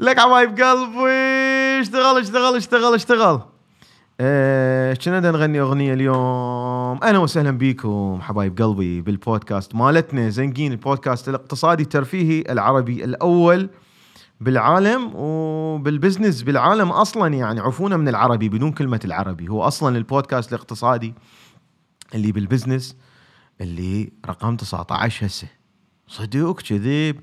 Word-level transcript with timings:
لك 0.00 0.20
حبايب 0.20 0.48
قلبي. 0.50 1.80
اشتغل 1.80 2.18
اشتغل 2.20 2.56
اشتغل 2.56 2.94
اشتغل. 2.94 3.40
آه، 4.20 4.94
كنا 4.94 5.20
نغني 5.20 5.60
أغنية 5.60 5.94
اليوم. 5.94 6.98
أهلا 7.02 7.18
وسهلا 7.18 7.50
بكم 7.50 8.18
حبايب 8.22 8.62
قلبي 8.62 9.00
بالبودكاست 9.00 9.74
مالتنا. 9.74 10.28
زنقين 10.28 10.72
البودكاست 10.72 11.28
الاقتصادي 11.28 11.82
الترفيهي 11.82 12.44
العربي 12.48 13.04
الأول 13.04 13.70
بالعالم 14.40 15.10
وبال 15.14 15.49
business 15.49 16.42
بالعالم 16.42 16.88
أصلا. 16.90 17.34
يعني 17.34 17.60
عفونا 17.60 17.96
من 17.96 18.08
العربي 18.08 18.48
بدون 18.48 18.72
كلمة 18.72 19.00
العربي. 19.04 19.48
هو 19.48 19.62
أصلا 19.62 19.96
البودكاست 19.98 20.52
الاقتصادي 20.52 21.14
اللي 22.14 22.32
بال 22.32 22.45
business 22.45 22.96
اللي 23.60 24.12
رقم 24.26 24.56
19 24.56 25.26
هسه. 25.26 25.48
صدق 26.08 26.60
كذب؟ 26.60 27.20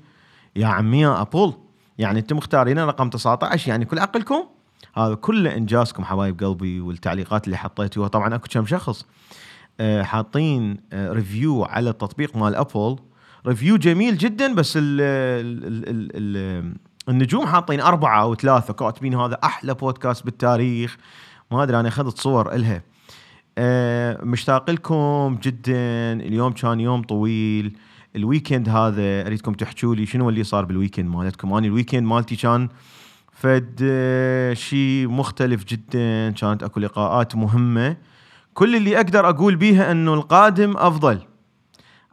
يا 0.56 0.66
عمي 0.66 1.00
يا 1.00 1.22
Apple 1.22 1.65
يعني 1.98 2.18
أنتم 2.18 2.36
مختارين 2.36 2.78
رقم 2.78 3.10
19 3.10 3.68
يعني 3.68 3.84
كل 3.84 3.98
عقلكم. 3.98 4.44
هذا 4.96 5.14
كله 5.14 5.56
إنجازكم 5.56 6.04
حبايب 6.04 6.44
قلبي 6.44 6.80
والتعليقات 6.80 7.44
اللي 7.44 7.56
حطيتوها. 7.56 8.08
طبعا 8.08 8.34
أكو 8.34 8.48
كم 8.50 8.66
شخص 8.66 9.06
آه، 9.80 10.02
حاطين 10.02 10.76
آه، 10.92 11.12
review 11.12 11.64
على 11.64 11.90
التطبيق 11.90 12.36
مال 12.36 12.54
Apple 12.54 12.96
review 13.46 13.76
جميل 13.76 14.18
جدا 14.18 14.54
بس 14.54 14.76
ال 14.76 15.00
ال 15.00 15.88
ال 15.88 16.10
ال 16.14 16.74
النجوم 17.08 17.46
حاطين 17.46 17.80
أربعة 17.80 18.22
أو 18.22 18.34
ثلاثة. 18.34 18.74
كاتبين 18.74 19.14
هذا 19.14 19.38
أحلى 19.44 19.74
بودكاست 19.74 20.24
بالتاريخ. 20.24 20.96
ما 21.50 21.62
أدري 21.62 21.80
أنا 21.80 21.88
أخذت 21.88 22.18
صور 22.18 22.54
إلها. 22.54 22.82
آه، 23.58 24.24
مشتاق 24.24 24.70
لكم 24.70 25.38
جدا. 25.42 26.12
اليوم 26.12 26.52
كان 26.52 26.80
يوم 26.80 27.02
طويل. 27.02 27.76
ال 28.16 28.23
weekend 28.23 28.68
هذا 28.68 29.26
أريدكم 29.26 29.52
تحكوا 29.52 29.94
لي 29.94 30.06
شنو 30.06 30.28
اللي 30.28 30.44
صار 30.44 30.64
بال 30.64 30.73
weekend 30.73 31.06
مالتكم؟ 31.08 31.52
أنا 31.52 31.66
ال 31.66 31.70
weekend 31.70 32.02
مالتي 32.02 32.36
كان 32.36 32.68
فد 33.32 33.80
آه، 33.82 34.54
شيء 34.54 35.08
مختلف 35.08 35.64
جدا 35.64 36.30
كانت 36.30 36.62
أكو 36.62 36.80
لقاءات 36.80 37.36
مهمة. 37.36 37.96
كل 38.54 38.76
اللي 38.76 38.96
أقدر 38.96 39.28
أقول 39.28 39.56
بيها 39.56 39.92
إنه 39.92 40.14
القادم 40.14 40.76
أفضل. 40.76 41.20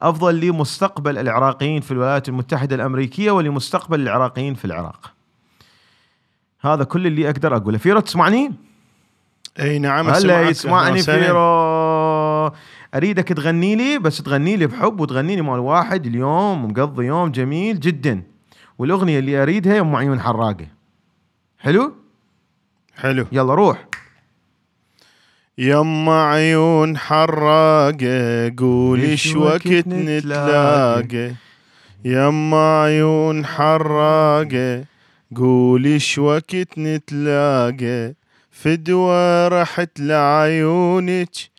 أفضل 0.01 0.39
لمستقبل 0.39 1.17
العراقيين 1.17 1.81
في 1.81 1.91
الولايات 1.91 2.29
المتحدة 2.29 2.75
الأمريكية 2.75 3.31
ولمستقبل 3.31 4.01
العراقيين 4.01 4.53
في 4.53 4.65
العراق. 4.65 5.13
هذا 6.61 6.83
كل 6.83 7.07
اللي 7.07 7.29
أقدر 7.29 7.55
أقوله. 7.55 7.77
فيرو 7.77 7.99
تسمعني؟ 7.99 8.51
أي 9.59 9.79
نعم 9.79 10.09
هلا. 10.09 10.49
يسمعني. 10.49 11.01
فيرو. 11.01 12.51
أريدك 12.95 13.27
تغني 13.27 13.75
لي 13.75 13.99
بس 13.99 14.17
تغني 14.17 14.57
لي 14.57 14.67
بحب 14.67 14.99
وتغني 14.99 15.35
لي 15.35 15.41
مال 15.41 15.59
واحد 15.59 16.05
اليوم 16.05 16.65
مقضي 16.65 17.05
يوم 17.05 17.31
جميل 17.31 17.79
جدا. 17.79 18.23
والأغنية 18.77 19.19
اللي 19.19 19.43
أريدها 19.43 19.81
ام 19.81 19.95
عيون 19.95 20.19
حراقة. 20.21 20.67
حلو؟ 21.59 21.93
حلو. 22.95 23.25
يلا 23.31 23.53
روح. 23.53 23.87
يما 25.57 26.23
عيون 26.23 26.97
حراقة 26.97 28.53
قولي 28.57 29.17
وقت 29.35 29.67
نتلاقى؟ 29.87 31.31
يما 32.05 32.81
عيون 32.83 33.45
حراقة 33.45 34.85
قولي 35.35 35.93
إيش 35.93 36.17
وقت 36.17 36.77
نتلاقى؟ 36.77 38.13
فدوى 38.51 39.47
رحت 39.47 39.99
لعيونك 39.99 41.52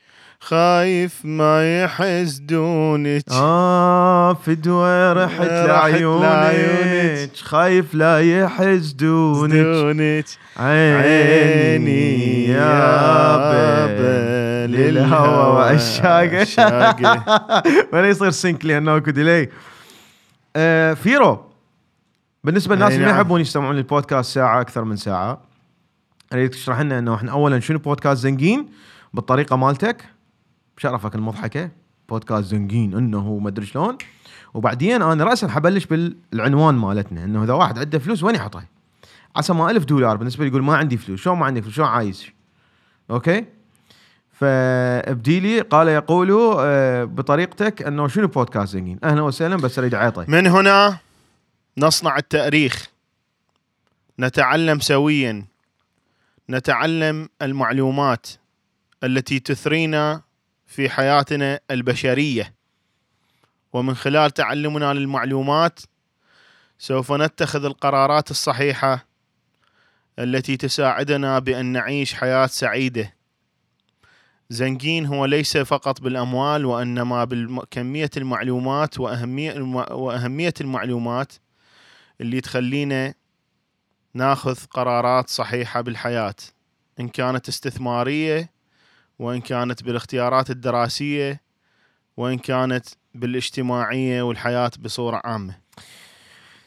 خايف 0.48 1.24
ما 1.24 1.82
يحسدونك 1.82 3.22
آه 3.30 4.34
فدوى 4.34 5.12
رحت 5.12 5.40
رحت 5.40 5.50
لعيونك. 5.68 7.36
خايف 7.36 7.94
لا 7.94 8.40
يحسدونك 8.40 9.54
يحسدونك 9.54 10.24
عيني 10.56 12.44
يا 12.48 13.86
بل. 13.86 14.72
للهوى 14.72 15.54
وعشاقه 15.54 16.40
عشاقه. 16.40 17.24
ولا 17.92 18.08
يصير 18.08 18.30
سينك 18.30 18.64
لأنه 18.64 18.96
أكو 18.96 19.10
ديلي 19.10 19.48
آه 20.56 20.94
فيرو 20.94 21.44
بالنسبة 22.44 22.74
للناس 22.74 22.92
اللي 22.92 23.04
ما 23.04 23.10
نعم. 23.10 23.20
يحبون 23.20 23.40
يستمعون 23.40 23.76
للبودكاست 23.76 24.34
ساعة 24.34 24.60
أكثر 24.60 24.84
من 24.84 24.96
ساعة 24.96 25.40
اريد 26.32 26.50
تشرح 26.50 26.80
لنا 26.80 26.98
أنه 26.98 27.14
إحنا 27.14 27.32
اولا 27.32 27.60
شنو 27.60 27.78
بودكاست 27.78 28.22
زنقين 28.22 28.68
بالطريقة 29.14 29.56
مالتك؟ 29.56 30.13
بشرفك 30.76 31.14
المضحكة 31.14 31.70
بودكاست 32.08 32.46
زنقين 32.46 32.94
إنه 32.94 33.38
ما 33.38 33.48
أدري 33.48 33.66
شلون 33.66 33.98
وبعدين 34.54 35.02
أنا 35.02 35.24
راسا 35.24 35.48
حبلش 35.48 35.86
بالعنوان 35.86 36.74
مالتنا 36.74 37.24
إنه 37.24 37.44
إذا 37.44 37.52
واحد 37.52 37.78
عنده 37.78 37.98
فلوس 37.98 38.22
وين 38.22 38.34
يحطها؟ 38.34 38.68
عسى 39.36 39.52
ما 39.52 39.70
ألف 39.70 39.84
دولار 39.84 40.16
بالنسبة 40.16 40.44
لي 40.44 40.50
يقول 40.50 40.62
ما 40.62 40.76
عندي 40.76 40.96
فلوس 40.96 41.20
شلون 41.20 41.38
ما 41.38 41.46
عندي 41.46 41.62
فلوس 41.62 41.74
شلون 41.74 41.88
عايز؟ 41.88 42.26
okay؟ 43.10 43.44
فابدي 44.32 45.40
لي 45.40 45.60
قال 45.60 45.88
يقول 45.88 46.56
آه، 46.58 47.04
بطريقتك 47.04 47.82
إنه 47.82 48.08
شنو 48.08 48.26
بودكاست 48.26 48.72
زنقين؟ 48.72 48.98
أهلا 49.04 49.22
وسهلا 49.22 49.56
بس 49.56 49.78
أريد 49.78 49.94
عيطه 49.94 50.24
من 50.28 50.46
هنا 50.46 50.98
نصنع 51.78 52.16
التأريخ 52.16 52.88
نتعلم 54.20 54.80
سويا 54.80 55.44
نتعلم 56.50 57.28
المعلومات 57.42 58.26
التي 59.04 59.38
تثرينا 59.38 60.22
في 60.74 60.90
حياتنا 60.90 61.60
البشرية. 61.70 62.54
ومن 63.72 63.94
خلال 63.94 64.30
تعلمنا 64.30 64.94
للمعلومات 64.94 65.80
سوف 66.78 67.12
نتخذ 67.12 67.64
القرارات 67.64 68.30
الصحيحة 68.30 69.06
التي 70.18 70.56
تساعدنا 70.56 71.38
بأن 71.38 71.66
نعيش 71.66 72.14
حياة 72.14 72.46
سعيدة. 72.46 73.14
زنقين 74.50 75.06
هو 75.06 75.24
ليس 75.24 75.56
فقط 75.56 76.00
بالأموال 76.00 76.64
وإنما 76.64 77.24
بكميه 77.24 78.10
المعلومات 78.16 79.00
وأهمية 79.00 79.60
وأهمية 79.90 80.54
المعلومات 80.60 81.32
اللي 82.20 82.40
تخلينا 82.40 83.14
ناخذ 84.14 84.56
قرارات 84.70 85.28
صحيحة 85.28 85.80
بالحياة. 85.80 86.36
إن 87.00 87.08
كانت 87.08 87.48
استثمارية 87.48 88.53
وإن 89.18 89.40
كانت 89.40 89.82
بالاختيارات 89.82 90.50
الدراسية 90.50 91.40
وإن 92.16 92.38
كانت 92.38 92.86
بالاجتماعية 93.14 94.22
والحياة 94.22 94.70
بصورة 94.78 95.20
عامة. 95.24 95.54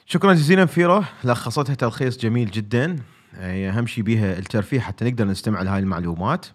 شكرا 0.05 0.33
جزيلا 0.33 0.65
فيرو 0.65 1.03
لخصتها 1.23 1.75
تلخيص 1.75 2.17
جميل 2.17 2.51
جدا. 2.51 2.95
هي 3.33 3.69
أهم 3.69 3.87
شيء 3.87 4.03
بيها 4.03 4.37
الترفيه 4.37 4.79
حتى 4.79 5.05
نقدر 5.05 5.25
نستمع 5.25 5.61
لهاي 5.61 5.79
المعلومات. 5.79 6.45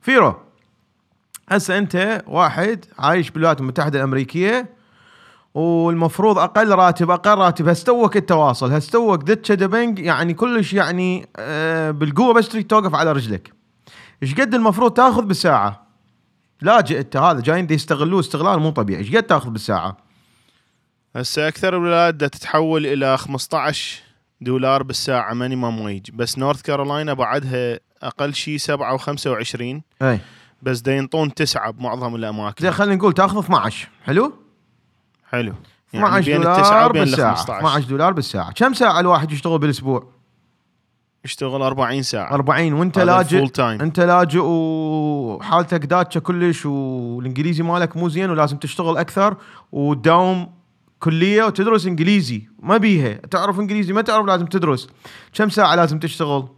فيرو 0.00 0.36
هسه 1.48 1.78
أنت 1.78 2.24
واحد 2.26 2.84
عايش 2.98 3.30
بالولايات 3.30 3.60
المتحدة 3.60 3.98
الأمريكية 3.98 4.68
والمفروض 5.54 6.38
أقل 6.38 6.68
راتب 6.68 7.10
أقل 7.10 7.38
راتب. 7.38 7.68
هستوك 7.68 8.16
واصل 8.16 8.72
هستوك 8.72 9.22
دتشا 9.22 9.54
دبنج 9.54 9.98
يعني 9.98 10.34
كلش 10.34 10.72
يعني 10.72 11.28
آه 11.36 11.90
بالقوة 11.90 12.34
بس 12.34 12.48
توقف 12.48 12.94
على 12.94 13.12
رجلك. 13.12 13.57
إيش 14.22 14.34
قد 14.34 14.54
المفروض 14.54 14.92
تاخذ 14.92 15.22
بالساعة؟ 15.24 15.86
لاجئ 16.60 17.00
انت 17.00 17.16
هذا 17.16 17.40
جايين 17.40 17.66
يستغلوه 17.70 18.20
استغلال 18.20 18.60
مو 18.60 18.70
طبيعي 18.70 19.00
إيش 19.00 19.16
قد 19.16 19.22
تاخذ 19.22 19.50
بالساعة؟ 19.50 19.96
هسه 21.16 21.48
أكثر 21.48 21.76
الولايات 21.76 22.14
تتحول 22.14 22.86
إلى 22.86 23.18
15 23.18 24.02
دولار 24.40 24.82
بالساعة 24.82 25.34
minimum 25.34 25.80
wage. 25.80 26.10
بس 26.10 26.38
نورث 26.38 26.62
كارولاينا 26.62 27.14
بعدها 27.14 27.80
أقل 28.02 28.34
شيء 28.34 28.56
7 28.56 28.98
و25 28.98 29.60
أي. 30.02 30.20
بس 30.62 30.80
دا 30.80 30.96
ينطون 30.96 31.34
تسعة 31.34 31.70
بمعظم 31.70 32.14
الأماكن. 32.14 32.62
زين 32.62 32.72
خلينا 32.72 32.94
نقول 32.94 33.12
تاخذ 33.12 33.38
12 33.38 33.88
حلو؟ 34.04 34.32
حلو. 35.30 35.54
12 35.94 36.26
بين 36.26 36.40
دولار 36.40 36.92
بالساعة 36.92 37.34
15 37.34 37.58
12 37.58 37.88
دولار 37.88 38.12
بالساعة. 38.12 38.52
كم 38.52 38.74
ساعة 38.74 39.00
الواحد 39.00 39.32
يشتغل 39.32 39.58
بالأسبوع؟ 39.58 40.17
يشتغل 41.24 41.62
40 41.62 42.02
ساعة. 42.02 42.34
40 42.34 42.72
وأنت 42.72 42.98
لاجئ. 42.98 43.48
أنت 43.60 44.00
لاجئ 44.00 44.40
وحالتك 44.40 45.84
داتشة 45.84 46.18
كلش 46.18 46.66
والإنجليزي 46.66 47.62
مالك 47.62 47.96
مو 47.96 48.08
زين 48.08 48.30
ولازم 48.30 48.56
تشتغل 48.56 48.96
أكثر 48.96 49.36
وتداوم 49.72 50.52
كلية 50.98 51.44
وتدرس 51.44 51.86
إنجليزي. 51.86 52.48
ما 52.62 52.76
بيها. 52.76 53.14
تعرف 53.14 53.60
إنجليزي 53.60 53.92
ما 53.92 54.02
تعرف 54.02 54.26
لازم 54.26 54.46
تدرس. 54.46 54.88
كم 55.32 55.48
ساعة 55.48 55.74
لازم 55.74 55.98
تشتغل؟ 55.98 56.48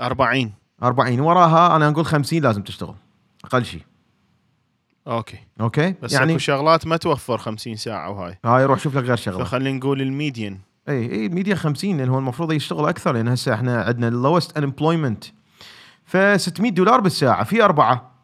40 0.00 0.52
40 0.82 1.20
وراها 1.20 1.76
أنا 1.76 1.90
نقول 1.90 2.04
50 2.04 2.42
لازم 2.42 2.62
تشتغل. 2.62 2.94
أقل 3.44 3.64
شيء 3.64 3.82
okay. 5.06 5.38
okay؟ 5.60 5.94
بس 6.02 6.12
يعني 6.12 6.32
أكو 6.32 6.38
شغلات 6.38 6.86
ما 6.86 6.96
توفر 6.96 7.38
50 7.38 7.76
ساعة 7.76 8.10
وهاي. 8.10 8.38
هاي 8.44 8.64
روح 8.64 8.78
شوف 8.78 8.96
لك 8.96 9.04
غير 9.04 9.16
شغلة. 9.16 9.44
فخلينا 9.44 9.78
نقول 9.78 10.02
ال 10.02 10.09
median. 10.09 10.58
اي 10.88 11.12
اي 11.12 11.28
median 11.28 11.54
50 11.54 11.96
لأن 11.96 12.08
هو 12.08 12.18
المفروض 12.18 12.52
يشتغل 12.52 12.88
أكثر 12.88 13.12
لأن 13.12 13.28
هسه 13.28 13.54
إحنا 13.54 13.82
عندنا 13.82 14.08
ال 14.08 14.15
lowest 14.15 14.58
unemployment 14.58 15.24
ف 16.04 16.16
600 16.16 16.70
دولار 16.70 17.00
بالساعة 17.00 17.44
في 17.44 17.64
أربعة 17.64 18.14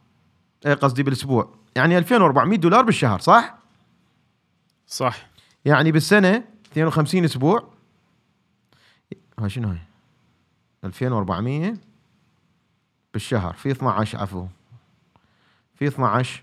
اي 0.67 0.75
قصدي 0.75 1.03
بالأسبوع. 1.03 1.55
يعني 1.77 1.99
2400 1.99 2.59
دولار 2.59 2.85
بالشهر 2.85 3.21
صح؟ 3.21 3.59
صح. 4.87 5.27
يعني 5.65 5.93
بالسنة 5.93 6.45
52 6.73 7.25
أسبوع. 7.25 7.69
هاي 9.39 9.51
شنو 9.51 9.69
هاي؟ 9.69 9.79
2400 10.85 11.75
بالشهر 13.13 13.53
في 13.53 13.71
12 13.71 14.19
عفوا 14.19 14.47
في 15.75 15.87
12 15.87 16.43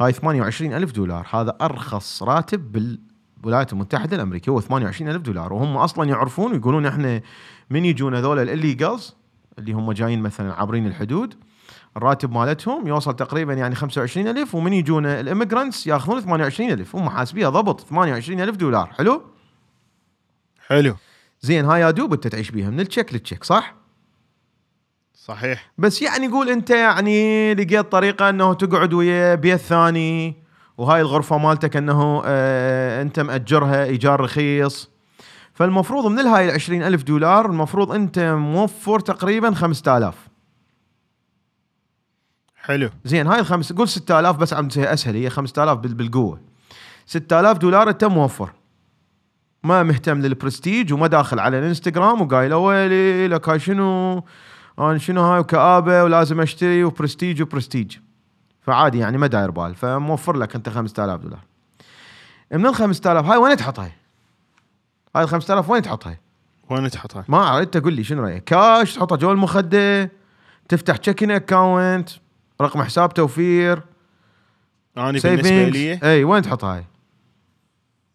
هاي 0.00 0.12
28 0.12 0.74
ألف 0.74 0.92
دولار. 0.92 1.26
هذا 1.30 1.56
أرخص 1.60 2.22
راتب 2.22 2.72
بالولايات 3.40 3.72
المتحدة 3.72 4.16
الأمريكية 4.16 4.52
هو 4.52 4.60
28 4.60 5.10
ألف 5.10 5.22
دولار 5.22 5.52
وهم 5.52 5.76
أصلا 5.76 6.08
يعرفون 6.08 6.52
ويقولون 6.52 6.86
إحنا 6.86 7.22
من 7.70 7.84
يجون 7.84 8.14
هذول 8.14 8.48
ال 8.48 8.56
illegals 8.56 9.16
اللي 9.58 9.72
هم 9.72 9.92
جايين 9.92 10.22
مثلا 10.22 10.52
عابرين 10.54 10.86
الحدود 10.86 11.34
الراتب 11.96 12.32
مالتهم 12.32 12.86
يوصل 12.86 13.16
تقريبا 13.16 13.54
يعني 13.54 13.74
25 13.74 14.28
ألف 14.28 14.54
ومن 14.54 14.72
يجون 14.72 15.06
ال 15.06 15.13
immigrants 15.13 15.86
يأخذون 15.86 16.20
28 16.20 16.70
ألف 16.70 16.96
هم 16.96 17.08
حاسبيها 17.08 17.50
ضبط 17.50 17.80
28 17.80 18.40
ألف 18.40 18.56
دولار 18.56 18.86
حلو؟ 18.86 19.22
حلو. 20.66 20.96
زين 21.40 21.64
هاي 21.64 21.80
يا 21.80 21.90
دوب 21.90 22.12
أنت 22.12 22.26
تعيش 22.26 22.50
بيها 22.50 22.70
من 22.70 22.80
ال 22.80 22.85
check 22.85 23.12
لل 23.12 23.21
check 23.21 23.44
صح؟ 23.44 23.74
صحيح. 25.14 25.70
بس 25.78 26.02
يعني 26.02 26.28
قول 26.28 26.48
أنت 26.50 26.70
يعني 26.70 27.54
لقيت 27.54 27.92
طريقة 27.92 28.28
إنه 28.28 28.54
تقعد 28.54 28.92
ويا 28.92 29.34
بيت 29.34 29.60
ثاني. 29.60 30.39
وهاي 30.80 31.00
الغرفة 31.00 31.38
مالتك 31.38 31.76
إنه 31.76 32.22
آه 32.24 33.02
أنت 33.02 33.20
مأجرها 33.20 33.84
إيجار 33.84 34.20
رخيص. 34.20 34.90
فالمفروض 35.54 36.06
من 36.06 36.18
الهاي 36.18 36.48
ال 36.48 36.50
20 36.50 36.82
ألف 36.82 37.02
دولار 37.02 37.46
المفروض 37.46 37.92
أنت 37.92 38.18
موفر 38.38 39.00
تقريبا 39.00 39.54
5000 39.54 40.14
حلو. 42.56 42.90
زين 43.04 43.26
هاي 43.26 43.40
الخمس 43.40 43.72
قول 43.72 43.88
6000 43.88 44.36
بس 44.36 44.54
عم 44.54 44.68
تسهل 44.68 44.86
أسهل 44.86 45.14
هي 45.16 45.30
5000 45.30 45.78
بالقوة. 45.78 46.40
6000 47.06 47.58
دولار 47.58 47.88
أنت 47.88 48.04
موفر. 48.04 48.52
ما 49.64 49.82
مهتم 49.82 50.20
للبرستيج 50.20 50.92
وما 50.92 51.06
داخل 51.06 51.38
على 51.38 51.58
الإنستغرام 51.58 52.22
وقايل 52.22 52.54
ويلي 52.54 53.28
لك 53.28 53.48
هاي 53.48 53.58
شنو؟ 53.58 54.24
أنا 54.78 54.98
شنو 54.98 55.22
هاي؟ 55.22 55.40
وكآبة 55.40 56.04
ولازم 56.04 56.40
أشتري. 56.40 56.84
و 56.84 56.90
prestige 56.90 57.42
و 57.42 57.47
prestige. 57.47 57.96
فعادي 58.62 58.98
يعني 58.98 59.18
ما 59.18 59.26
داير 59.26 59.50
بال 59.50 59.74
فموفر 59.74 60.36
لك 60.36 60.54
أنت 60.56 60.68
5000 60.68 61.20
دولار 61.20 61.40
من 62.52 62.66
ال 62.66 62.74
5000 62.74 63.26
هاي 63.26 63.36
وين 63.36 63.56
تحطها؟ 63.56 63.92
هاي 65.16 65.24
ال 65.24 65.28
5000 65.28 65.70
وين 65.70 65.82
تحطها؟ 65.82 66.18
وين 66.70 66.90
تحطها؟ 66.90 67.24
ما 67.28 67.38
اعرف 67.38 67.66
انت 67.66 67.76
قول 67.76 67.92
لي 67.92 68.04
شنو 68.04 68.22
رأيك؟ 68.22 68.44
كاش 68.44 68.94
تحطها 68.94 69.16
جوا 69.16 69.32
المخدة 69.32 70.10
تفتح 70.68 70.96
checking 70.96 71.30
account 71.30 72.10
رقم 72.60 72.82
حساب 72.82 73.14
توفير 73.14 73.82
أنا 74.96 75.10
بالنسبة 75.10 75.68
لي 75.68 76.00
إي 76.02 76.24
وين 76.24 76.42
تحط 76.42 76.64
هاي؟ 76.64 76.84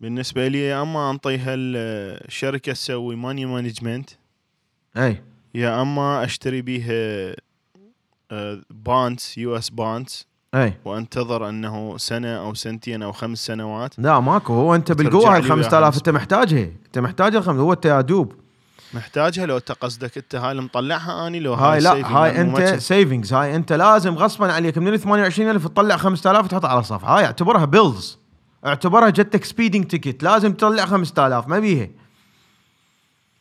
بالنسبة 0.02 0.48
لي 0.48 0.66
يا 0.66 0.82
أما 0.82 1.12
أنطيها 1.12 1.56
الشركة 1.56 2.74
تسوي 2.74 3.16
money 3.16 3.46
management 3.46 4.10
إي 4.98 5.24
يا 5.56 5.82
أما 5.82 6.24
أشتري 6.24 6.62
بيها 6.62 7.36
bonds 8.70 9.38
US 9.38 9.70
bonds 9.70 10.28
أي. 10.56 10.74
وأنتظر 10.86 11.50
أنه 11.50 11.98
سنة 11.98 12.28
أو 12.28 12.54
سنتين 12.54 13.04
أو 13.04 13.12
خمس 13.12 13.46
سنوات. 13.46 14.00
لا 14.00 14.20
ماكو. 14.20 14.54
هو 14.54 14.76
أنت 14.76 14.92
بالقوة 14.92 15.36
هاي 15.36 15.42
5000 15.42 15.98
أنت 15.98 16.10
محتاجها 16.10 16.70
أنت 16.86 17.00
محتاج 17.00 17.36
الخمس. 17.36 17.60
هو 17.60 17.74
أنت 17.74 17.86
يا 17.86 18.02
دوب. 18.02 18.34
محتاجها 18.94 19.46
لو 19.46 19.58
أنت 19.58 19.72
قصدك 19.72 20.18
أنت 20.18 20.36
هاي 20.36 20.52
اللي 20.52 20.62
مطلعها 20.62 21.28
اني 21.28 21.40
لو 21.40 21.54
هاي, 21.54 21.74
هاي 21.74 21.80
لا 21.80 22.18
هاي 22.18 22.42
أنت 22.42 22.62
savings 22.62 23.34
هاي 23.34 23.56
أنت 23.56 23.74
لازم 23.74 24.16
غصبا 24.16 24.54
عليك 24.54 24.78
من 24.78 24.88
ال 24.88 25.00
28000 25.00 25.68
تطلع 25.68 25.98
5000 25.98 26.48
تحط 26.48 26.66
على 26.66 26.84
صف 26.84 27.06
هاي 27.06 27.26
اعتبرها 27.26 27.66
bills 27.66 28.18
اعتبرها 28.66 29.10
جتك 29.10 29.44
speeding 29.44 29.86
ticket 29.86 30.24
لازم 30.24 30.54
تطلع 30.54 30.86
5000 30.86 31.48
ما 31.48 31.60
بيها. 31.60 31.90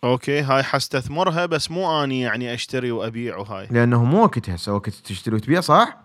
okay 0.05 0.41
هاي 0.41 0.63
حستثمرها 0.63 1.47
بس 1.47 1.71
مو 1.71 2.05
اني 2.05 2.21
يعني 2.21 2.55
أشتري 2.55 2.91
وأبيع 2.91 3.37
وهاي. 3.37 3.69
لأنه 3.71 4.05
مو 4.05 4.23
وقت 4.23 4.51
هسه 4.51 4.73
وقت 4.73 4.91
تشتري 4.91 5.37
وتبيع 5.37 5.61
صح؟ 5.61 6.04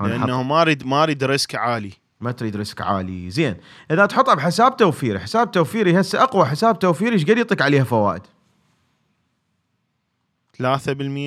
لأنه 0.00 0.42
ما 0.42 0.62
اريد 0.62 0.86
ما 0.86 1.02
أريد 1.02 1.24
risk 1.24 1.54
عالي. 1.54 1.92
ما 2.20 2.32
تريد 2.32 2.56
risk 2.56 2.80
عالي. 2.80 3.30
زين. 3.30 3.56
إذا 3.90 4.06
تحطها 4.06 4.34
بحساب 4.34 4.76
توفير 4.76 5.18
حساب 5.18 5.50
توفيري 5.50 6.00
هسه 6.00 6.22
أقوى 6.22 6.44
حساب 6.44 6.78
توفيري 6.78 7.12
إيش 7.12 7.24
قد 7.24 7.38
يعطيك 7.38 7.62
عليها 7.62 7.84
فوائد؟ 7.84 8.22
3% 8.22 8.26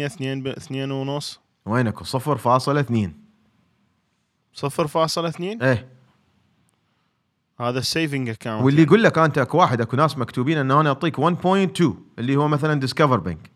2 0.06 0.44
ب 0.44 0.48
2 0.48 0.92
ونص. 0.92 1.40
وينك؟ 1.66 2.04
0.2 2.04 3.12
0.2 4.56 5.42
إيه. 5.42 5.88
هذا 7.60 7.80
ال 7.80 7.87
saving 7.87 8.30
account 8.30 8.64
واللي 8.64 8.84
يقول 8.84 9.04
لك 9.04 9.18
أنت 9.18 9.38
أكو 9.38 9.58
واحد 9.58 9.82
أكو 9.82 9.98
ناس 9.98 10.18
مكتوبين 10.18 10.58
انه 10.58 10.82
أنا 10.82 10.90
أعطيك 10.90 11.20
1.2 11.20 11.94
اللي 12.20 12.36
هو 12.36 12.48
مثلا 12.48 12.80
Discover 12.80 13.20
Bank 13.20 13.52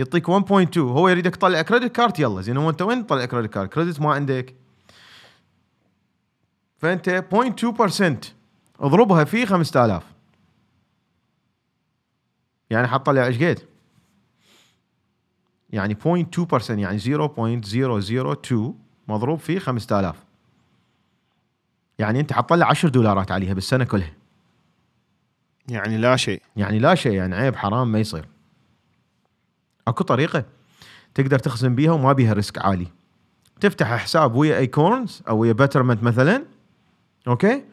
يعطيك 0.00 0.30
1.2 0.30 0.78
هو 0.78 1.08
يريدك 1.08 1.36
تطلع 1.36 1.62
credit 1.62 1.96
card 1.96 2.18
يلا. 2.18 2.40
زين 2.40 2.56
هو 2.56 2.70
انت 2.70 2.82
وين 2.82 3.06
تطلع 3.06 3.24
credit 3.24 3.54
card 3.54 3.72
credit 3.72 4.00
ما 4.00 4.12
عندك. 4.12 4.54
فأنت 6.78 7.10
0.2% 7.10 8.26
اضربها 8.80 9.24
في 9.24 9.46
5000 9.46 10.02
يعني 12.70 12.86
حتطلع 12.86 13.26
إيش 13.26 13.42
قد؟ 13.42 13.58
يعني 15.70 15.94
0.2% 15.94 16.70
يعني 16.70 16.98
0.002 16.98 18.74
مضروب 19.08 19.38
في 19.38 19.60
5000 19.60 20.16
يعني 21.98 22.20
أنت 22.20 22.32
حتطلع 22.32 22.66
10 22.66 22.88
دولارات 22.88 23.30
عليها 23.30 23.54
بالسنة 23.54 23.84
كلها. 23.84 24.12
يعني 25.68 25.96
لا 25.96 26.16
شيء. 26.16 26.42
يعني 26.56 26.78
لا 26.78 26.94
شيء 26.94 27.12
يعني 27.12 27.34
عيب 27.34 27.56
حرام 27.56 27.92
ما 27.92 27.98
يصير. 27.98 28.39
اكو 29.88 30.04
طريقة 30.04 30.44
تقدر 31.14 31.38
تخزن 31.38 31.74
بيها 31.74 31.92
وما 31.92 32.12
بيها 32.12 32.32
risk 32.32 32.58
عالي. 32.58 32.86
تفتح 33.60 33.96
حساب 33.96 34.34
ويا 34.34 34.58
Acorns 34.58 35.22
أو 35.28 35.38
ويا 35.38 35.52
Betterment 35.52 36.02
مثلا 36.02 36.44
أوكي؟ 37.28 37.64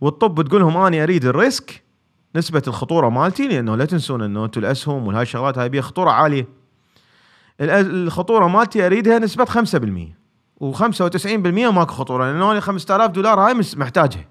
وتطب 0.00 0.48
تقول 0.48 0.60
لهم 0.60 0.76
أنا 0.76 1.02
أريد 1.02 1.24
ال 1.24 1.36
risk 1.36 1.82
نسبة 2.36 2.62
الخطورة 2.66 3.08
مالتي 3.08 3.48
لأنه 3.48 3.76
لا 3.76 3.84
تنسون 3.84 4.22
إنه 4.22 4.44
أنتم 4.44 4.60
الأسهم 4.60 5.06
وهاي 5.06 5.22
الشغلات 5.22 5.58
هاي 5.58 5.68
بيها 5.68 5.82
خطورة 5.82 6.10
عالية. 6.10 6.48
الخطورة 7.60 8.46
مالتي 8.46 8.86
أريدها 8.86 9.18
نسبة 9.18 9.44
5% 9.44 10.14
و95% 10.60 11.36
ماكو 11.46 11.92
خطورة 11.92 12.32
لأنه 12.32 12.52
أنا 12.52 12.60
5000 12.60 13.10
دولار 13.10 13.40
هاي 13.40 13.54
محتاجها. 13.76 14.24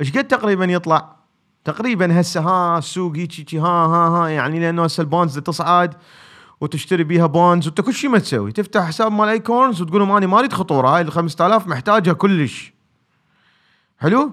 إيش 0.00 0.12
قد 0.12 0.28
تقريبا 0.28 0.64
يطلع؟ 0.64 1.17
تقريبا 1.64 2.20
هسه 2.20 2.40
ها 2.40 2.78
السوق 2.78 3.16
هيك 3.16 3.54
ها 3.54 3.86
ها 3.86 4.08
ها 4.08 4.28
يعني 4.28 4.60
لأنه 4.60 4.84
هسه 4.84 5.00
ال 5.00 5.06
bonds 5.06 5.38
تصعد 5.38 5.94
وتشتري 6.60 7.04
بيها 7.04 7.26
bonds 7.26 7.66
وانت 7.66 7.80
كل 7.80 7.94
شيء 7.94 8.10
ما 8.10 8.18
تسوي. 8.18 8.52
تفتح 8.52 8.80
حساب 8.86 9.12
مال 9.12 9.28
Acorns 9.28 9.82
وتقول 9.82 10.00
لهم 10.00 10.10
أنا 10.10 10.26
ما 10.26 10.38
أريد 10.38 10.52
خطورة 10.52 10.88
هاي 10.88 11.00
ال 11.02 11.12
5000 11.12 11.66
محتاجها 11.66 12.12
كلش. 12.12 12.72
حلو؟ 13.98 14.32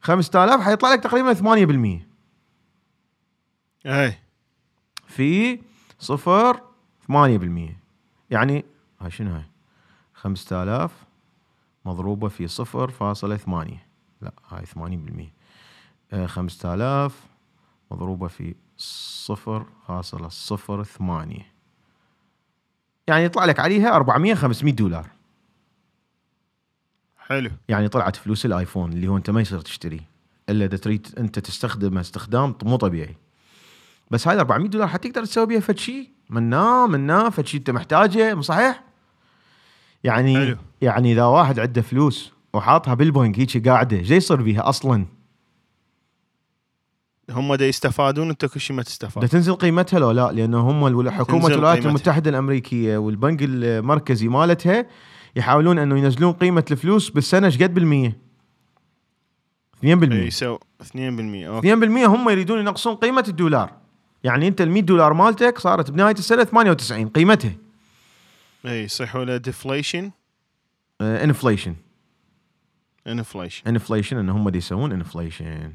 5000 0.00 0.60
حيطلع 0.60 0.92
لك 0.92 1.00
تقريبا 1.02 1.34
8% 1.34 2.06
اي 3.86 4.18
في 5.06 5.60
صفر 5.98 6.60
8% 7.12 7.12
يعني 8.30 8.64
هاي 9.00 9.10
شنو 9.10 9.34
هاي؟ 9.34 9.44
5000 10.14 10.92
مضروبة 11.84 12.28
في 12.28 12.48
صفر 12.48 12.90
فاصلة 12.90 13.36
ثمانية. 13.36 13.86
لا 14.20 14.32
هاي 14.48 14.66
ثمانين 14.66 15.04
بالمية. 15.04 15.35
آه، 16.12 16.26
خمسة 16.26 16.74
آلاف 16.74 17.26
مضروبة 17.90 18.28
في 18.28 18.54
صفر 18.76 19.66
فاصلة 19.88 20.28
صفر 20.28 20.84
ثمانية 20.84 21.52
يعني 23.08 23.24
يطلع 23.24 23.44
لك 23.44 23.60
عليها 23.60 23.96
400 23.96 24.34
500 24.34 24.74
دولار 24.74 25.10
حلو 27.18 27.50
يعني 27.68 27.88
طلعت 27.88 28.16
فلوس 28.16 28.46
الآيفون 28.46 28.92
اللي 28.92 29.08
هو 29.08 29.16
انت 29.16 29.30
ما 29.30 29.40
يصير 29.40 29.60
تشتري 29.60 30.00
إلا 30.48 30.64
إذا 30.64 30.76
تريد 30.76 31.14
أنت 31.18 31.38
تستخدمه 31.38 32.00
استخدام 32.00 32.54
مو 32.62 32.76
طبيعي 32.76 33.16
بس 34.10 34.28
هاي 34.28 34.38
400 34.38 34.68
دولار 34.68 34.88
حتقدر 34.88 35.24
تسوي 35.24 35.46
بيها 35.46 35.60
فد 35.60 35.78
شيء 35.78 36.10
منا 36.30 36.86
منا 36.86 37.30
فد 37.30 37.46
شيء 37.46 37.60
انت 37.60 37.70
محتاجه 37.70 38.40
صحيح؟ 38.40 38.84
يعني 40.04 40.36
حلو. 40.36 40.56
يعني 40.80 41.12
إذا 41.12 41.24
واحد 41.24 41.58
عنده 41.58 41.82
فلوس 41.82 42.32
وحاطها 42.52 42.94
بالبنك 42.94 43.38
هيك 43.38 43.68
قاعدة 43.68 43.96
إيش 43.96 44.10
يصير 44.10 44.42
بيها 44.42 44.68
أصلا؟ 44.68 45.06
هم 47.30 47.54
دا 47.54 47.66
يستفادون 47.66 48.30
انت 48.30 48.44
كل 48.44 48.60
شيء 48.60 48.76
ما 48.76 48.82
تستفاد. 48.82 49.20
دا 49.20 49.28
تنزل 49.28 49.54
قيمتها 49.54 49.98
لو 49.98 50.10
لا 50.10 50.32
لأنه 50.32 50.70
هم 50.70 51.10
حكومه 51.10 51.46
الولايات 51.46 51.86
المتحدة 51.86 52.30
الأمريكية 52.30 52.96
والبنك 52.96 53.42
المركزي 53.42 54.28
مالتها 54.28 54.86
يحاولون 55.36 55.78
أنه 55.78 55.98
ينزلون 55.98 56.32
قيمة 56.32 56.64
الفلوس 56.70 57.10
بالسنة 57.10 57.46
إيش 57.46 57.62
قد 57.62 57.74
بالمية؟ 57.74 58.18
2% 59.82 59.86
يسوي 60.12 60.58
2% 60.82 60.94
أوكي. 60.96 61.76
2% 61.76 62.06
هم 62.06 62.28
يريدون 62.28 62.58
ينقصون 62.58 62.94
قيمة 62.94 63.24
الدولار. 63.28 63.72
يعني 64.24 64.48
أنت 64.48 64.60
ال 64.60 64.70
100 64.70 64.82
دولار 64.82 65.12
مالتك 65.12 65.58
صارت 65.58 65.90
بنهاية 65.90 66.14
السنة 66.14 66.44
98 66.44 67.08
قيمتها. 67.08 67.52
إي 68.66 68.84
يصيحوا 68.84 69.24
له 69.24 69.36
deflation 69.36 70.10
inflation 71.00 71.76
inflation 73.06 73.62
inflation 73.66 74.16
ان 74.16 74.28
هم 74.28 74.48
دي 74.48 74.58
يسوون 74.58 74.92
inflation 74.92 75.72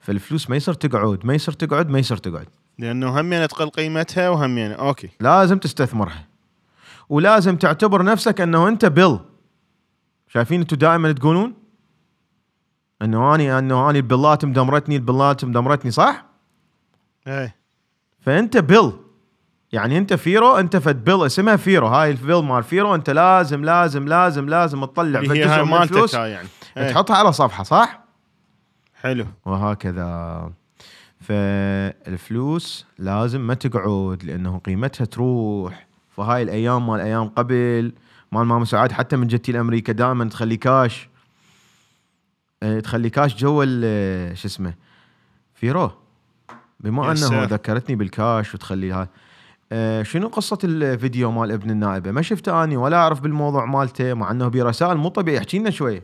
فالفلوس 0.00 0.50
ما 0.50 0.56
يصير 0.56 0.74
تقعد 0.74 1.26
ما 1.26 1.34
يصير 1.34 1.54
تقعد 1.54 1.90
ما 1.90 1.98
يصير 1.98 2.16
تقعد. 2.16 2.48
لأنه 2.78 3.20
همين 3.20 3.48
تقل 3.48 3.68
قيمتها 3.68 4.28
وهمين 4.28 4.72
أوكي. 4.72 5.10
لازم 5.20 5.58
تستثمرها. 5.58 6.26
ولازم 7.08 7.56
تعتبر 7.56 8.02
نفسك 8.02 8.40
أنه 8.40 8.68
أنت 8.68 8.84
bill. 8.84 9.18
شايفين 10.28 10.60
أنتم 10.60 10.76
دائما 10.76 11.12
تقولون؟ 11.12 11.54
أنه 13.02 13.34
أني 13.34 13.58
أنه 13.58 13.90
أني 13.90 13.98
البلات 13.98 14.44
مدمرتني 14.44 14.96
البلات 14.96 15.44
مدمرتني 15.44 15.90
صح؟ 15.90 16.24
إيه. 17.26 17.56
فأنت 18.20 18.56
bill. 18.56 18.92
يعني 19.72 19.98
أنت 19.98 20.14
فيرو 20.14 20.56
أنت 20.56 20.76
فد 20.76 21.04
bill. 21.04 21.26
اسمها 21.26 21.56
فيرو. 21.56 21.86
هاي 21.86 22.10
ال 22.10 22.16
bill 22.16 22.42
مال 22.42 22.62
فيرو. 22.62 22.94
أنت 22.94 23.10
لازم 23.10 23.64
لازم 23.64 24.08
لازم 24.08 24.48
لازم 24.48 24.84
تطلع 24.84 25.20
فد 25.20 25.26
جزء 25.26 25.48
هاي 25.48 25.64
من 25.64 25.82
الفلوس 25.82 26.14
يعني. 26.14 26.48
إيه. 26.76 26.90
تحطها 26.92 27.16
على 27.16 27.32
صفحة 27.32 27.62
صح؟ 27.64 28.05
حلو. 29.02 29.26
وهكذا. 29.46 30.52
فالفلوس 31.20 32.86
لازم 32.98 33.40
ما 33.46 33.54
تقعد 33.54 34.24
لأنه 34.24 34.58
قيمتها 34.58 35.04
تروح. 35.04 35.86
فهاي 36.10 36.42
الأيام 36.42 36.86
مال 36.86 37.00
أيام 37.00 37.28
قبل 37.28 37.92
مال 38.32 38.44
ماما 38.46 38.64
سعاد 38.64 38.92
حتى 38.92 39.16
من 39.16 39.26
جتي 39.26 39.52
لأمريكا 39.52 39.92
دائما 39.92 40.24
تخلي 40.24 40.56
كاش. 40.56 41.08
آه، 42.62 42.80
تخلي 42.80 43.10
كاش 43.10 43.36
جوا 43.36 43.64
ال- 43.68 44.38
شو 44.38 44.48
اسمه 44.48 44.74
فيرو. 45.54 45.90
بما 46.80 47.12
أنه. 47.12 47.44
ذكرتني 47.44 47.96
بالكاش 47.96 48.54
وتخلي 48.54 48.92
هاي. 48.92 49.06
آه، 49.72 50.02
شنو 50.02 50.28
قصة 50.28 50.58
الفيديو 50.64 51.30
مال 51.30 51.52
ابن 51.52 51.70
النائبة؟ 51.70 52.10
ما 52.10 52.22
شفته 52.22 52.64
أني 52.64 52.76
ولا 52.76 52.96
أعرف 52.96 53.20
بالموضوع 53.20 53.64
مالته 53.64 54.14
مع 54.14 54.30
أنه 54.30 54.48
برسائل 54.48 54.96
مو 54.96 55.08
طبيعي. 55.08 55.38
احكي 55.38 55.58
لنا 55.58 55.70
شوية. 55.70 56.02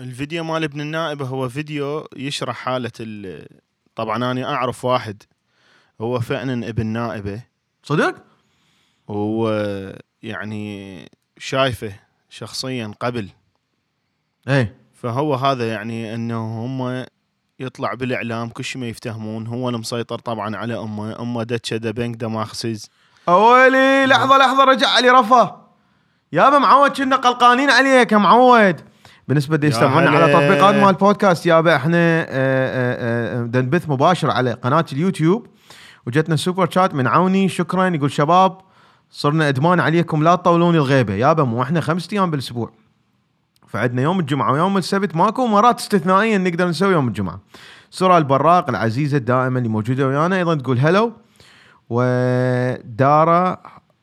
الفيديو 0.00 0.44
مال 0.44 0.64
ابن 0.64 0.80
النائبة 0.80 1.26
هو 1.26 1.48
فيديو 1.48 2.08
يشرح 2.16 2.56
حالة 2.56 2.90
ال 3.00 3.46
طبعا 3.96 4.16
أنا 4.16 4.54
أعرف 4.54 4.84
واحد 4.84 5.22
هو 6.00 6.20
فعلا 6.20 6.68
ابن 6.68 6.86
نائبة. 6.86 7.42
صدق؟ 7.82 8.14
وهو 9.08 9.50
يعني 10.22 11.08
شايفه 11.38 11.92
شخصيا 12.28 12.94
قبل. 13.00 13.28
إيه. 14.48 14.76
فهو 14.94 15.34
هذا 15.34 15.68
يعني 15.68 16.14
إنه 16.14 16.64
هم 16.64 17.06
يطلع 17.60 17.94
بالإعلام 17.94 18.48
كل 18.48 18.64
شيء 18.64 18.80
ما 18.80 18.88
يفتهمون. 18.88 19.46
هو 19.46 19.68
المسيطر 19.68 20.18
طبعا 20.18 20.56
على 20.56 20.78
أمه. 20.78 21.20
أمه 21.20 21.42
دتشه 21.42 21.76
دا 21.76 21.90
بنك 21.90 22.16
دماغسز 22.16 22.90
أولي 23.28 24.06
لحظة 24.06 24.38
لحظة 24.38 24.64
رجع 24.64 24.88
علي 24.88 25.10
رفا. 25.10 25.70
يابا 26.32 26.58
معود 26.58 26.90
كنا 26.90 27.16
قلقانين 27.16 27.70
عليك 27.70 28.12
يا 28.12 28.18
معود. 28.18 28.93
بالنسبة 29.28 29.60
يا 29.62 29.68
يستمعون. 29.68 30.06
على 30.06 30.32
تطبيقات 30.32 30.74
مال 30.74 30.88
البودكاست 30.88 31.46
يابا 31.46 31.76
إحنا 31.76 31.96
آه، 31.98 32.26
آه، 32.28 33.42
آه، 33.42 33.60
نبث 33.60 33.88
مباشر 33.88 34.30
على 34.30 34.52
قناة 34.52 34.84
اليوتيوب. 34.92 35.46
وجتنا 36.06 36.36
super 36.36 36.70
chat 36.70 36.94
من 36.94 37.06
عوني 37.06 37.48
شكرا. 37.48 37.86
يقول 37.86 38.10
شباب 38.10 38.58
صرنا 39.10 39.48
إدمان 39.48 39.80
عليكم 39.80 40.22
لا 40.22 40.34
تطولون 40.34 40.74
الغيبة. 40.74 41.14
يابا 41.14 41.44
مو 41.44 41.62
إحنا 41.62 41.80
خمسة 41.80 42.08
أيام 42.12 42.30
بالأسبوع. 42.30 42.70
فعندنا 43.68 44.02
يوم 44.02 44.20
الجمعة 44.20 44.52
ويوم 44.52 44.76
السبت 44.76 45.16
ماكو 45.16 45.46
مرات 45.46 45.80
استثنائيا 45.80 46.38
نقدر 46.38 46.68
نسوي 46.68 46.92
يوم 46.92 47.08
الجمعة. 47.08 47.40
سورة 47.90 48.18
البراق 48.18 48.68
العزيزة 48.68 49.18
دائما 49.18 49.58
اللي 49.58 49.68
موجودة 49.68 50.08
ويانا. 50.08 50.36
أيضا 50.36 50.54
تقول 50.54 50.78
هلو 50.78 51.12
ودارا 51.90 53.58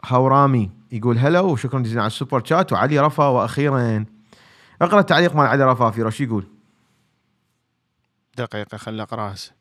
هورامي 0.05 0.69
يقول 0.91 1.17
هلو. 1.17 1.51
وشكرا 1.51 1.79
جزيلا 1.79 2.01
على 2.01 2.07
ال 2.07 2.13
super 2.13 2.41
chat. 2.45 2.73
وعلي 2.73 2.99
رفا 2.99 3.27
وأخيرا 3.27 4.05
اقرأ 4.81 4.99
التعليق 4.99 5.35
مال 5.35 5.45
علي 5.47 5.63
رفا 5.65 5.91
في 5.91 6.11
شو 6.11 6.23
يقول؟ 6.23 6.47
دقيقة 8.37 8.77
خل 8.77 8.99
اقرا 8.99 9.33
هسه. 9.33 9.51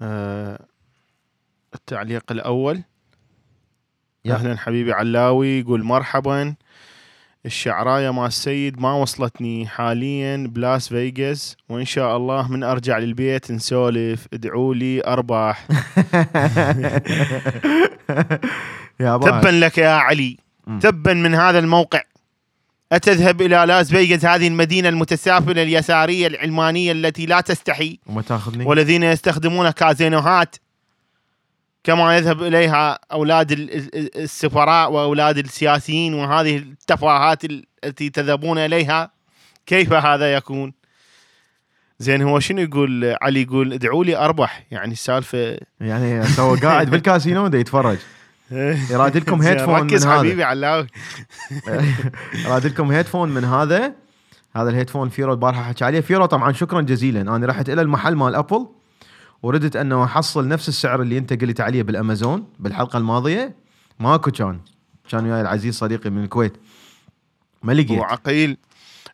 آه 0.00 0.66
التعليق 1.74 2.32
الأول 2.32 2.82
يا. 4.24 4.34
أهلا 4.34 4.56
حبيبي 4.58 4.92
علاوي 4.92 5.60
يقول 5.60 5.84
مرحبا 5.84 6.54
الشعراية 7.46 8.10
مال 8.10 8.26
السيد 8.26 8.80
ما 8.80 8.92
وصلتني 8.92 9.66
حاليا 9.66 10.36
بلاس 10.46 10.88
فيغاس 10.88 11.56
وإن 11.68 11.84
شاء 11.84 12.16
الله 12.16 12.48
من 12.48 12.64
أرجع 12.64 12.98
للبيت 12.98 13.50
نسولف 13.52 14.26
ادعوا 14.32 14.74
لي 14.74 15.04
أرباح 15.06 15.66
يا 19.00 19.16
تبا 19.16 19.48
لك 19.48 19.78
يا 19.78 19.90
علي. 19.90 20.36
تبا 20.80 21.14
من 21.14 21.34
هذا 21.34 21.58
الموقع 21.58 22.02
أتذهب 22.92 23.42
إلى 23.42 23.64
لاس 23.66 23.90
فيغاس 23.90 24.24
هذه 24.24 24.48
المدينة 24.48 24.88
المتسافلة 24.88 25.62
اليسارية 25.62 26.26
العلمانية 26.26 26.92
التي 26.92 27.26
لا 27.26 27.40
تستحي. 27.40 27.98
وما 28.06 28.22
تأخذني؟ 28.22 28.64
والذين 28.64 29.02
يستخدمون 29.02 29.70
كازينوهات 29.70 30.56
كما 31.84 32.16
يذهب 32.16 32.42
إليها 32.42 32.98
أولاد 33.12 33.52
ال- 33.52 33.74
ال- 33.74 34.16
السفراء 34.22 34.92
وأولاد 34.92 35.38
السياسيين 35.38 36.14
وهذه 36.14 36.56
التفاهات 36.56 37.44
ال- 37.44 37.64
التي 37.84 38.10
تذهبون 38.10 38.58
إليها. 38.58 39.10
كيف 39.66 39.92
هذا 39.92 40.34
يكون؟ 40.34 40.72
زين 41.98 42.22
هو 42.22 42.40
شنو 42.40 42.60
يقول؟ 42.62 43.16
علي 43.22 43.42
يقول 43.42 43.72
ادعوا 43.72 44.04
لي 44.04 44.16
أربح. 44.16 44.66
يعني 44.70 44.92
السالفة 44.92 45.58
يعني 45.80 46.24
هو 46.38 46.54
قاعد 46.54 46.90
بالكاسينو 46.90 47.46
دا 47.48 47.58
يتفرج. 47.58 47.98
يراد 48.50 49.16
لكم 49.16 49.40
زين، 49.42 49.52
headphone 49.52 49.74
ركز 49.74 50.06
من 50.06 50.12
هذا. 50.12 50.18
حبيبي 50.18 50.44
علاوي 50.44 50.86
راد 52.50 52.66
لكم 52.66 52.90
headphone 52.92 53.28
من 53.28 53.44
هذا. 53.44 53.92
هذا 54.56 54.70
ال 54.70 54.74
headphone 54.74 55.08
فيرو 55.08 55.32
البارحة 55.32 55.62
حكى 55.62 55.84
عليه. 55.84 56.00
فيرو 56.00 56.26
طبعا 56.26 56.52
شكرا 56.52 56.80
جزيلا. 56.80 57.20
أنا 57.20 57.46
رحت 57.46 57.68
إلى 57.70 57.82
المحل 57.82 58.14
مال 58.14 58.34
Apple 58.34 58.66
وردت 59.42 59.76
أنه 59.76 60.04
أحصل 60.04 60.48
نفس 60.48 60.68
السعر 60.68 61.02
اللي 61.02 61.18
أنت 61.18 61.40
قلت 61.42 61.60
عليه 61.60 61.82
بالأمازون 61.82 62.44
بالحلقة 62.58 62.96
الماضية. 62.96 63.54
ماكو 64.00 64.30
كان 64.30 64.60
كان 65.10 65.24
وياي 65.24 65.40
العزيز 65.40 65.74
صديقي 65.74 66.10
من 66.10 66.24
الكويت. 66.24 66.52
ما 67.62 67.72
لقيت. 67.72 67.90
وعقيل 67.90 68.56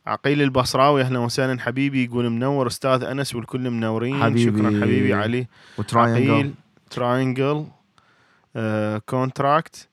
عقيل. 0.06 0.42
البصراوي. 0.42 1.02
أهلا 1.02 1.18
وسهلا 1.18 1.60
حبيبي. 1.60 2.04
يقول 2.04 2.30
منور 2.30 2.66
أستاذ 2.66 3.02
أنس 3.02 3.34
والكل 3.34 3.70
منورين. 3.70 4.22
حبيبي. 4.22 4.58
شكرا 4.58 4.80
حبيبي 4.80 5.14
علي. 5.14 5.46
و 5.78 5.84
triangle 5.84 6.30
عقيل. 6.30 6.54
triangle 6.90 7.66
contract 9.06 9.88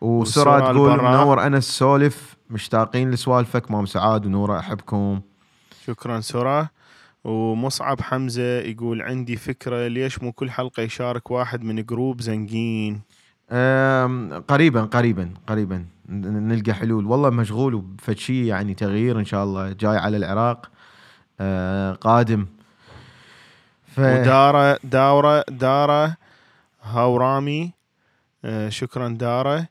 وسرى 0.00 0.50
والسرى 0.50 0.74
تقول. 0.74 1.02
منور 1.02 1.46
انس 1.46 1.64
سولف 1.78 2.36
مشتاقين 2.50 3.10
لسوالفك. 3.10 3.70
مام 3.70 3.86
سعاد 3.86 4.26
ونورة 4.26 4.58
أحبكم. 4.58 5.20
شكرا 5.86 6.20
سرى 6.20 6.68
ومصعب 7.24 8.00
حمزة 8.00 8.58
يقول 8.58 9.02
عندي 9.02 9.36
فكرة 9.36 9.86
ليش 9.86 10.22
مو 10.22 10.32
كل 10.32 10.50
حلقة 10.50 10.82
يشارك 10.82 11.30
واحد 11.30 11.62
من 11.62 11.84
group 11.84 12.20
زنقين؟ 12.20 13.02
قريبا 14.48 14.82
قريبا 14.82 15.34
قريبا. 15.46 15.86
نلقى 16.08 16.72
حلول. 16.72 17.06
والله 17.06 17.30
مشغول 17.30 17.74
وفد 17.74 18.18
شيء 18.18 18.44
يعني 18.44 18.74
تغيير 18.74 19.18
إن 19.18 19.24
شاء 19.24 19.44
الله. 19.44 19.72
جاي 19.72 19.96
على 19.96 20.16
العراق 20.16 20.70
أه، 21.40 21.92
قادم. 21.92 22.46
ف... 23.86 23.98
ودارة 23.98 24.78
دارة 24.84 25.44
دارة 25.48 26.16
هورامي 26.82 27.72
شكرا 28.68 29.08
دارة. 29.08 29.66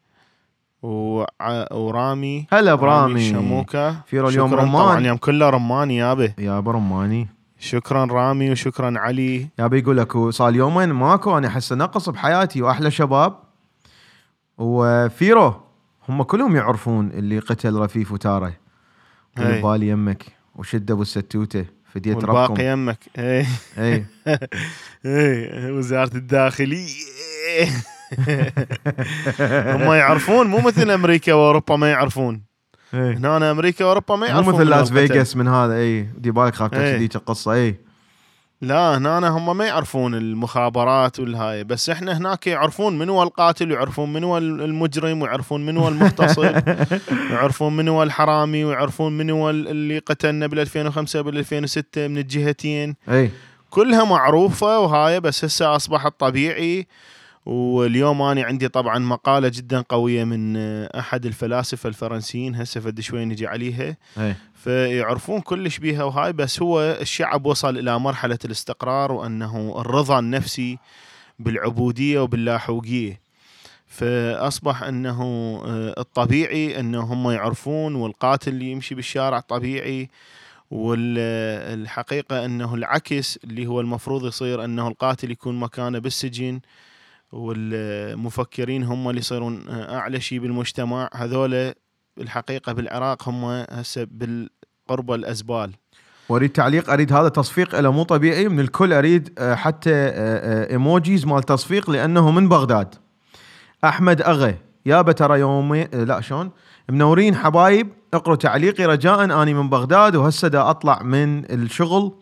وع- 0.82 1.28
ورامي. 1.74 2.48
هلا 2.52 2.72
رامي 2.76 2.82
برامي. 2.82 3.30
شموكة. 3.30 4.02
فيرو 4.02 4.30
اليوم. 4.30 4.54
رمان. 4.54 4.72
طبعا 4.74 5.08
يوم 5.08 5.18
كله 5.18 5.50
رماني 5.50 5.98
يابا 5.98 6.34
يا 6.38 6.60
برماني 6.60 7.28
شكرا 7.60 8.06
رامي 8.06 8.52
وشكرا 8.52 9.00
علي. 9.00 9.48
يا 9.60 9.68
بيقول 9.68 9.98
لك 9.98 10.18
صار 10.18 10.56
يومين 10.56 10.90
ماكو 10.90 11.38
أنا 11.38 11.48
أحس 11.48 11.74
نقص 11.74 12.10
بحياتي 12.10 12.62
وأحلى 12.62 12.92
شباب. 12.92 13.40
وفيرو 14.58 15.54
هم 16.10 16.24
كلهم 16.24 16.56
يعرفون 16.56 17.12
اللي 17.12 17.40
قتل 17.40 17.74
رفيف 17.76 18.12
وتارة. 18.12 18.54
هي. 19.38 19.62
بالي 19.62 19.88
يمك. 19.88 20.24
وشد 20.56 20.92
ابو 20.92 21.02
الستوته 21.02 21.66
فديت 21.94 22.16
ربكم. 22.24 22.30
والباقي 22.40 22.66
يمك. 22.72 23.00
إيه. 23.18 23.46
اي 23.78 24.06
إيه. 25.06 25.72
وزارة 25.72 26.16
الداخلية. 26.18 26.88
هم 29.76 29.94
يعرفون 29.94 30.48
مو 30.48 30.60
مثل 30.60 30.92
أمريكا 30.92 31.34
وأوروبا 31.34 31.76
ما 31.76 31.92
يعرفون. 31.92 32.42
اي 32.94 33.14
هنا 33.14 33.38
أنا 33.38 33.52
أمريكا 33.52 33.86
وأوروبا 33.86 34.16
ما 34.16 34.28
مو 34.28 34.34
يعرفون 34.34 34.54
مثل 34.54 34.64
من 34.64 34.70
لاس. 34.70 34.92
فيغاس 34.92 35.36
من 35.36 35.48
هذا 35.48 35.74
اي 35.74 36.02
دي 36.18 36.32
بالك 36.32 36.56
خاف 36.56 36.74
إيه. 36.74 36.98
ذيك 36.98 37.16
القصة 37.16 37.54
اي 37.54 37.76
لا 38.62 38.98
هنا 38.98 39.28
هم 39.28 39.58
ما 39.58 39.66
يعرفون 39.66 40.16
المخابرات 40.16 41.20
والهاي 41.20 41.64
بس 41.64 41.90
إحنا 41.90 42.18
هناك 42.18 42.48
يعرفون 42.48 42.98
من 42.98 43.10
هو 43.10 43.24
القاتل 43.24 43.72
ويعرفون 43.72 44.14
من 44.14 44.24
هو 44.24 44.38
المجرم 44.38 45.22
ويعرفون 45.22 45.66
من 45.66 45.78
هو 45.78 45.88
المغتصب 45.88 46.44
ويعرفون 47.32 47.78
من 47.78 47.88
هو 47.88 48.04
الحرامي 48.04 48.64
ويعرفون 48.64 49.18
من 49.18 49.30
هو 49.30 49.50
اللي 49.50 50.00
قتلنا 50.00 50.48
بال 50.48 50.60
2005 50.60 51.22
بال 51.22 51.38
2006 51.38 52.08
من 52.08 52.18
الجهتين 52.18 52.96
اي 53.10 53.32
كلها 53.70 54.04
معروفة 54.04 54.80
وهاي 54.80 55.20
بس 55.20 55.46
هسه 55.46 55.76
أصبحت 55.76 56.20
طبيعي 56.20 56.88
واليوم 57.48 58.22
أنا 58.22 58.44
عندي 58.44 58.68
طبعا 58.68 59.00
مقالة 59.00 59.48
جدا 59.48 59.82
قوية 59.90 60.24
من 60.24 60.58
أحد 60.86 61.26
الفلاسفة 61.26 61.90
الفرنسيين. 61.90 62.56
هسه 62.56 62.82
فد 62.82 63.00
شوي 63.00 63.26
نجي 63.26 63.48
عليها. 63.48 63.98
إيه. 64.18 64.38
فيعرفون 64.56 65.42
كلش 65.42 65.78
بيها 65.78 66.04
وهاي 66.04 66.34
بس 66.34 66.62
هو 66.62 66.82
الشعب 67.02 67.46
وصل 67.46 67.78
إلى 67.78 68.00
مرحلة 68.00 68.38
الاستقرار 68.46 69.12
وأنه 69.12 69.82
الرضا 69.82 70.20
النفسي 70.20 70.78
بالعبودية 71.40 72.20
وباللاحوقية. 72.20 73.20
فأصبح 73.88 74.84
أنه 74.84 75.22
آه، 75.66 75.96
الطبيعي 75.98 76.80
انه 76.80 77.00
هم 77.02 77.32
يعرفون 77.32 77.96
والقاتل 77.96 78.52
اللي 78.52 78.72
يمشي 78.72 78.96
بالشارع 78.96 79.40
طبيعي 79.40 80.10
والحقيقة 80.72 82.46
أنه 82.46 82.76
العكس 82.76 83.40
اللي 83.44 83.68
هو 83.68 83.82
المفروض 83.82 84.26
يصير 84.26 84.64
أنه 84.64 84.88
القاتل 84.88 85.32
يكون 85.32 85.60
مكانه 85.60 86.00
بالسجن. 86.00 86.60
والمفكرين 87.32 88.84
هم 88.84 89.10
اللي 89.10 89.20
يصيرون 89.20 89.66
أعلى 89.70 90.22
شيء 90.22 90.40
بالمجتمع. 90.40 91.10
هذول 91.14 91.74
الحقيقة 92.18 92.74
بالعراق 92.74 93.30
هم 93.30 93.46
هسه 93.70 94.08
بالقرب 94.12 95.12
الأزبال. 95.12 95.72
واريد 96.30 96.50
تعليق 96.50 96.90
أريد 96.90 97.14
هذا 97.14 97.30
تصفيق 97.30 97.80
له 97.80 97.92
مو 97.92 98.04
طبيعي. 98.04 98.48
من 98.50 98.60
الكل 98.60 98.94
أريد 98.94 99.40
آه، 99.40 99.56
حتى 99.56 99.94
آه، 99.94 100.12
آه، 100.16 100.72
إيموجيز 100.72 101.26
مال 101.26 101.44
تصفيق 101.44 101.90
لأنه 101.90 102.32
من 102.32 102.50
بغداد. 102.50 102.96
أحمد 103.84 104.22
اغا 104.22 104.56
يابا 104.86 105.12
ترى 105.12 105.40
يومي 105.40 105.84
لا 105.84 106.22
شلون؟ 106.22 106.52
منورين 106.90 107.36
حبايب 107.36 107.90
اقروا 108.14 108.36
تعليقي 108.36 108.86
رجاء 108.86 109.42
اني 109.42 109.54
من 109.54 109.70
بغداد 109.70 110.16
وهسه 110.16 110.48
دا 110.48 110.70
أطلع 110.70 111.04
من 111.04 111.52
الشغل. 111.52 112.14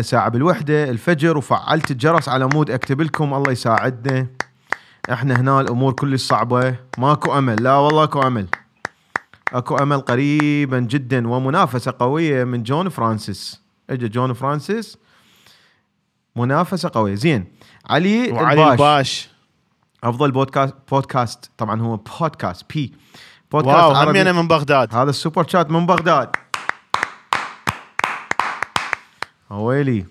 ساعة 0.00 0.28
بالوحدة 0.28 0.90
الفجر 0.90 1.38
وفعلت 1.38 1.90
الجرس 1.90 2.28
على 2.28 2.46
مود 2.46 2.70
أكتب 2.70 3.00
لكم 3.00 3.34
الله 3.34 3.52
يساعدنا 3.52 4.26
إحنا 5.12 5.40
هنا 5.40 5.60
الأمور 5.60 5.92
كلش 5.92 6.22
صعبة. 6.22 6.76
ماكو 6.98 7.38
أمل. 7.38 7.62
لا 7.62 7.74
والله 7.74 8.04
أكو 8.04 8.22
أمل. 8.22 8.48
أكو 9.52 9.76
أمل 9.76 10.00
قريبا 10.00 10.78
جدا 10.78 11.28
ومنافسة 11.28 11.94
قوية 11.98 12.44
من 12.44 12.62
جون 12.62 12.88
فرانسيس. 12.88 13.60
اجى 13.90 14.08
جون 14.08 14.32
فرانسيس. 14.32 14.98
منافسة 16.36 16.90
قوية. 16.94 17.14
زين. 17.14 17.44
علي, 17.90 18.32
وعلي 18.32 18.62
الباش, 18.62 18.72
الباش. 18.72 19.30
أفضل 20.04 20.30
بودكاست 20.30 20.74
بودكاست. 20.90 21.50
طبعا 21.58 21.80
هو 21.80 21.96
بودكاست 21.96 22.72
بي 22.74 22.94
بودكاست 23.52 23.76
wow 23.76 23.94
عربي. 23.94 24.20
أنا 24.20 24.32
من 24.32 24.48
بغداد. 24.48 24.94
هذا 24.94 25.10
ال 25.10 25.16
super 25.16 25.48
chat 25.48 25.70
من 25.70 25.86
بغداد. 25.86 26.36
ويلي 29.50 30.04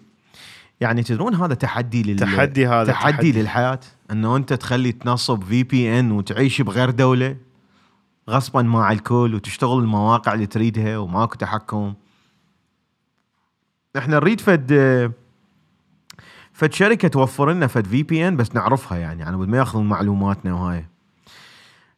يعني 0.82 1.04
تدرون 1.04 1.36
هذا 1.36 1.54
تحدي 1.54 2.04
لل 2.04 2.20
تحدي 2.20 2.68
هذا 2.68 2.92
تحدي, 2.92 3.12
تحدي. 3.14 3.32
للحياة؟ 3.32 3.80
إنه 4.12 4.36
أنت 4.36 4.54
تخلي 4.54 4.92
تنصب 4.92 5.44
VPN 5.44 6.12
وتعيش 6.12 6.62
بغير 6.62 6.90
دولة 6.90 7.36
غصبا 8.30 8.62
مع 8.62 8.92
الكل 8.92 9.36
وتشتغل 9.36 9.80
المواقع 9.80 10.34
اللي 10.34 10.46
تريدها 10.46 10.98
وماكو 10.98 11.36
تحكم. 11.36 11.94
إحنا 13.98 14.16
نريد 14.16 14.42
فد 14.42 14.72
فد 16.54 16.74
شركة 16.74 17.08
توفر 17.08 17.52
لنا 17.52 17.68
فد 17.68 17.88
VPN 17.88 18.38
بس 18.38 18.56
نعرفها 18.56 18.98
يعني. 18.98 19.22
يعني 19.22 19.38
ما 19.38 19.58
ياخذون 19.58 19.90
معلوماتنا 19.90 20.54
وهاي. 20.54 20.86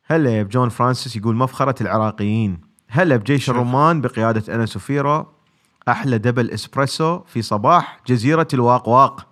هلا 0.05 0.43
بجون 0.43 0.69
فرانسيس 0.69 1.15
يقول 1.15 1.36
مفخرة 1.36 1.84
العراقيين. 1.84 2.58
هلا 2.88 3.15
بجيش 3.15 3.46
شوف. 3.46 3.55
الرمان 3.55 4.01
بقيادة 4.01 4.55
انس 4.55 4.75
وفيرا 4.75 5.34
أحلى 5.91 6.17
double 6.18 6.51
espresso 6.51 7.20
في 7.19 7.41
صباح 7.41 8.00
جزيرة 8.08 8.48
الواقواق. 8.53 9.27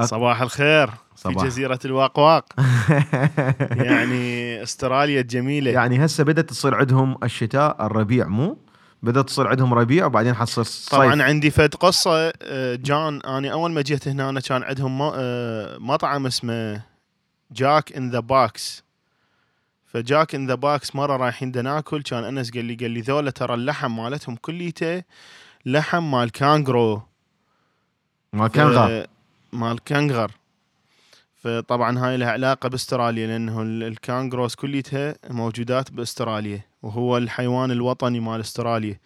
أك- 0.00 0.04
صباح 0.04 0.42
الخير 0.42 0.90
صباح. 1.16 1.38
في 1.42 1.46
جزيرة 1.48 1.78
الواقواق. 1.84 2.44
يعني 3.88 4.62
استراليا 4.62 5.20
الجميلة. 5.20 5.70
يعني 5.70 6.04
هسه 6.04 6.24
بدأت 6.24 6.50
تصير 6.50 6.74
عندهم 6.74 7.16
الشتاء 7.22 7.86
الربيع 7.86 8.26
مو؟ 8.26 8.58
بدأت 9.02 9.26
تصير 9.26 9.48
عندهم 9.48 9.74
ربيع 9.74 10.06
وبعدين 10.06 10.34
حتصير 10.34 10.64
صيف. 10.64 10.90
طبعا 10.94 11.22
عندي 11.22 11.50
فد 11.50 11.74
قصة 11.74 12.32
آه، 12.42 12.74
جان 12.74 13.20
أنا 13.20 13.52
أول 13.52 13.70
ما 13.72 13.82
جيت 13.82 14.08
هنا 14.08 14.28
أنا 14.28 14.40
كان 14.40 14.62
عندهم 14.62 14.98
آه، 15.14 15.78
مطعم 15.78 16.26
اسمه 16.26 16.82
Jack 17.52 17.92
in 17.96 18.10
the 18.10 18.20
Box 18.20 18.84
ف 19.94 20.02
Jack 20.02 20.34
in 20.34 20.46
the 20.46 20.54
Box 20.54 20.96
مرة 20.96 21.16
رايحين 21.16 21.52
دا 21.52 21.62
ناكل 21.62 22.02
كان 22.02 22.24
أنس 22.24 22.50
قال 22.50 22.64
لي 22.64 22.74
قال 22.74 22.90
لي 22.90 23.00
ذولا 23.00 23.30
ترى 23.30 23.54
اللحم 23.54 23.96
مالتهم 23.96 24.36
كليته 24.36 25.02
لحم 25.66 26.10
مال 26.10 26.30
كانجرو 26.32 27.02
ما 28.32 28.48
كان 28.48 28.66
غاب 28.66 29.04
ف- 29.04 29.08
مال 29.56 29.84
كانغر. 29.84 30.30
فطبعا 31.42 31.98
هاي 31.98 32.16
لها 32.16 32.30
علاقة 32.30 32.68
بأستراليا 32.68 33.26
لأنه 33.26 33.62
ال- 33.62 33.82
ال 33.82 33.89
kangaroos 33.89 34.54
كليتها 34.54 35.14
موجودات 35.30 35.90
بأستراليا 35.90 36.60
وهو 36.82 37.16
الحيوان 37.18 37.70
الوطني 37.70 38.20
مال 38.20 38.40
أستراليا. 38.40 38.98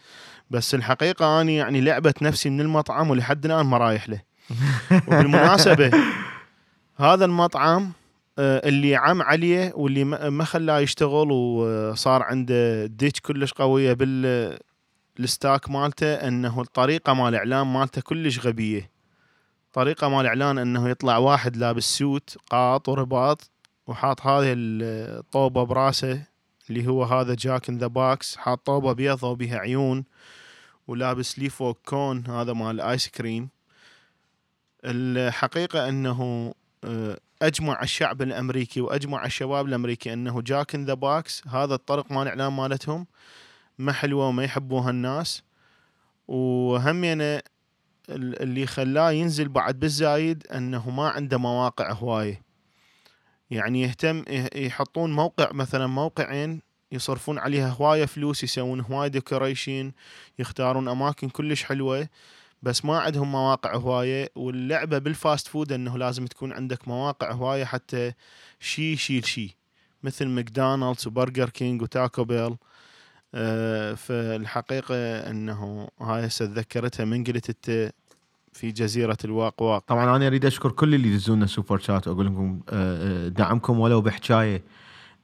بس 0.50 0.74
الحقيقة 0.74 1.40
اني 1.40 1.56
يعني 1.56 1.80
لعبت 1.80 2.22
نفسي 2.22 2.50
من 2.50 2.60
المطعم 2.60 3.10
ولحد 3.10 3.44
الآن 3.44 3.66
ما 3.66 3.78
رايح 3.78 4.08
له. 4.08 4.20
وبالمناسبة 5.08 5.90
هذا 6.96 7.24
المطعم 7.24 7.92
اللي 8.38 8.96
عم 8.96 9.22
عليه 9.22 9.72
واللي 9.74 10.04
ما 10.04 10.44
خلاه 10.44 10.80
يشتغل 10.80 11.32
وصار 11.32 12.22
عنده 12.22 12.86
ditch 12.86 13.20
كلش 13.20 13.52
قوية 13.52 13.92
بال 13.92 14.58
ال 15.20 15.28
stock 15.28 15.70
مالته 15.70 16.14
إنه 16.14 16.60
الطريقة 16.60 17.14
مال 17.14 17.28
الاعلام 17.28 17.74
مالته 17.74 18.00
كلش 18.00 18.46
غبية. 18.46 18.90
طريقة 19.72 20.08
مال 20.08 20.20
الاعلان 20.20 20.58
إنه 20.58 20.88
يطلع 20.88 21.16
واحد 21.16 21.56
لابس 21.56 21.98
suit 21.98 22.36
قاط 22.50 22.88
ورباط 22.88 23.50
وحاط 23.86 24.26
هذه 24.26 24.54
الطوبة 24.56 25.64
براسه 25.64 26.22
اللي 26.70 26.86
هو 26.86 27.04
هذا 27.04 27.34
Jack 27.34 27.68
in 27.68 27.78
the 27.78 27.86
Box 27.86 28.36
حاط 28.36 28.66
طوبة 28.66 28.92
بيضة 28.92 29.30
وبيها 29.30 29.58
عيون 29.58 30.04
ولابس 30.88 31.38
لي 31.38 31.48
فوق 31.48 31.78
cone 31.86 32.26
هذا 32.26 32.52
مال 32.52 32.70
ال 32.70 32.80
ice 32.80 33.08
cream 33.08 33.48
الحقيقة 34.84 35.88
إنه 35.88 36.52
آه، 36.84 37.18
أجمع 37.42 37.82
الشعب 37.82 38.22
الأمريكي 38.22 38.80
وأجمع 38.80 39.24
الشباب 39.26 39.66
الأمريكي 39.66 40.12
أنه 40.12 40.42
Jack 40.42 40.74
in 40.74 40.84
the 40.84 40.94
Box 40.94 41.46
هذا 41.46 41.74
الطرق 41.74 42.12
مال 42.12 42.22
الاعلام 42.22 42.56
مالتهم 42.56 43.06
ما 43.78 43.92
حلوة 43.92 44.28
وما 44.28 44.44
يحبوها 44.44 44.90
الناس. 44.90 45.42
وهمينه 46.28 47.24
ال- 47.24 48.42
اللي 48.42 48.66
خلاه 48.66 49.10
ينزل 49.10 49.48
بعد 49.48 49.80
بالزايد 49.80 50.46
أنه 50.46 50.90
ما 50.90 51.08
عنده 51.08 51.38
مواقع 51.38 51.92
هواية. 51.92 52.42
يعني 53.50 53.82
يهتم 53.82 54.24
يه- 54.28 54.50
يحطون 54.56 55.12
موقع 55.12 55.52
مثلا 55.52 55.86
موقعين 55.86 56.60
يصرفون 56.92 57.38
عليها 57.38 57.68
هواية 57.68 58.04
فلوس 58.04 58.44
يسوون 58.44 58.80
هواية 58.80 59.08
decoration 59.08 59.92
يختارون 60.38 60.88
أماكن 60.88 61.28
كلش 61.28 61.62
حلوة. 61.64 62.08
بس 62.62 62.84
ما 62.84 62.98
عندهم 62.98 63.32
مواقع 63.32 63.76
هواية 63.76 64.28
واللعبة 64.36 64.98
بال 64.98 65.15
fast 65.15 65.48
food 65.48 65.72
إنه 65.72 65.98
لازم 65.98 66.26
تكون 66.26 66.52
عندك 66.52 66.88
مواقع 66.88 67.32
هواية 67.32 67.64
حتى 67.64 68.12
شي 68.60 68.92
يشيل 68.92 69.24
شي 69.24 69.56
مثل 70.02 70.26
ماكدونالدز 70.26 71.06
وبرجر 71.06 71.48
كينج 71.50 71.82
وتاكو 71.82 72.24
بيل. 72.24 72.56
آه، 73.34 73.94
فالحقيقة 73.94 74.94
إنه 75.30 75.88
هاي 76.00 76.26
هسه 76.26 76.46
تذكرتها 76.46 77.04
من 77.04 77.24
قلت 77.24 77.48
أنت 77.48 77.92
في 78.52 78.70
جزيرة 78.70 79.16
الواقواق. 79.24 79.84
طبعا 79.86 80.16
أنا 80.16 80.26
أريد 80.26 80.44
أشكر 80.44 80.70
كل 80.70 80.94
اللي 80.94 81.08
يدزونا 81.08 81.46
سوبر 81.46 81.78
شات 81.78 82.08
وأقول 82.08 82.26
لكم 82.26 82.60
آه، 82.68 83.26
آه، 83.26 83.28
دعمكم 83.28 83.80
ولو 83.80 84.00
بحكاية 84.00 84.62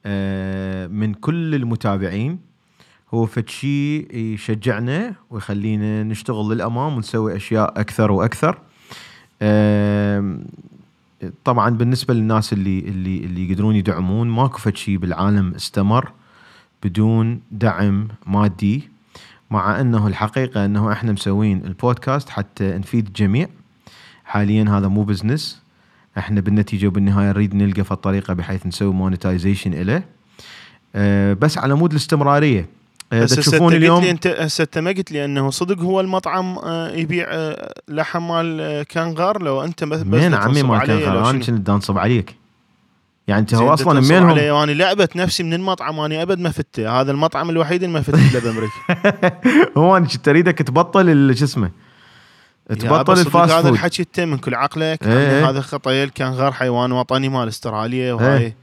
آه، 0.06 0.86
من 0.86 1.14
كل 1.14 1.54
المتابعين. 1.54 2.53
هو 3.14 3.26
فد 3.26 3.48
شيء 3.48 4.16
يشجعنا 4.16 5.14
ويخلينا 5.30 6.02
نشتغل 6.02 6.52
للأمام 6.52 6.96
ونسوي 6.96 7.36
أشياء 7.36 7.80
أكثر 7.80 8.12
وأكثر. 8.12 8.58
طبعا 11.44 11.70
بالنسبة 11.70 12.14
للناس 12.14 12.52
اللي 12.52 12.78
اللي 12.78 13.16
اللي 13.18 13.50
يقدرون 13.50 13.76
يدعمون 13.76 14.28
ماكو 14.28 14.58
فد 14.58 14.76
شيء 14.76 14.96
بالعالم 14.96 15.54
استمر 15.54 16.12
بدون 16.82 17.40
دعم 17.50 18.08
مادي 18.26 18.88
مع 19.50 19.80
أنه 19.80 20.06
الحقيقة 20.06 20.64
أنه 20.64 20.92
إحنا 20.92 21.12
مسوين 21.12 21.64
البودكاست 21.64 22.28
حتى 22.28 22.78
نفيد 22.78 23.06
الجميع. 23.06 23.48
حاليا 24.24 24.64
هذا 24.78 24.88
مو 24.88 25.02
business 25.02 25.62
إحنا 26.18 26.40
بالنتيجة 26.40 26.86
وبالنهاية 26.86 27.28
نريد 27.28 27.54
نلقى 27.54 27.84
في 27.84 27.92
الطريقة 27.92 28.34
بحيث 28.34 28.66
نسوي 28.66 28.92
monetization 28.92 29.70
له 29.70 30.02
أه 30.94 31.32
بس 31.32 31.58
على 31.58 31.74
مود 31.74 31.90
الاستمرارية. 31.90 32.68
بس 33.22 33.32
دا 33.32 33.40
هسه 33.40 33.50
تشوفون 33.50 33.74
اليوم 33.74 34.02
لي 34.02 34.10
أنت 34.10 34.26
هسه 34.26 34.62
انت 34.62 34.78
ما 34.78 34.90
قلت 34.90 35.12
لي 35.12 35.24
أنه 35.24 35.50
صدق 35.50 35.78
هو 35.78 36.00
المطعم 36.00 36.58
آه، 36.58 36.90
يبيع 36.90 37.26
آه، 37.30 37.74
لحم 37.88 38.28
مال 38.28 38.60
آه، 38.60 38.82
كانغار. 38.82 39.42
لو 39.42 39.64
أنت 39.64 39.84
بس 39.84 40.00
بس 40.00 40.22
من 40.22 40.34
عمي 40.34 40.54
تنصب 40.54 40.68
ما 40.68 40.78
علي 40.78 41.00
كان 41.00 41.14
لو 41.14 41.30
أنا؟ 41.30 41.38
كنت 41.38 41.70
أنصب 41.70 41.98
عليك. 41.98 42.34
يعني 43.28 43.40
أنت 43.40 43.54
هو 43.54 43.74
أصلا 43.74 44.00
منهم 44.00 44.30
علي 44.30 44.50
وأنا 44.50 44.72
لعبت 44.72 45.16
نفسي 45.16 45.42
من 45.42 45.54
المطعم 45.54 45.98
وأنا 45.98 46.22
أبد 46.22 46.38
ما 46.38 46.50
فته 46.50 47.00
هذا 47.00 47.10
المطعم 47.12 47.50
الوحيد 47.50 47.82
اللي 47.82 47.94
ما 47.94 48.02
فت 48.02 48.34
له 48.34 48.40
بأمريكا. 48.40 48.80
هو 49.80 49.96
أنا 49.96 50.06
كنت 50.06 50.28
اريدك 50.28 50.58
تبطل 50.58 51.36
شو 51.36 51.44
اسمه؟ 51.44 51.70
تبطل 52.68 53.12
هذا 53.12 53.20
ال 53.20 53.27
fast 53.27 53.52
food. 53.52 53.66
الحكي 53.66 54.02
انت 54.02 54.20
من 54.20 54.38
كل 54.38 54.54
عقلك. 54.54 55.02
إيه، 55.02 55.12
يعني 55.12 55.34
إيه. 55.34 55.50
هذا 55.50 55.60
خطيل 55.60 56.08
كان 56.08 56.32
غير 56.32 56.52
حيوان 56.52 56.92
وطني 56.92 57.28
مال 57.28 57.48
استراليا 57.48 58.12
وهاي. 58.12 58.54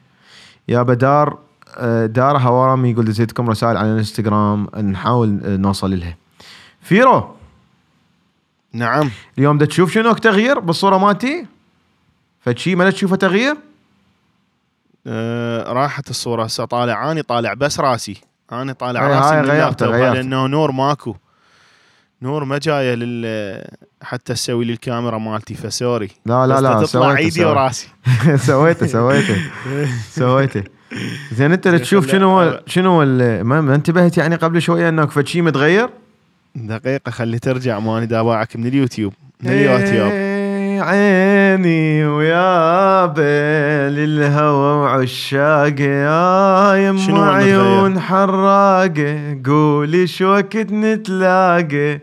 يا 0.67 0.81
بدار 0.81 1.37
آه، 1.77 2.05
دار 2.05 2.37
هوارمي 2.37 2.91
يقول 2.91 3.05
دزيتكم 3.05 3.49
رسائل 3.49 3.77
على 3.77 3.91
الانستغرام 3.91 4.67
نحاول 4.91 5.39
آه، 5.45 5.57
نوصل 5.57 5.99
لها. 5.99 6.15
فيرو. 6.81 7.35
نعم. 8.73 9.09
اليوم 9.37 9.57
دا 9.57 9.65
تشوف 9.65 9.91
شنو 9.91 10.13
تغيير 10.13 10.59
بالصورة 10.59 10.97
مالتي؟ 10.97 11.45
فشي 12.45 12.75
ما 12.75 12.89
تشوفه 12.89 13.15
تغيير؟ 13.15 13.55
آه 15.07 15.73
راحت 15.73 16.09
الصورة. 16.09 16.43
هسه 16.43 16.65
طالع 16.65 17.11
اني 17.11 17.21
طالع 17.21 17.53
بس 17.53 17.79
راسي. 17.79 18.21
أنا 18.51 18.73
طالع 18.73 19.07
هاي- 19.07 19.15
راسي 19.15 19.33
هاي 19.35 19.41
من 19.41 19.49
اللابتوب. 19.49 19.89
غيرته. 19.89 20.13
لأنه 20.13 20.47
نور 20.47 20.71
ماكو. 20.71 21.15
نور 22.21 22.43
ما 22.43 22.57
جاية 22.57 22.95
لل 22.95 23.65
حتى 24.03 24.33
تسوي 24.33 24.65
لي 24.65 24.73
الكاميرا 24.73 25.17
مالتي 25.17 25.53
فسوري. 25.55 26.09
لا 26.25 26.47
لا 26.47 26.61
لا 26.61 26.83
تطلع 26.85 27.17
إيدي. 27.17 27.45
وراسي. 27.45 27.87
سويته 28.47 28.87
سويته. 28.87 29.51
سويته. 30.19 30.63
زين 31.31 31.51
انت 31.51 31.67
تشوف 31.67 32.11
شنو 32.11 32.29
هو 32.29 32.59
شنو 32.67 32.91
هو 32.91 33.05
ما 33.43 33.61
ما 33.61 33.75
انتبهت 33.75 34.17
يعني 34.17 34.35
قبل 34.35 34.61
شوية 34.61 34.89
انك 34.89 35.11
فشي 35.11 35.41
متغير؟ 35.41 35.89
دقيقة 36.55 37.11
خلي 37.11 37.39
ترجع 37.39 37.79
ماني 37.79 38.05
داباعك 38.05 38.55
من 38.55 38.67
اليوتيوب 38.67 39.13
من 39.43 39.51
اليوتيوب. 39.51 40.11
إيه، 40.11 40.81
عيني 40.81 42.05
ويابا 42.05 43.89
للهوى 43.89 44.73
وعشاقه 44.73 45.83
يا 45.83 46.75
يم 46.87 46.97
شنو 46.97 47.15
هو 47.15 47.23
عيون 47.23 47.99
حراقه 47.99 49.37
قولي 49.45 50.07
شو 50.07 50.25
وقت 50.25 50.71
نتلاقى 50.71 51.99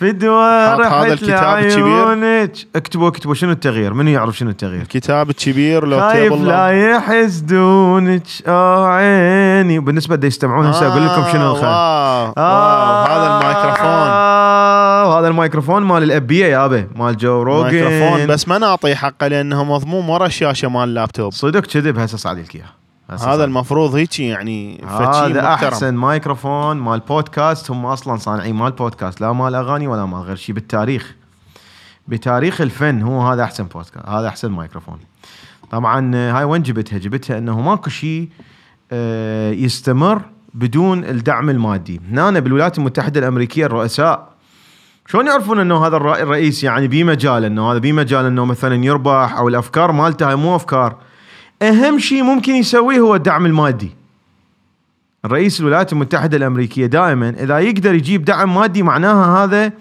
فدوى 0.00 0.44
هذا 0.44 0.76
رحت 0.76 1.06
الكتاب 1.06 1.58
الكبير؟ 1.58 2.66
اكتبوا 2.76 3.08
اكتبوا 3.08 3.34
شنو 3.34 3.50
التغيير؟ 3.52 3.94
منو 3.94 4.10
يعرف 4.10 4.38
شنو 4.38 4.50
التغيير؟ 4.50 4.82
الكتاب 4.82 5.30
الكبير 5.30 5.86
لو 5.86 6.00
خايف 6.00 6.32
لا 6.32 6.90
يحسدونك 6.90 8.22
آه 8.46 8.86
عيني. 8.86 9.78
وبالنسبه 9.78 10.16
دا 10.16 10.26
يستمعون 10.26 10.66
هسه 10.66 10.86
أقول 10.86 11.06
لكم 11.06 11.32
شنو 11.32 11.50
الخير 11.50 11.68
wow, 11.68 12.32
wow 12.36 13.04
هذا 13.04 13.26
الميكروفون. 13.26 13.86
آه 13.86 15.18
هذا 15.18 15.28
الميكروفون 15.28 15.82
مال 15.82 16.02
الأبية 16.02 16.46
يابا 16.46 16.86
مال 16.96 17.16
جو 17.16 17.42
روجن. 17.42 17.74
ميكروفون 17.74 18.26
بس 18.26 18.48
ما 18.48 18.58
نعطيه 18.58 18.94
حقه 18.94 19.28
لأنه 19.28 19.64
مضموم 19.64 20.10
ورا 20.10 20.26
الشاشه 20.26 20.68
مال 20.68 20.88
اللابتوب. 20.88 21.32
صدق 21.32 21.60
كذب 21.60 21.98
هسه 21.98 22.16
صعد 22.16 22.38
لك 22.38 22.54
اياه 22.54 22.77
هسه 23.10 23.34
هذا. 23.34 23.44
المفروض 23.44 23.94
هيك 23.94 24.20
يعني 24.20 24.84
هذا 24.84 25.08
محترم. 25.08 25.38
أحسن 25.38 25.94
مايكروفون 25.94 26.76
مال 26.76 27.00
بودكاست. 27.00 27.70
هم 27.70 27.86
أصلا 27.86 28.16
صانعين 28.16 28.54
مال 28.54 28.72
بودكاست 28.72 29.20
لا 29.20 29.32
مال 29.32 29.54
أغاني 29.54 29.86
ولا 29.86 30.06
مال 30.06 30.20
غير 30.20 30.36
شيء 30.36 30.54
بالتاريخ. 30.54 31.14
بتاريخ 32.08 32.60
الفن 32.60 33.02
هو 33.02 33.20
هذا 33.20 33.42
أحسن 33.44 33.64
بودكاست 33.64 34.08
هذا 34.08 34.28
أحسن 34.28 34.50
مايكروفون. 34.50 34.98
طبعا 35.70 36.10
آه، 36.14 36.32
هاي 36.32 36.44
وين 36.44 36.62
جبتها؟ 36.62 36.98
جبتها 36.98 37.38
إنه 37.38 37.60
ماكو 37.60 37.90
شيء 37.90 38.28
آه، 38.92 39.50
يستمر 39.50 40.22
بدون 40.54 41.04
الدعم 41.04 41.50
المادي. 41.50 42.00
هنا 42.10 42.40
بالولايات 42.40 42.78
المتحدة 42.78 43.20
الأمريكية 43.20 43.66
الرؤساء 43.66 44.28
شلون 45.06 45.26
يعرفون 45.26 45.60
إنه 45.60 45.86
هذا 45.86 45.96
الرئيس 45.96 46.64
يعني 46.64 46.88
بمجال 46.88 47.44
إنه 47.44 47.72
هذا 47.72 47.78
بمجال 47.78 48.24
إنه 48.24 48.44
مثلا 48.44 48.84
يربح 48.84 49.36
أو 49.36 49.48
الأفكار 49.48 49.92
مالته 49.92 50.28
هاي 50.28 50.36
مو 50.36 50.56
أفكار. 50.56 50.96
أهم 51.62 51.98
شيء 51.98 52.22
ممكن 52.22 52.54
يسويه 52.54 53.00
هو 53.00 53.14
الدعم 53.14 53.46
المادي. 53.46 53.90
الرئيس 55.24 55.60
الولايات 55.60 55.92
المتحدة 55.92 56.36
الأمريكية 56.36 56.86
دائما 56.86 57.28
إذا 57.28 57.58
يقدر 57.58 57.94
يجيب 57.94 58.24
دعم 58.24 58.54
مادي 58.54 58.82
معناها 58.82 59.44
هذا 59.44 59.72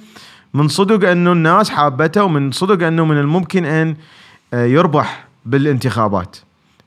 من 0.54 0.68
صدق 0.68 1.10
أنه 1.10 1.32
الناس 1.32 1.70
حابته 1.70 2.24
ومن 2.24 2.52
صدق 2.52 2.88
أنه 2.88 3.06
من 3.06 3.18
الممكن 3.18 3.66
أن 3.66 3.96
آه، 4.54 4.66
يربح 4.66 5.28
بالانتخابات. 5.46 6.38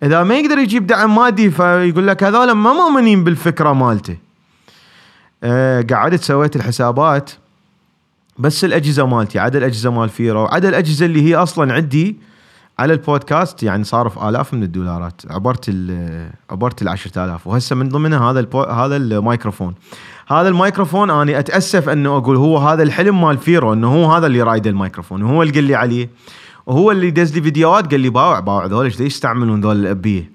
إذا 0.02 0.22
ما 0.22 0.38
يقدر 0.38 0.58
يجيب 0.58 0.86
دعم 0.86 1.14
مادي 1.14 1.50
فيقول 1.50 2.06
لك 2.06 2.24
هذول 2.24 2.52
ما 2.52 2.72
مؤمنين 2.72 3.24
بالفكرة 3.24 3.72
مالته. 3.72 4.16
آه، 5.44 5.86
قعدت 5.90 6.22
سويت 6.22 6.56
الحسابات 6.56 7.30
بس 8.38 8.64
الأجهزة 8.64 9.06
مالتي 9.06 9.38
عدد 9.38 9.56
الأجهزة 9.56 9.90
مال 9.90 10.08
فيرو 10.08 10.46
عدد 10.46 10.64
الأجهزة 10.64 11.06
اللي 11.06 11.22
هي 11.22 11.34
أصلا 11.34 11.74
عندي 11.74 12.16
على 12.80 12.92
البودكاست 12.92 13.62
يعني 13.62 13.84
صارف 13.84 14.24
آلاف 14.24 14.54
من 14.54 14.62
الدولارات. 14.62 15.22
عبرت 15.30 15.64
ال 15.68 16.30
عبرت 16.50 16.82
ال 16.82 16.88
10000 16.88 17.46
وهسه 17.46 17.76
من 17.76 17.88
ضمنها 17.88 18.30
هذا 18.30 18.40
البو 18.40 18.62
هذا 18.62 18.96
الميكروفون. 18.96 19.74
هذا 20.28 20.48
الميكروفون 20.48 21.10
أنا 21.10 21.38
أتأسف 21.38 21.88
أنه 21.88 22.16
أقول 22.16 22.36
هو 22.36 22.58
هذا 22.58 22.82
الحلم 22.82 23.20
مال 23.20 23.38
فيرو 23.38 23.72
أنه 23.72 23.94
هو 23.94 24.12
هذا 24.12 24.26
اللي 24.26 24.42
رايد 24.42 24.66
الميكروفون. 24.66 25.22
وهو 25.22 25.42
اللي 25.42 25.54
قال 25.54 25.64
لي 25.64 25.74
عليه. 25.74 26.10
وهو 26.66 26.90
اللي 26.90 27.10
دز 27.10 27.34
لي 27.34 27.42
فيديوهات 27.42 27.90
قال 27.90 28.00
لي 28.00 28.08
باوع 28.08 28.40
باوع 28.40 28.66
ذول 28.66 28.84
إيش 28.84 29.00
يستعملون 29.00 29.60
ذول 29.60 29.76
ال 29.76 29.90
UFC 29.90 30.30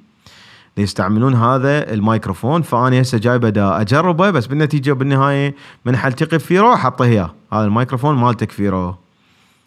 يستعملون 0.77 1.35
هذا 1.35 1.93
الميكروفون. 1.93 2.61
فأنا 2.61 3.01
هسه 3.01 3.17
جايبه 3.17 3.49
دا 3.49 3.81
أجربه 3.81 4.29
بس 4.29 4.45
بالنتيجة 4.45 4.93
بالنهاية 4.93 5.55
من 5.85 5.97
حلتقي 5.97 6.37
بفيرو 6.37 6.75
حطه 6.75 7.05
اياه 7.05 7.31
هذا 7.53 7.65
الميكروفون 7.65 8.15
مالتك 8.15 8.51
فيرو. 8.51 8.95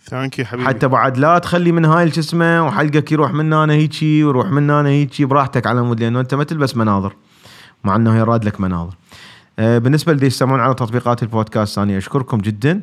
thank 0.08 0.38
you 0.38 0.44
حبيبي 0.44 0.68
حتى 0.68 0.88
بعد 0.88 1.18
لا 1.18 1.38
تخلي 1.38 1.72
من 1.72 1.84
هاي 1.84 2.10
شو 2.10 2.20
اسمه 2.20 2.66
وحلكك 2.66 3.12
يروح 3.12 3.32
من 3.32 3.52
هنا 3.52 3.72
هيجي 3.72 4.24
ويروح 4.24 4.46
من 4.50 4.70
هنا 4.70 4.88
هيجي 4.88 5.24
براحتك 5.24 5.66
على 5.66 5.82
مود 5.82 6.00
لأنه 6.00 6.20
أنت 6.20 6.34
ما 6.34 6.44
تلبس 6.44 6.76
مناظر 6.76 7.14
مع 7.84 7.96
إنه 7.96 8.18
يراد 8.18 8.44
لك 8.44 8.60
مناظر. 8.60 8.94
آه، 9.58 9.78
بالنسبة 9.78 10.12
اللي 10.12 10.26
يستمعون 10.26 10.60
على 10.60 10.74
تطبيقات 10.74 11.22
البودكاست 11.22 11.78
أنا 11.78 11.98
أشكركم 11.98 12.38
جدا 12.38 12.80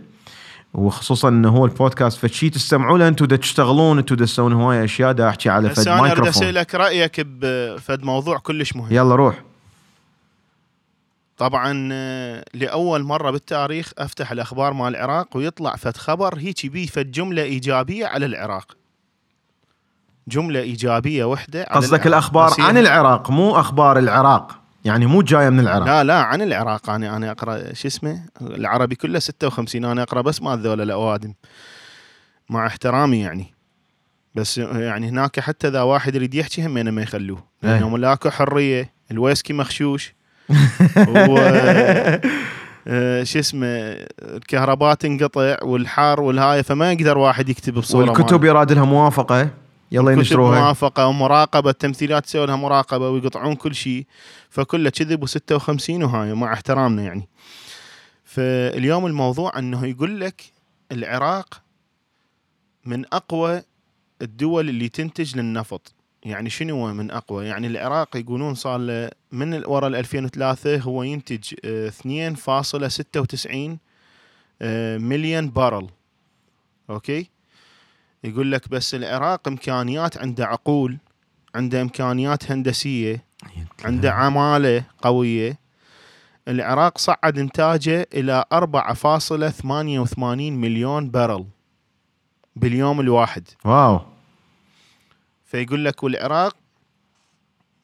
وخصوصا 0.73 1.29
إنه 1.29 1.49
هو 1.49 1.65
البودكاست 1.65 2.17
فشي 2.25 2.49
تستمعوا 2.49 2.97
له 2.97 3.07
أنتم 3.07 3.25
تشتغلون 3.25 3.97
أنتم 3.97 4.15
تسوون 4.15 4.53
هواية 4.53 4.83
أشياء 4.83 5.11
دا 5.11 5.29
أحكي 5.29 5.49
على 5.49 5.69
فد 5.69 5.79
هسه 5.79 5.91
أنا 5.93 5.99
أريد 5.99 6.11
مايكروفون. 6.11 6.43
أسألك 6.43 6.75
رأيك 6.75 7.21
بفد 7.25 8.03
موضوع 8.03 8.37
كلش 8.37 8.75
مهم. 8.75 8.87
يلا 8.91 9.15
روح. 9.15 9.41
طبعا 11.37 11.89
آه، 11.91 12.45
لأول 12.53 13.03
مرة 13.03 13.31
بالتاريخ 13.31 13.91
أفتح 13.97 14.31
الأخبار 14.31 14.73
مال 14.73 14.95
العراق 14.95 15.37
ويطلع 15.37 15.75
فد 15.75 15.97
خبر 15.97 16.37
هيك 16.39 16.65
بيه 16.65 16.87
فد 16.87 17.11
جملة 17.11 17.43
إيجابية 17.43 18.05
على 18.05 18.25
العراق. 18.25 18.77
جملة 20.27 20.59
إيجابية 20.59 21.25
وحدة 21.25 21.63
قصدك. 21.63 22.07
الأخبار 22.07 22.49
بس 22.49 22.59
هي- 22.59 22.65
عن 22.65 22.77
العراق 22.77 23.29
مو 23.31 23.55
أخبار 23.59 23.99
العراق. 23.99 24.61
يعني 24.85 25.05
مو 25.05 25.21
جاية 25.21 25.49
من 25.49 25.59
العراق. 25.59 25.85
لا 25.87 26.03
لا 26.03 26.19
عن 26.21 26.41
العراق. 26.41 26.89
أنا 26.89 27.15
أنا 27.17 27.31
أقرأ 27.31 27.73
شو 27.73 27.87
اسمه؟ 27.87 28.25
العربي 28.41 28.95
كله 28.95 29.19
56 29.19 29.85
أنا 29.85 30.03
أقرأ 30.03 30.21
بس 30.21 30.41
مال 30.41 30.59
ذولا 30.59 30.83
الأوادم. 30.83 31.33
مع 32.49 32.67
احترامي 32.67 33.19
يعني. 33.21 33.53
بس 34.35 34.57
يعني 34.57 35.09
هناك 35.09 35.39
حتى 35.39 35.67
إذا 35.67 35.81
واحد 35.81 36.15
يريد 36.15 36.33
يحكي 36.35 36.65
همينه 36.65 36.91
ما 36.91 37.01
يخلوه. 37.01 37.43
إيه. 37.63 37.69
لأنه 37.69 37.97
لاكو 37.97 38.29
حرية. 38.29 38.93
الويسكي 39.11 39.53
مغشوش 39.53 40.13
و 41.07 41.37
آه، 42.87 43.23
شو 43.23 43.39
اسمه 43.39 43.67
الكهرباء 44.21 44.93
تنقطع 44.93 45.63
والحر 45.63 46.21
والهاي 46.21 46.63
فما 46.63 46.91
يقدر 46.91 47.17
واحد 47.17 47.49
يكتب 47.49 47.73
بصورة 47.73 48.11
والكتب 48.11 48.43
يراد 48.43 48.71
لها 48.71 48.85
موافقة. 48.85 49.49
يلا 49.91 50.11
ينشروها. 50.11 50.59
موافقة 50.59 51.07
ومراقبة 51.07 51.69
التمثيلات 51.69 52.25
تسوي 52.25 52.45
لها 52.45 52.55
مراقبة 52.55 53.09
ويقطعون 53.09 53.55
كل 53.55 53.75
شيء 53.75 54.05
فكله 54.49 54.89
كذب 54.89 55.25
و56 55.25 55.89
وهاي 55.89 56.33
مع 56.33 56.53
احترامنا 56.53 57.03
يعني. 57.03 57.27
فاليوم 58.23 59.05
الموضوع 59.05 59.59
إنه 59.59 59.85
يقول 59.85 60.19
لك 60.19 60.43
العراق 60.91 61.61
من 62.85 63.05
أقوى 63.13 63.61
الدول 64.21 64.69
اللي 64.69 64.89
تنتج 64.89 65.37
للنفط. 65.37 65.94
يعني 66.25 66.49
شنو 66.49 66.93
من 66.93 67.11
أقوى؟ 67.11 67.45
يعني 67.45 67.67
العراق 67.67 68.17
يقولون 68.17 68.53
صار 68.53 68.79
له 68.79 69.09
من 69.31 69.65
ورا 69.65 69.87
ال 69.87 69.95
2003 69.95 70.77
هو 70.77 71.03
ينتج 71.03 71.53
آه، 71.65 71.89
2.96 71.89 73.77
آه، 74.61 74.97
مليون 74.97 75.49
barrel. 75.49 75.87
أوكي؟ 76.89 77.29
يقول 78.23 78.51
لك 78.51 78.69
بس 78.69 78.95
العراق 78.95 79.47
إمكانيات 79.47 80.17
عنده 80.17 80.45
عقول 80.45 80.97
عنده 81.55 81.81
إمكانيات 81.81 82.51
هندسية 82.51 83.25
عنده 83.85 84.11
عمالة 84.11 84.83
قوية. 85.01 85.59
العراق 86.47 86.97
صعد 86.97 87.39
إنتاجه 87.39 88.07
إلى 88.13 88.45
4.88 88.53 90.53
مليون 90.53 91.11
barrel 91.11 91.45
باليوم 92.55 92.99
الواحد. 92.99 93.47
wow. 93.65 94.14
فيقول 95.55 95.85
لك 95.85 96.03
والعراق 96.03 96.55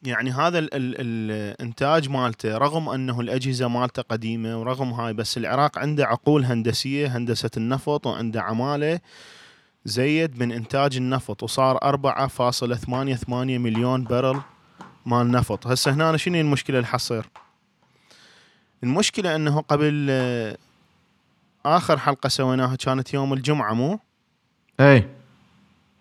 يعني 0.02 0.30
هذا 0.30 0.58
ال 0.58 0.74
ال 0.74 1.00
الإنتاج 1.00 2.08
مالته 2.08 2.58
رغم 2.58 2.88
أنه 2.88 3.20
الأجهزة 3.20 3.68
مالته 3.68 4.02
قديمة 4.02 4.60
ورغم 4.60 4.92
هاي 4.92 5.12
بس 5.12 5.38
العراق 5.38 5.78
عنده 5.78 6.06
عقول 6.06 6.44
هندسية 6.44 7.16
هندسة 7.16 7.50
النفط 7.56 8.06
وعنده 8.06 8.42
عمالة 8.42 9.00
زيد 9.84 10.42
من 10.42 10.52
إنتاج 10.52 10.96
النفط 10.96 11.42
وصار 11.42 11.78
4.88 11.78 13.28
مليون 13.28 14.04
barrel 14.04 14.40
مال 15.06 15.30
نفط. 15.30 15.66
هسه 15.66 15.92
هنا 15.94 16.16
شنو 16.16 16.40
المشكلة 16.40 16.76
اللي 16.78 16.86
حصير؟ 16.86 17.26
المشكلة 18.82 19.36
أنه 19.36 19.60
قبل 19.60 20.06
آه، 20.10 20.56
آخر 21.66 21.98
حلقة 21.98 22.28
سويناها 22.28 22.76
كانت 22.76 23.14
يوم 23.14 23.32
الجمعة 23.32 23.74
مو؟ 23.74 23.98
اي 24.80 25.08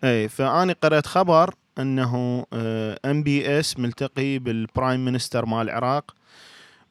اي 0.04 0.30
فاني 0.30 0.74
قرأت 0.74 1.06
خبر 1.06 1.56
أنه 1.80 2.46
MBS 3.06 3.80
ملتقي 3.80 4.40
بال 4.40 4.58
prime 4.58 5.06
minister 5.06 5.46
مال 5.46 5.62
العراق 5.62 6.16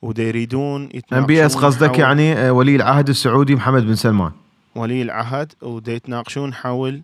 ودا 0.02 0.22
يريدون 0.22 0.88
MBS 1.12 1.56
قصدك 1.56 1.98
يعني 1.98 2.32
آه، 2.32 2.52
ولي 2.52 2.76
العهد 2.76 3.08
السعودي 3.08 3.54
محمد 3.54 3.82
بن 3.82 3.94
سلمان. 3.94 4.32
ولي 4.74 5.02
العهد 5.02 5.52
ودا 5.62 5.92
يتناقشون 5.92 6.54
حول 6.54 7.02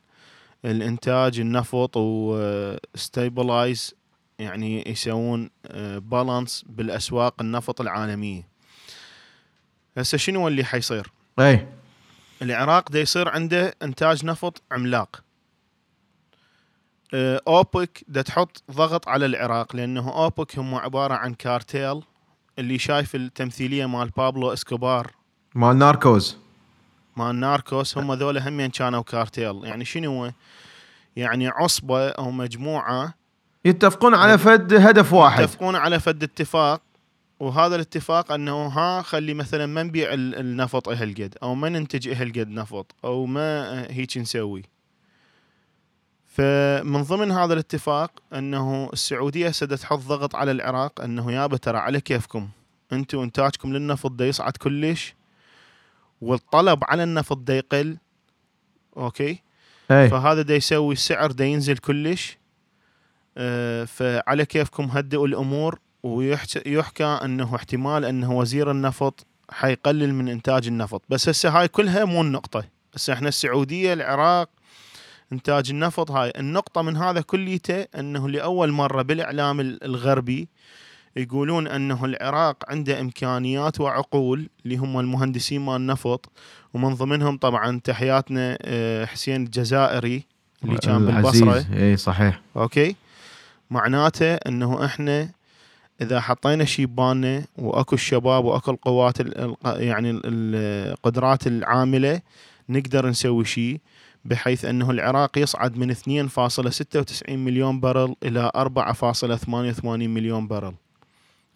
الإنتاج 0.65 1.41
النفط 1.41 1.97
و 1.97 2.16
stabilize 2.16 3.95
يعني 4.39 4.91
يسوون 4.91 5.51
balance 5.99 6.65
بالأسواق 6.69 7.35
النفط 7.41 7.81
العالمية. 7.81 8.49
هسه 9.99 10.19
شنو 10.19 10.49
اللي 10.49 10.65
حيصير؟ 10.65 11.11
اي 11.41 11.67
العراق 12.43 12.91
دا 12.91 13.01
يصير 13.01 13.29
عنده 13.29 13.75
إنتاج 13.83 14.25
نفط 14.25 14.63
عملاق. 14.73 15.17
آه، 15.17 15.26
أوبك 17.15 18.05
دا 18.09 18.23
تحط 18.23 18.63
ضغط 18.71 19.09
على 19.09 19.27
العراق 19.27 19.77
لأنه 19.77 20.11
أوبك 20.13 20.59
هم 20.59 20.75
عبارة 20.75 21.15
عن 21.15 21.35
كارتيل 21.35 22.03
اللي 22.59 22.79
شايف 22.79 23.15
التمثيلية 23.15 23.87
مال 23.87 24.11
بابلو 24.17 24.53
إسكوبار. 24.53 25.11
مال 25.55 25.77
ناركوز. 25.77 26.37
مال 27.17 27.37
ناركوس 27.37 27.99
هم 27.99 28.13
ذولا 28.13 28.49
همين 28.49 28.71
كانوا 28.71 29.03
كارتيل. 29.03 29.61
يعني 29.65 29.85
شنو 29.85 30.11
هو؟ 30.25 30.33
يعني 31.17 31.49
عصبة 31.49 32.09
أو 32.09 32.31
مجموعة 32.31 33.15
يتفقون 33.65 34.15
على 34.15 34.39
فد 34.39 34.75
هدف 34.75 35.13
واحد. 35.13 35.43
يتفقون 35.43 35.77
على 35.77 36.01
فد 36.01 36.23
اتفاق 36.23 36.83
وهذا 37.41 37.75
الاتفاق 37.75 38.33
إنه 38.33 38.67
ها 38.67 39.03
خلي 39.03 39.35
مثلا 39.35 39.67
ما 39.67 39.83
نبيع 39.83 40.13
ال- 40.13 40.35
النفط 40.35 40.89
هالقد 40.89 41.35
أو 41.43 41.55
ما 41.55 41.69
ننتج 41.69 42.09
هالقد 42.09 42.49
نفط 42.49 42.95
أو 43.05 43.27
ما 43.27 43.83
هيك 43.91 44.19
نسوي. 44.19 44.63
فمن 46.37 47.03
ضمن 47.03 47.33
هذا 47.33 47.53
الاتفاق 47.53 48.11
أنه 48.33 48.91
السعودية 48.93 49.51
دا 49.51 49.81
تحط 49.81 49.99
ضغط 49.99 50.35
على 50.35 50.51
العراق 50.51 51.01
أنه 51.01 51.33
يابا 51.33 51.57
ترى 51.57 51.79
على 51.79 52.01
كيفكم؟ 52.01 52.49
أنتم 52.93 53.19
إنتاجكم 53.19 53.73
للنفط 53.73 54.11
دا 54.11 54.27
يصعد 54.27 54.57
كلش؟ 54.57 55.15
والطلب 56.21 56.85
على 56.89 57.03
النفط 57.03 57.39
دا 57.39 57.57
يقل؟ 57.57 57.97
أوكي؟ 58.97 59.43
اي 59.91 60.09
فهذا 60.09 60.43
دا 60.43 60.55
يسوي 60.55 60.93
السعر 60.93 61.33
دا 61.33 61.45
ينزل 61.45 61.77
كلش؟ 61.77 62.39
آه، 63.39 63.85
فعلى 63.85 64.45
كيفكم 64.45 64.85
هدئوا 64.85 65.27
الأمور 65.27 65.79
ويحكى 66.03 67.05
أنه 67.05 67.57
احتمال 67.57 68.05
أنه 68.05 68.33
وزير 68.33 68.71
النفط 68.71 69.27
حيقلل 69.51 70.15
من 70.15 70.29
إنتاج 70.29 70.67
النفط. 70.67 71.03
بس 71.09 71.29
هسه 71.29 71.49
هاي 71.49 71.69
كلها 71.69 72.05
مو 72.05 72.21
النقطة. 72.21 72.65
هسه 72.95 73.13
إحنا 73.13 73.29
السعودية 73.29 73.93
العراق 73.93 74.49
إنتاج 75.33 75.71
النفط. 75.71 76.11
هاي 76.11 76.33
النقطة 76.39 76.83
من 76.83 76.97
هذا 76.97 77.21
كليته 77.21 77.87
أنه 77.99 78.29
لأول 78.29 78.73
مرة 78.73 79.03
بالإعلام 79.03 79.61
ال- 79.61 79.85
الغربي 79.85 80.49
يقولون 81.17 81.67
أنه 81.67 82.05
العراق 82.05 82.57
عنده 82.69 83.01
إمكانيات 83.01 83.81
وعقول 83.81 84.49
اللي 84.65 84.77
هم 84.77 85.01
المهندسين 85.01 85.61
مال 85.61 85.77
النفط 85.77 86.29
ومن 86.75 86.95
ضمنهم 86.95 87.37
طبعا 87.39 87.81
تحياتنا 87.85 88.59
آه، 88.63 89.05
حسين 89.05 89.43
الجزائري 89.43 90.23
اللي 90.65 90.79
كان 90.79 91.07
بالبصرة. 91.07 91.65
إي 91.73 91.97
صحيح. 91.97 92.41
أوكي؟ 92.57 92.97
معناته 93.71 94.35
أنه 94.35 94.85
إحنا 94.85 95.29
إذا 96.01 96.21
حطينا 96.21 96.65
شي 96.65 96.87
ببالنا 96.87 97.45
وأكو 97.59 97.95
الشباب 97.95 98.45
وأكو 98.45 98.71
القوات 98.71 99.21
ال- 99.21 99.39
ال- 99.39 99.57
يعني 99.83 100.11
ال- 100.11 100.23
القدرات 100.93 101.47
العاملة 101.47 102.21
نقدر 102.69 103.07
نسوي 103.09 103.45
شيء 103.45 103.81
بحيث 104.31 104.65
أنه 104.65 104.91
العراق 104.91 105.39
يصعد 105.39 105.79
من 105.79 105.95
2.96 105.95 107.31
مليون 107.31 107.81
برل 107.81 108.15
إلى 108.23 108.51
4.88 108.57 109.85
مليون 109.85 110.47
برل 110.49 110.75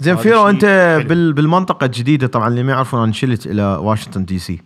زين 0.00 0.16
فيرو 0.16 0.48
أنت 0.48 0.64
حلو. 0.64 1.08
بال 1.08 1.32
بالمنطقة 1.32 1.84
الجديدة 1.84 2.26
طبعا 2.26 2.48
اللي 2.48 2.62
ما 2.62 2.72
يعرفون 2.72 3.02
أنا 3.02 3.12
شلت 3.12 3.46
إلى 3.46 3.62
واشنطن 3.62 4.24
دي 4.24 4.38
سي. 4.38 4.60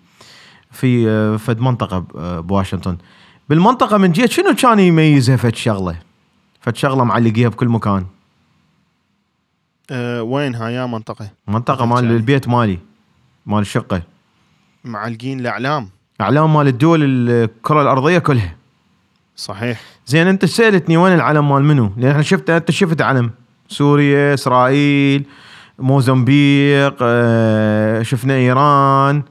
في 0.70 1.08
آه، 1.08 1.36
فد 1.36 1.60
منطقة 1.60 2.06
آه، 2.16 2.40
بواشنطن. 2.40 2.96
بالمنطقة 3.48 3.98
من 3.98 4.12
جهة 4.12 4.26
شنو 4.26 4.54
كان 4.54 4.78
يميزها 4.78 5.36
فد 5.36 5.54
شغلة؟ 5.54 5.98
فد 6.60 6.76
شغلة 6.76 7.04
معلقيها 7.04 7.48
بكل 7.48 7.68
مكان. 7.68 8.06
أه 9.90 10.22
وينها؟ 10.22 10.68
يا 10.68 10.86
منطقة. 10.86 11.30
منطقة 11.48 11.86
مال. 11.86 12.04
البيت 12.04 12.48
مالي 12.48 12.78
مال 13.46 13.60
الشقة. 13.60 14.02
معلقين 14.84 15.40
الأعلام. 15.40 15.88
أعلام 16.20 16.54
مال 16.54 16.68
الدول 16.68 17.00
الكرة 17.04 17.82
الأرضية 17.82 18.18
كلها. 18.18 18.54
صحيح. 19.36 19.80
زين 20.06 20.26
أنت 20.26 20.44
سألتني 20.44 20.96
وين 20.96 21.12
العلم 21.14 21.48
مال 21.52 21.64
منو؟ 21.64 21.92
لأن 21.96 22.10
إحنا 22.10 22.22
شفت 22.22 22.50
أنت 22.50 22.70
شفت 22.70 23.02
علم. 23.02 23.30
سوريا، 23.68 24.34
إسرائيل، 24.34 25.24
موزمبيق، 25.78 26.96
آه، 27.02 28.02
شفنا 28.02 28.34
إيران، 28.34 29.22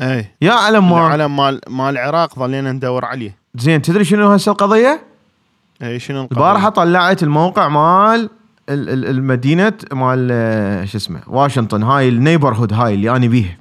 أي. 0.00 0.26
يا 0.42 0.52
علم 0.52 0.90
مال. 0.90 0.98
العلم 0.98 1.36
مال 1.36 1.60
مال 1.68 1.88
العراق 1.98 2.38
ظلينا 2.38 2.72
ندور 2.72 3.04
عليه. 3.04 3.36
زين 3.54 3.82
تدري 3.82 4.04
شنو 4.04 4.30
هسه 4.32 4.52
القضية؟ 4.52 5.00
أي 5.82 5.98
شنو 5.98 6.22
القضية؟ 6.22 6.36
البارحه 6.36 6.68
طلعت 6.68 7.22
الموقع 7.22 7.68
مال 7.68 8.30
ال- 8.68 8.88
ال- 8.90 9.06
المدينة 9.06 9.72
مال 9.92 10.28
آه، 10.32 10.84
شو 10.84 10.98
اسمه 10.98 11.20
واشنطن 11.26 11.82
هاي 11.82 12.08
النيبرهود 12.08 12.72
هاي 12.72 12.94
اللي 12.94 13.10
أنا 13.16 13.26
بيها. 13.26 13.56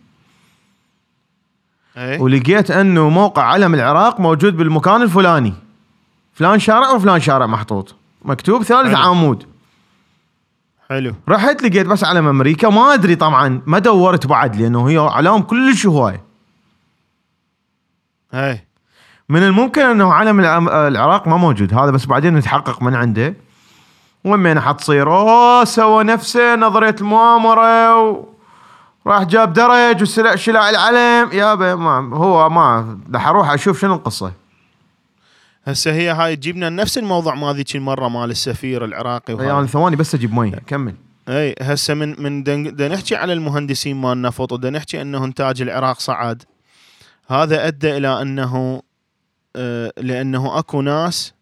اي 1.98 2.20
ولقيت 2.20 2.72
انه 2.72 3.10
موقع 3.10 3.44
علم 3.44 3.74
العراق 3.74 4.20
موجود 4.20 4.58
بالمكان 4.58 5.02
الفلاني. 5.02 5.54
فلان 6.34 6.60
شارع 6.60 6.92
وفلان 6.92 7.20
شارع 7.20 7.46
محطوط. 7.46 7.96
مكتوب 8.26 8.64
ثالث 8.64 8.96
حلو. 8.96 9.10
عمود. 9.10 9.46
حلو. 10.90 11.14
رحت 11.30 11.64
لقيت 11.64 11.88
بس 11.88 12.04
علم 12.04 12.28
أمريكا. 12.28 12.70
ما 12.70 12.94
أدري 12.94 13.16
طبعا 13.16 13.62
ما 13.66 13.80
دورت 13.80 14.28
بعد 14.28 14.56
لأنه 14.56 14.90
هي 14.90 14.98
علام 14.98 15.42
كلش 15.42 15.86
هواية. 15.86 16.24
اي 18.34 18.68
من 19.30 19.44
الممكن 19.44 19.82
أنه 19.82 20.14
علم 20.14 20.40
العراق 20.70 21.28
ما 21.28 21.38
موجود. 21.38 21.74
هذا 21.74 21.92
بس 21.92 22.06
بعدين 22.06 22.36
نتحقق 22.36 22.84
من 22.84 22.96
عنده. 22.96 23.34
وين 24.24 24.60
حتصير 24.60 25.12
أوه 25.12 25.64
سوى 25.64 26.04
نفسه 26.04 26.56
نظرية 26.56 26.96
المؤامرة 27.02 28.00
و... 28.00 28.26
راح 29.08 29.24
جاب 29.24 29.54
درج 29.54 30.02
وسلع 30.02 30.36
شلع 30.36 30.70
العلم. 30.70 31.32
يابا 31.32 31.76
ما 31.76 32.18
هو 32.18 32.50
ما 32.50 33.00
راح 33.14 33.28
أروح 33.28 33.52
أشوف 33.52 33.80
شنو 33.80 33.94
القصة. 33.94 34.32
هسه 35.66 35.92
هي 35.92 36.10
هاي 36.10 36.36
تجيبنا 36.36 36.70
نفس 36.70 36.98
الموضوع 36.98 37.36
ما 37.36 37.54
ذيك 37.54 37.76
المرة 37.76 38.08
مال 38.08 38.32
السفير 38.32 38.86
العراقي 38.86 39.34
وهذا. 39.34 39.48
يعني 39.48 39.68
ثواني 39.68 39.96
بس 39.96 40.16
أجيب 40.16 40.34
مي. 40.34 40.52
كمل. 40.52 40.96
أي 41.30 41.56
هسه 41.62 41.94
من 41.94 42.24
من 42.24 42.44
دا 42.76 42.88
نحكي 42.88 43.16
على 43.16 43.34
المهندسين 43.34 44.02
مال 44.02 44.12
النفط 44.12 44.52
ودا 44.52 44.70
نحكي 44.70 45.02
انه 45.02 45.26
انتاج 45.26 45.62
العراق 45.62 46.00
صعد. 46.00 46.44
هذا 47.28 47.68
أدى 47.68 47.98
إلى 47.98 48.22
أنه 48.22 48.82
آه، 49.56 49.94
لأنه 49.98 50.60
أكو 50.60 50.82
ناس 50.82 51.34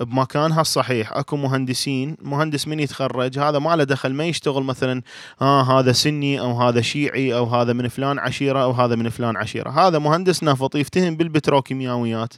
بمكانها 0.00 0.60
الصحيح. 0.60 1.12
أكو 1.12 1.36
مهندسين 1.36 2.16
مهندس 2.22 2.68
من 2.68 2.80
يتخرج 2.80 3.38
هذا 3.38 3.58
ما 3.58 3.76
له 3.76 3.84
دخل 3.84 4.12
ما 4.12 4.24
يشتغل 4.24 4.62
مثلا 4.62 5.02
ها 5.40 5.62
هذا 5.62 5.92
سني 5.92 6.40
أو 6.40 6.62
هذا 6.62 6.80
شيعي 6.80 7.34
أو 7.34 7.44
هذا 7.44 7.72
من 7.72 7.88
فلان 7.88 8.18
عشيرة 8.18 8.62
أو 8.62 8.70
هذا 8.70 8.94
من 8.94 9.08
فلان 9.08 9.36
عشيرة. 9.36 9.70
هذا 9.70 9.98
مهندس 9.98 10.42
نفط 10.42 10.76
يفتهم 10.76 11.16
بالبتروكيماويات 11.16 12.34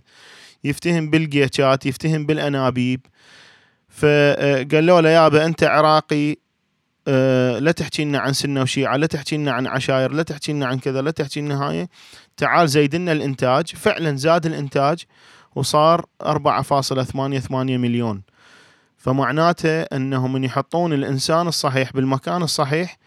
يفتهم 0.64 1.11
بالجيتشات 1.11 1.87
يفتهم 1.87 2.27
بالأنابيب. 2.27 3.01
فقالوا 3.88 5.01
له 5.01 5.09
يابا 5.09 5.44
أنت 5.44 5.64
عراقي 5.64 6.37
آه، 7.11 7.59
لا 7.59 7.73
تحكي 7.73 8.05
لنا 8.05 8.18
عن 8.18 8.33
سنة 8.33 8.62
وشيعة 8.62 8.97
لا 8.97 9.07
تحكي 9.07 9.37
لنا 9.37 9.53
عن 9.53 9.66
عشاير 9.66 10.12
لا 10.12 10.23
تحكي 10.23 10.53
لنا 10.53 10.66
عن 10.66 10.79
كذا 10.79 11.03
لا 11.03 11.11
تحكي 11.11 11.40
لنا 11.40 11.68
هاي. 11.68 11.88
تعال 12.37 12.68
زيد 12.68 12.94
لنا 12.94 13.12
الإنتاج. 13.12 13.66
فعلا 13.66 14.16
زاد 14.16 14.47
الإنتاج. 14.47 15.05
وصار 15.54 16.04
4.88 16.22 17.50
مليون. 17.52 18.22
فمعناته 18.96 19.82
انه 19.82 20.28
من 20.28 20.44
يحطون 20.44 20.92
الإنسان 20.92 21.48
الصحيح 21.48 21.92
بالمكان 21.92 22.42
الصحيح 22.42 22.98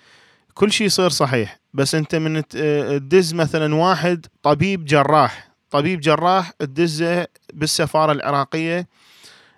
كل 0.53 0.71
شيء 0.71 0.87
يصير 0.87 1.09
صحيح. 1.09 1.59
بس 1.73 1.95
أنت 1.95 2.15
من 2.15 2.47
تدز 2.47 3.33
مثلا 3.33 3.75
واحد 3.75 4.25
طبيب 4.43 4.85
جراح. 4.85 5.51
طبيب 5.69 5.99
جراح 5.99 6.49
تدزه 6.49 7.27
بالسفارة 7.53 8.11
العراقية 8.11 8.87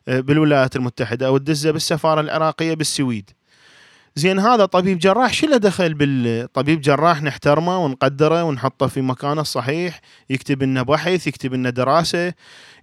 آه، 0.08 0.20
بالولايات 0.20 0.76
المتحدة 0.76 1.28
أو 1.28 1.38
تدزه 1.38 1.72
بالسفارة 1.72 2.22
العراقية 2.22 2.74
بالسويد. 2.74 3.30
زين 4.16 4.40
هذا 4.40 4.66
طبيب 4.66 5.00
جراح 5.00 5.34
شو 5.34 5.48
له 5.48 5.58
دخل 5.58 5.94
بالطبيب 5.94 6.82
جراح 6.82 7.22
نحترمه 7.22 7.78
ونقدره 7.86 8.44
ونحطه 8.44 8.88
في 8.88 9.02
مكانه 9.02 9.42
الصحيح 9.42 10.02
يكتب 10.30 10.64
لنا 10.64 10.82
بحث 10.84 11.28
يكتب 11.28 11.54
لنا 11.54 11.70
دراسة 11.70 12.34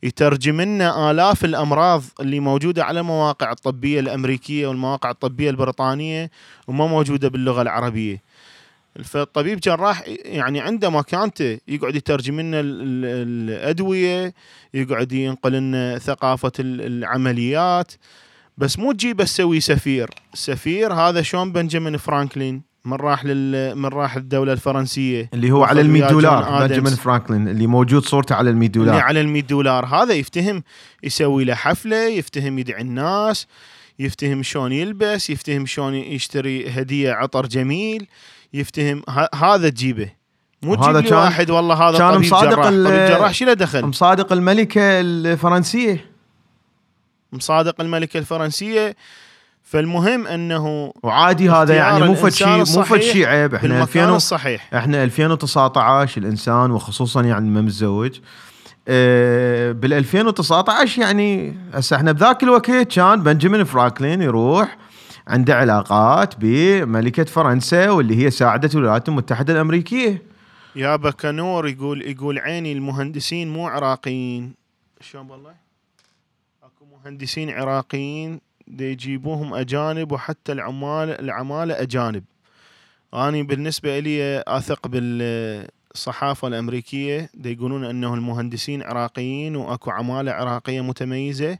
يترجم 0.03 0.61
لنا 0.61 1.11
آلاف 1.11 1.45
الأمراض 1.45 2.03
اللي 2.21 2.40
موجودة 2.40 2.85
على 2.85 3.01
المواقع 3.01 3.51
الطبية 3.53 4.01
الأمريكية 4.01 4.66
والمواقع 4.66 5.11
الطبية 5.11 5.51
البريطانية 5.51 6.31
وما 6.69 6.87
موجودة 6.87 7.29
باللغة 7.29 7.62
العربية. 7.62 8.23
فالطبيب 9.05 9.61
جراح 9.61 10.03
يعني 10.25 10.61
عنده 10.61 10.90
مكانته 10.90 11.59
يقعد 11.69 11.95
يترجم 11.97 12.40
لنا 12.40 12.61
ال- 12.61 12.81
ال- 12.83 13.51
الأدوية 13.51 14.35
يقعد 14.75 15.12
ينقل 15.12 15.53
لنا 15.53 15.99
ثقافة 15.99 16.53
ال- 16.61 16.81
العمليات. 16.87 17.93
بس 18.61 18.79
مو 18.79 18.92
تجي 18.92 19.14
بس 19.14 19.33
تسوي 19.35 19.61
سفير. 19.61 20.11
سفير 20.35 20.92
هذا 20.92 21.23
شلون 21.23 21.53
بنجامين 21.53 21.96
فرانكلين؟ 21.96 22.62
من 22.85 22.92
راح 22.92 23.25
لل 23.25 23.75
من 23.79 23.87
راح 23.87 24.16
الدولة 24.16 24.53
الفرنسية. 24.53 25.31
اللي 25.35 25.51
هو 25.51 25.64
على 25.64 25.81
ال 25.81 25.90
100 25.90 26.03
وياه 26.03 26.11
دولار. 26.11 26.66
بنجامين 26.66 26.94
فرانكلين 26.94 27.49
اللي 27.49 27.66
موجود 27.66 28.05
صورته 28.05 28.35
على 28.35 28.51
ال 28.51 28.57
100 28.57 28.68
اللي 28.68 28.85
دولار 28.85 29.01
على 29.01 29.20
ال 29.20 29.29
100 29.29 29.42
دولار. 29.42 29.87
هذا 29.87 30.14
يفتهم 30.14 30.62
يسوي 31.03 31.44
له 31.44 31.55
حفلة 31.55 31.96
يفتهم 31.96 32.59
يدعي 32.59 32.81
الناس 32.83 33.46
يفتهم 33.99 34.42
شلون 34.42 34.73
يلبس 34.73 35.31
يفتهم 35.31 35.66
شلون 35.66 35.94
يشتري 35.94 36.68
هدية 36.70 37.12
عطر 37.12 37.46
جميل 37.46 38.07
يفتهم 38.55 39.03
ه- 39.09 39.35
هذا 39.44 39.68
تجيبه. 39.68 40.09
مو 40.62 40.75
تجيب 40.75 40.96
لي 40.96 41.16
واحد 41.16 41.51
والله 41.51 41.75
هذا 41.88 41.99
كان 41.99 42.14
طبيب 42.14 42.20
مصادق 42.33 42.51
جراح. 42.55 42.66
ال- 42.66 42.85
طبيب 42.85 43.18
جراح 43.18 43.35
شو 43.35 43.44
له 43.44 43.53
دخل؟ 43.53 43.87
مصادق 43.87 44.33
الملكة 44.33 44.81
الفرنسية. 45.01 46.10
مصادق 47.33 47.81
الملكة 47.81 48.19
الفرنسية 48.19 48.97
فالمهم 49.62 50.27
أنه 50.27 50.93
وعادي 51.03 51.51
هذا 51.51 51.75
يعني 51.75 52.05
مو 52.05 52.14
فد 52.14 52.29
شيء 52.29 52.49
مو 52.49 52.83
فد 52.83 53.01
شيء 53.01 53.27
عيب. 53.27 53.55
إحنا 53.55 53.69
بالمكان 53.69 54.05
2000 54.05 54.16
الصحيح. 54.16 54.75
إحنا 54.75 55.05
2019 55.05 56.21
الإنسان 56.21 56.71
وخصوصا 56.71 57.23
يعني 57.23 57.51
ما 57.51 57.61
متزوج. 57.61 58.19
آه 58.88 59.73
بال 59.73 59.93
2019 59.93 61.03
يعني 61.03 61.57
هسه 61.75 61.97
إحنا 61.97 62.12
بذاك 62.12 62.43
الوقت 62.43 62.71
كان 62.71 63.23
بنجامين 63.23 63.64
فرانكلين 63.64 64.23
يروح 64.23 64.77
عنده 65.29 65.55
علاقات 65.55 66.35
بملكة 66.38 67.25
فرنسا 67.25 67.90
واللي 67.90 68.25
هي 68.25 68.31
ساعدت 68.31 68.75
الولايات 68.75 69.09
المتحدة 69.09 69.53
الأمريكية. 69.53 70.23
يا 70.77 70.97
بكنور 70.97 71.69
يقول 71.69 72.03
يقول 72.03 72.38
عيني 72.38 72.73
المهندسين 72.73 73.53
مو 73.53 73.66
عراقيين. 73.66 74.55
شلون 75.01 75.31
والله؟ 75.31 75.69
مهندسين 77.04 77.50
عراقيين 77.50 78.40
دي 78.68 78.92
يجيبوهم 78.92 79.54
أجانب 79.54 80.12
وحتى 80.12 80.52
العمال 80.52 81.20
العمالة 81.20 81.82
أجانب. 81.82 82.24
أني 83.14 83.42
بالنسبة 83.42 83.98
لي 83.98 84.44
أثق 84.46 84.86
بالصحافة 84.86 86.48
الأمريكية. 86.48 87.30
دي 87.34 87.52
يقولون 87.52 87.84
انه 87.84 88.14
المهندسين 88.14 88.82
عراقيين 88.82 89.56
وأكو 89.56 89.90
عمالة 89.90 90.32
عراقية 90.32 90.80
متميزة. 90.80 91.58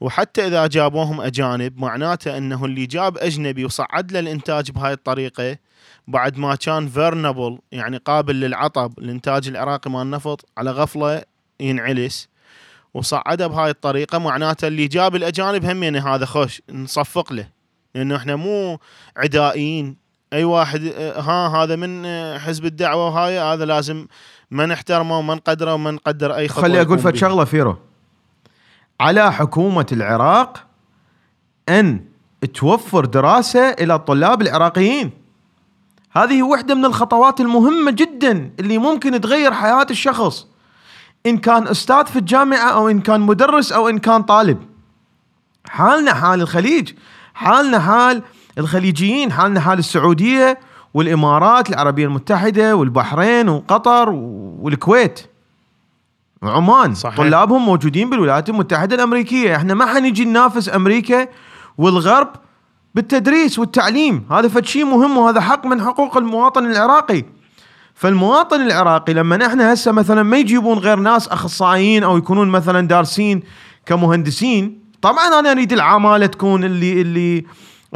وحتى 0.00 0.46
إذا 0.46 0.66
جابوهم 0.66 1.20
أجانب 1.20 1.80
معناته 1.80 2.38
أنه 2.38 2.64
اللي 2.64 2.86
جاب 2.86 3.18
أجنبي 3.18 3.64
وصعد 3.64 4.12
له 4.12 4.20
الإنتاج 4.20 4.70
بهاي 4.70 4.92
الطريقة 4.92 5.56
بعد 6.08 6.38
ما 6.38 6.54
كان 6.54 6.88
vulnerable 6.88 7.58
يعني 7.72 7.96
قابل 7.96 8.40
للعطب 8.40 8.98
الإنتاج 8.98 9.48
العراقي 9.48 9.90
مال 9.90 10.02
النفط 10.02 10.48
على 10.58 10.70
غفلة 10.70 11.22
ينعلس. 11.60 12.33
وصعده 12.94 13.46
بهاي 13.46 13.70
الطريقة 13.70 14.18
معناته 14.18 14.68
اللي 14.68 14.88
جاب 14.88 15.16
الأجانب 15.16 15.64
همين 15.64 15.96
هذا 15.96 16.26
خوش 16.26 16.62
نصفق 16.70 17.32
له. 17.32 17.48
لأنه 17.94 18.16
إحنا 18.16 18.36
مو 18.36 18.78
عدائيين. 19.16 20.04
أي 20.32 20.44
واحد 20.44 20.84
ها 21.16 21.48
هذا 21.48 21.76
من 21.76 22.06
حزب 22.38 22.64
الدعوة 22.64 23.06
وهاي 23.06 23.38
هذا 23.38 23.64
لازم 23.64 24.06
ما 24.50 24.66
نحترمه 24.66 25.18
وما 25.18 25.34
نقدره 25.34 25.74
وما 25.74 25.90
نقدر 25.90 26.36
أي 26.36 26.48
خطوة 26.48 26.62
خلي 26.62 26.80
أقول 26.80 26.98
فد. 26.98 27.16
شغلة 27.16 27.44
فيرو. 27.44 27.76
على 29.00 29.32
حكومة 29.32 29.86
العراق 29.92 30.66
أن 31.68 32.04
توفر 32.54 33.04
دراسة 33.04 33.70
إلى 33.70 33.94
الطلاب 33.94 34.42
العراقيين. 34.42 35.10
هذه 36.12 36.42
واحدة 36.42 36.74
من 36.74 36.84
الخطوات 36.84 37.40
المهمة 37.40 37.90
جدا 37.90 38.50
اللي 38.60 38.78
ممكن 38.78 39.20
تغير 39.20 39.52
حياة 39.52 39.86
الشخص. 39.90 40.46
إن 41.26 41.38
كان 41.38 41.68
أستاذ 41.68 42.06
في 42.06 42.18
الجامعة 42.18 42.70
أو 42.70 42.88
إن 42.88 43.00
كان 43.00 43.20
مدرس 43.20 43.72
أو 43.72 43.88
إن 43.88 43.98
كان 43.98 44.22
طالب. 44.22 44.58
حالنا 45.66 46.14
حال 46.14 46.40
الخليج. 46.40 46.92
حالنا 47.34 47.78
حال 47.78 48.22
الخليجيين. 48.58 49.32
حالنا 49.32 49.60
حال 49.60 49.78
السعودية 49.78 50.58
والإمارات 50.94 51.70
العربية 51.70 52.06
المتحدة 52.06 52.76
والبحرين 52.76 53.48
وقطر 53.48 54.08
والكويت. 54.60 55.20
وعمان 56.42 56.94
صحيح. 56.94 57.16
طلابهم 57.16 57.66
موجودين 57.66 58.10
بالولايات 58.10 58.48
المتحدة 58.48 58.96
الأمريكية. 58.96 59.56
إحنا 59.56 59.74
ما 59.74 59.86
حنجي 59.86 60.24
ننافس 60.24 60.68
أمريكا 60.68 61.28
والغرب 61.78 62.28
بالتدريس 62.94 63.58
والتعليم. 63.58 64.26
هذا 64.30 64.48
فد 64.48 64.64
شيء 64.64 64.84
مهم 64.84 65.18
وهذا 65.18 65.40
حق 65.40 65.66
من 65.66 65.80
حقوق 65.80 66.16
المواطن 66.16 66.64
العراقي. 66.70 67.24
فالمواطن 67.94 68.60
العراقي 68.60 69.14
لما 69.14 69.46
إحنا 69.46 69.72
هسه 69.72 69.92
مثلا 69.92 70.22
ما 70.22 70.38
يجيبون 70.38 70.78
غير 70.78 70.98
ناس 70.98 71.28
أخصائيين 71.28 72.04
أو 72.04 72.16
يكونون 72.16 72.48
مثلا 72.48 72.88
دارسين 72.88 73.42
كمهندسين 73.86 74.78
طبعا 75.02 75.38
أنا 75.38 75.50
أريد 75.50 75.72
العمالة 75.72 76.26
تكون 76.26 76.64
اللي 76.64 77.00
اللي 77.00 77.44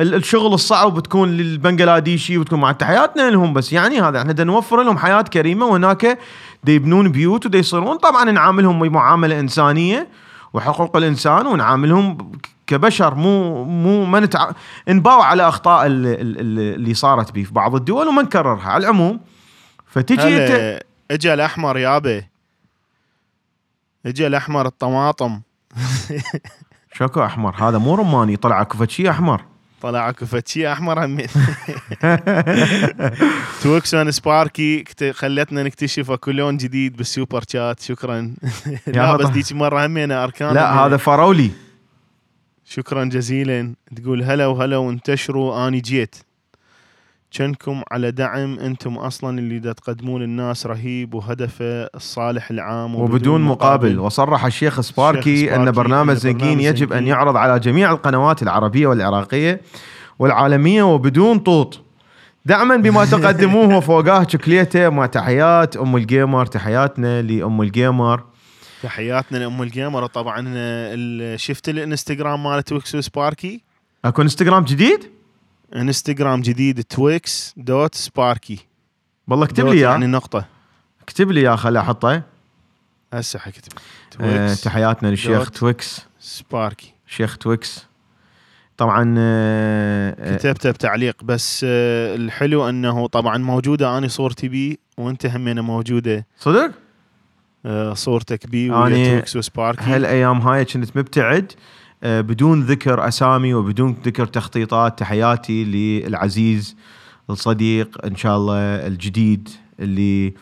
ال- 0.00 0.14
الشغل 0.14 0.54
الصعب 0.54 1.00
تكون 1.00 1.28
للبنغلاديشي 1.28 2.38
وتكون 2.38 2.60
مع 2.60 2.72
تحياتنا 2.72 3.30
لهم 3.30 3.52
بس 3.52 3.72
يعني 3.72 4.00
هذا 4.00 4.18
إحنا 4.18 4.44
نوفر 4.44 4.82
لهم 4.82 4.98
حياة 4.98 5.22
كريمة 5.22 5.66
وهناك 5.66 6.18
يبنون 6.68 7.12
بيوت 7.12 7.46
ودي 7.46 7.58
يصيرون. 7.58 7.96
طبعا 7.96 8.24
نعاملهم 8.24 8.78
بمعاملة 8.88 9.40
إنسانية 9.40 10.08
وحقوق 10.52 10.96
الإنسان 10.96 11.46
ونعاملهم 11.46 12.32
كبشر 12.66 13.14
مو 13.14 13.64
مو 13.64 14.04
ما 14.04 14.20
نتع... 14.20 14.50
نباوع 14.88 15.24
على 15.26 15.48
أخطاء 15.48 15.86
ال- 15.86 16.06
ال- 16.06 16.40
ال- 16.40 16.74
اللي 16.74 16.94
صارت 16.94 17.32
به 17.32 17.42
في 17.42 17.52
بعض 17.52 17.74
الدول 17.74 18.08
وما 18.08 18.22
نكررها. 18.22 18.68
على 18.68 18.84
العموم 18.84 19.20
فتجي 19.88 20.44
انت 20.44 20.82
اجى 21.10 21.34
الاحمر 21.34 21.78
يابا 21.78 22.22
اجى 24.06 24.26
الاحمر 24.26 24.66
الطماطم. 24.66 25.40
شكو 26.96 27.24
أحمر 27.24 27.54
هذا 27.68 27.78
مو 27.78 27.94
رماني 27.94 28.36
طلع 28.36 28.66
شيء 28.88 29.10
أحمر. 29.10 29.44
طلع 29.80 30.08
اكو 30.08 30.26
فد 30.26 30.48
شي 30.48 30.72
احمر 30.72 31.04
همين 31.04 31.26
توكسون 33.62 34.10
سباركي 34.10 34.84
خلتنا 35.12 35.62
نكتشف 35.62 36.10
اكو 36.10 36.30
لون 36.30 36.56
جديد 36.56 36.96
بالسوبر 36.96 37.44
شات 37.48 37.80
شكرا. 37.80 38.34
لا 38.86 39.16
بس. 39.16 39.28
ديك 39.28 39.52
مرة 39.52 39.86
همين 39.86 40.12
أركان 40.12 40.54
لا. 40.54 40.72
هذا 40.72 40.96
فراولي 40.96 41.50
شكرا 42.64 43.04
جزيلا. 43.04 43.74
تقول 43.96 44.22
هلا 44.22 44.46
وهلا 44.46 44.76
وانتشروا 44.76 45.68
أني 45.68 45.80
جيت. 45.80 46.16
كنكم 47.36 47.82
على 47.90 48.10
دعم 48.10 48.58
أنتم 48.58 48.94
أصلا 48.94 49.38
اللي 49.38 49.58
دا 49.58 49.72
تقدمون 49.72 50.22
للناس 50.22 50.66
رهيب 50.66 51.14
وهدفه 51.14 51.84
الصالح 51.94 52.50
العام 52.50 52.94
وبدون 52.94 53.40
مقابل. 53.40 53.98
وصرح 53.98 54.44
الشيخ 54.44 54.80
سباركي 54.80 55.34
الشيخ 55.34 55.52
أن 55.52 55.60
سباركي 55.60 55.76
برنامج 55.76 56.14
زنقين 56.14 56.38
برنامج 56.40 56.64
يجب 56.64 56.92
أن 56.92 57.06
يعرض 57.06 57.36
على 57.36 57.58
جميع 57.58 57.92
القنوات 57.92 58.42
العربية 58.42 58.86
والعراقية 58.86 59.60
والعالمية 60.18 60.82
وبدون 60.82 61.38
طوط. 61.38 61.80
دعما 62.44 62.76
بما 62.76 63.04
تقدموه 63.14 63.80
فوقاه 63.80 64.26
شكليته 64.28 64.88
مع 64.88 65.06
تحيات 65.06 65.76
أم 65.76 65.96
الجيمر 65.96 66.46
تحياتنا 66.46 67.22
لأم 67.22 67.62
الجيمر. 67.62 68.22
تحياتنا 68.82 69.38
لأم 69.38 69.62
الجيمر 69.62 70.06
طبعا 70.06 70.40
شفت 71.36 71.68
الانستغرام 71.68 72.42
مال 72.44 72.62
تويكس 72.62 72.96
سباركي؟ 72.96 73.62
أكو 74.04 74.22
انستغرام 74.22 74.64
جديد؟ 74.64 75.17
انستغرام 75.76 76.40
جديد 76.40 76.84
تويكس 76.84 77.54
dot 77.56 77.94
سباركي. 77.94 78.58
والله 79.28 79.44
اكتب 79.44 79.66
لي 79.66 79.80
يعني 79.80 80.04
إياه. 80.04 80.12
نقطة. 80.12 80.44
اكتب 81.02 81.30
لي 81.30 81.40
إياه 81.40 81.56
خلي 81.56 81.80
أحطه. 81.80 82.22
هسه 83.12 83.38
حكتب 83.38 83.72
تويكس 84.10 84.60
تحياتنا 84.60 85.08
للشيخ 85.08 85.50
تويكس. 85.50 86.06
سباركي. 86.20 86.94
شيخ 87.06 87.38
تويكس. 87.38 87.86
طبعا 88.76 89.14
آه، 89.18 90.16
آه، 90.18 90.36
كتبته 90.36 90.70
بتعليق 90.70 91.24
بس 91.24 91.66
آه، 91.68 92.14
الحلو 92.14 92.68
إنه 92.68 93.06
طبعا 93.06 93.38
موجودة. 93.38 93.98
اني 93.98 94.08
صورتي 94.08 94.48
بي 94.48 94.78
وأنت 94.98 95.26
همينه 95.26 95.62
موجودة. 95.62 96.26
صدق؟ 96.38 96.70
آه، 97.66 97.94
صورتك 97.94 98.46
بي 98.46 98.70
ويا 98.70 99.10
تويكس 99.10 99.36
وسباركي. 99.36 99.84
هالأيام 99.84 100.40
هاي 100.40 100.64
كنت 100.64 100.96
مبتعد. 100.96 101.52
بدون 102.02 102.62
ذكر 102.62 103.08
أسامي 103.08 103.54
وبدون 103.54 103.96
ذكر 104.04 104.26
تخطيطات 104.26 104.98
تحياتي 104.98 105.64
للعزيز 105.64 106.76
الصديق 107.30 108.04
إن 108.04 108.16
شاء 108.16 108.36
الله 108.36 108.56
الجديد 108.86 109.48
اللي 109.80 110.34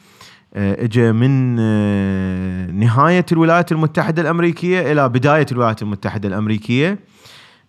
آه، 0.55 0.85
اجى 0.85 1.13
من 1.13 1.57
آه، 1.61 2.71
نهاية 2.71 3.27
الولايات 3.33 3.73
المتحدة 3.73 4.23
الأمريكية 4.23 4.93
إلى 4.93 5.09
بداية 5.09 5.47
الولايات 5.53 5.83
المتحدة 5.83 6.29
الأمريكية 6.29 6.99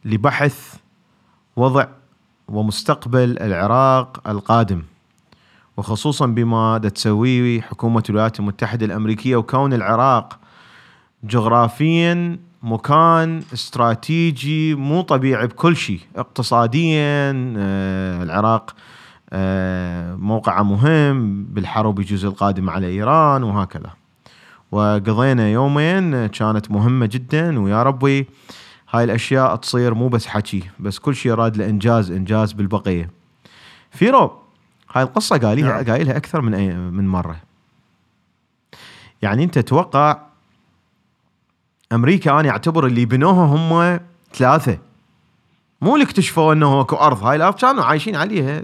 لبحث 0.06 0.76
وضع 1.56 1.88
ومستقبل 2.48 3.40
العراق 3.40 4.30
القادم 4.30 4.82
وخصوصا 5.78 6.26
بما 6.26 6.78
تسويه 6.78 7.62
حكومة 7.62 8.04
الولايات 8.10 8.40
المتحدة 8.40 8.86
الأمريكية 8.86 9.36
وكون 9.36 9.74
العراق 9.74 10.40
جغرافيا 11.24 12.40
مكان 12.68 13.44
استراتيجي 13.54 14.76
مو 14.76 15.02
طبيعي 15.02 15.48
بكل 15.48 15.76
شيء. 15.76 16.00
اقتصاديا 16.16 17.54
آه، 17.58 18.24
العراق 18.24 18.76
آه، 19.30 20.16
موقعه 20.16 20.64
مهم 20.64 21.44
بالحرب 21.44 22.00
يجوز 22.00 22.26
القادم 22.26 22.70
على 22.70 22.88
إيران 22.88 23.44
وهكذا. 23.44 23.90
وقضينا 24.72 25.50
يومين 25.50 26.28
كانت 26.28 26.72
مهمة 26.72 27.06
جدا 27.06 27.60
ويا 27.60 27.84
ربي 27.84 28.28
هاي 28.90 29.04
الأشياء 29.04 29.56
تصير 29.56 29.94
مو 29.94 30.08
بس 30.08 30.28
حكي 30.28 30.64
بس 30.80 31.00
كل 31.00 31.16
شيء 31.16 31.34
راد 31.34 31.58
لإنجاز 31.58 32.12
إنجاز 32.12 32.54
بالبقية. 32.54 33.10
فيرو 33.92 34.32
هاي 34.94 35.04
القصة 35.04 35.38
قايلها 35.38 35.74
نعم. 35.74 35.86
قايلها 35.86 36.18
أكثر 36.18 36.42
من 36.42 36.78
من 36.94 37.08
مرة. 37.08 37.36
يعني 39.22 39.44
أنت 39.44 39.60
تتوقع 39.60 40.27
أمريكا 41.94 42.40
أنا 42.40 42.50
اعتبر 42.50 42.86
اللي 42.86 43.06
بنوها 43.06 43.46
هم 43.46 44.00
ثلاثة. 44.34 44.78
مو 45.82 45.96
اللي 45.96 46.06
اكتشفوا 46.06 46.54
إنه 46.54 46.82
أكو 46.82 46.96
أرض. 46.96 47.24
هاي 47.24 47.36
الأرض 47.36 47.56
كانوا 47.56 47.84
عايشين 47.84 48.16
عليها. 48.16 48.60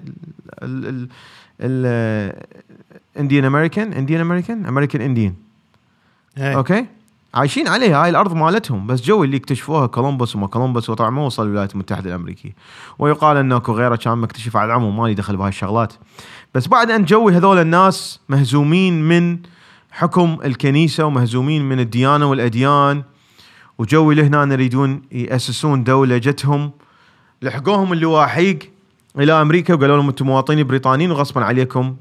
ال 0.64 0.86
ال 0.86 1.10
ال 1.62 2.44
Indian 3.20 3.46
American 3.46 3.94
Indian 3.94 4.22
American 4.22 4.66
American 4.66 5.02
Indian. 5.02 5.34
أوكي؟ 6.38 6.86
عايشين 7.34 7.68
عليها. 7.68 8.04
هاي 8.04 8.10
الأرض 8.10 8.34
مالتهم. 8.34 8.88
بس 8.88 9.02
جو 9.02 9.24
اللي 9.24 9.38
اكتشفوها 9.38 9.88
كولومبوس 9.88 10.36
وما 10.36 10.48
كولومبوس 10.48 10.90
وطبعا 10.90 11.10
ما 11.10 11.22
وصل 11.22 11.44
الولايات 11.46 11.74
المتحدة 11.74 12.10
الأمريكية. 12.10 12.56
ويقال 13.00 13.38
إنه 13.38 13.56
أكو 13.56 13.74
غيره 13.74 13.96
كان 13.96 14.18
مكتشف 14.18 14.58
على 14.58 14.66
العموم. 14.66 14.98
مالي 14.98 15.14
دخل 15.14 15.38
بهاي 15.38 15.50
الشغلات. 15.50 15.94
بس 16.56 16.68
بعد 16.68 16.92
أن 16.92 17.06
جوي 17.06 17.34
هذول 17.34 17.58
الناس 17.58 18.20
مهزومين 18.30 19.04
من 19.04 19.38
حكم 19.92 20.38
الكنيسة 20.46 21.06
ومهزومين 21.06 21.70
من 21.70 21.80
الديانة 21.80 22.26
والأديان 22.26 23.04
وجوي 23.78 24.16
لهنا 24.16 24.54
يريدون 24.54 25.02
يأسسون 25.12 25.84
دولة 25.84 26.18
جتهم. 26.18 26.72
لحقوهم 27.42 27.94
اللواحيق 27.94 28.60
إلى 29.20 29.42
أمريكا 29.42 29.74
وقالوا 29.74 29.98
لهم 29.98 30.08
أنتم 30.08 30.26
مواطنين 30.26 30.68
بريطانيين 30.68 31.12
وغصبا 31.12 31.44
عليكم. 31.46 31.96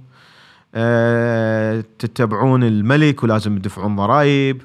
آه 0.74 1.84
تتبعون 1.98 2.64
الملك 2.64 3.22
ولازم 3.22 3.58
تدفعون 3.58 3.96
ضرائب. 3.96 4.62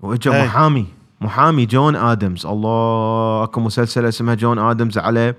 وإجا 0.00 0.34
إيه. 0.34 0.44
محامي 0.44 0.86
محامي 1.20 1.66
جون 1.66 1.96
آدمز. 1.96 2.46
الله 2.46 3.44
أكو 3.44 3.60
مسلسل 3.60 4.04
اسمه 4.04 4.34
جون 4.34 4.58
آدمز 4.58 4.98
على 4.98 5.34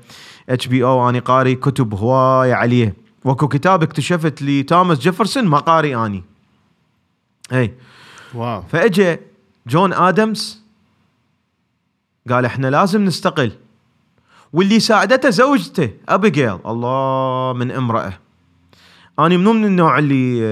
HBO 0.49 1.10
اني 1.10 1.20
قاري 1.20 1.56
كتب 1.56 1.94
هوايه 1.94 2.54
عليه. 2.54 2.96
وأكو 3.26 3.48
كتاب 3.48 3.84
اكتشفت 3.84 4.42
لتوماس 4.42 5.00
جيفرسون 5.00 5.46
ما 5.46 5.58
قاري 5.58 5.96
أني. 5.96 6.24
اي 7.54 7.74
واو. 8.34 8.62
فاجى 8.62 9.18
جون 9.68 9.93
ادمز 9.93 10.63
قال 12.30 12.45
إحنا 12.45 12.68
لازم 12.68 13.05
نستقل. 13.05 13.51
واللي 14.53 14.80
ساعدته 14.80 15.30
زوجته 15.30 15.89
ابيجيل 16.09 16.57
الله 16.65 17.53
من 17.53 17.72
امرأة. 17.72 18.13
أنا 19.20 19.38
منو 19.38 19.53
من 19.53 19.65
النوع 19.65 19.99
اللي 19.99 20.43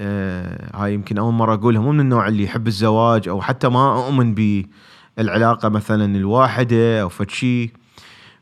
آه 0.00 0.76
هاي 0.76 0.94
يمكن 0.94 1.18
أول 1.18 1.32
مرة 1.32 1.54
أقولها 1.54 1.80
مو 1.82 1.92
من 1.92 2.00
النوع 2.00 2.28
اللي 2.28 2.44
يحب 2.44 2.66
الزواج 2.66 3.28
أو 3.28 3.40
حتى 3.40 3.68
ما 3.68 4.06
أؤمن 4.06 4.34
بالعلاقة 4.34 5.68
مثلا 5.68 6.16
الواحدة 6.16 7.02
أو 7.02 7.08
فد 7.08 7.70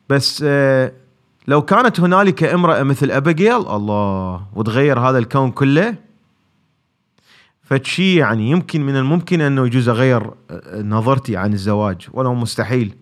بس 0.09 0.45
آه 0.47 0.93
لو 1.49 1.63
كانت 1.63 2.01
هنالك 2.01 2.45
امرأة 2.45 2.83
مثل 2.83 3.11
ابيجيل 3.11 3.57
الله 3.57 4.47
وتغير 4.55 5.01
هذا 5.01 5.19
الكون 5.19 5.51
كله 5.51 5.95
فشي 7.71 8.17
يعني 8.17 8.51
يمكن 8.51 8.87
من 8.87 8.97
الممكن 8.97 9.41
أنه 9.41 9.67
يجوز 9.67 9.89
اغير 9.89 10.31
آه، 10.51 10.83
نظرتي 10.83 11.37
عن 11.37 11.53
الزواج 11.53 12.09
ولو 12.13 12.35
مستحيل. 12.35 12.95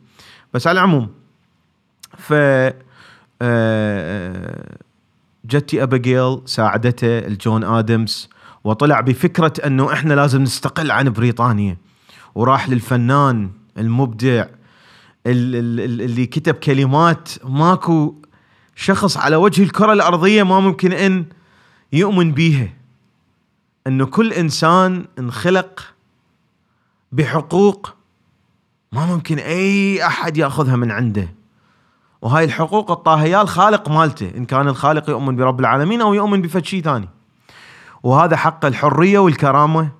بس 0.55 0.67
على 0.67 0.79
العموم 0.81 1.09
ف 2.19 2.33
آه، 3.43 4.77
جتي 5.45 5.83
ابيجيل 5.83 6.41
ساعدته 6.45 7.19
الجون 7.19 7.65
آدمز 7.65 8.29
وطلع 8.65 9.01
بفكرة 9.01 9.53
أنه 9.67 9.93
إحنا 9.93 10.15
لازم 10.15 10.43
نستقل 10.43 10.91
عن 10.91 11.11
بريطانيا. 11.11 11.77
وراح 12.35 12.69
للفنان 12.69 13.51
المبدع 13.79 14.45
ال- 15.27 15.55
ال- 15.57 15.81
ال- 15.81 16.03
اللي 16.03 16.27
كتب 16.27 16.55
كلمات 16.55 17.29
ماكو 17.45 18.15
شخص 18.77 19.17
على 19.17 19.37
وجه 19.37 19.63
الكرة 19.63 19.93
الأرضية 19.93 20.43
ما 20.43 20.61
ممكن 20.61 20.93
أن 20.93 21.25
يؤمن 21.93 22.33
بيها. 22.33 22.69
أنه 23.87 24.07
كل 24.07 24.33
إنسان 24.33 25.07
انخلق 25.19 25.95
بحقوق 27.13 27.95
ما 28.93 29.07
ممكن 29.07 29.39
أي 29.39 30.07
أحد 30.07 30.37
يأخذها 30.37 30.77
من 30.77 30.91
عنده. 30.91 31.35
وهاي 32.23 32.45
الحقوق 32.45 32.91
اعطاها 32.91 33.25
يا 33.25 33.43
الخالق 33.43 33.89
مالته 33.89 34.33
إن 34.37 34.45
كان 34.45 34.69
الخالق 34.69 35.11
يؤمن 35.11 35.37
برب 35.37 35.61
العالمين 35.61 36.01
أو 36.01 36.15
يؤمن 36.15 36.43
بفد 36.43 36.65
شيء 36.65 36.83
ثاني. 36.83 37.09
وهذا 38.03 38.37
حق 38.37 38.65
الحرية 38.65 39.19
والكرامة 39.19 39.91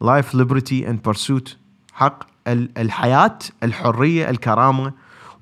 life 0.00 0.34
liberty 0.34 0.90
and 0.90 1.02
pursuit 1.02 1.56
حق 1.92 2.24
ال- 2.46 2.78
الحياة 2.78 3.38
الحرية 3.62 4.30
الكرامة 4.30 4.92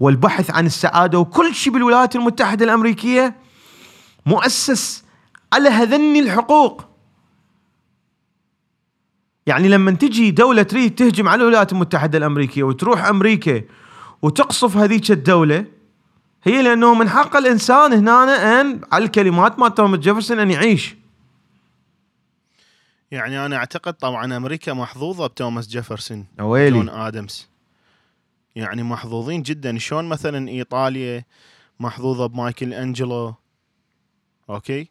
والبحث 0.01 0.51
عن 0.51 0.67
السعادة. 0.67 1.19
وكل 1.19 1.55
شيء 1.55 1.73
بالولايات 1.73 2.17
المتحدة 2.17 2.65
الأمريكية 2.65 3.37
مؤسس 4.27 5.05
على 5.53 5.69
هذني 5.69 6.21
الحقوق. 6.21 6.85
يعني 9.47 9.69
لما 9.69 9.91
تجي 9.91 10.31
دولة 10.31 10.63
تريد 10.63 10.95
تهجم 10.95 11.29
على 11.29 11.43
الولايات 11.43 11.73
المتحدة 11.73 12.19
الأمريكية 12.19 12.63
وتروح 12.63 13.05
أمريكا 13.05 13.63
وتقصف 14.23 14.77
هذيك 14.77 15.11
الدولة 15.11 15.65
هي 16.43 16.63
لأنه 16.63 16.95
من 16.95 17.09
حق 17.09 17.37
الإنسان 17.37 17.93
هنا 17.93 18.61
أن 18.61 18.81
على 18.93 19.05
الكلمات 19.05 19.59
مال 19.59 19.75
توماس 19.75 20.01
جيفرسون 20.01 20.39
أن 20.39 20.51
يعيش. 20.51 20.97
يعني 23.11 23.47
أنا 23.47 23.57
أعتقد 23.57 23.95
طبعا 23.95 24.37
أمريكا 24.37 24.73
محظوظة 24.73 25.27
بتوماس 25.27 25.69
جيفرسون 25.69 26.27
جون 26.39 26.47
ويلي 26.47 26.91
آدمز. 27.09 27.49
يعني 28.55 28.83
محظوظين 28.83 29.43
جدا. 29.43 29.79
شلون 29.79 30.09
مثلا 30.09 30.49
إيطاليا 30.49 31.25
محظوظة 31.81 32.27
بمايكل 32.27 32.75
أنجلو؟ 32.75 33.35
أوكي؟ 34.51 34.89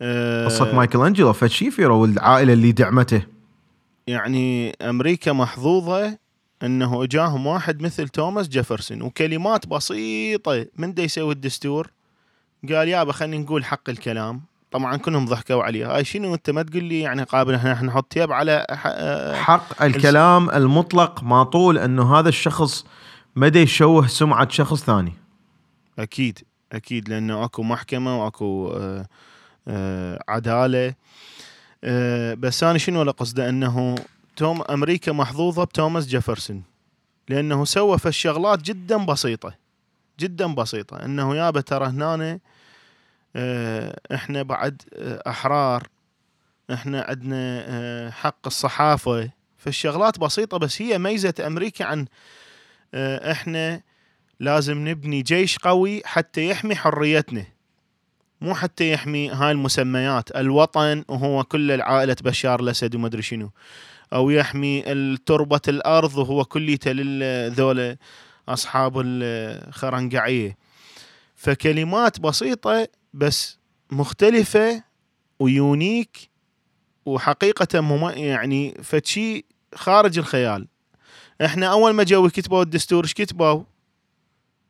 أه 0.00 0.46
قصة 0.46 0.74
مايكل 0.76 1.06
أنجلو 1.06 1.32
فشي 1.32 1.70
فيرو 1.70 2.02
والعائلة 2.02 2.52
اللي 2.52 2.72
دعمته. 2.72 3.22
يعني 4.06 4.70
أمريكا 4.70 5.32
محظوظة 5.32 6.18
إنه 6.62 7.04
اجاهم 7.04 7.46
واحد 7.46 7.82
مثل 7.82 8.08
توماس 8.08 8.48
جيفرسون 8.48 9.02
وكلمات 9.02 9.66
بسيطة 9.66 10.66
من 10.76 10.94
دا 10.94 11.02
يسوي 11.02 11.32
الدستور؟ 11.32 11.90
قال 12.68 12.88
يابا 12.88 13.12
خلينا 13.12 13.44
نقول 13.44 13.64
حق 13.64 13.90
الكلام. 13.90 14.42
طبعا 14.70 14.96
كلهم 14.96 15.26
ضحكوا 15.26 15.62
عليه 15.62 15.96
هاي 15.96 16.04
شنو 16.04 16.34
أنت 16.34 16.50
ما 16.50 16.62
تقول 16.62 16.84
لي 16.84 17.00
يعني 17.00 17.22
قابل 17.22 17.54
إحنا 17.54 17.82
نحط 17.82 18.12
تياب 18.12 18.32
على 18.32 18.66
آه، 18.86 19.34
حق 19.34 19.82
الكلام 19.82 20.50
المطلق 20.50 21.22
ما 21.22 21.42
طول 21.44 21.78
أنه 21.78 22.18
هذا 22.18 22.28
الشخص 22.28 22.84
مدى 23.36 23.58
يشوه 23.58 24.06
سمعة 24.06 24.48
شخص 24.48 24.84
ثاني. 24.84 25.12
أكيد 25.98 26.38
أكيد 26.72 27.08
لأنه 27.08 27.44
أكو 27.44 27.62
محكمة 27.62 28.24
وأكو 28.24 28.72
آه، 28.76 29.06
آه، 29.68 30.24
عدالة. 30.28 30.94
آه، 31.84 32.34
بس 32.34 32.64
أنا 32.64 32.78
شنو 32.78 33.00
اللي 33.00 33.12
قصده 33.12 33.48
أنه 33.48 33.94
توم 34.36 34.62
أمريكا 34.62 35.12
محظوظة 35.12 35.64
بتوماس 35.64 36.06
جيفرسون 36.06 36.62
لأنه 37.28 37.64
سوى 37.64 37.98
في 37.98 38.08
الشغلات 38.08 38.62
جدا 38.62 38.96
بسيطة 38.96 39.54
جدا 40.20 40.46
بسيطة. 40.54 41.04
أنه 41.04 41.36
يابا 41.36 41.60
ترى 41.60 41.86
هنا 41.86 42.38
آه، 43.36 44.00
إحنا 44.14 44.42
بعد 44.42 44.82
آه، 44.94 45.22
أحرار 45.26 45.88
إحنا 46.72 47.02
عندنا 47.08 48.10
حق 48.10 48.46
الصحافة. 48.46 49.30
فالشغلات 49.56 50.18
بسيطة 50.18 50.58
بس 50.58 50.82
هي 50.82 50.98
ميزة 50.98 51.34
أمريكا 51.46 51.84
عن 51.84 52.06
إحنا 52.94 53.82
لازم 54.40 54.88
نبني 54.88 55.22
جيش 55.22 55.58
قوي 55.58 56.02
حتى 56.04 56.48
يحمي 56.48 56.76
حريتنا. 56.76 57.44
مو 58.42 58.54
حتى 58.54 58.92
يحمي 58.92 59.30
هاي 59.30 59.50
المسميات 59.50 60.36
الوطن 60.36 61.04
وهو 61.08 61.44
كل 61.44 61.70
العائلة 61.70 62.16
بشار 62.22 62.60
الأسد 62.60 62.94
وما 62.94 63.06
أدري 63.06 63.22
شنو. 63.22 63.50
أو 64.12 64.30
يحمي 64.30 64.82
تربة 65.26 65.60
الأرض 65.68 66.16
وهو 66.18 66.44
كليته 66.44 66.92
للذولة 66.92 67.96
أصحاب 68.48 69.00
الخرنقعية 69.04 70.56
فكلمات 71.34 72.20
بسيطة 72.20 72.88
بس 73.14 73.58
مختلفة 73.90 74.82
ويونيك 75.38 76.30
وحقيقة 77.06 78.02
يعني 78.16 78.74
فشي 78.82 79.44
خارج 79.74 80.18
الخيال. 80.18 80.68
إحنا 81.44 81.66
أول 81.66 81.90
ما 81.92 82.02
جو 82.02 82.28
كتبوا 82.28 82.62
الدستور 82.62 83.04
إيش 83.04 83.14
كتبوا؟ 83.14 83.62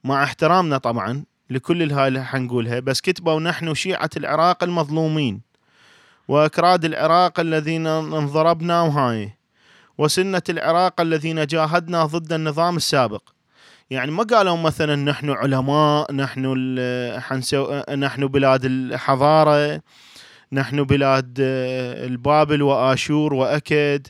مع 0.04 0.24
احترامنا 0.24 0.78
طبعا. 0.78 1.24
لكل 1.52 1.82
الهاي 1.82 2.08
اللي 2.08 2.24
حنقولها. 2.24 2.80
بس 2.80 3.00
كتبوا 3.00 3.40
نحن 3.40 3.74
شيعة 3.74 4.10
العراق 4.16 4.64
المظلومين 4.64 5.40
وأكراد 6.28 6.84
العراق 6.84 7.40
الذين 7.40 7.86
انضربنا 7.86 8.82
وهاي 8.82 9.36
وسنة 9.98 10.42
العراق 10.48 11.00
الذين 11.00 11.46
جاهدنا 11.46 12.04
ضد 12.06 12.32
النظام 12.32 12.76
السابق. 12.76 13.22
يعني 13.90 14.10
ما 14.10 14.22
قالوا 14.22 14.56
مثلا 14.56 14.96
نحن 14.96 15.30
علماء 15.30 16.12
نحن 16.12 16.44
حنسو 17.20 17.82
نحن 17.94 18.26
بلاد 18.26 18.64
الحضارة 18.64 19.80
نحن 20.52 20.84
بلاد 20.84 21.38
آه، 21.40 22.06
البابل 22.06 22.62
وآشور 22.62 23.34
وأكد. 23.34 24.06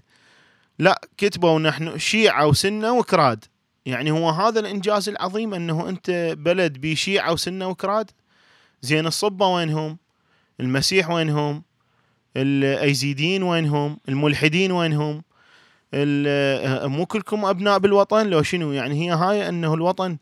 لا 0.78 1.00
كتبوا 1.16 1.58
نحن 1.58 1.98
شيعة 1.98 2.46
وسنة 2.46 2.92
وكراد 2.92 3.44
يعني 3.86 4.10
هو 4.10 4.30
هذا 4.30 4.60
الإنجاز 4.60 5.08
العظيم 5.08 5.54
أنه 5.54 5.88
أنت 5.88 6.34
بلد 6.38 6.78
بيه 6.78 6.94
شيعه 6.94 7.32
وسنه 7.32 7.68
وكراد 7.68 8.10
زين 8.82 9.06
الصبه 9.06 9.46
وينهم؟ 9.46 9.98
المسيح 10.60 11.10
وينهم؟ 11.10 11.62
الأيزيديين 12.36 13.42
وينهم؟ 13.42 13.98
الملحدين 14.08 14.72
وينهم؟ 14.72 15.22
ال- 15.94 16.88
مو 16.88 17.06
كلكم 17.06 17.44
أبناء 17.44 17.78
بالوطن 17.78 18.26
لو 18.26 18.42
شنو 18.42 18.72
يعني 18.72 19.06
هي 19.06 19.10
هاي 19.14 19.48
أنه 19.48 19.74
الوطن 19.74 20.18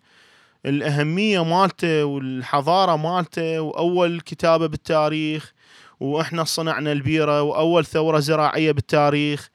الأهمية 0.67 1.45
مالته 1.45 2.05
والحضارة 2.05 2.97
مالته 2.97 3.61
وأول 3.61 4.21
كتابة 4.21 4.67
بالتاريخ 4.67 5.53
وإحنا 6.01 6.45
صنعنا 6.45 6.93
البيرة 6.93 7.43
وأول 7.43 7.85
ثورة 7.85 8.19
زراعية 8.21 8.73
بالتاريخ 8.73 9.49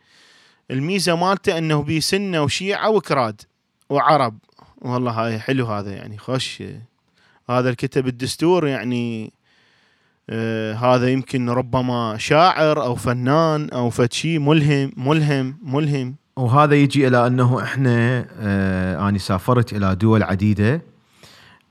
الميزة 0.71 1.15
مالته 1.15 1.57
أنه 1.57 1.83
بيه 1.83 1.99
سنة 1.99 2.43
وشيعة 2.43 2.89
وكراد 2.89 3.41
وعرب. 3.89 4.37
والله 4.81 5.11
هاي 5.11 5.39
حلو 5.39 5.65
هذا 5.65 5.91
يعني 5.93 6.17
خوش. 6.17 6.63
هذا 7.49 7.69
الكتب 7.69 8.07
الدستور 8.07 8.67
يعني 8.67 9.33
آه 10.29 10.73
هذا 10.73 11.09
يمكن 11.09 11.49
ربما 11.49 12.17
شاعر 12.17 12.83
أو 12.83 12.95
فنان 12.95 13.69
أو 13.69 13.89
فد 13.89 14.13
شيء 14.13 14.39
ملهم 14.39 14.91
ملهم 14.97 15.57
ملهم. 15.63 16.15
وهذا 16.35 16.75
يجي 16.75 17.07
إلى 17.07 17.27
أنه 17.27 17.63
إحنا 17.63 18.25
آه 18.39 19.09
أني 19.09 19.19
سافرت 19.19 19.73
إلى 19.73 19.95
دول 19.95 20.23
عديدة 20.23 20.81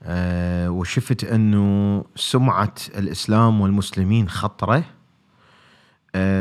آه 0.03 0.69
وشفت 0.69 1.23
أنه 1.23 2.03
سمعة 2.15 2.73
الإسلام 2.97 3.61
والمسلمين 3.61 4.29
خطرة. 4.29 4.83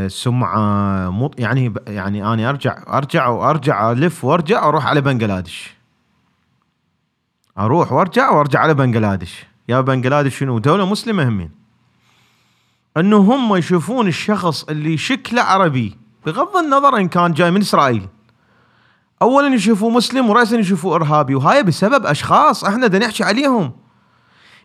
سمعة 0.09 1.11
مو 1.11 1.31
يعني 1.39 1.75
يعني 1.87 2.33
اني 2.33 2.49
ارجع 2.49 2.83
أرجع 2.89 3.29
وأرجع 3.29 3.93
ألف 3.93 4.25
وأرجع 4.25 4.65
وأروح 4.67 4.87
على 4.87 5.01
بنغلاديش. 5.01 5.75
أروح 7.59 7.93
وأرجع 7.93 8.31
وأرجع 8.31 8.61
على 8.61 8.75
بنغلاديش. 8.75 9.47
يا 9.69 9.81
بنغلاديش 9.81 10.39
شنو؟ 10.39 10.59
دولة 10.59 10.87
مسلمة 10.87 11.29
همين. 11.29 11.51
إنه 12.97 13.17
هم 13.17 13.57
يشوفون 13.57 14.09
الشخص 14.09 14.65
اللي 14.65 14.97
شكله 14.97 15.43
عربي 15.43 15.99
بغض 16.27 16.57
النظر 16.57 16.97
إن 16.97 17.09
كان 17.09 17.33
جاي 17.33 17.51
من 17.51 17.61
إسرائيل. 17.61 18.09
اولا 19.23 19.55
يشوفوه 19.55 19.91
مسلم 19.91 20.31
وراسا 20.31 20.57
يشوفوه 20.57 20.95
إرهابي 20.95 21.35
وهاي 21.35 21.63
بسبب 21.63 22.07
أشخاص 22.07 22.65
إحنا 22.65 22.87
بدنا 22.87 23.07
نحكي 23.07 23.25
عليهم. 23.25 23.73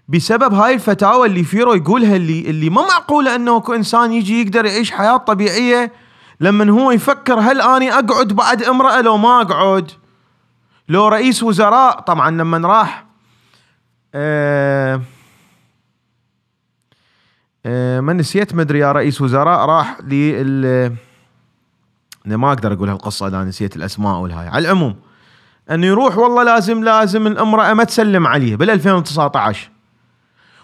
بسبب 0.09 0.53
هاي 0.53 0.73
الفتاوى 0.73 1.27
اللي 1.27 1.43
فيرو 1.43 1.73
يقولها 1.73 2.15
اللي 2.15 2.49
اللي 2.49 2.69
ما 2.69 2.81
معقوله 2.81 3.35
أنه 3.35 3.57
اكو 3.57 3.73
إنسان 3.73 4.13
يجي 4.13 4.41
يقدر 4.41 4.65
يعيش 4.65 4.91
حياة 4.91 5.17
طبيعية 5.17 5.93
لما 6.39 6.71
هو 6.71 6.91
يفكر 6.91 7.39
هل 7.39 7.61
آني 7.61 7.93
أقعد 7.93 8.27
بعد 8.27 8.63
امرأة 8.63 9.01
لو 9.01 9.17
ما 9.17 9.41
أقعد؟ 9.41 9.91
لو 10.89 11.07
رئيس 11.07 11.43
وزراء 11.43 11.99
طبعا 11.99 12.31
لما 12.31 12.67
راح 12.67 13.05
آه 14.15 15.01
آه 17.65 17.99
ما 17.99 18.13
نسيت 18.13 18.55
مدري 18.55 18.79
يا 18.79 18.91
رئيس 18.91 19.21
وزراء 19.21 19.65
راح 19.65 19.97
لل 20.01 20.65
أنا 22.25 22.37
ما 22.37 22.49
أقدر 22.49 22.73
أقول 22.73 22.89
هالقصة 22.89 23.27
إذا 23.27 23.43
نسيت 23.43 23.75
الأسماء 23.75 24.15
والهاي. 24.19 24.47
على 24.47 24.65
العموم 24.65 24.95
أنه 25.71 25.87
يروح 25.87 26.17
والله 26.17 26.43
لازم 26.43 26.83
لازم 26.83 27.27
الامرأة 27.27 27.73
ما 27.73 27.83
تسلم 27.83 28.27
عليه 28.27 28.55
بال 28.55 28.69
2019 28.69 29.69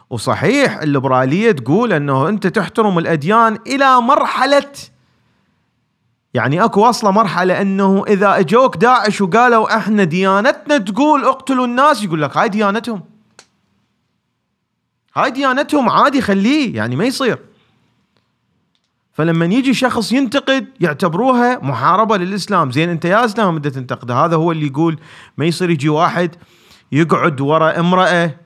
وصحيح 0.10 0.78
الليبرالية 0.78 1.52
تقول 1.52 1.94
إنه 1.94 2.30
أنت 2.30 2.48
تحترم 2.48 2.98
الأديان 2.98 3.60
إلى 3.68 4.02
مرحلة 4.02 4.72
يعني 6.34 6.64
أكو 6.64 6.82
واصله 6.82 7.12
مرحلة 7.12 7.62
إنه 7.62 8.04
إذا 8.08 8.40
أجوك 8.40 8.78
داعش 8.78 9.22
وقالوا 9.22 9.78
إحنا 9.78 10.04
ديانتنا 10.04 10.78
تقول 10.78 11.24
اقتلوا 11.24 11.66
الناس 11.66 12.04
يقول 12.04 12.22
لك 12.22 12.38
هاي 12.38 12.50
ديانتهم. 12.50 13.04
هاي 15.16 15.32
ديانتهم 15.32 15.90
عادي 15.90 16.22
خليه 16.22 16.76
يعني 16.76 16.96
ما 16.96 17.06
يصير. 17.06 17.40
فلما 19.14 19.46
يجي 19.46 19.74
شخص 19.74 20.12
ينتقد 20.12 20.68
يعتبروها 20.80 21.60
محاربة 21.64 22.18
للإسلام. 22.18 22.72
زين 22.72 22.90
أنت 22.90 23.06
يا 23.06 23.26
إسلام 23.26 23.56
بدك 23.58 23.72
تنتقده 23.72 24.16
هذا 24.16 24.36
هو 24.36 24.52
اللي 24.52 24.68
يقول 24.68 25.00
ما 25.38 25.46
يصير 25.46 25.70
يجي 25.70 25.90
واحد 25.90 26.36
يقعد 26.92 27.42
ورا 27.42 27.80
امرأة 27.80 28.45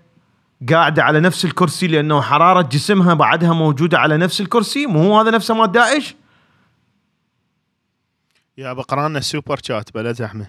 قاعدة 0.70 1.04
على 1.04 1.20
نفس 1.20 1.46
الكرسي 1.46 1.88
لأنه 1.88 2.22
حرارة 2.22 2.62
جسمها 2.62 3.14
بعدها 3.14 3.54
موجودة 3.54 4.00
على 4.00 4.18
نفس 4.18 4.42
الكرسي؟ 4.42 4.86
مو 4.86 5.04
هو 5.04 5.20
هذا 5.20 5.32
نفسه 5.32 5.54
مال 5.54 5.72
داعش؟ 5.72 6.16
يا 8.58 8.74
بقرانا 8.74 9.18
السوبر 9.18 9.60
شات 9.64 9.94
بلد 9.94 10.22
احمد 10.22 10.48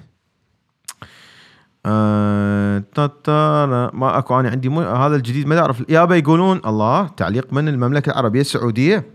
آه 1.86 2.82
تاتارا، 2.94 3.90
ما 3.94 4.18
أكو 4.18 4.40
أنا 4.40 4.50
عندي 4.50 4.68
مو 4.68 4.80
هذا 4.80 5.16
الجديد 5.16 5.46
ما 5.46 5.58
اعرف 5.58 5.82
يابا 5.88 6.16
يقولون 6.16 6.60
الله 6.66 7.06
تعليق 7.06 7.52
من 7.52 7.68
المملكة 7.68 8.10
العربية 8.10 8.40
السعودية. 8.40 9.06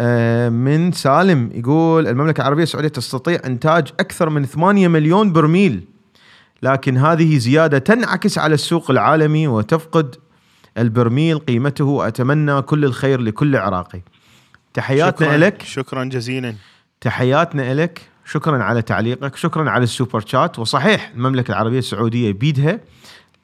آه 0.00 0.48
من 0.48 0.92
سالم 0.92 1.50
يقول 1.54 2.08
المملكة 2.08 2.40
العربية 2.40 2.62
السعودية 2.62 2.88
تستطيع 2.88 3.40
إنتاج 3.46 3.88
أكثر 4.00 4.30
من 4.30 4.44
8 4.44 4.88
مليون 4.88 5.32
برميل. 5.32 5.84
لكن 6.62 6.96
هذه 6.96 7.38
زيادة 7.38 7.78
تنعكس 7.78 8.38
على 8.38 8.54
السوق 8.54 8.90
العالمي 8.90 9.48
وتفقد 9.48 10.16
البرميل 10.78 11.38
قيمته. 11.38 11.84
واتمنى 11.84 12.62
كل 12.62 12.84
الخير 12.84 13.20
لكل 13.20 13.56
عراقي. 13.56 14.02
تحياتنا 14.74 15.28
شكراً- 15.28 15.40
لك 15.40 15.62
شكرا 15.62 16.04
جزيلا. 16.04 16.54
تحياتنا 17.00 17.74
لك 17.74 18.00
شكرا 18.24 18.62
على 18.62 18.82
تعليقك. 18.82 19.36
شكرا 19.36 19.70
على 19.70 19.84
السوبر 19.84 20.20
شات. 20.26 20.58
وصحيح 20.58 21.10
المملكة 21.14 21.50
العربية 21.52 21.78
السعودية 21.78 22.32
بيدها 22.32 22.80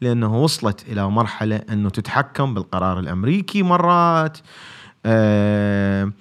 لأنه 0.00 0.42
وصلت 0.42 0.84
إلى 0.88 1.10
مرحلة 1.10 1.56
أنه 1.70 1.90
تتحكم 1.90 2.54
بالقرار 2.54 2.98
الأمريكي 2.98 3.62
مرات. 3.62 4.38
آه 5.06 6.12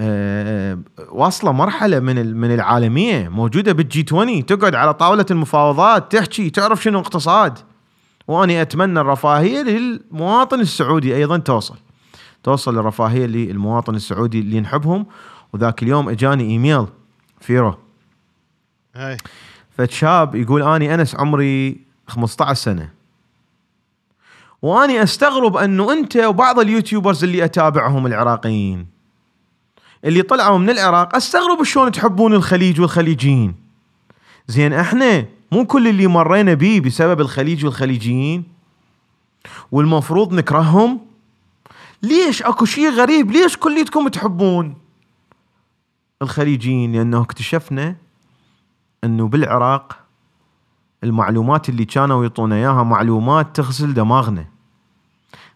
آه 0.00 0.78
واصلة 1.10 1.52
مرحلة 1.52 2.00
من 2.00 2.36
من 2.36 2.54
العالمية 2.54 3.28
موجودة 3.28 3.72
بالجي 3.72 4.04
20 4.08 4.46
تقعد 4.46 4.74
على 4.74 4.94
طاولة 4.94 5.26
المفاوضات 5.30 6.12
تحكي 6.12 6.50
تعرف 6.50 6.82
شنو 6.82 6.98
اقتصاد. 6.98 7.58
وأنا 8.28 8.62
أتمنى 8.62 9.00
الرفاهية 9.00 9.62
للمواطن 9.62 10.60
السعودي 10.60 11.16
أيضا 11.16 11.38
توصل. 11.38 11.76
توصل 12.42 12.78
الرفاهية 12.78 13.26
للمواطن 13.26 13.94
السعودي 13.94 14.40
اللي 14.40 14.60
نحبهم 14.60 15.06
وذاك 15.52 15.82
اليوم 15.82 16.08
إجاني 16.08 16.44
إيميل 16.44 16.86
فيرو. 17.40 17.74
هاي. 18.94 19.16
فشاب 19.70 20.34
يقول 20.34 20.62
أني 20.62 20.94
أنس 20.94 21.14
عمري 21.14 21.80
15 22.06 22.54
سنة. 22.54 22.90
وأني 24.62 25.02
أستغرب 25.02 25.56
أنه 25.56 25.92
أنت 25.92 26.16
وبعض 26.16 26.58
ال 26.58 26.65
YouTubers 26.65 27.24
اللي 27.24 27.44
أتابعهم 27.44 28.06
العراقيين 28.06 28.99
اللي 30.04 30.22
طلعوا 30.22 30.58
من 30.58 30.70
العراق 30.70 31.16
استغرب 31.16 31.62
شلون 31.62 31.92
تحبون 31.92 32.34
الخليج 32.34 32.80
والخليجيين. 32.80 33.54
زين 34.48 34.72
إحنا 34.72 35.26
مو 35.52 35.66
كل 35.66 35.88
اللي 35.88 36.06
مرينا 36.06 36.54
بيه 36.54 36.80
بسبب 36.80 37.20
الخليج 37.20 37.64
والخليجيين. 37.64 38.44
والمفروض 39.72 40.34
نكرههم. 40.34 41.00
ليش؟ 42.02 42.42
اكو 42.42 42.64
شيء 42.64 42.90
غريب. 42.90 43.30
ليش 43.30 43.56
كليتكم 43.56 44.08
تحبون 44.08 44.76
الخليجيين؟ 46.22 46.92
لأنه 46.92 47.20
اكتشفنا 47.20 47.96
أنه 49.04 49.28
بالعراق 49.28 49.98
المعلومات 51.04 51.68
اللي 51.68 51.84
كانوا 51.84 52.22
يعطونا 52.22 52.56
إياها 52.56 52.82
معلومات 52.82 53.56
تغسل 53.56 53.94
دماغنا. 53.94 54.46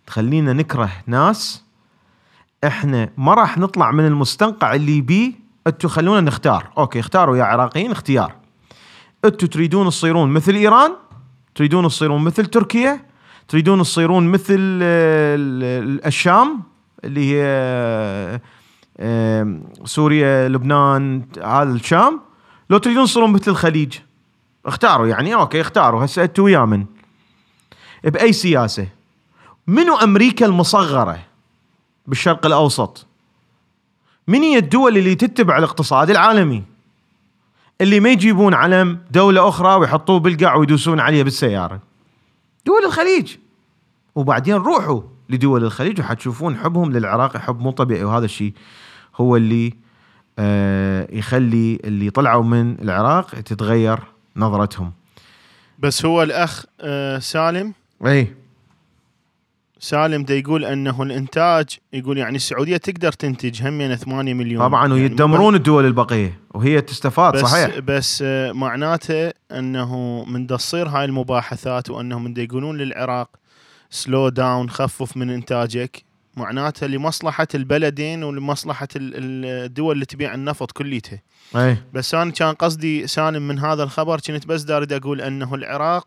تخلينا 0.07 0.53
نكره 0.53 0.91
ناس 1.07 1.64
إحنا 2.67 3.09
ما 3.17 3.35
راح 3.35 3.59
نطلع 3.59 3.91
من 3.91 4.07
المستنقع 4.07 4.75
اللي 4.75 5.01
بيه 5.01 5.33
أنتوا 5.67 5.91
خلونا 5.91 6.21
نختار. 6.21 6.71
أوكي 6.79 7.01
اختاروا 7.01 7.37
يا 7.37 7.45
عراقيين 7.45 7.91
اختيار. 7.91 8.35
أنتوا 9.25 9.49
تريدون 9.49 9.89
تصيرون 9.89 10.31
مثل 10.31 10.55
إيران؟ 10.55 10.93
تريدون 11.55 11.89
تصيرون 11.89 12.25
مثل 12.25 12.47
تركيا؟ 12.47 13.01
تريدون 13.49 13.83
تصيرون 13.83 14.27
مثل 14.29 14.79
آه، 14.83 15.37
ال- 15.37 15.85
ال- 15.89 16.07
الشام؟ 16.07 16.63
اللي 17.05 17.33
هي 17.35 17.43
آه، 18.99 19.61
سوريا 19.85 20.49
لبنان 20.49 21.23
هذا 21.45 21.73
الشام؟ 21.73 22.21
لو 22.71 22.79
تريدون 22.79 23.05
تصيرون 23.05 23.33
مثل 23.33 23.51
الخليج. 23.51 23.99
اختاروا 24.67 25.07
يعني. 25.07 25.35
أوكي 25.35 25.61
اختاروا. 25.61 26.05
هسه 26.05 26.23
أنتوا 26.23 26.45
ويا 26.45 26.65
من؟ 26.65 26.85
بأي 28.05 28.33
سياسة؟ 28.33 28.87
منو 29.67 29.97
أمريكا 29.97 30.47
المصغرة؟ 30.47 31.19
بالشرق 32.07 32.47
الأوسط. 32.47 33.07
من 34.29 34.43
هي 34.43 34.59
الدول 34.59 34.97
اللي 34.97 35.15
تتبع 35.15 35.59
الاقتصاد 35.59 36.11
العالمي؟ 36.11 36.63
اللي 37.81 38.01
ما 38.01 38.11
يجيبون 38.11 38.55
علم 38.55 39.01
دولة 39.11 39.49
أخرى 39.49 39.75
ويحطوه 39.75 40.19
بالقاع 40.19 40.55
ويدوسون 40.55 41.01
عليه 41.01 41.23
بالسيارة. 41.23 41.81
دول 42.67 42.85
الخليج. 42.85 43.37
وبعدين 44.15 44.55
روحوا 44.55 45.01
لدول 45.29 45.65
الخليج 45.65 46.01
وحتشوفون 46.01 46.57
حبهم 46.57 46.93
للعراق 46.93 47.37
حب 47.37 47.61
مو 47.61 47.71
طبيعي. 47.71 48.05
وهذا 48.05 48.25
الشيء 48.25 48.53
هو 49.17 49.37
اللي 49.37 49.73
آه 50.39 51.09
يخلي 51.13 51.79
اللي 51.85 52.11
طلعوا 52.11 52.45
من 52.45 52.81
العراق 52.81 53.41
تتغير 53.41 53.99
نظرتهم. 54.37 54.93
بس 55.79 56.05
هو 56.05 56.23
الأخ 56.23 56.65
آه 56.81 57.19
سالم؟ 57.19 57.75
اي 58.07 58.35
سالم 59.85 60.23
دا 60.25 60.35
يقول 60.35 60.65
أنه 60.65 61.03
الإنتاج 61.03 61.67
يقول 61.93 62.19
يعني 62.19 62.37
السعودية 62.37 62.77
تقدر 62.77 63.13
تنتج 63.13 63.63
هم 63.63 63.95
8 63.95 64.35
مليون. 64.35 64.63
طبعا 64.69 64.81
يعني 64.89 64.95
ويدمرون 65.03 65.55
الدول 65.55 65.87
البقية 65.87 66.41
وهي 66.55 66.81
تستفاد 66.81 67.33
بس 67.35 67.41
صحيح. 67.41 67.79
بس 67.79 68.23
آه، 68.27 68.53
معناته 68.53 69.31
أنه 69.53 70.25
من 70.25 70.47
تصير 70.47 70.89
هاي 70.89 71.05
المباحثات 71.05 71.91
وأنهم 71.91 72.25
من 72.25 72.35
يقولون 72.37 72.77
للعراق 72.79 73.29
سلو 73.91 74.29
داون 74.29 74.71
خفف 74.71 75.17
من 75.17 75.31
إنتاجك. 75.31 76.03
معناته 76.37 76.87
لمصلحة 76.87 77.47
البلدين 77.55 78.25
ولمصلحة 78.25 78.89
ال- 78.97 79.15
ال- 79.17 79.65
الدول 79.65 79.95
اللي 79.95 80.07
تبيع 80.07 80.35
النفط 80.35 80.73
كليتها. 80.73 81.23
أي. 81.57 81.77
بس 81.93 82.15
أنا 82.15 82.31
كان 82.31 82.55
قصدي 82.55 83.07
سالم 83.07 83.49
من 83.49 83.59
هذا 83.59 83.83
الخبر 83.83 84.21
كنت 84.21 84.47
بس 84.47 84.63
دارد 84.63 84.93
أقول 84.93 85.21
أنه 85.21 85.55
العراق 85.55 86.07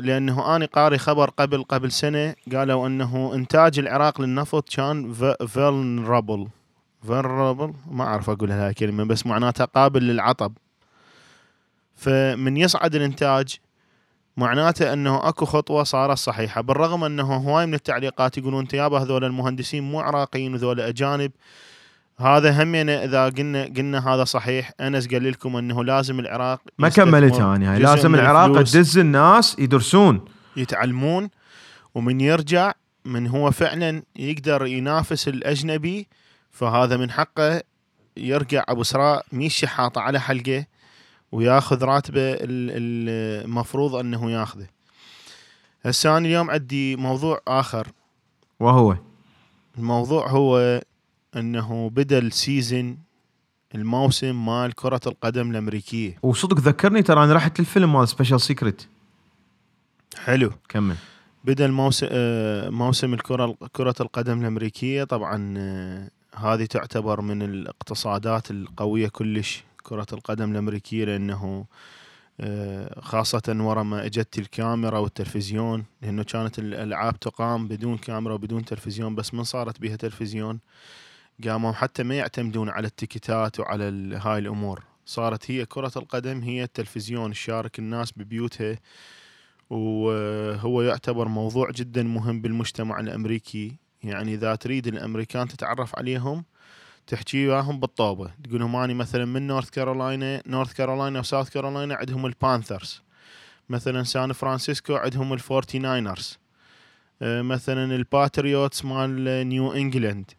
لأنه 0.00 0.56
أنا 0.56 0.66
قاري 0.66 0.98
خبر 0.98 1.30
قبل 1.30 1.62
قبل 1.62 1.92
سنة 1.92 2.34
قالوا 2.52 2.86
أنه 2.86 3.34
إنتاج 3.34 3.78
العراق 3.78 4.20
للنفط 4.20 4.68
كان 4.68 5.12
vulnerable 5.46 6.48
vulnerable 7.02 7.74
ما 7.90 8.04
أعرف 8.04 8.30
أقول 8.30 8.50
هاي 8.50 8.70
الكلمة 8.70 9.04
بس 9.04 9.26
معناتها 9.26 9.64
قابل 9.64 10.02
للعطب. 10.02 10.52
فمن 11.96 12.56
يصعد 12.56 12.94
الإنتاج 12.94 13.58
معناته 14.36 14.92
أنه 14.92 15.28
أكو 15.28 15.44
خطوة 15.44 15.84
صارت 15.84 16.18
صحيحة 16.18 16.60
بالرغم 16.60 17.04
أنه 17.04 17.34
هواي 17.36 17.66
من 17.66 17.74
التعليقات 17.74 18.38
يقولون 18.38 18.60
انت 18.60 18.74
يابا 18.74 18.98
هذول 18.98 19.24
المهندسين 19.24 19.82
مو 19.82 20.00
عراقيين 20.00 20.54
وذول 20.54 20.80
أجانب. 20.80 21.32
هذا 22.18 22.62
همينه 22.62 22.92
إذا 22.92 23.28
قلنا 23.28 23.64
قلنا 23.64 24.08
هذا 24.14 24.24
صحيح 24.24 24.72
أنس 24.80 25.06
قال 25.08 25.30
لكم 25.30 25.56
أنه 25.56 25.84
لازم 25.84 26.20
العراق 26.20 26.60
ما 26.78 26.88
كملت 26.88 27.34
أنا 27.34 27.72
هاي. 27.74 27.78
لازم 27.78 28.14
العراق 28.14 28.62
تدز 28.62 28.98
الناس 28.98 29.56
يدرسون. 29.58 30.24
يتعلمون 30.56 31.30
ومن 31.94 32.20
يرجع 32.20 32.72
من 33.04 33.26
هو 33.26 33.50
فعلا 33.50 34.02
يقدر 34.16 34.66
ينافس 34.66 35.28
الأجنبي 35.28 36.08
فهذا 36.50 36.96
من 36.96 37.10
حقه 37.10 37.62
يرجع 38.16 38.64
أبو 38.68 38.82
سراء 38.82 39.26
ميشي 39.32 39.66
حاطه 39.66 40.00
على 40.00 40.20
حلقه 40.20 40.66
وياخذ 41.32 41.84
راتبه 41.84 42.20
ال- 42.32 42.38
ال- 42.40 43.44
المفروض 43.44 43.94
أنه 43.94 44.30
ياخذه. 44.30 44.66
هسه 45.84 46.16
أنا 46.16 46.26
اليوم 46.26 46.50
عندي 46.50 46.96
موضوع 46.96 47.40
آخر، 47.48 47.86
وهو؟ 48.60 48.96
الموضوع 49.78 50.28
هو 50.28 50.80
أنه 51.36 51.90
بدا 51.90 52.18
السيزن 52.18 52.96
الموسم 53.74 54.46
مال 54.46 54.74
كرة 54.74 55.00
القدم 55.06 55.50
الأمريكية، 55.50 56.18
وصدق 56.22 56.60
ذكرني 56.60 57.02
ترى 57.02 57.24
أنا 57.24 57.32
رحت 57.32 57.60
الفيلم 57.60 57.92
مال 57.92 58.08
Official 58.08 58.40
Secrets 58.40 58.82
حلو. 60.16 60.52
كمل. 60.68 60.96
بدا 61.44 61.66
الموسم 61.66 62.06
آه، 62.10 62.68
موسم 62.68 63.14
الكرة 63.14 63.56
كرة 63.72 63.94
القدم 64.00 64.40
الأمريكية 64.40 65.04
طبعا 65.04 65.54
آه، 65.58 66.10
هذه 66.34 66.64
تعتبر 66.64 67.20
من 67.20 67.42
الاقتصادات 67.42 68.50
القوية 68.50 69.08
كلش 69.08 69.64
كرة 69.82 70.06
القدم 70.12 70.52
الأمريكية 70.52 71.04
لأنه 71.04 71.66
آه، 72.40 73.00
خاصة 73.00 73.42
ورا 73.48 73.82
ما 73.82 74.06
إجت 74.06 74.38
الكاميرا 74.38 74.98
والتلفزيون 74.98 75.84
لأنه 76.02 76.22
كانت 76.22 76.58
الألعاب 76.58 77.20
تقام 77.20 77.68
بدون 77.68 77.96
كاميرا 77.96 78.34
وبدون 78.34 78.64
تلفزيون 78.64 79.14
بس 79.14 79.34
من 79.34 79.44
صارت 79.44 79.80
بها 79.80 79.96
تلفزيون. 79.96 80.58
قاموا 81.44 81.72
حتى 81.72 82.02
ما 82.02 82.14
يعتمدون 82.14 82.68
على 82.68 82.86
ال 82.86 82.95
tickets 82.95 83.60
وعلى 83.60 84.16
هاي 84.16 84.38
الأمور. 84.38 84.84
صارت 85.06 85.50
هي 85.50 85.66
كرة 85.66 85.92
القدم 85.96 86.40
هي 86.40 86.62
التلفزيون 86.62 87.32
تشارك 87.32 87.78
الناس 87.78 88.12
ببيوتها 88.12 88.78
وهو 89.70 90.82
يعتبر 90.82 91.28
موضوع 91.28 91.70
جدا 91.70 92.02
مهم 92.02 92.40
بالمجتمع 92.40 93.00
الأمريكي. 93.00 93.76
يعني 94.02 94.34
إذا 94.34 94.54
تريد 94.54 94.86
الأمريكان 94.86 95.48
تتعرف 95.48 95.98
عليهم 95.98 96.44
تحكي 97.06 97.48
وياهم 97.48 97.80
بالطوبه 97.80 98.30
تقول 98.44 98.60
لهم 98.60 98.76
اني 98.76 98.94
مثلا 98.94 99.24
من 99.24 99.46
نورث 99.46 99.70
كارولاينا 99.70 100.42
نورث 100.46 100.72
كارولاينا 100.72 101.20
وساوث 101.20 101.50
كارولاينا 101.50 101.94
عندهم 101.94 102.26
ال 102.26 102.34
Panthers 102.34 103.02
مثلا 103.68 104.02
سان 104.02 104.32
فرانسيسكو 104.32 104.94
عندهم 104.94 105.32
ال 105.32 105.40
Forty 105.40 105.78
Niners 105.78 106.38
مثلا 107.20 107.94
الباتريوتس 107.94 108.84
مال 108.84 109.48
نيو 109.48 109.72
انجلاند 109.72 110.30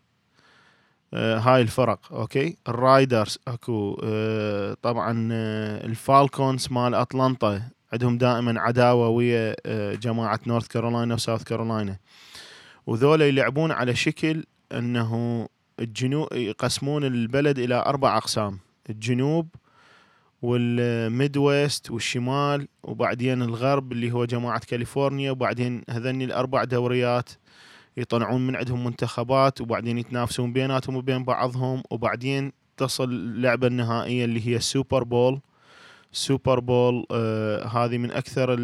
هاي 1.15 1.61
الفرق 1.61 2.13
okay؟ 2.13 2.57
الرايدرز 2.67 3.39
أكو 3.47 4.01
آه، 4.03 4.77
طبعا 4.81 5.29
آه، 5.31 5.85
الفالكونز 5.85 6.67
مال 6.71 6.95
أتلانتا 6.95 7.61
عندهم 7.93 8.17
دائما 8.17 8.61
عداوة 8.61 9.09
ويا 9.09 9.55
آه، 9.65 9.95
جماعة 9.95 10.39
نورث 10.47 10.67
كارولاينا 10.67 11.13
وساوث 11.13 11.43
كارولاينا 11.43 11.97
وذولا 12.87 13.27
يلعبون 13.27 13.71
على 13.71 13.95
شكل 13.95 14.43
إنه 14.71 15.47
الجنوب 15.79 16.33
يقسمون 16.33 17.03
البلد 17.03 17.59
إلى 17.59 17.75
أربع 17.75 18.17
أقسام. 18.17 18.59
الجنوب 18.89 19.47
وال 20.41 21.37
Midwest 21.37 21.91
والشمال 21.91 22.67
وبعدين 22.83 23.41
الغرب 23.41 23.91
اللي 23.91 24.11
هو 24.11 24.25
جماعة 24.25 24.59
كاليفورنيا 24.59 25.31
وبعدين 25.31 25.81
هذني 25.89 26.25
الأربع 26.25 26.63
دوريات 26.63 27.29
يطلعون 27.97 28.47
من 28.47 28.55
عندهم 28.55 28.83
منتخبات 28.83 29.61
وبعدين 29.61 29.97
يتنافسون 29.97 30.53
بيناتهم 30.53 30.95
وبين 30.95 31.23
بعضهم 31.23 31.83
وبعدين 31.91 32.51
تصل 32.77 33.03
اللعبة 33.03 33.67
النهائية 33.67 34.25
اللي 34.25 34.47
هي 34.47 34.55
ال 34.55 34.63
Super 34.63 35.03
Bowl 35.03 35.39
Super 36.11 36.59
Bowl 36.59 37.05
آه 37.11 37.65
هذه 37.67 37.97
من 37.97 38.11
أكثر 38.11 38.55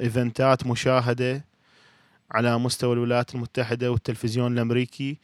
ال 0.00 0.09
eventات 0.09 0.66
مشاهدة 0.66 1.44
على 2.30 2.58
مستوى 2.58 2.92
الولايات 2.92 3.34
المتحدة 3.34 3.90
والتلفزيون 3.92 4.52
الأمريكي. 4.52 5.18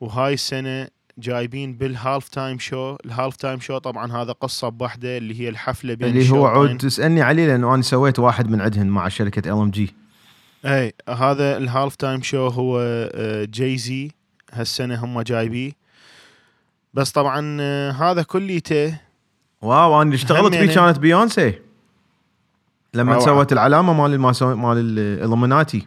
وهاي 0.00 0.34
السنة 0.34 0.88
جايبين 1.18 1.74
بال 1.74 2.28
halftime 2.28 2.58
show 2.58 2.96
ال 3.04 3.36
halftime 3.36 3.60
show 3.60 3.78
طبعا 3.78 4.12
هذا 4.12 4.32
قصة 4.32 4.68
بوحده 4.68 5.16
اللي 5.16 5.40
هي 5.40 5.48
الحفلة 5.48 5.94
بين 5.94 6.08
اللي 6.08 6.30
هو. 6.30 6.46
عود 6.46 6.76
تسالني 6.76 7.22
عليه 7.22 7.46
لأنه 7.46 7.74
أنا 7.74 7.82
سويت 7.82 8.18
واحد 8.18 8.50
من 8.50 8.60
عندهن 8.60 8.86
مع 8.86 9.08
شركة 9.08 9.48
LMG 9.48 9.94
اي 10.64 10.92
هذا 11.08 11.56
الهالف 11.56 11.96
تايم 11.96 12.22
شو 12.22 12.46
هو 12.46 12.80
آه، 13.14 13.44
جاي 13.44 13.76
زي 13.78 14.10
هالسنة 14.52 15.04
هم 15.04 15.20
جايبيه. 15.20 15.72
بس 16.94 17.10
طبعا 17.12 17.56
آه، 17.60 17.90
هذا 17.90 18.22
كليته. 18.22 18.98
واو 19.62 20.02
أنا 20.02 20.14
اشتغلت 20.14 20.50
بيه 20.50 20.58
يعني- 20.58 20.74
كانت 20.74 20.98
بيونسي 20.98 21.54
لما. 22.94 23.20
سوت 23.20 23.52
العلامة 23.52 23.92
مال 23.92 24.18
ما 24.20 24.32
سو- 24.32 24.56
مال 24.56 24.78
الالومناتي 24.98 25.86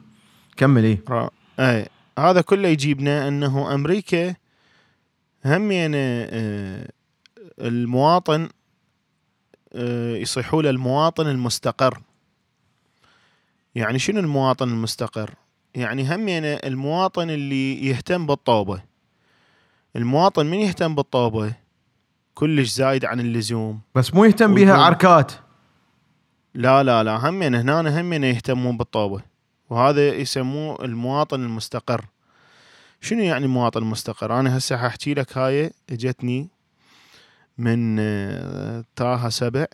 كمل 0.57 0.83
إيه. 0.83 1.03
را- 1.09 1.29
اي 1.59 1.87
هذا 2.19 2.41
كله 2.41 2.67
يجيبنا 2.67 3.27
إنه 3.27 3.73
أمريكا 3.73 4.35
هم 5.45 5.71
يعني 5.71 5.97
آه، 5.97 6.87
المواطن 7.59 8.49
آه، 9.73 10.15
يصيحوا 10.15 10.61
له 10.61 10.69
المواطن 10.69 11.27
المستقر. 11.27 12.01
يعني 13.75 13.99
شنو 13.99 14.19
المواطن 14.19 14.69
المستقر؟ 14.69 15.29
يعني 15.75 16.15
هم 16.15 16.27
يعني 16.27 16.67
المواطن 16.67 17.29
اللي 17.29 17.85
يهتم 17.85 18.25
بالطوبة. 18.25 18.81
المواطن 19.95 20.45
من 20.45 20.57
يهتم 20.57 20.95
بالطوبة؟ 20.95 21.53
كلش 22.33 22.69
زايد 22.69 23.05
عن 23.05 23.19
اللزوم. 23.19 23.79
بس 23.95 24.13
مو 24.13 24.25
يهتم 24.25 24.53
بيها 24.53 24.77
عركات. 24.77 25.31
لا 26.53 26.83
لا 26.83 27.03
لا 27.03 27.29
هم 27.29 27.41
يعني 27.41 27.57
هنا 27.57 28.01
هم 28.01 28.13
يعني 28.13 28.29
يهتمون 28.29 28.77
بالطوبة. 28.77 29.21
وهذا 29.69 30.07
يسموه 30.07 30.85
المواطن 30.85 31.43
المستقر. 31.43 32.05
شنو 33.01 33.23
يعني 33.23 33.45
المواطن 33.45 33.81
المستقر 33.81 34.39
أنا 34.39 34.57
هسه 34.57 34.77
حأحكي 34.77 35.13
لك 35.13 35.37
هاي 35.37 35.71
اجتني 35.89 36.49
من 37.57 37.97
آه، 37.99 38.83
طه 38.95 39.29
سبع. 39.29 39.65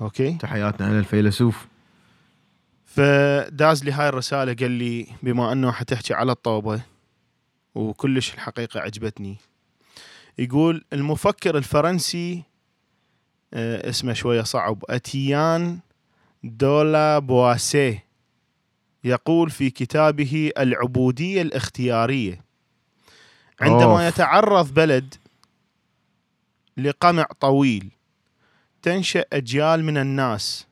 أوكي؟ 0.00 0.32
تحياتنا 0.32 0.86
على 0.86 0.98
الفيلسوف 0.98 1.66
فداز 2.88 3.84
لي 3.84 3.92
هاي 3.92 4.08
الرسالة 4.08 4.54
قال 4.54 4.70
لي 4.70 5.06
بما 5.22 5.52
أنه 5.52 5.72
حتحكي 5.72 6.14
على 6.14 6.32
الطوبة 6.32 6.80
وكلش 7.74 8.34
الحقيقة 8.34 8.80
عجبتني 8.80 9.36
يقول 10.38 10.84
المفكر 10.92 11.58
الفرنسي 11.58 12.42
آه، 13.54 13.90
اسمه 13.90 14.12
شوية 14.12 14.42
صعب 14.42 14.84
أتيان 14.88 15.78
دولا 16.44 17.18
بواسيه 17.18 18.04
يقول 19.04 19.50
في 19.50 19.70
كتابه 19.70 20.50
العبودية 20.58 21.42
الاختيارية 21.42 22.44
عندما 23.60 24.06
أوف. 24.06 24.14
يتعرض 24.14 24.74
بلد 24.74 25.14
لقمع 26.76 27.26
طويل 27.40 27.90
تنشأ 28.82 29.24
أجيال 29.32 29.84
من 29.84 29.96
الناس 29.96 30.67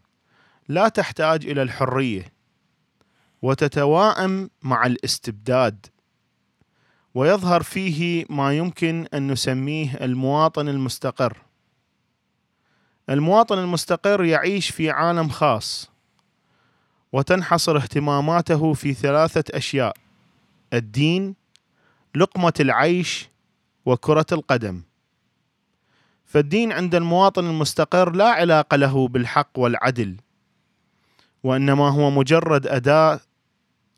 لا 0.68 0.88
تحتاج 0.88 1.46
إلى 1.46 1.62
الحرية 1.62 2.32
وتتواءم 3.42 4.50
مع 4.62 4.86
الاستبداد. 4.86 5.86
ويظهر 7.14 7.62
فيه 7.62 8.24
ما 8.30 8.56
يمكن 8.56 9.06
أن 9.14 9.32
نسميه 9.32 9.94
المواطن 9.94 10.68
المستقر. 10.68 11.36
المواطن 13.10 13.58
المستقر 13.58 14.24
يعيش 14.24 14.70
في 14.70 14.90
عالم 14.90 15.28
خاص 15.28 15.90
وتنحصر 17.12 17.76
اهتماماته 17.76 18.72
في 18.72 18.94
ثلاثة 18.94 19.44
أشياء 19.56 19.96
الدين 20.72 21.34
لقمة 22.14 22.52
العيش 22.60 23.28
وكرة 23.86 24.26
القدم. 24.32 24.82
فالدين 26.24 26.72
عند 26.72 26.94
المواطن 26.94 27.46
المستقر 27.46 28.10
لا 28.10 28.28
علاقة 28.28 28.76
له 28.76 29.08
بالحق 29.08 29.58
والعدل. 29.58 30.16
وإنما 31.42 31.88
هو 31.88 32.10
مجرد 32.10 32.66
اداه 32.66 33.20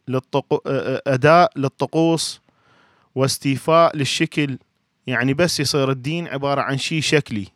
للطقو... 0.08 0.58
أداء 1.06 1.52
للطقوس 1.56 2.40
واستيفاء 3.14 3.96
للشكل. 3.96 4.58
يعني 5.06 5.34
بس 5.34 5.60
يصير 5.60 5.90
الدين 5.90 6.28
عبارة 6.28 6.60
عن 6.60 6.78
شيء 6.78 7.00
شكلي. 7.00 7.46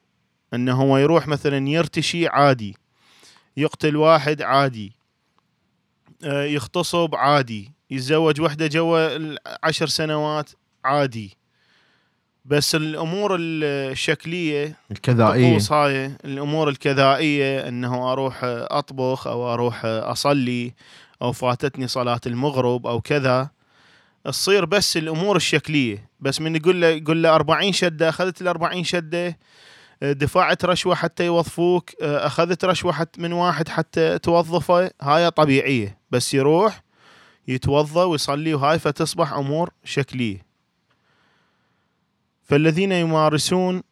إنه 0.55 0.83
هو 0.83 0.99
يروح 0.99 1.29
مثلا 1.29 1.69
يرتشي 1.69 2.29
عادي 2.29 2.77
يقتل 3.57 3.97
واحد 3.97 4.43
عادي 4.43 4.93
يغتصب 6.25 7.15
عادي 7.15 7.73
يتزوج 7.91 8.41
وحدة 8.41 8.67
جوا 8.67 9.17
العشر 9.17 9.87
سنوات 9.87 10.51
عادي. 10.85 11.37
بس 12.45 12.75
الأمور 12.75 13.37
الشكلية 13.41 14.77
الكذائيه 14.91 15.59
هاي. 15.71 16.17
الأمور 16.25 16.69
الكذائيه 16.69 17.69
إنه 17.69 18.13
أروح 18.13 18.41
أطبخ 18.45 19.27
أو 19.27 19.53
أروح 19.55 19.81
أصلي 19.85 20.75
أو 21.23 21.33
فاتتني 21.33 21.89
صلاة 21.89 22.21
المغرب 22.27 22.87
أو 22.87 23.01
كذا. 23.01 23.51
تصير 24.25 24.65
بس 24.65 24.97
الأمور 24.97 25.37
الشكلية. 25.37 26.09
بس 26.21 26.41
من 26.41 26.57
يقول 26.57 26.81
له 26.81 26.87
يقول 26.87 27.23
له 27.23 27.35
40 27.35 27.73
شدة 27.73 28.09
أخذت 28.09 28.43
ال 28.43 28.49
40 28.49 28.85
شدة. 28.85 29.39
دفعت 30.03 30.65
رشوه 30.65 30.95
حتى 30.95 31.27
يوظفوك. 31.27 31.91
أخذت 32.03 32.65
رشوة 32.65 32.93
حتى 32.93 33.21
من 33.21 33.33
واحد 33.33 33.69
حتى 33.69 34.19
توظفه. 34.19 34.91
هاي 35.03 35.31
طبيعية. 35.31 35.99
بس 36.11 36.35
يروح 36.35 36.83
يتوضا 37.49 38.05
ويصلي 38.05 38.55
وهاي 38.55 38.79
فتصبح 38.79 39.33
أمور 39.33 39.71
شكلية. 39.85 40.52
فالذين 42.43 42.93
يمارسون 42.93 43.83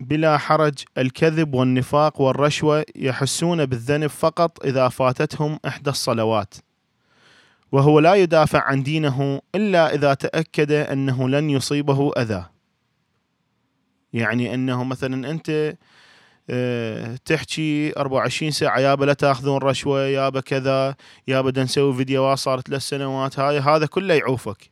بلا 0.00 0.38
حرج 0.38 0.74
الكذب 0.98 1.54
والنفاق 1.54 2.20
والرشوة 2.20 2.84
يحسون 2.96 3.66
بالذنب 3.66 4.06
فقط 4.06 4.64
إذا 4.66 4.88
فاتتهم 4.88 5.58
إحدى 5.66 5.90
الصلوات. 5.90 6.54
وهو 7.72 8.00
لا 8.00 8.14
يدافع 8.14 8.60
عن 8.62 8.82
دينه 8.82 9.40
إلا 9.54 9.94
إذا 9.94 10.14
تأكد 10.14 10.72
أنه 10.72 11.28
لن 11.28 11.50
يصيبه 11.50 12.12
أذى. 12.16 12.44
يعني 14.12 14.54
أنه 14.54 14.84
مثلا 14.84 15.30
أنت 15.30 15.76
آه، 16.50 17.16
تحكي 17.24 17.92
24 17.96 18.50
ساعة 18.50 18.78
يابا 18.78 19.04
لا 19.04 19.12
تأخذون 19.12 19.58
رشوة 19.62 20.00
يابا 20.00 20.40
كذا 20.40 20.94
يابا 21.28 21.62
نسوي 21.62 21.94
فيديوهات 21.94 22.38
صارت 22.38 22.68
ثلاث 22.68 22.82
سنوات 22.82 23.38
هاي 23.38 23.58
هذا 23.58 23.86
كله 23.86 24.14
يعوفك. 24.14 24.71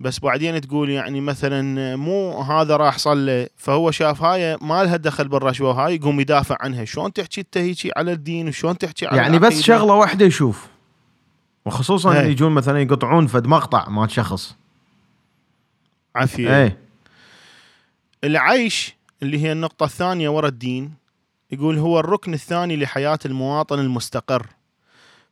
بس 0.00 0.20
بعدين 0.20 0.60
تقول 0.60 0.90
يعني 0.90 1.20
مثلا 1.20 1.96
مو 1.96 2.40
هذا 2.40 2.76
راح 2.76 2.98
صلى 2.98 3.48
فهو 3.56 3.90
شاف 3.90 4.22
هاي 4.22 4.56
ما 4.60 4.84
لها 4.84 4.96
دخل 4.96 5.28
بالرشوه 5.28 5.72
هاي 5.72 5.94
يقوم 5.94 6.20
يدافع 6.20 6.56
عنها. 6.60 6.84
شلون 6.84 7.12
تحكي 7.12 7.40
انت 7.40 7.58
هيجي 7.58 7.90
على 7.96 8.12
الدين؟ 8.12 8.48
وشلون 8.48 8.78
تحكي 8.78 9.06
على 9.06 9.16
يعني 9.16 9.38
بس؟ 9.38 9.60
شغلة 9.60 9.94
واحدة 9.94 10.26
يشوف. 10.26 10.68
وخصوصا. 11.64 12.20
اللي 12.20 12.30
يجون 12.30 12.52
مثلا 12.52 12.80
يقطعون 12.80 13.26
فد 13.26 13.46
مقطع 13.46 13.88
مال 13.88 14.10
شخص. 14.10 14.56
عافيه 16.16 16.56
إيه. 16.56 16.78
العيش 18.24 18.96
اللي 19.22 19.42
هي 19.42 19.52
النقطة 19.52 19.84
الثانية 19.84 20.28
ورا 20.28 20.48
الدين 20.48 20.94
يقول 21.50 21.78
هو 21.78 22.00
الركن 22.00 22.34
الثاني 22.34 22.76
لحياة 22.76 23.18
المواطن 23.26 23.78
المستقر. 23.78 24.46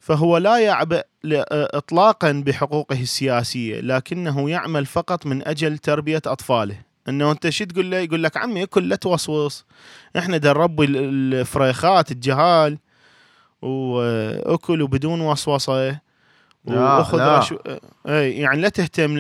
فهو 0.02 0.36
لا 0.38 0.58
يعبأ 0.58 1.02
اطلاقا 1.24 2.32
بحقوقه 2.46 3.00
السياسية 3.00 3.80
لكنه 3.80 4.50
يعمل 4.50 4.86
فقط 4.86 5.26
من 5.26 5.48
أجل 5.48 5.78
تربية 5.78 6.22
أطفاله 6.26 6.76
إنه 7.08 7.30
أنت 7.30 7.48
شو 7.48 7.64
تقول 7.64 7.90
له 7.90 7.96
يقول 7.96 8.22
لك 8.22 8.36
عمي 8.36 8.62
أكل 8.62 8.88
لا 8.88 8.96
توسوس 8.96 9.64
إحنا 10.18 10.36
ال- 10.82 10.96
الفريخات 11.34 12.10
الجهال 12.10 12.78
واكل 13.62 14.82
وبدون 14.82 15.20
وسوسة 15.20 15.88
لا، 15.90 15.98
وأخذ 16.64 17.18
لا. 17.18 17.38
رشو... 17.38 17.56
أي 18.08 18.32
يعني 18.32 18.60
لا 18.60 18.68
تهتم 18.68 19.16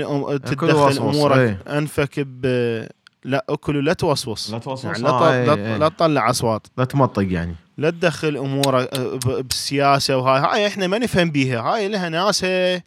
وسوس، 0.86 0.98
أمورك. 1.16 1.68
أنفك 1.68 2.20
ب 2.20 2.46
لا 3.24 3.44
اكل 3.48 3.76
ولا 3.76 3.92
توسوس. 3.92 4.50
لا 4.50 4.58
توسوس، 4.58 4.84
يعني 4.84 4.98
لا, 4.98 5.10
آه،. 5.10 5.32
إيه، 5.32 5.46
لا, 5.46 5.54
إيه. 5.54 5.76
لا 5.76 5.88
تطلع 5.88 6.30
أصوات. 6.30 6.66
لا 6.78 6.84
تمطق 6.84 7.26
يعني. 7.32 7.54
لا 7.78 7.90
تدخل 7.90 8.36
امورك 8.36 8.94
آه، 8.94 9.18
بالسياسة 9.40 10.16
وهاي. 10.16 10.40
هاي 10.40 10.66
إحنا 10.66 10.86
ما 10.86 10.98
نفهم 10.98 11.30
بيها. 11.30 11.60
هاي 11.60 11.88
لها 11.88 12.08
ناسها 12.08 12.82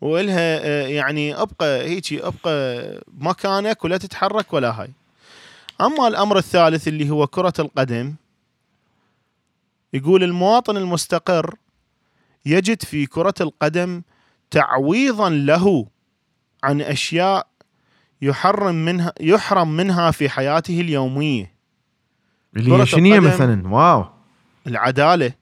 وإلها 0.00 0.60
آه، 0.66 0.86
يعني 0.86 1.34
أبقى 1.34 1.82
هيجي 1.82 2.26
أبقى 2.26 2.84
مكانك 3.18 3.84
ولا 3.84 3.96
تتحرك 3.96 4.52
ولا 4.52 4.80
هاي. 4.80 4.90
أما 5.80 6.08
الأمر 6.08 6.38
الثالث 6.38 6.88
اللي 6.88 7.10
هو 7.10 7.26
كرة 7.26 7.52
القدم 7.58 8.14
يقول 9.92 10.24
المواطن 10.24 10.76
المستقر 10.76 11.54
يجد 12.46 12.82
في 12.82 13.06
كرة 13.06 13.34
القدم 13.40 14.02
تعويضا 14.50 15.30
له 15.30 15.86
عن 16.64 16.80
أشياء 16.80 17.46
يحرم 18.22 18.74
منها 18.74 19.12
يحرم 19.20 19.76
منها 19.76 20.10
في 20.10 20.28
حياته 20.28 20.80
اليومية. 20.80 21.54
اللي 22.56 22.72
هي 22.72 22.86
شنية 22.86 23.18
القدم. 23.18 23.34
مثلا؟ 23.34 23.68
واو. 23.68 24.04
العدالة. 24.66 25.32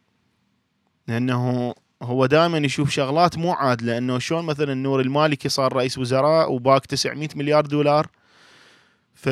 لأنه 1.08 1.74
هو 2.02 2.26
دائما 2.26 2.58
يشوف 2.58 2.90
شغلات 2.90 3.38
مو 3.38 3.52
عادلة. 3.52 3.98
انه 3.98 4.18
شلون 4.18 4.44
مثلا 4.44 4.74
نور 4.74 5.00
المالكي 5.00 5.48
صار 5.48 5.72
رئيس 5.72 5.98
وزراء 5.98 6.52
وباك 6.52 6.86
900 6.86 7.28
مليار 7.36 7.66
دولار. 7.66 8.06
ف 9.14 9.28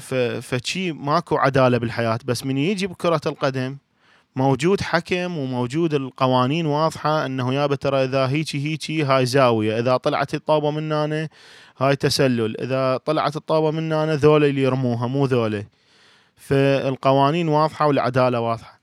ف 0.00 0.14
فشي 0.14 0.92
ماكو 0.92 1.36
عدالة 1.36 1.78
بالحياة. 1.78 2.18
بس 2.24 2.46
من 2.46 2.58
يجي 2.58 2.86
بكرة 2.86 3.20
القدم 3.26 3.76
موجود 4.36 4.80
حكم 4.80 5.38
وموجود 5.38 5.94
القوانين 5.94 6.66
واضحة 6.66 7.26
إنه 7.26 7.54
يابا 7.54 7.74
ترى 7.74 8.04
إذا 8.04 8.26
هيجي 8.26 8.66
هيجي 8.66 9.04
هاي 9.04 9.26
زاوية. 9.26 9.78
إذا 9.78 9.96
طلعت 9.96 10.34
الطابة 10.34 10.70
من 10.70 10.92
هنا 10.92 11.28
هاي 11.78 11.96
تسلل. 11.96 12.60
إذا 12.60 12.96
طلعت 12.96 13.36
الطابة 13.36 13.70
من 13.70 13.92
هنا 13.92 14.16
ذولا 14.16 14.46
اللي 14.46 14.62
يرموها 14.62 15.06
مو 15.06 15.26
ذولا 15.26 15.64
فالقوانين 16.36 17.48
واضحة 17.48 17.86
والعدالة 17.86 18.40
واضحة. 18.40 18.78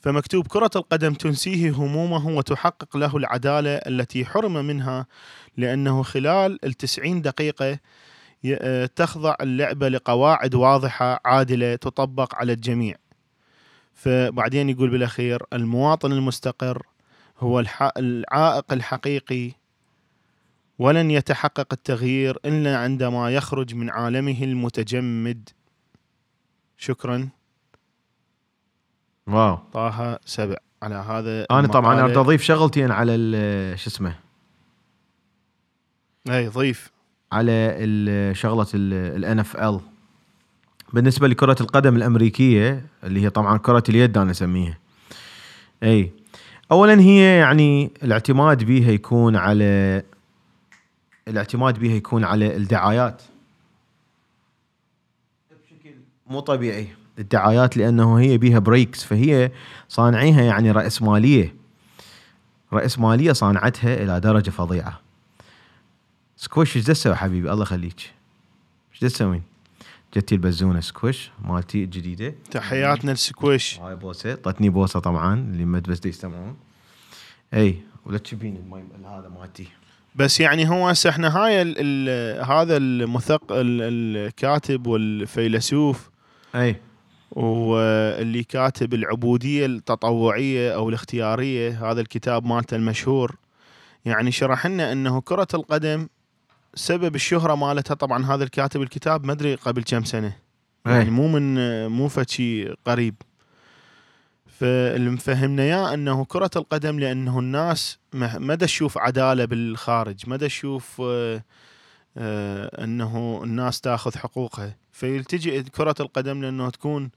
فمكتوب 0.00 0.46
كرة 0.46 0.70
القدم 0.76 1.14
تنسيه 1.14 1.70
همومه 1.70 2.28
وتحقق 2.28 2.96
له 2.96 3.16
العدالة 3.16 3.70
التي 3.70 4.24
حرم 4.24 4.52
منها 4.52 5.06
لأنه 5.56 6.02
خلال 6.02 6.64
التسعين 6.64 7.22
دقيقة 7.22 7.78
آه، 8.46 8.86
تخضع 8.86 9.34
اللعبة 9.40 9.88
لقواعد 9.88 10.54
واضحة 10.54 11.20
عادلة 11.24 11.76
تطبق 11.76 12.34
على 12.34 12.52
الجميع. 12.52 12.96
فبعدين 13.94 14.70
يقول 14.70 14.90
بالأخير 14.90 15.42
المواطن 15.52 16.12
المستقر 16.12 16.86
هو 17.38 17.64
العائق 17.96 18.72
الحقيقي 18.72 19.52
ولن 20.78 21.10
يتحقق 21.10 21.66
التغيير 21.72 22.38
إلا 22.44 22.78
عندما 22.78 23.30
يخرج 23.30 23.74
من 23.74 23.90
عالمه 23.90 24.42
المتجمد. 24.42 25.48
شكرا. 26.78 27.28
واو. 29.26 29.58
طه 29.72 30.18
سبع. 30.24 30.56
على 30.82 30.94
هذا 30.94 31.46
أنا 31.50 31.68
طبعا. 31.68 32.00
أريد 32.00 32.16
أضيف 32.16 32.42
شغلتين 32.42 32.90
على 32.90 33.16
شو 33.76 33.90
اسمه؟ 33.90 34.14
أي 36.30 36.48
ضيف. 36.48 36.90
على 37.32 38.32
شغلة 38.34 38.66
الان 38.74 39.38
اف 39.38 39.56
ال 39.56 39.80
بالنسبة 40.92 41.28
لكرة 41.28 41.56
القدم 41.60 41.96
الأمريكية 41.96 42.86
اللي 43.04 43.22
هي 43.22 43.30
طبعا 43.30 43.58
كرة 43.58 43.82
اليد 43.88 44.18
أنا 44.18 44.30
أسميها. 44.30 44.78
أي. 45.82 46.12
اولا 46.72 47.00
هي 47.00 47.38
يعني 47.38 47.90
الاعتماد 48.02 48.64
بيها 48.64 48.90
يكون 48.90 49.36
على 49.36 50.02
الاعتماد 51.28 51.78
بيها 51.78 51.94
يكون 51.94 52.24
على 52.24 52.56
الدعايات. 52.56 53.22
بشكل 55.50 55.94
مو 56.26 56.40
طبيعي. 56.40 56.88
الدعايات 57.18 57.76
لأنه 57.76 58.18
هي 58.18 58.38
بيها 58.38 58.58
breaks 58.58 59.04
فهي 59.04 59.52
صانعيها 59.88 60.42
يعني 60.42 60.70
راسماليه 60.70 61.54
راسماليه 62.72 63.32
صانعتها 63.32 64.02
إلى 64.02 64.20
درجة 64.20 64.50
فظيعة. 64.50 65.00
سكوش 66.36 66.76
إيش 66.76 66.84
تسوي 66.84 67.14
حبيبي؟ 67.14 67.52
الله 67.52 67.62
يخليك. 67.62 68.12
إيش 68.92 69.00
تسوين؟ 69.00 69.42
جتي 70.16 70.34
البزونة 70.34 70.80
سكوش 70.80 71.30
مالتي 71.44 71.84
الجديده 71.84 72.34
تحياتنا 72.50 73.12
السكويش 73.12 73.80
هاي 73.80 73.94
بوسة. 73.94 74.34
طتني 74.34 74.68
بوسة 74.68 75.00
طبعا 75.00 75.34
اللي 75.34 75.64
ما 75.64 75.78
بس 75.78 76.06
يستمعون. 76.06 76.56
إي 77.54 77.80
ولا 78.06 78.18
تشبين 78.18 78.56
المي 78.56 78.84
هذا 79.06 79.28
مالتي. 79.28 79.68
بس 80.14 80.40
يعني 80.40 80.68
هو 80.68 80.88
هسه 80.88 81.10
إحنا 81.10 81.36
هاي 81.38 81.62
ال 81.62 81.74
ال 81.78 82.44
هذا 82.44 82.76
المثق 82.76 83.42
ال- 83.52 83.82
الكاتب 84.26 84.86
والفيلسوف 84.86 86.10
أي. 86.54 86.76
واللي 87.32 88.44
كاتب 88.44 88.94
العبودية 88.94 89.66
التطوعية 89.66 90.74
أو 90.74 90.88
الاختيارية 90.88 91.90
هذا 91.90 92.00
الكتاب 92.00 92.44
مالته 92.46 92.74
المشهور. 92.76 93.36
يعني 94.04 94.32
شرح 94.32 94.66
لنا 94.66 94.92
أنه 94.92 95.20
كرة 95.20 95.48
القدم 95.54 96.08
سبب 96.74 97.14
الشهرة 97.14 97.54
مالتها 97.54 97.94
طبعا 97.94 98.26
هذا 98.26 98.44
الكاتب 98.44 98.82
الكتاب 98.82 99.24
ما 99.26 99.32
أدري 99.32 99.54
قبل 99.54 99.82
كم 99.82 100.04
سنة. 100.04 100.36
يعني 100.86 101.10
مو 101.10 101.28
من 101.28 101.54
مو 101.86 102.08
فشي 102.08 102.68
قريب. 102.68 103.14
فاللي 104.60 105.10
مفهمنا 105.10 105.62
إياه 105.62 105.94
أنه 105.94 106.24
كرة 106.24 106.50
القدم 106.56 107.00
لأنه 107.00 107.38
الناس 107.38 107.98
دا 108.40 108.66
تشوف 108.66 108.98
عدالة 108.98 109.44
بالخارج 109.44 110.28
ما 110.28 110.36
دا 110.36 110.46
تشوف 110.46 111.00
آه، 111.04 111.44
آه، 112.16 112.84
أنه 112.84 113.40
الناس 113.44 113.80
تاخذ 113.80 114.18
حقوقها. 114.18 114.76
فيلتجئ 114.92 115.62
كرة 115.62 115.94
القدم 116.00 116.42
لأنه 116.42 116.70
تكون 116.70 117.10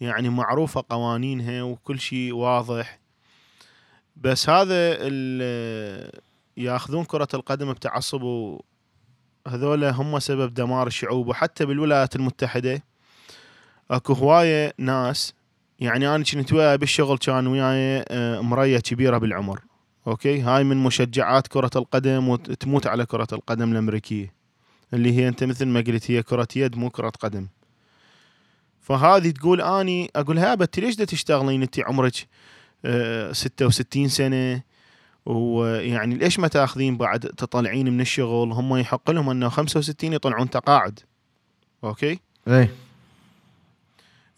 يعني 0.00 0.28
معروفة 0.28 0.84
قوانينها 0.88 1.62
وكل 1.62 2.00
شيء 2.00 2.34
واضح. 2.34 2.98
بس 4.16 4.48
هذا 4.48 4.96
ياخذون 6.56 7.04
كرة 7.04 7.28
القدم 7.34 7.72
بتعصب 7.72 8.22
وهذولا 8.22 9.90
هم 9.90 10.18
سبب 10.18 10.54
دمار 10.54 10.86
الشعوب 10.86 11.28
وحتى 11.28 11.66
بالولايات 11.66 12.16
المتحدة 12.16 12.82
أكو 13.90 14.12
هواية 14.12 14.74
ناس 14.78 15.34
يعني 15.80 16.14
أنا 16.14 16.24
كنت 16.24 16.52
وياي 16.52 16.78
بالشغل 16.78 17.18
كان 17.18 17.46
وياي 17.46 18.04
آه، 18.08 18.40
مرية 18.40 18.78
كبيرة 18.78 19.18
بالعمر 19.18 19.60
أوكي؟ 20.06 20.40
هاي 20.40 20.64
من 20.64 20.76
مشجعات 20.76 21.46
كرة 21.46 21.70
القدم 21.76 22.28
وتموت 22.28 22.86
على 22.86 23.06
كرة 23.06 23.28
القدم 23.32 23.72
الأمريكية 23.72 24.32
اللي 24.94 25.12
هي 25.12 25.28
أنت 25.28 25.44
مثل 25.44 25.66
ما 25.66 25.80
قلت 25.80 26.10
هي 26.10 26.22
كرة 26.22 26.48
يد 26.56 26.76
مو 26.76 26.90
كرة 26.90 27.12
قدم. 27.20 27.46
فهذه 28.80 29.30
تقول 29.30 29.60
أني 29.60 30.10
أقول 30.16 30.36
لها 30.36 30.54
بنتي 30.54 30.80
ليش 30.80 30.96
تشتغلين 30.96 31.62
أنت 31.62 31.80
عمرك 31.80 32.14
آه، 32.84 33.32
66 33.32 34.08
سنة؟ 34.08 34.62
ويعني 35.26 36.14
ليش 36.14 36.38
ما 36.38 36.48
تأخذين 36.48 36.96
بعد 36.96 37.20
تطلعين 37.20 37.92
من 37.92 38.00
الشغل؟ 38.00 38.52
هم 38.52 38.76
يحق 38.76 39.10
لهم 39.10 39.30
أنه 39.30 39.48
65 39.48 40.12
يطلعون 40.12 40.50
تقاعد 40.50 41.00
okay؟ 41.84 42.18
اي 42.48 42.68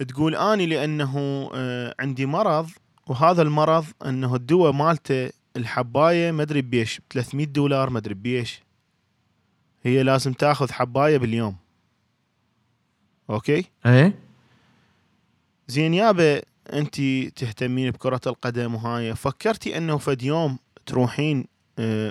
تقول 0.09 0.35
آني 0.35 0.67
لأنه 0.67 1.51
آه، 1.55 1.95
عندي 2.01 2.27
مرض 2.27 2.71
وهذا 3.07 3.43
المرض 3.43 3.87
أنه 4.07 4.35
الدواء 4.35 4.73
مالته 4.73 5.31
الحباية 5.57 6.31
ما 6.31 6.43
أدري 6.43 6.63
بيش 6.63 6.99
ب 7.01 7.03
300 7.11 7.47
دولار 7.47 7.91
ما 7.91 7.99
أدري 7.99 8.15
بيش. 8.15 8.63
هي 9.83 10.03
لازم 10.03 10.33
تأخذ 10.33 10.73
حباية 10.73 11.19
باليوم. 11.19 11.57
okay؟ 13.31 13.65
اي 13.87 14.13
زين 15.69 15.95
يابا 15.95 16.43
انت 16.73 17.01
تهتمين 17.37 17.91
بكرة 17.91 18.21
القدم 18.27 18.75
وهاي. 18.75 19.15
فكرتي 19.15 19.77
أنه 19.77 19.99
فد 19.99 20.23
يوم 20.23 20.59
تروحين 20.87 21.47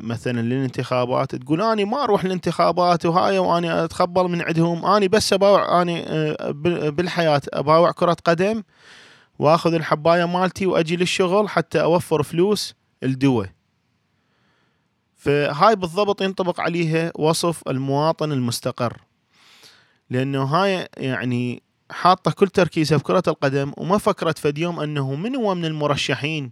مثلا 0.04 0.42
للانتخابات 0.42 1.36
تقول 1.36 1.62
اني 1.62 1.86
ما 1.86 2.04
أروح 2.04 2.24
الانتخابات 2.24 3.06
وهاي 3.06 3.38
واني 3.40 3.84
أتخبل 3.84 4.24
من 4.24 4.42
عندهم 4.42 4.86
اني 4.86 5.08
بس 5.08 5.34
أباوع 5.34 5.82
اني 5.82 6.04
آه، 6.08 6.52
بال- 6.52 6.92
بالحياة 6.92 7.42
أباوع 7.54 7.92
كرة 7.92 8.18
قدم 8.26 8.64
وأخذ 9.40 9.74
الحباية 9.74 10.26
مالتي 10.26 10.66
وأجي 10.66 10.96
للشغل 10.96 11.50
حتى 11.50 11.82
أوفر 11.82 12.24
فلوس 12.24 12.76
الدواء 13.04 13.50
فهاي 15.16 15.76
بالضبط 15.76 16.22
ينطبق 16.22 16.62
عليها 16.62 17.12
وصف 17.16 17.62
المواطن 17.70 18.32
المستقر. 18.32 18.98
لأنه 20.10 20.44
هاي 20.44 20.88
يعني 20.98 21.64
حاطة 21.92 22.32
كل 22.32 22.48
تركيزها 22.48 22.98
بكره 22.98 23.24
القدم 23.28 23.72
وما 23.78 23.98
فكرت 23.98 24.38
فد 24.38 24.58
يوم 24.58 24.80
أنه 24.80 25.16
من 25.16 25.36
هو 25.36 25.56
من 25.56 25.66
المرشحين 25.66 26.52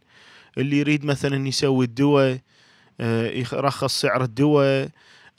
اللي 0.57 0.77
يريد 0.79 1.05
مثلا 1.05 1.47
يسوي 1.47 1.85
الدواء 1.85 2.31
آه، 2.33 2.39
يرخص 2.99 4.01
سعر 4.01 4.23
الدواء 4.23 4.89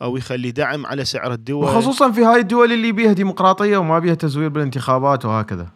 أو 0.02 0.16
يخلي 0.16 0.50
دعم 0.50 0.86
على 0.86 1.04
سعر 1.04 1.32
الدواء. 1.32 1.70
وخصوصا 1.70 2.12
في 2.12 2.24
هاي 2.24 2.40
الدول 2.40 2.72
اللي 2.72 2.92
بيها 2.92 3.12
ديمقراطية 3.12 3.76
وما 3.76 3.98
بيها 3.98 4.14
تزوير 4.14 4.48
بالانتخابات 4.48 5.24
وهكذا. 5.24 5.68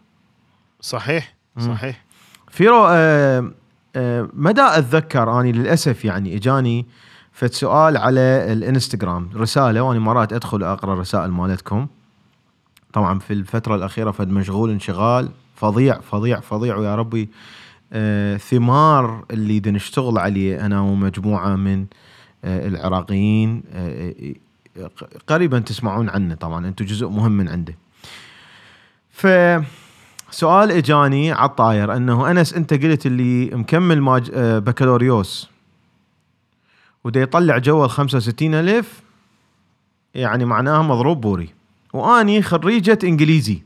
صحيح. 0.81 1.35
صحيح. 1.59 2.05
فيرو 2.51 2.87
آه 2.91 3.53
آه 3.97 4.29
مدى 4.33 4.63
أتذكر 4.63 5.41
أني 5.41 5.53
للأسف 5.53 6.05
يعني 6.05 6.37
إجاني 6.37 6.87
فد 7.33 7.53
سؤال 7.53 7.97
على 7.97 8.21
الإنستغرام. 8.53 9.31
رسالة 9.37 9.83
وأنا 9.83 10.01
مرات 10.01 10.33
أدخل 10.33 10.63
أقرأ 10.63 10.93
الرسائل 10.93 11.31
مالتكم. 11.31 11.87
طبعا 12.93 13.19
في 13.19 13.33
الفترة 13.33 13.75
الأخيرة 13.75 14.11
فد 14.11 14.29
مشغول 14.29 14.71
انشغال. 14.71 15.29
فظيع 15.57 16.01
فظيع 16.01 16.41
فظيع. 16.41 16.77
ويا 16.77 16.95
ربي 16.95 17.23
آه 17.23 17.29
ثمار 18.37 19.25
اللي 19.31 19.63
نشتغل 19.67 20.19
عليه 20.19 20.67
أنا 20.67 20.81
ومجموعة 20.81 21.57
من 21.57 21.87
آه 22.45 22.69
العراقيين 22.69 23.63
آه 23.73 24.15
آه، 24.79 24.91
قريبا 25.27 25.59
تسمعون 25.59 26.09
عنه 26.09 26.35
طبعا 26.35 26.69
أنتم 26.69 26.85
جزء 26.85 27.09
مهم 27.09 27.33
من 27.33 27.49
عنده. 27.49 27.75
ف 29.11 29.27
سؤال 30.31 30.71
إجاني 30.71 31.33
على 31.33 31.51
الطاير 31.51 31.97
أنه 31.97 32.31
أنس 32.31 32.55
أنت 32.55 32.75
قلت 32.75 33.07
اللي 33.07 33.47
مكمل 33.47 34.01
maj... 34.01 34.31
آه، 34.35 34.59
بكالوريوس 34.59 35.49
ودا 37.05 37.21
يطلع 37.21 37.59
جوا 37.59 37.85
ال 37.85 37.91
65 37.91 38.55
ألف 38.55 39.03
يعني 40.15 40.45
معناها 40.45 40.83
مضروب 40.83 41.21
بوري. 41.21 41.55
وأني 41.93 42.43
خريجة 42.43 42.99
إنجليزي. 43.05 43.63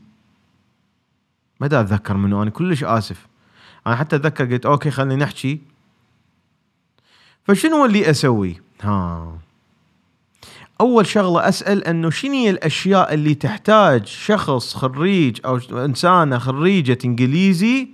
ما 1.59 1.67
أتذكر 1.67 2.17
منه؟ 2.17 2.41
أنا 2.43 2.49
كلش 2.49 2.83
آسف. 2.83 3.27
أنا 3.87 3.95
حتى 3.95 4.15
أتذكر 4.15 4.53
قلت 4.53 4.65
okay 4.65 4.91
خلينا 4.91 5.15
نحكي 5.15 5.61
فشنو 7.43 7.85
اللي 7.85 8.09
أسوي؟ 8.09 8.61
ها. 8.81 9.37
أول 10.81 11.07
شغلة 11.07 11.49
أسأل 11.49 11.83
إنه 11.83 12.09
شنو 12.09 12.33
هي 12.33 12.49
الأشياء 12.49 13.13
اللي 13.13 13.35
تحتاج 13.35 14.05
شخص 14.05 14.73
خريج 14.75 15.39
أو 15.45 15.59
إنسانة 15.71 16.37
خريجة 16.37 16.97
إنجليزي 17.05 17.87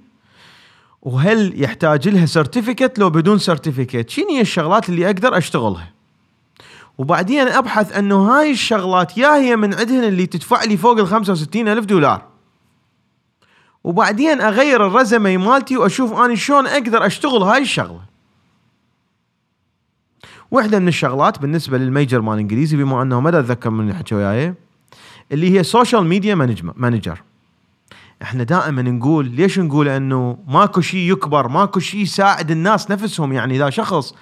وهل 1.01 1.63
يحتاج 1.63 2.09
لها 2.09 2.25
certificate 2.25 2.99
لو 2.99 3.09
بدون 3.09 3.37
certificate 3.37 4.09
شنو 4.09 4.29
هي 4.29 4.41
الشغلات 4.41 4.89
اللي 4.89 5.05
أقدر 5.05 5.37
أشتغلها؟ 5.37 5.91
وبعدين 6.97 7.47
أبحث 7.47 7.97
إنه 7.97 8.15
هاي 8.15 8.51
الشغلات 8.51 9.17
يا 9.17 9.35
هي 9.35 9.55
من 9.55 9.73
عندهن 9.73 10.03
اللي 10.03 10.25
تدفع 10.25 10.63
لي 10.63 10.77
فوق 10.77 10.99
ال 10.99 11.07
65 11.07 11.67
ألف 11.67 11.85
دولار. 11.85 12.28
وبعدين 13.83 14.41
أغير 14.41 14.87
الرزمة 14.87 15.37
مالتي 15.37 15.77
وأشوف 15.77 16.13
اني 16.13 16.35
شلون 16.35 16.67
أقدر 16.67 17.05
أشتغل 17.05 17.43
هاي 17.43 17.61
الشغلة. 17.61 18.01
واحدة 20.51 20.79
من 20.79 20.87
الشغلات 20.87 21.39
بالنسبة 21.39 21.77
لل 21.77 21.90
major 21.90 22.21
مال 22.21 22.33
الانجليزي 22.33 22.77
بما 22.77 23.01
أنه 23.01 23.21
ما 23.21 23.29
أتذكر 23.29 23.69
من 23.69 23.93
حكى 23.93 24.15
وياي 24.15 24.53
اللي 25.31 25.57
هي 25.57 25.63
social 25.63 26.05
media 26.05 26.35
manager 26.75 27.21
إحنا 28.21 28.43
دائما 28.43 28.81
نقول 28.81 29.25
ليش 29.25 29.59
نقول 29.59 29.87
إنه 29.87 30.37
ماكو 30.47 30.81
شيء 30.81 31.11
يكبر 31.11 31.47
ماكو 31.47 31.79
شيء 31.79 32.01
يساعد 32.01 32.51
الناس 32.51 32.91
نفسهم 32.91 33.33
يعني 33.33 33.55
إذا 33.55 33.69
شخص 33.69 34.15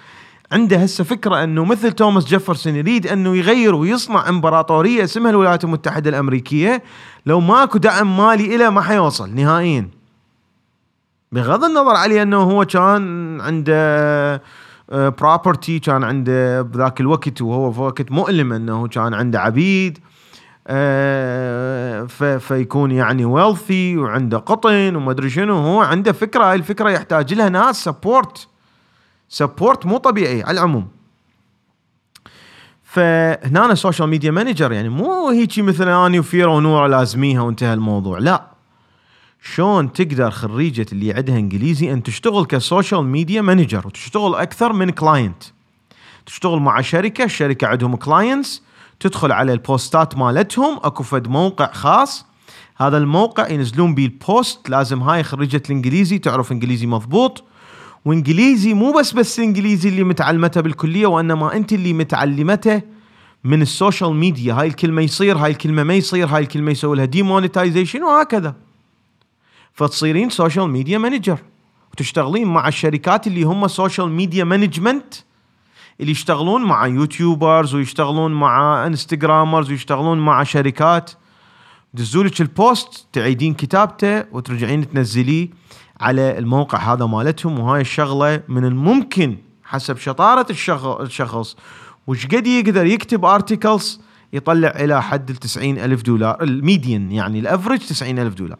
عنده 0.52 0.76
هسه 0.76 1.04
فكرة 1.04 1.44
أنه 1.44 1.64
مثل 1.64 1.92
توماس 1.92 2.24
جيفرسون 2.24 2.76
يريد 2.76 3.06
أنه 3.06 3.36
يغير 3.36 3.74
ويصنع 3.74 4.28
إمبراطورية 4.28 5.04
اسمها 5.04 5.30
الولايات 5.30 5.64
المتحدة 5.64 6.10
الأمريكية 6.10 6.82
لو 7.26 7.40
ماكو 7.40 7.78
دعم 7.78 8.16
مالي 8.16 8.56
له 8.56 8.70
ما 8.70 8.80
حيوصل 8.80 9.34
نهائيا. 9.34 9.88
بغض 11.32 11.64
النظر 11.64 11.96
عليه 11.96 12.22
أنه 12.22 12.42
هو 12.42 12.64
كان 12.64 13.40
عنده 13.40 14.42
property 14.92 15.78
كان 15.78 16.04
عنده 16.04 16.62
بذاك 16.62 17.00
الوقت 17.00 17.42
وهو 17.42 17.72
في 17.72 17.80
وقت 17.80 18.12
مؤلم 18.12 18.52
أنه 18.52 18.88
كان 18.88 19.14
عنده 19.14 19.40
عبيد 19.40 19.98
آه، 20.66 22.04
فيكون 22.38 22.90
يعني 22.90 23.24
wealthy 23.24 23.96
وعنده 23.96 24.38
قطن 24.38 24.96
وما 24.96 25.10
أدري 25.10 25.30
شنو 25.30 25.58
هو 25.58 25.80
عنده 25.80 26.12
فكرة 26.12 26.44
هاي 26.44 26.56
الفكرة 26.56 26.90
يحتاج 26.90 27.34
لها 27.34 27.48
ناس 27.48 27.84
support 27.84 28.48
support 29.28 29.86
مو 29.86 29.96
طبيعي 29.96 30.42
على 30.42 30.58
العموم. 30.60 30.88
فهنا 32.84 33.64
أنا 33.64 33.74
social 33.74 34.08
media 34.08 34.30
manager 34.30 34.72
يعني 34.72 34.88
مو 34.88 35.28
هيجي 35.28 35.62
مثلا 35.62 36.06
اني 36.06 36.18
وفيرا 36.18 36.50
ونورا 36.50 36.88
لازميها 36.88 37.40
وانتهى 37.40 37.74
الموضوع 37.74 38.18
لا. 38.18 38.50
شلون 39.42 39.92
تقدر 39.92 40.30
خريجة 40.30 40.86
اللي 40.92 41.12
عندها 41.12 41.38
إنجليزي 41.38 41.92
أن 41.92 42.02
تشتغل 42.02 42.44
ك 42.44 42.53
social 42.53 43.04
media 43.04 43.42
manager 43.42 43.86
وتشتغل 43.86 44.34
أكثر 44.34 44.72
من 44.72 44.90
client 44.90 45.42
تشتغل 46.26 46.58
مع 46.58 46.80
شركة 46.80 47.24
الشركة 47.24 47.66
عندهم 47.66 47.96
clients 47.96 48.62
تدخل 49.00 49.32
على 49.32 49.52
ال 49.52 49.63
postات 49.63 50.16
مالتهم 50.16 50.76
أكو 50.82 51.02
فد 51.02 51.28
موقع 51.28 51.72
خاص. 51.72 52.26
هذا 52.76 52.98
الموقع 52.98 53.48
ينزلون 53.48 53.94
بيه 53.94 54.06
ال 54.06 54.19
post 54.19 54.70
لازم 54.70 55.02
هاي 55.02 55.22
خريجة 55.22 55.62
الإنجليزي 55.66 56.18
تعرف 56.18 56.52
إنجليزي 56.52 56.86
مضبوط. 56.86 57.44
وانجليزي 58.04 58.74
مو 58.74 58.92
بس 58.92 59.12
بس 59.12 59.38
انجليزي 59.38 59.88
اللي 59.88 60.04
متعلمته 60.04 60.60
بالكلية 60.60 61.06
وإنما 61.06 61.56
أنت 61.56 61.72
اللي 61.72 61.92
متعلمته 61.92 62.82
من 63.44 63.62
ال 63.62 63.69
social 63.69 64.14
media. 64.14 64.54
هاي 64.54 64.66
الكلمة 64.66 65.02
يصير 65.02 65.36
هاي 65.38 65.50
الكلمة 65.50 65.82
ما 65.82 65.94
يصير 65.94 66.26
هاي 66.26 66.42
الكلمة 66.42 66.70
يسوي 66.70 66.96
لها 66.96 67.04
demonetization 67.04 68.02
وهكذا. 68.02 68.54
فتصيرين 69.72 70.30
social 70.30 70.70
media 70.70 70.98
manager 70.98 71.38
وتشتغلين 71.92 72.48
مع 72.48 72.68
الشركات 72.68 73.26
اللي 73.26 73.42
هم 73.42 73.68
social 73.68 74.10
media 74.10 74.44
management 74.44 75.14
اللي 76.00 76.12
يشتغلون 76.12 76.64
مع 76.64 76.86
YouTubers 76.86 77.74
ويشتغلون 77.74 78.32
مع 78.32 78.86
Instagrammers 78.86 79.70
ويشتغلون 79.70 80.18
مع 80.18 80.42
شركات. 80.42 81.10
دزولك 81.94 82.40
ال 82.40 82.53
post 82.53 83.06
تعيدين 83.12 83.54
كتابته 83.54 84.24
وترجعين 84.32 84.90
تنزليه. 84.90 85.48
على 86.00 86.38
الموقع 86.38 86.92
هذا 86.92 87.06
مالتهم 87.06 87.58
وهاي 87.58 87.80
الشغلة 87.80 88.42
من 88.48 88.64
الممكن 88.64 89.36
حسب 89.64 89.96
شطارة 89.96 90.46
الشخص. 91.00 91.56
وش 92.06 92.26
قد 92.26 92.46
يقدر 92.46 92.86
يكتب 92.86 93.24
articles 93.24 94.00
يطلع 94.32 94.68
إلى 94.68 95.02
حد 95.02 95.30
ال 95.30 95.78
ألف 95.78 96.02
دولار 96.02 96.42
ال 96.42 96.52
median 96.52 97.12
يعني 97.12 97.38
ال 97.38 97.46
average 97.46 98.02
ألف 98.02 98.34
دولار. 98.34 98.58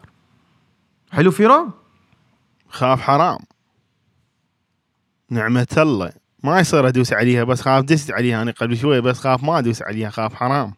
حلو 1.11 1.31
فيرو 1.31 1.71
خاف 2.69 3.01
حرام. 3.01 3.39
نعمة 5.29 5.67
الله. 5.77 6.11
ما 6.43 6.59
يصير 6.59 6.87
أدوس 6.87 7.13
عليها 7.13 7.43
بس 7.43 7.61
خاف 7.61 7.83
دست 7.83 8.11
عليها 8.11 8.41
أنا 8.41 8.51
قبل 8.51 8.77
شوي 8.77 9.01
بس 9.01 9.19
خاف 9.19 9.43
ما 9.43 9.59
أدوس 9.59 9.81
عليها 9.81 10.09
خاف 10.09 10.33
حرام. 10.33 10.73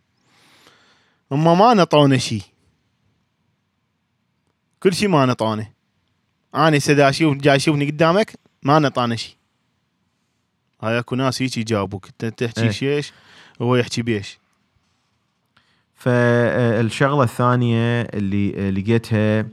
هم 1.31 1.59
ما 1.59 1.73
نطونا 1.73 2.17
شيء 2.17 2.41
كل 4.83 4.93
شيء 4.93 5.09
ما 5.09 5.25
نطونا. 5.25 5.80
أنا 6.55 6.79
سدا 6.79 7.09
أشوف 7.09 7.37
جاي 7.37 7.55
اشوفني 7.55 7.85
قدامك 7.89 8.33
ما 8.63 8.79
نطانا 8.79 9.15
شيء 9.15 9.35
هاي 10.83 10.99
اكو 10.99 11.15
ناس 11.15 11.41
هيك 11.41 11.57
يجاوبوك 11.57 12.07
انت 12.23 12.43
تحكي 12.43 12.61
إيه. 12.61 12.71
شيش 12.71 13.13
وهو 13.59 13.75
يحكي 13.75 14.01
بيش 14.01 14.39
فالشغله 15.95 17.23
الثانية 17.23 18.01
اللي 18.01 18.71
لقيتها 18.71 19.45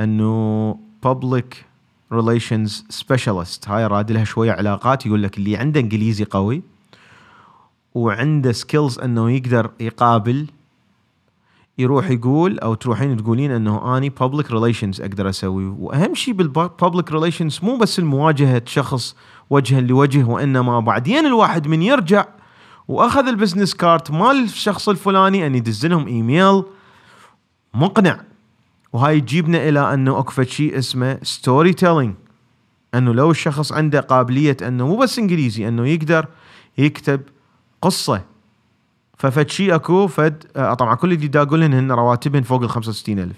انه 0.00 0.78
public 1.06 1.54
relations 2.14 2.70
specialist. 3.02 3.68
هاي 3.68 3.86
راد 3.86 4.12
لها 4.12 4.24
شوية 4.24 4.52
علاقات 4.52 5.06
يقول 5.06 5.22
لك 5.22 5.38
اللي 5.38 5.56
عنده 5.56 5.80
انجليزي 5.80 6.24
قوي 6.24 6.62
وعنده 7.94 8.52
skills 8.52 8.98
انه 8.98 9.30
يقدر 9.30 9.70
يقابل 9.80 10.46
يروح 11.78 12.10
يقول 12.10 12.58
أو 12.58 12.74
تروحين 12.74 13.16
تقولين 13.16 13.50
إنه 13.50 13.96
أني 13.96 14.08
public 14.08 14.50
relations 14.50 15.00
أقدر 15.00 15.28
أسوي. 15.28 15.66
وأهم 15.66 16.14
شيء 16.14 16.34
بال 16.34 16.53
public 16.53 17.12
relations 17.12 17.60
مو 17.62 17.76
بس 17.76 17.98
المواجهة 17.98 18.62
شخص 18.66 19.16
وجها 19.50 19.80
لوجه 19.80 20.24
وإنما 20.24 20.80
بعدين 20.80 21.26
الواحد 21.26 21.68
من 21.68 21.82
يرجع 21.82 22.24
وأخذ 22.88 23.28
ال 23.28 23.33
business 23.33 23.74
card 23.74 24.10
مال 24.10 24.44
الشخص 24.44 24.88
الفلاني 24.88 25.46
أن 25.46 25.54
يدز 25.54 25.86
لهم 25.86 26.06
إيميل 26.06 26.62
مقنع. 27.74 28.20
وهاي 28.92 29.20
تجيبنا 29.20 29.68
إلى 29.68 29.94
أنه 29.94 30.18
اكو 30.18 30.42
شيء 30.42 30.78
اسمه 30.78 31.18
storytelling 31.22 32.14
أنه 32.94 33.14
لو 33.14 33.30
الشخص 33.30 33.72
عنده 33.72 34.00
قابلية 34.00 34.56
أنه 34.62 34.86
مو 34.86 34.96
بس 34.96 35.18
إنجليزي 35.18 35.68
أنه 35.68 35.86
يقدر 35.86 36.26
يكتب 36.78 37.20
قصة. 37.82 38.35
ففد 39.16 39.50
شيء 39.50 39.74
اكو 39.74 40.06
فد 40.06 40.44
آه 40.56 40.74
طبعا 40.74 40.94
كل 40.94 41.12
اللي 41.12 41.28
دا 41.28 41.42
أقول 41.42 41.62
هن 41.62 41.92
رواتبهن 41.92 42.42
فوق 42.42 42.62
ال 42.62 42.70
65000 42.70 43.36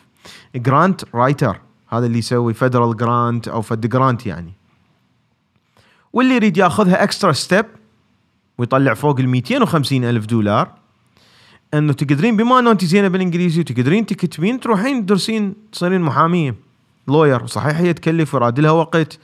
grant 0.56 1.04
writer 1.14 1.60
هذا 1.88 2.06
اللي 2.06 2.18
يسوي 2.18 2.54
federal 2.54 2.96
grant 2.96 3.48
أو 3.48 3.62
فد 3.62 3.86
grant 3.86 4.26
يعني. 4.26 4.52
واللي 6.12 6.34
يريد 6.34 6.56
ياخذها 6.56 7.02
extra 7.02 7.32
step 7.32 7.66
ويطلع 8.58 8.94
فوق 8.94 9.20
ال 9.20 9.28
250 9.28 10.04
ألف 10.04 10.26
دولار 10.26 10.72
إنه 11.74 11.92
تقدرين 11.92 12.36
بما 12.36 12.58
إنه 12.58 12.70
أنت 12.70 12.84
زينة 12.84 13.08
بالإنجليزي 13.08 13.60
وتقدرين 13.60 14.06
تكتبين 14.06 14.60
تروحين 14.60 15.06
تدرسين 15.06 15.54
تصيرين 15.72 16.00
محامية. 16.00 16.54
lawyer 17.08 17.46
صحيح 17.46 17.78
هي 17.78 17.92
تكلف 17.92 18.34
ويراد 18.34 18.60
لها 18.60 18.70
وقت. 18.70 19.18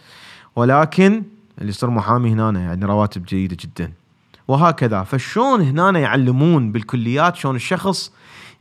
ولكن 0.57 1.23
اللي 1.59 1.69
يصير 1.69 1.91
محامي 1.91 2.33
هنا 2.33 2.61
يعني 2.61 2.85
رواتب 2.85 3.25
جيدة 3.25 3.57
جدا. 3.61 3.93
وهكذا. 4.49 5.03
فشون 5.03 5.61
هنا 5.61 5.99
يعلمون 5.99 6.73
بالكليات 6.73 7.37
شلون 7.37 7.57
الشخص 7.57 8.13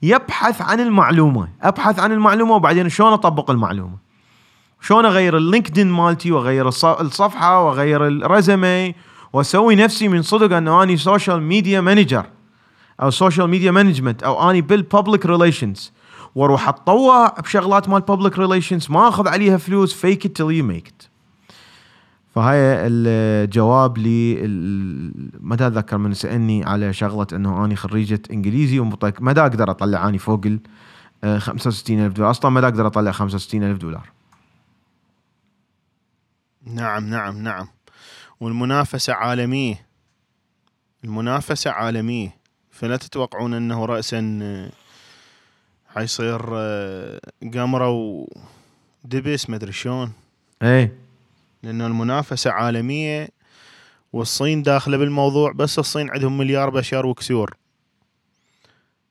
يبحث 0.02 0.62
عن 0.62 0.80
المعلومة 0.80 1.48
أبحث 1.62 2.00
عن 2.00 2.12
المعلومة 2.12 2.56
وبعدين 2.56 2.90
شلون 2.90 3.14
أطبق 3.14 3.52
المعلومة. 3.52 3.98
شلون 4.82 5.06
أغير 5.06 5.38
ال 5.38 5.44
LinkedIn 5.44 5.92
مالتي 5.92 6.32
وأغير 6.32 6.68
الصفحة 6.68 7.66
وأغير 7.66 8.08
ال 8.08 8.20
resume 8.20 8.96
وأسوي 9.34 9.76
نفسي 9.76 10.08
من 10.08 10.22
صدق 10.22 10.58
انه 10.58 10.84
أني 10.84 10.98
social 10.98 11.42
media 11.42 11.82
manager 11.82 12.26
أو 13.02 13.10
social 13.10 13.50
media 13.50 13.72
management 13.72 14.24
أو 14.24 14.50
أني 14.50 14.62
بال 14.62 14.78
public 14.78 15.26
relations 15.26 15.94
وأروح 16.36 16.70
أتطوع 16.70 17.28
بشغلات 17.28 17.90
مال 17.90 18.02
public 18.02 18.40
relations 18.40 18.92
ما 18.92 19.08
أخذ 19.08 19.28
عليها 19.28 19.58
فلوس 19.58 19.94
fake 19.94 20.26
it 20.26 20.36
till 20.36 20.52
you 20.52 20.66
make 20.66 20.88
it 20.88 21.13
فهاي 22.34 22.88
الجواب 22.88 23.98
لي 23.98 24.48
ما 25.40 25.56
اتذكر 25.56 25.98
من 25.98 26.14
سألني 26.14 26.66
على 26.66 26.94
شغلة 26.94 27.28
إنه 27.34 27.66
أني 27.66 27.76
خريجة 27.76 28.22
إنجليزي 28.32 28.80
ما 29.20 29.32
أقدر 29.32 29.72
أطلع 29.72 30.10
أني 30.10 30.18
فوق 30.18 30.42
ال 30.46 30.60
65000 31.24 32.14
دولار. 32.14 32.32
أصلا 32.32 32.52
ما 32.52 32.60
أقدر 32.60 32.88
أطلع 32.88 33.12
65000 33.12 33.78
دولار. 33.78 34.10
نعم 36.66 37.10
نعم 37.10 37.44
نعم. 37.44 37.68
والمنافسة 38.40 39.14
عالمية. 39.14 39.86
المنافسة 41.04 41.72
عالمية. 41.72 42.36
فلا 42.72 42.98
تتوقعون 42.98 43.54
إنه 43.54 43.86
رأسا 43.86 44.40
آه، 44.42 44.72
حيصير 45.88 46.42
آه، 46.54 47.20
قمرة 47.54 47.90
ودبس 49.06 49.50
ما 49.50 49.56
أدري 49.56 49.72
شلون. 49.72 50.12
اي 50.64 50.92
لأنه 51.64 51.88
المنافسة 51.88 52.52
عالمية 52.52 53.30
والصين 54.14 54.62
داخلة 54.62 54.98
بالموضوع 54.98 55.52
بس 55.52 55.80
الصين 55.80 56.10
عندهم 56.10 56.38
مليار 56.38 56.70
بشر 56.70 57.06
وكسور. 57.06 57.58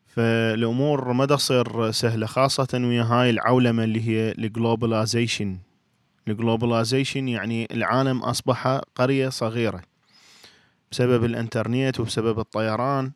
فالأمور 0.07 1.13
ما 1.13 1.27
تصير 1.27 1.91
سهلة 1.91 2.27
خاصة 2.27 2.69
ويا 2.75 3.03
هاي 3.03 3.31
العولمة 3.31 3.85
اللي 3.85 4.09
هي 4.09 4.33
ال 4.39 4.47
globalization 4.47 5.59
ال 6.29 6.36
globalization 6.36 7.29
يعني 7.29 7.69
العالم 7.71 8.19
أصبح 8.19 8.81
قرية 8.95 9.29
صغيرة 9.29 9.83
بسبب 10.93 11.25
الإنترنت 11.25 12.01
وبسبب 12.01 12.39
الطيران. 12.39 13.13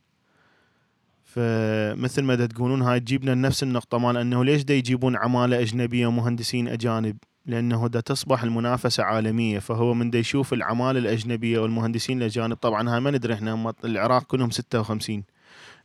فمثل 1.24 2.22
ما 2.22 2.46
تقولون 2.46 2.82
هاي 2.82 3.00
تجيبنا 3.00 3.30
لنفس 3.30 3.62
النقطة 3.62 3.98
مال 3.98 4.16
أنه 4.16 4.44
ليش 4.44 4.62
دا 4.62 4.74
يجيبون 4.74 5.16
عمالة 5.16 5.60
أجنبية 5.60 6.06
ومهندسين 6.06 6.68
أجانب؟ 6.68 7.16
لأنه 7.46 7.88
دا 7.88 8.00
تصبح 8.00 8.42
المنافسة 8.42 9.02
عالمية 9.02 9.58
فهو 9.58 9.94
من 9.94 10.10
دا 10.10 10.18
يشوف 10.18 10.52
العمالة 10.52 10.98
الأجنبية 10.98 11.58
والمهندسين 11.58 12.18
الأجانب 12.18 12.56
طبعا 12.56 12.94
هاي 12.94 13.00
ما 13.00 13.10
ندري 13.10 13.34
إحنا 13.34 13.74
العراق 13.84 14.22
كلهم 14.22 14.50
ستة 14.50 14.80
وخمسين. 14.80 15.24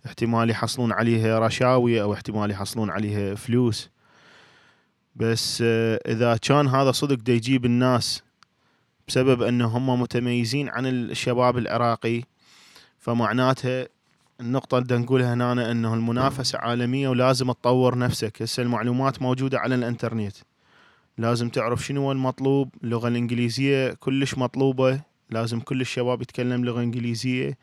احتمال 0.06 0.50
يحصلون 0.50 0.92
عليها 0.92 1.40
رشاوي 1.40 2.02
أو 2.02 2.14
احتمال 2.14 2.52
يحصلون 2.52 2.90
عليها 2.90 3.36
فلوس. 3.36 3.90
بس 5.16 5.64
آه، 5.66 6.00
إذا 6.08 6.38
كان 6.38 6.68
هذا 6.68 6.92
صدق 6.92 7.16
دا 7.16 7.34
يجيب 7.34 7.66
الناس 7.66 8.24
بسبب 9.08 9.42
إنه 9.42 9.68
هم 9.68 10.02
متميزين 10.02 10.70
عن 10.70 10.86
الشباب 10.86 11.58
العراقي 11.58 12.22
فمعناتها 13.00 13.88
النقطة 14.40 14.78
اللي 14.78 14.98
نقولها 14.98 15.34
هنا 15.34 15.72
إنه 15.72 15.94
المنافسة 15.94 16.60
عالمية 16.60 17.10
ولازم 17.10 17.52
تطور 17.52 17.98
نفسك، 17.98 18.42
هسه 18.42 18.64
المعلومات 18.64 19.22
موجودة 19.22 19.60
على 19.60 19.76
الإنترنت. 19.76 20.36
لازم 21.18 21.50
تعرف 21.50 21.86
شنو 21.86 22.12
المطلوب، 22.12 22.70
اللغة 22.84 23.08
الإنجليزية 23.08 23.94
كلش 23.94 24.38
مطلوبة، 24.38 25.02
لازم 25.30 25.60
كل 25.60 25.82
الشباب 25.82 26.22
يتكلم 26.22 26.66
لغة 26.66 26.82
إنجليزية 26.82 27.58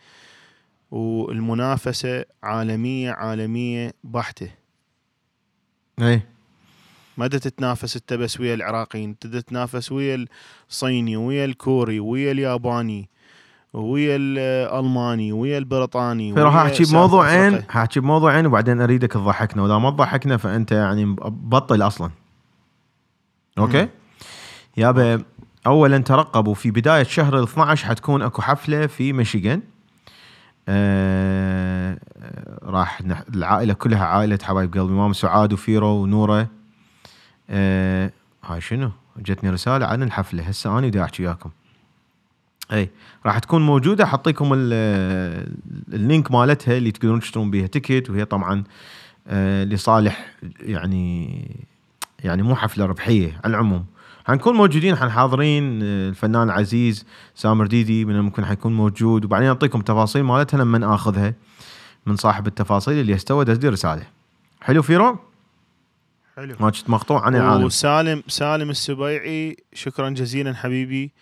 والمنافسة 0.90 2.24
عالمية 2.42 3.10
عالمية 3.10 3.92
بحتة. 4.04 4.50
إي. 6.00 6.22
ما 7.16 7.28
تتنافس 7.28 7.96
انت 7.96 8.12
بس 8.14 8.40
ويا 8.40 8.54
العراقيين 8.54 9.18
تتنافس 9.18 9.92
ويا 9.92 10.26
الصيني 10.70 11.16
ويا 11.16 11.44
الكوري 11.44 12.00
ويا 12.00 12.32
الياباني 12.32 13.08
ويا 13.72 14.16
الألماني 14.16 15.32
ويا 15.32 15.58
البريطاني 15.58 16.32
راح 16.32 16.54
أحكي 16.54 16.84
بموضوعين 16.84 17.62
حاحكي 17.68 18.00
بموضوعين 18.00 18.46
وبعدين 18.46 18.80
أريدك 18.80 19.12
تضحكنا 19.12 19.62
وإذا 19.62 19.78
ما 19.78 19.90
تضحكنا 19.90 20.36
فأنت 20.36 20.72
يعني 20.72 21.16
بطل 21.28 21.82
أصلا. 21.82 22.10
Okay؟ 23.58 23.88
يابا 24.76 25.22
اولا 25.66 25.98
ترقبوا 25.98 26.54
في 26.54 26.70
بداية 26.70 27.02
شهر 27.02 27.38
ال 27.38 27.42
12 27.42 27.86
حتكون 27.86 28.22
أكو 28.22 28.42
حفلة 28.42 28.86
في 28.86 29.12
ميشيغان. 29.12 29.62
آه 30.68 31.98
راح 32.62 33.02
نح... 33.02 33.22
العائلة 33.34 33.74
كلها 33.74 34.04
عائلة 34.04 34.38
حبايب 34.42 34.74
قلبي 34.74 34.92
مام 34.92 35.12
سعاد 35.12 35.52
وفيرو 35.52 35.88
ونورة. 36.02 36.48
آه 37.50 38.10
هاي 38.44 38.60
شنو؟ 38.60 38.90
جتني 39.18 39.50
رسالة 39.50 39.86
عن 39.86 40.02
الحفلة. 40.02 40.42
هسه 40.42 40.78
أنا 40.78 40.86
بدي 40.86 41.02
أحكي 41.04 41.26
وياكم. 41.26 41.50
إي 42.72 42.90
راح 43.26 43.38
تكون 43.38 43.66
موجودة. 43.66 44.06
حاعطيكم 44.06 44.50
ال- 44.54 45.52
ال 45.92 46.00
link 46.00 46.30
مالتها 46.32 46.76
اللي 46.76 46.90
تقدرون 46.90 47.20
تشترون 47.20 47.50
بيها 47.50 47.66
ticket 47.66 48.10
وهي 48.10 48.24
طبعا 48.24 48.64
آه، 49.28 49.64
لصالح 49.64 50.26
يعني 50.60 51.66
يعني 52.24 52.42
مو 52.42 52.56
حفلة 52.56 52.86
ربحية 52.86 53.40
على 53.44 53.50
العموم. 53.50 53.86
حنكون 54.26 54.54
موجودين 54.54 54.96
حنحاضرين 54.96 55.82
آه، 55.82 56.08
الفنان 56.08 56.42
العزيز 56.42 57.06
سامر 57.34 57.66
ديدي 57.66 58.04
من 58.04 58.20
ممكن 58.20 58.44
حيكون 58.44 58.72
موجود. 58.72 59.24
وبعدين 59.24 59.48
أعطيكم 59.48 59.80
تفاصيل 59.80 60.22
مالتها 60.22 60.58
لما 60.58 60.94
اخذها 60.94 61.34
من 62.06 62.16
صاحب 62.16 62.46
التفاصيل 62.46 63.00
اللي 63.00 63.14
استوى 63.14 63.44
دز 63.44 63.58
لي 63.58 63.68
رسالة. 63.68 64.02
حلو 64.60 64.82
فيرو؟ 64.82 65.18
حلو. 66.36 66.56
ما 66.60 66.70
كنت 66.70 66.90
مقطوع 66.90 67.24
عن 67.24 67.36
العالم. 67.36 67.64
وسالم 67.64 68.22
سالم 68.28 68.70
السبيعي 68.70 69.56
شكرا 69.72 70.10
جزيلا 70.10 70.54
حبيبي 70.54 71.12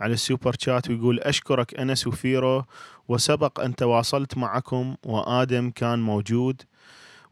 على 0.00 0.12
ال 0.12 0.19
super 0.19 0.54
chat 0.58 0.90
ويقول 0.90 1.20
أشكرك 1.20 1.74
أنس 1.74 2.06
وفيرو 2.06 2.64
وسبق 3.08 3.60
أن 3.60 3.74
تواصلت 3.74 4.36
معكم 4.38 4.94
وآدم 5.06 5.70
كان 5.70 6.02
موجود. 6.02 6.62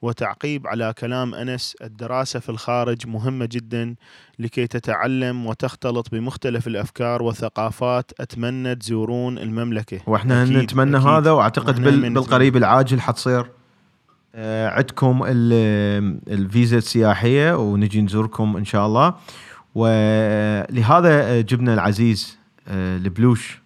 وتعقيب 0.02 0.66
على 0.66 0.94
كلام 0.98 1.34
أنس. 1.34 1.76
الدراسة 1.82 2.40
في 2.40 2.48
الخارج 2.48 3.06
مهمة 3.06 3.48
جدا 3.52 3.94
لكي 4.38 4.66
تتعلم 4.66 5.46
وتختلط 5.46 6.10
بمختلف 6.12 6.66
الأفكار 6.66 7.22
والثقافات. 7.22 8.12
أتمنى 8.20 8.74
تزورون 8.74 9.38
المملكة. 9.38 10.00
وإحنا 10.06 10.42
أكيد، 10.42 10.56
نتمنى 10.56 10.96
أكيد. 10.96 11.08
هذا 11.08 11.30
وأعتقد 11.30 11.80
بال 11.82 12.14
بالقريب 12.14 12.56
العاجل 12.56 13.00
حتصير 13.00 13.50
آه، 14.34 14.68
عندكم 14.68 15.22
ال- 15.26 16.18
الفيزا 16.28 16.78
السياحية 16.78 17.56
ونجي 17.58 18.02
نزوركم 18.02 18.56
إن 18.56 18.64
شاء 18.64 18.86
الله. 18.86 19.14
ولهذا 19.74 21.40
جبنا 21.40 21.74
العزيز 21.74 22.38
آه، 22.68 22.96
البلوش 22.96 23.60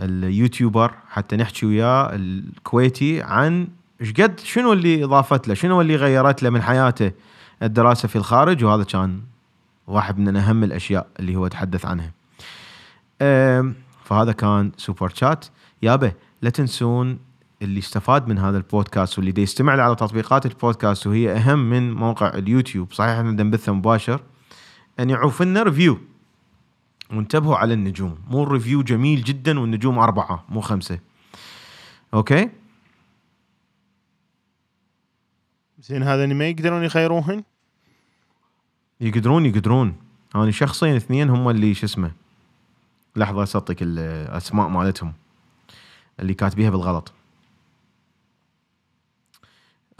ال 0.00 0.10
YouTuber 0.10 0.94
حتى 1.08 1.36
نحكي 1.36 1.66
وياه 1.66 2.10
الكويتي 2.14 3.22
عن 3.22 3.68
إيش 4.04 4.12
قد 4.12 4.40
شنو 4.40 4.72
اللي 4.72 5.04
إضافت 5.04 5.48
له؟ 5.48 5.54
شنو 5.54 5.80
اللي 5.80 5.96
غيرت 5.96 6.42
له 6.42 6.50
من 6.50 6.62
حياته؟ 6.62 7.12
الدراسة 7.62 8.08
في 8.08 8.16
الخارج 8.16 8.64
وهذا 8.64 8.84
كان 8.84 9.20
واحد 9.86 10.18
من 10.18 10.36
أهم 10.36 10.64
الأشياء 10.64 11.06
اللي 11.20 11.36
هو 11.36 11.48
تحدث 11.48 11.86
عنها. 11.86 12.12
فهذا 14.04 14.32
كان 14.32 14.72
super 14.76 15.08
chat. 15.08 15.44
يابا 15.82 16.12
لا 16.42 16.50
تنسون 16.50 17.18
اللي 17.62 17.78
استفاد 17.78 18.28
من 18.28 18.38
هذا 18.38 18.56
البودكاست 18.56 19.18
واللي 19.18 19.42
يستمع 19.42 19.72
على 19.72 19.94
تطبيقات 19.94 20.46
البودكاست 20.46 21.06
وهي 21.06 21.32
أهم 21.32 21.70
من 21.70 21.92
موقع 21.92 22.28
اليوتيوب. 22.28 22.92
صحيح 22.92 23.10
إحنا 23.10 23.30
نبثه 23.30 23.72
مباشر. 23.72 24.20
أن 25.00 25.10
يعوف 25.10 25.42
لنا 25.42 25.62
review 25.62 25.98
وانتبهوا 27.10 27.56
على 27.56 27.74
النجوم. 27.74 28.18
مو 28.30 28.42
ال 28.42 28.48
review 28.48 28.82
جميل 28.82 29.22
جدا 29.22 29.60
والنجوم 29.60 29.98
أربعة 29.98 30.44
مو 30.48 30.60
خمسة. 30.60 30.98
okay؟ 32.14 32.50
زين 35.84 36.02
هذا 36.02 36.26
ما 36.26 36.48
يقدرون 36.48 36.82
يغيروهن 36.82 37.44
يقدرون 39.00 39.46
يقدرون. 39.46 39.96
أنا 40.34 40.50
شخصيا 40.50 40.96
اثنين 40.96 41.30
هم 41.30 41.48
اللي 41.48 41.74
شو 41.74 41.86
اسمه 41.86 42.12
لحظة 43.16 43.42
أصدق 43.42 43.76
الأسماء 43.80 44.68
مالتهم 44.68 45.12
اللي 46.20 46.34
كاتبيها 46.34 46.70
بالغلط. 46.70 47.12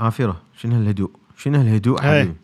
آفرة 0.00 0.42
شنو 0.56 0.76
هالهدوء 0.76 1.10
شنو 1.36 1.58
هالهدوء. 1.58 2.02
حبيبي؟ 2.02 2.34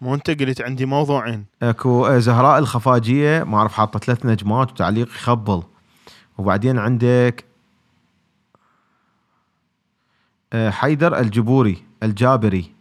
مو 0.00 0.14
أنت 0.14 0.30
قلت 0.30 0.60
عندي 0.60 0.86
موضوعين. 0.86 1.44
أكو 1.62 2.06
آه، 2.06 2.18
زهراء 2.18 2.58
الخفاجية 2.58 3.44
ما 3.44 3.58
أعرف 3.58 3.72
حاطة 3.72 3.98
ثلاث 3.98 4.26
نجمات 4.26 4.70
وتعليق 4.70 5.08
يخبل. 5.08 5.62
وبعدين 6.38 6.78
عندك 6.78 7.44
آه، 10.52 10.70
حيدر 10.70 11.18
الجبوري 11.18 11.84
الجابري. 12.02 12.79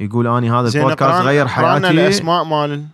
يقول 0.00 0.26
أني 0.26 0.50
هذا 0.50 0.68
البودكاست 0.68 1.22
غير 1.22 1.48
حياتي. 1.48 1.90
الأسماء 1.90 2.44
مال 2.44 2.86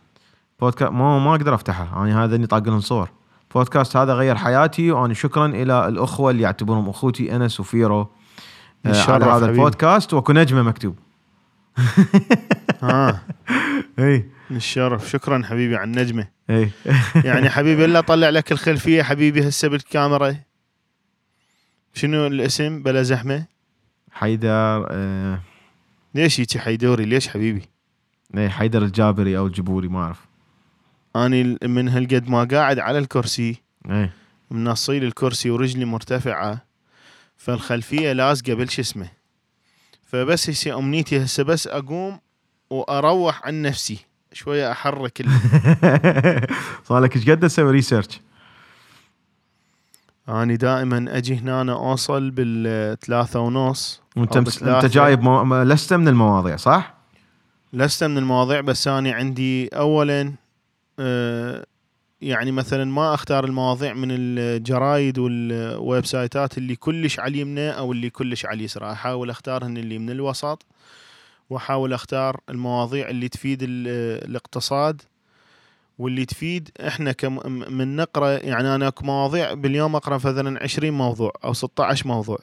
بودكاست 0.60 0.92
ما 0.92 1.18
ما 1.18 1.30
أقدر 1.30 1.54
أفتحها. 1.54 2.02
أنا 2.04 2.24
هذا 2.24 2.36
إني 2.36 2.46
طاق 2.46 2.62
لهم 2.68 2.80
صور. 2.80 3.10
بودكاست 3.54 3.96
هذا 3.96 4.14
غير 4.14 4.36
حياتي 4.36 4.90
وأنا 4.90 5.14
شكرا 5.14 5.46
إلى 5.46 5.88
الأخوة 5.88 6.30
اللي 6.30 6.42
يعتبرهم 6.42 6.88
أخوتي 6.88 7.36
أنس 7.36 7.60
وفيرو 7.60 8.08
آه، 8.86 9.10
على 9.10 9.24
هذا. 9.24 9.46
البودكاست 9.46 10.14
وأكو 10.14 10.32
نجمة 10.32 10.62
مكتوب. 10.62 10.98
ها 12.82 13.20
اي 13.98 14.30
الشرف 14.50 15.10
شكرا 15.10 15.42
حبيبي 15.44 15.76
على 15.76 15.84
النجمة. 15.84 16.28
اي 16.50 16.70
يعني 17.28 17.50
حبيبي 17.50 17.84
إلا 17.84 18.00
طلع 18.00 18.28
لك 18.28 18.52
الخلفيه 18.52 19.02
حبيبي 19.02 19.48
هسه 19.48 19.68
بالكاميرا. 19.68 20.36
شنو 21.94 22.26
الاسم 22.26 22.82
بلا 22.82 23.02
زحمة؟ 23.02 23.44
حيدر 24.12 24.86
آه، 24.90 25.38
ليش 26.14 26.38
يجي 26.38 26.58
حيدوري؟ 26.58 27.04
ليش 27.04 27.28
حبيبي؟ 27.28 27.62
اي 28.36 28.50
حيدر 28.50 28.82
الجابري 28.82 29.38
أو 29.38 29.46
الجبوري؟ 29.46 29.88
ما 29.88 29.98
أعرف. 29.98 30.26
اني 31.16 31.58
من 31.62 31.88
هالقد 31.88 32.28
ما 32.28 32.44
قاعد 32.44 32.78
على 32.78 32.98
الكرسي. 32.98 33.56
اي 33.90 34.10
منصيل 34.50 35.04
الكرسي 35.04 35.50
ورجلي 35.50 35.84
مرتفعة. 35.84 36.64
فالخلفية 37.36 38.12
لازقة 38.12 38.54
بالش 38.54 38.80
اسمه. 38.80 39.08
فبس 40.06 40.50
هسه 40.50 40.78
أمنيتي 40.78 41.24
هسه 41.24 41.42
بس 41.42 41.66
أقوم 41.66 42.20
وأروح 42.70 43.46
عن 43.46 43.62
نفسي. 43.62 43.98
شوية 44.32 44.72
أحرك 44.72 45.20
ال... 45.20 45.26
صار 46.88 47.00
لك 47.00 47.16
إيش 47.16 47.30
قد 47.30 47.40
تسوي 47.40 47.70
ريسيرش؟ 47.70 48.20
اني 50.28 50.56
دائما 50.56 51.16
أجي 51.16 51.36
هنا 51.36 51.60
أنا 51.60 51.72
أوصل 51.72 52.30
بالثلاثة 52.30 53.40
ونص. 53.40 54.01
وانت. 54.16 54.36
أنت. 54.62 54.86
جايب 54.86 55.22
مو... 55.22 55.62
لست 55.62 55.92
من 55.92 56.08
المواضيع 56.08 56.56
صح؟ 56.56 56.94
لست 57.72 58.04
من 58.04 58.18
المواضيع 58.18 58.60
بس 58.60 58.88
أنا 58.88 59.12
عندي 59.12 59.68
أولا 59.68 60.32
آه، 60.98 61.64
يعني 62.20 62.52
مثلا 62.52 62.84
ما 62.84 63.14
أختار 63.14 63.44
المواضيع 63.44 63.92
من 63.94 64.08
الجرايد 64.10 65.18
والويب 65.18 66.06
سايتات 66.06 66.58
اللي 66.58 66.76
كلش 66.76 67.20
على 67.20 67.28
اليمنى 67.30 67.70
أو 67.70 67.92
اللي 67.92 68.10
كلش 68.10 68.46
على 68.46 68.54
اليسرى 68.56 68.92
أحاول 68.92 69.30
أختارهن 69.30 69.76
اللي 69.76 69.98
من 69.98 70.10
الوسط 70.10 70.66
وأحاول 71.50 71.92
أختار 71.92 72.40
المواضيع 72.48 73.08
اللي 73.08 73.28
تفيد 73.28 73.62
ال- 73.62 74.28
الاقتصاد 74.30 75.02
واللي 75.98 76.24
تفيد 76.24 76.70
إحنا 76.86 77.12
كم 77.12 77.52
من 77.72 77.96
نقرأ 77.96 78.28
يعني 78.30 78.74
أنا 78.74 78.88
أكو 78.88 79.04
مواضيع 79.04 79.54
باليوم 79.54 79.96
أقرأ 79.96 80.14
مثلا 80.14 80.62
20 80.62 80.90
موضوع 80.90 81.32
أو 81.44 81.52
16 81.52 82.08
موضوع 82.08 82.38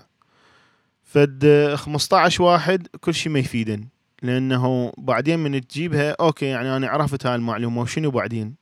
فد 1.09 1.73
15 1.75 2.43
واحد 2.43 2.87
كل 3.01 3.13
شيء 3.13 3.31
ما 3.31 3.39
يفيدن 3.39 3.87
لأنه 4.21 4.93
بعدين 4.97 5.39
من 5.39 5.67
تجيبها 5.67 6.15
أوكي 6.19 6.45
يعني 6.45 6.77
أنا 6.77 6.87
عرفت 6.87 7.25
هاي 7.25 7.35
المعلومه 7.35 7.81
وشنو 7.81 8.11
بعدين؟ 8.11 8.55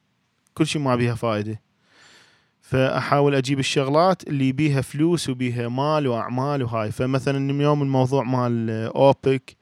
كل 0.53 0.67
شيء 0.67 0.81
ما 0.81 0.95
بيها 0.95 1.15
فائده 1.15 1.61
فأحاول 2.61 3.35
أجيب 3.35 3.59
الشغلات 3.59 4.27
اللي 4.27 4.51
بيها 4.51 4.81
فلوس 4.81 5.29
وبيها 5.29 5.67
مال 5.67 6.07
وأعمال 6.07 6.63
وهاي. 6.63 6.91
فمثلا 6.91 7.51
اليوم 7.51 7.81
الموضوع 7.81 8.23
مال 8.23 8.69
أوبك 8.95 9.57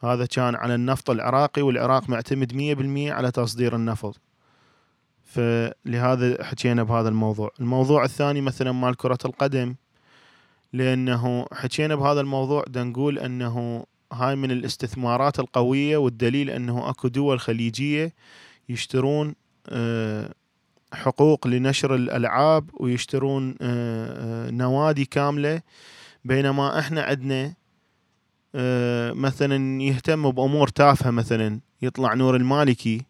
هذا 0.00 0.26
كان 0.26 0.54
على 0.54 0.74
النفط 0.74 1.10
العراقي 1.10 1.62
والعراق 1.62 2.08
معتمد 2.08 2.52
100% 3.08 3.12
على 3.12 3.30
تصدير 3.30 3.76
النفط. 3.76 4.20
فلهذا 5.24 6.44
حكينا 6.44 6.82
بهذا 6.82 7.08
الموضوع. 7.08 7.50
الموضوع 7.60 8.04
الثاني 8.04 8.40
مثلا 8.40 8.72
مال 8.72 8.96
كرة 8.96 9.18
القدم. 9.24 9.74
لأنه 10.76 11.46
حكينا 11.52 11.94
بهذا 11.94 12.20
الموضوع 12.20 12.64
نقول 12.76 13.18
أنه 13.18 13.84
هاي 14.12 14.36
من 14.36 14.50
الاستثمارات 14.50 15.38
القوية 15.38 15.96
والدليل 15.96 16.50
أنه 16.50 16.90
أكو 16.90 17.08
دول 17.08 17.40
خليجية 17.40 18.14
يشترون 18.68 19.34
آه، 19.68 20.34
حقوق 20.92 21.46
لنشر 21.46 21.94
الألعاب 21.94 22.70
ويشترون 22.80 23.54
آه، 23.60 24.46
آه، 24.48 24.50
نوادي 24.50 25.04
كاملة 25.04 25.62
بينما 26.24 26.78
إحنا 26.78 27.02
عندنا 27.02 27.54
مثلا 29.14 29.82
يهتم 29.82 30.30
بأمور 30.30 30.68
تافهة 30.68 31.10
مثلا 31.10 31.60
يطلع 31.82 32.14
نور 32.14 32.36
المالكي 32.36 33.05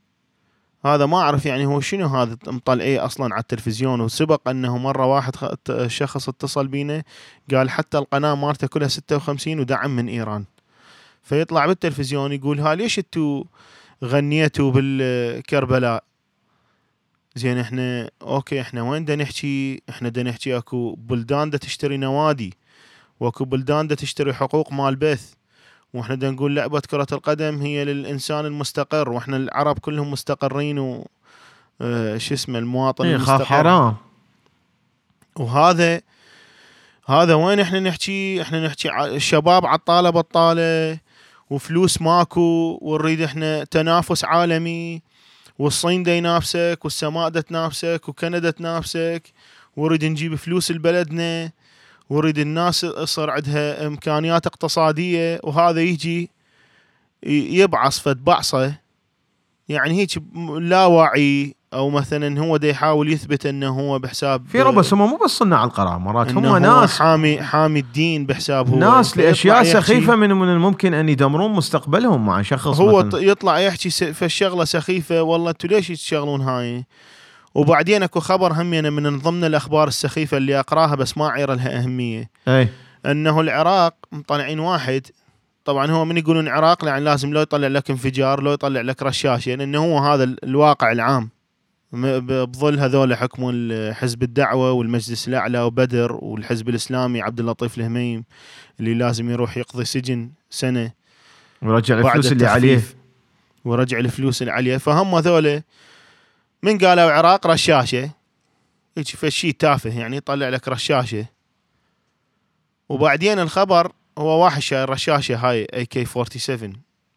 هذا 0.86 1.06
ما 1.06 1.20
أعرف 1.20 1.46
يعني 1.46 1.66
هو 1.66 1.80
شنو 1.80 2.06
هذا 2.06 2.36
مطلعيه 2.46 3.04
أصلا 3.04 3.34
على 3.34 3.40
التلفزيون؟ 3.40 4.00
وسبق 4.00 4.48
إنه 4.48 4.78
مرة 4.78 5.06
واحد 5.06 5.34
شخص 5.86 6.28
اتصل 6.28 6.68
بينا 6.68 7.02
قال 7.54 7.70
حتى 7.70 7.98
القناة 7.98 8.34
مالته 8.34 8.66
كلها 8.66 8.88
56 8.88 9.60
ودعم 9.60 9.96
من 9.96 10.08
إيران. 10.08 10.44
فيطلع 11.22 11.66
بالتلفزيون 11.66 12.32
يقول 12.32 12.60
ها 12.60 12.74
ليش 12.74 12.98
أنتوا 12.98 13.44
غنيتوا 14.04 14.70
بالكربلاء؟ 14.70 16.04
زين 17.34 17.58
إحنا 17.58 18.10
أوكي 18.22 18.60
إحنا 18.60 18.82
وين 18.82 19.04
دا 19.04 19.16
نحكي؟ 19.16 19.82
إحنا 19.90 20.08
دا 20.08 20.22
نحكي 20.22 20.56
أكو 20.56 20.94
بلدان 20.94 21.50
دا 21.50 21.58
تشتري 21.58 21.96
نوادي 21.96 22.54
وأكو 23.20 23.44
بلدان 23.44 23.86
دا 23.86 23.94
تشتري 23.94 24.34
حقوق 24.34 24.72
مال 24.72 24.96
بث 24.96 25.34
وإحنا 25.94 26.14
دا 26.14 26.30
نقول 26.30 26.56
لعبة 26.56 26.80
كرة 26.80 27.06
القدم 27.12 27.62
هي 27.62 27.84
للإنسان 27.84 28.46
المستقر 28.46 29.08
وإحنا 29.10 29.36
العرب 29.36 29.78
كلهم 29.78 30.10
مستقرين 30.10 30.78
و 30.78 31.06
آه، 31.80 32.18
شو 32.18 32.34
اسمه 32.34 32.58
المواطن 32.58 33.06
إيه، 33.06 33.14
المستقر. 33.16 33.44
حرام 33.44 33.96
وهذا 35.36 36.00
هذا 37.06 37.34
وين 37.34 37.60
إحنا 37.60 37.80
نحكي؟ 37.80 38.42
إحنا 38.42 38.66
نحكي 38.66 39.04
الشباب 39.04 39.66
عطاله 39.66 40.10
بطاله 40.10 40.98
وفلوس 41.50 42.02
ماكو 42.02 42.78
ونريد 42.82 43.20
إحنا 43.20 43.64
تنافس 43.64 44.24
عالمي 44.24 45.02
والصين 45.58 46.02
دا 46.02 46.16
ينافسك 46.16 46.78
والسماء 46.84 47.28
دا 47.28 47.40
تنافسك 47.40 48.08
وكندا 48.08 48.50
تنافسك 48.50 49.22
ونريد 49.76 50.04
نجيب 50.04 50.34
فلوس 50.34 50.70
لبلدنا. 50.70 51.50
ونريد 52.10 52.38
الناس 52.38 52.84
يصير 52.84 53.30
عندها 53.30 53.86
إمكانيات 53.86 54.46
اقتصادية 54.46 55.40
وهذا 55.44 55.80
يجي 55.80 56.30
يبعص 57.26 58.00
فد 58.00 58.24
بعصه 58.24 58.74
يعني 59.68 59.94
هيك 60.00 60.10
لا 60.60 60.86
وعي 60.86 61.54
أو 61.74 61.90
مثلا 61.90 62.40
هو 62.40 62.56
دا 62.56 62.68
يحاول 62.68 63.12
يثبت 63.12 63.46
إنه 63.46 63.68
هو 63.80 63.98
بحساب 63.98 64.46
في 64.48 64.62
ربع 64.62 64.80
بس 64.80 64.92
هم 64.92 65.10
مو 65.10 65.18
بس 65.24 65.30
صناع 65.30 65.64
القرار 65.64 65.98
مرات 65.98 66.30
هم 66.32 66.56
ناس 66.56 66.98
حامي 66.98 67.42
حامي 67.42 67.80
الدين 67.80 68.26
بحساب 68.26 68.68
هو. 68.68 68.78
ناس 68.78 69.18
لأشياء 69.18 69.64
سخيفة 69.64 70.16
من 70.16 70.32
من 70.32 70.48
الممكن 70.48 70.94
أن 70.94 71.08
يدمرون 71.08 71.52
مستقبلهم 71.52 72.26
مع 72.26 72.42
شخص 72.42 72.80
هو 72.80 73.02
مثلاً. 73.02 73.20
يطلع 73.20 73.58
يحكي 73.58 73.90
في 73.90 74.24
الشغله 74.24 74.64
سخيفة 74.64 75.22
والله 75.22 75.50
أنتوا 75.50 75.70
ليش 75.70 75.88
تشتغلون 75.88 76.40
هاي؟ 76.40 76.84
وبعدين 77.60 78.02
اكو 78.02 78.20
خبر 78.20 78.52
همينه 78.52 78.90
من 78.90 79.18
ضمن 79.18 79.44
الأخبار 79.44 79.88
السخيفة 79.88 80.36
اللي 80.36 80.60
أقراها 80.60 80.94
بس 80.94 81.18
ما 81.18 81.28
عير 81.28 81.54
لها 81.54 81.82
أهمية. 81.82 82.30
أي. 82.48 82.68
أنه 83.06 83.40
العراق 83.40 83.94
مطلعين 84.12 84.60
واحد. 84.60 85.06
طبعا 85.64 85.90
هو 85.90 86.04
من 86.04 86.16
يقولون 86.16 86.46
العراق 86.46 86.84
يعني 86.84 87.04
لازم 87.04 87.32
لو 87.32 87.40
يطلع 87.40 87.68
لك 87.68 87.90
انفجار 87.90 88.42
لو 88.42 88.52
يطلع 88.52 88.80
لك 88.80 89.02
رشاشه 89.02 89.54
لأنه 89.54 89.78
هو 89.78 89.98
هذا 89.98 90.24
ال- 90.24 90.44
الواقع 90.44 90.92
العام. 90.92 91.30
بظل 91.92 92.78
هذول 92.78 93.14
حكموا 93.16 93.92
حزب 93.92 94.22
الدعوة 94.22 94.72
والمجلس 94.72 95.28
الأعلى 95.28 95.60
وبدر 95.60 96.12
والحزب 96.12 96.68
الإسلامي 96.68 97.22
عبد 97.22 97.40
اللطيف 97.40 97.78
الهميم 97.78 98.24
اللي 98.80 98.94
لازم 98.94 99.30
يروح 99.30 99.56
يقضي 99.56 99.84
سجن 99.84 100.30
سنة. 100.50 100.90
ورجع 101.62 101.98
الفلوس 101.98 102.32
اللي 102.32 102.46
عليه. 102.46 102.80
ورجع 103.64 103.98
الفلوس 103.98 104.42
اللي 104.42 104.52
عليه. 104.52 104.76
فهم 104.76 105.14
هذول 105.14 105.62
من 106.62 106.78
قالوا 106.78 107.10
عراق 107.12 107.46
رشاشة. 107.46 108.10
هيك 108.98 109.06
فشي 109.08 109.52
تافه 109.52 109.98
يعني 110.00 110.16
يطلع 110.16 110.48
لك 110.48 110.68
رشاشة. 110.68 111.26
وبعدين 112.88 113.38
الخبر 113.38 113.92
هو 114.18 114.44
واحد 114.44 114.60
شايل 114.62 114.88
رشاشه 114.90 115.36
هاي 115.36 115.64
اي 115.74 115.86
كي 115.86 116.04
47 116.04 116.72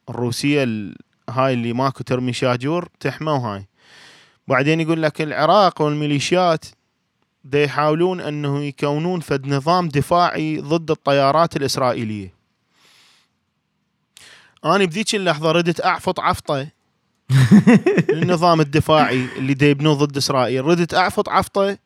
الروسية 0.10 0.64
ال- 0.64 0.96
هاي 1.30 1.54
اللي 1.54 1.74
ماكو 1.74 2.04
ترمي 2.04 2.34
شاجور 2.34 2.90
تحمى 3.00 3.32
وهاي 3.32 3.66
بعدين 4.48 4.80
يقول 4.82 5.04
لك 5.04 5.22
العراق 5.22 5.82
والميليشيات 5.82 6.66
دا 7.44 7.64
يحاولون 7.64 8.22
أنه 8.22 8.64
يكونون 8.64 9.20
فد 9.20 9.48
نظام 9.48 9.88
دفاعي 9.90 10.58
ضد 10.62 10.92
الطيارات 10.92 11.56
الإسرائيلية. 11.56 12.34
أنا 14.66 14.86
بذيك 14.86 15.16
اللحظة 15.16 15.52
ردت 15.52 15.86
أعفط 15.86 16.20
عفطة. 16.20 16.68
للنظام 18.14 18.62
الدفاعي 18.62 19.26
اللي 19.38 19.54
دا 19.54 19.66
يبنوه 19.66 19.94
ضد 19.94 20.18
إسرائيل. 20.18 20.66
ردت 20.66 20.94
أعفط 20.94 21.30
عفطة 21.30 21.78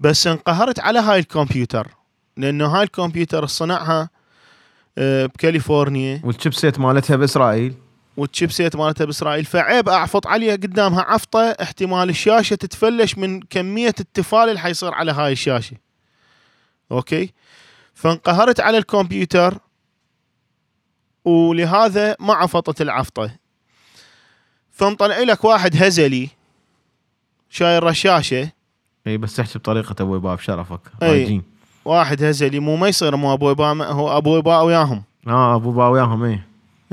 بس 0.00 0.26
انقهرت 0.26 0.80
على 0.80 0.98
هاي 0.98 1.18
الكمبيوتر 1.18 1.88
لأنه 2.36 2.66
هاي 2.66 2.82
الكمبيوتر 2.82 3.46
صنعها 3.46 4.10
آه، 4.98 5.26
بكاليفورنيا. 5.26 6.20
وال 6.24 6.36
chipset 6.36 6.78
مالتها 6.78 7.16
بإسرائيل. 7.16 7.74
وال 8.16 8.29
chipset 8.29 8.76
مالتها 8.76 9.04
بإسرائيل. 9.04 9.44
فعيب 9.44 9.88
أعفط 9.88 10.26
عليها 10.26 10.52
قدامها 10.52 11.02
عفطة 11.02 11.40
احتمال 11.40 12.08
الشاشة 12.08 12.54
تتفلش 12.54 13.18
من 13.18 13.40
كمية 13.40 13.94
التفال 14.00 14.48
اللي 14.48 14.60
حيصير 14.60 14.94
على 14.94 15.12
هاي 15.12 15.32
الشاشة. 15.32 15.76
okay؟ 16.92 17.32
فانقهرت 17.94 18.60
على 18.60 18.78
الكمبيوتر 18.78 19.58
ولهذا 21.24 22.16
ما 22.20 22.34
عفطت 22.34 22.80
العفطة. 22.80 23.30
فمطلع 24.80 25.18
لك 25.18 25.44
واحد 25.44 25.82
هزلي 25.82 26.28
شايل 27.50 27.82
رشاشة. 27.82 28.50
إي 29.06 29.16
بس 29.18 29.36
تحكي 29.36 29.58
بطريقة 29.58 29.94
أبو 30.00 30.18
باب 30.18 30.38
شرفك 30.38 30.80
أي. 31.02 31.08
رايجين 31.10 31.42
واحد 31.84 32.22
هزلي 32.24 32.60
مو 32.60 32.76
ما 32.76 32.88
يصير 32.88 33.16
مو 33.16 33.32
أبو 33.34 33.50
إبا 33.50 33.84
هو 33.84 34.18
أبو 34.18 34.38
إبا 34.38 34.60
وياهم. 34.60 35.02
آه 35.26 35.54
أبو 35.56 35.72
با 35.72 35.88
وياهم 35.88 36.24
إي. 36.24 36.40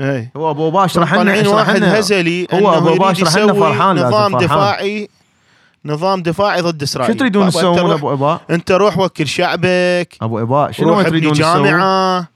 إي. 0.00 0.30
هو 0.36 0.50
أبو 0.50 0.70
با 0.70 0.84
اشرح 0.84 1.14
لنا 1.14 1.40
اشرح 1.40 1.54
واحد 1.54 1.76
لنا. 1.76 1.98
هزلي 1.98 2.46
هو 2.52 2.86
يريد 2.86 2.98
باشر 2.98 3.26
حنا 3.30 3.44
يسوي 3.44 3.60
فرحان 3.60 3.96
نظام 3.96 4.32
فرحان. 4.32 4.46
دفاعي 4.46 5.08
نظام 5.84 6.22
دفاعي 6.22 6.60
ضد 6.60 6.82
إسرائيل. 6.82 7.12
شو 7.12 7.18
تريدون 7.18 7.48
تسوون 7.48 7.78
روح- 7.78 7.92
أبو 7.92 8.12
ابا 8.12 8.40
أنت 8.50 8.72
روح 8.72 8.98
وكل 8.98 9.28
شعبك. 9.28 10.16
أبو 10.22 10.42
ابا 10.42 10.72
شنو 10.72 10.88
روح 10.88 11.08
تريدون 11.08 11.30
ابني 11.32 11.44
تسوون؟ 11.44 11.66
جامعة 11.66 12.28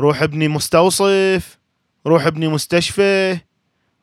روح 0.00 0.22
ابني 0.22 0.48
مستوصف 0.48 1.58
روح 2.06 2.26
ابني 2.26 2.48
مستشفى. 2.48 3.38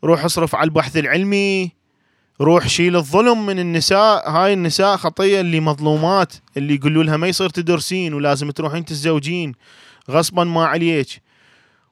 روح 0.03 0.25
اصرف 0.25 0.55
على 0.55 0.65
البحث 0.65 0.97
العلمي 0.97 1.71
روح 2.41 2.67
شيل 2.67 2.95
الظلم 2.95 3.45
من 3.45 3.59
النساء. 3.59 4.29
هاي 4.29 4.53
النساء 4.53 4.97
خطية 4.97 5.41
اللي 5.41 5.59
مظلومات 5.59 6.33
اللي 6.57 6.75
يقولوا 6.75 7.03
لها 7.03 7.17
ما 7.17 7.27
يصير 7.27 7.49
تدرسين 7.49 8.13
ولازم 8.13 8.51
تروحين 8.51 8.85
تتزوجين 8.85 9.53
غصبا 10.11 10.43
ما 10.43 10.65
عليك. 10.65 11.21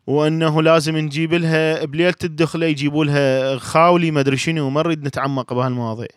وأنه 0.07 0.61
لازم 0.61 0.97
نجيب 0.97 1.33
لها 1.33 1.85
بليلة 1.85 2.15
الدخلة 2.23 2.65
يجيبوا 2.65 3.05
لها 3.05 3.57
خاولي 3.57 4.11
ما 4.11 4.19
أدري 4.19 4.37
شنو 4.37 4.69
ما 4.69 4.81
نريد 4.83 5.03
نتعمق 5.03 5.53
بهالمواضيع 5.53 6.07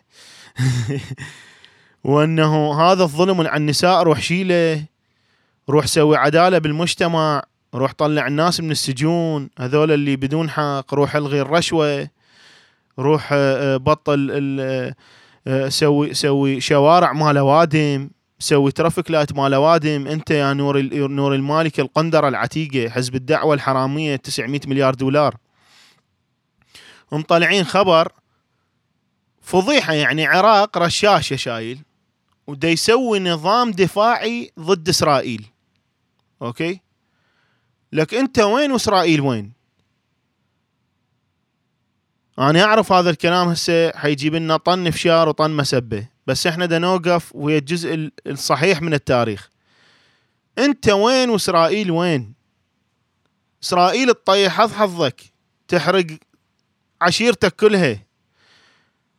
وأنه 2.03 2.81
هذا 2.81 3.03
الظلم 3.03 3.41
على 3.41 3.57
النساء 3.57 4.03
روح 4.03 4.21
شيله 4.21 4.85
روح 5.69 5.85
سوي 5.85 6.17
عدالة 6.17 6.57
بالمجتمع. 6.57 7.43
روح 7.75 7.93
طلع 7.93 8.27
الناس 8.27 8.61
من 8.61 8.71
السجون 8.71 9.49
هذول 9.59 9.91
اللي 9.91 10.15
بدون 10.15 10.49
حق 10.49 10.93
روح 10.93 11.15
الغي 11.15 11.41
الرشوة 11.41 12.09
روح 12.99 13.29
آه، 13.33 13.75
آه، 13.75 13.77
بطل 13.77 14.29
آه، 15.47 15.69
سوي 15.69 16.13
سوي 16.13 16.61
شوارع 16.61 17.13
مال 17.13 17.37
أوادم 17.37 18.09
سوي 18.39 18.71
traffic 18.71 19.11
light 19.11 19.33
مال 19.33 19.53
أوادم. 19.53 20.07
أنت 20.07 20.31
يا 20.31 20.53
نوري 20.53 20.81
نوري 20.93 21.35
المالكي 21.35 21.79
القندرة 21.79 22.27
العتيقة 22.27 22.89
حزب 22.89 23.15
الدعوة 23.15 23.53
الحرامية 23.53 24.15
900 24.15 24.61
مليار 24.67 24.95
دولار. 24.95 25.35
مطلعين 27.11 27.63
خبر 27.63 28.11
فضيحة 29.41 29.93
يعني 29.93 30.25
عراق 30.25 30.77
رشاشة 30.77 31.35
شايل 31.35 31.79
ودا 32.47 32.69
يسوي 32.69 33.19
نظام 33.19 33.71
دفاعي 33.71 34.51
ضد 34.59 34.89
إسرائيل. 34.89 35.45
أوكي؟ 36.41 36.81
لك 37.93 38.13
أنت 38.13 38.39
وين 38.39 38.71
واسرائيل 38.71 39.21
وين؟ 39.21 39.51
أنا 42.39 42.63
أعرف 42.63 42.91
هذا 42.91 43.09
الكلام 43.09 43.47
هسه 43.47 43.91
حيجيب 43.91 44.35
لنا 44.35 44.57
طن 44.57 44.89
فشار 44.89 45.29
وطن 45.29 45.51
مسبة 45.51 46.07
بس 46.27 46.47
إحنا 46.47 46.65
دا 46.65 46.79
نوقف 46.79 47.31
ويا 47.35 47.57
الجزء 47.57 47.93
ال- 47.93 48.11
الصحيح 48.27 48.81
من 48.81 48.93
التاريخ. 48.93 49.49
أنت 50.57 50.89
وين 50.89 51.29
واسرائيل 51.29 51.91
وين؟ 51.91 52.33
إسرائيل 53.63 54.13
تطيح 54.13 54.53
حظ 54.53 54.73
حظك 54.73 55.21
تحرق 55.67 56.05
عشيرتك 57.01 57.55
كلها. 57.55 57.99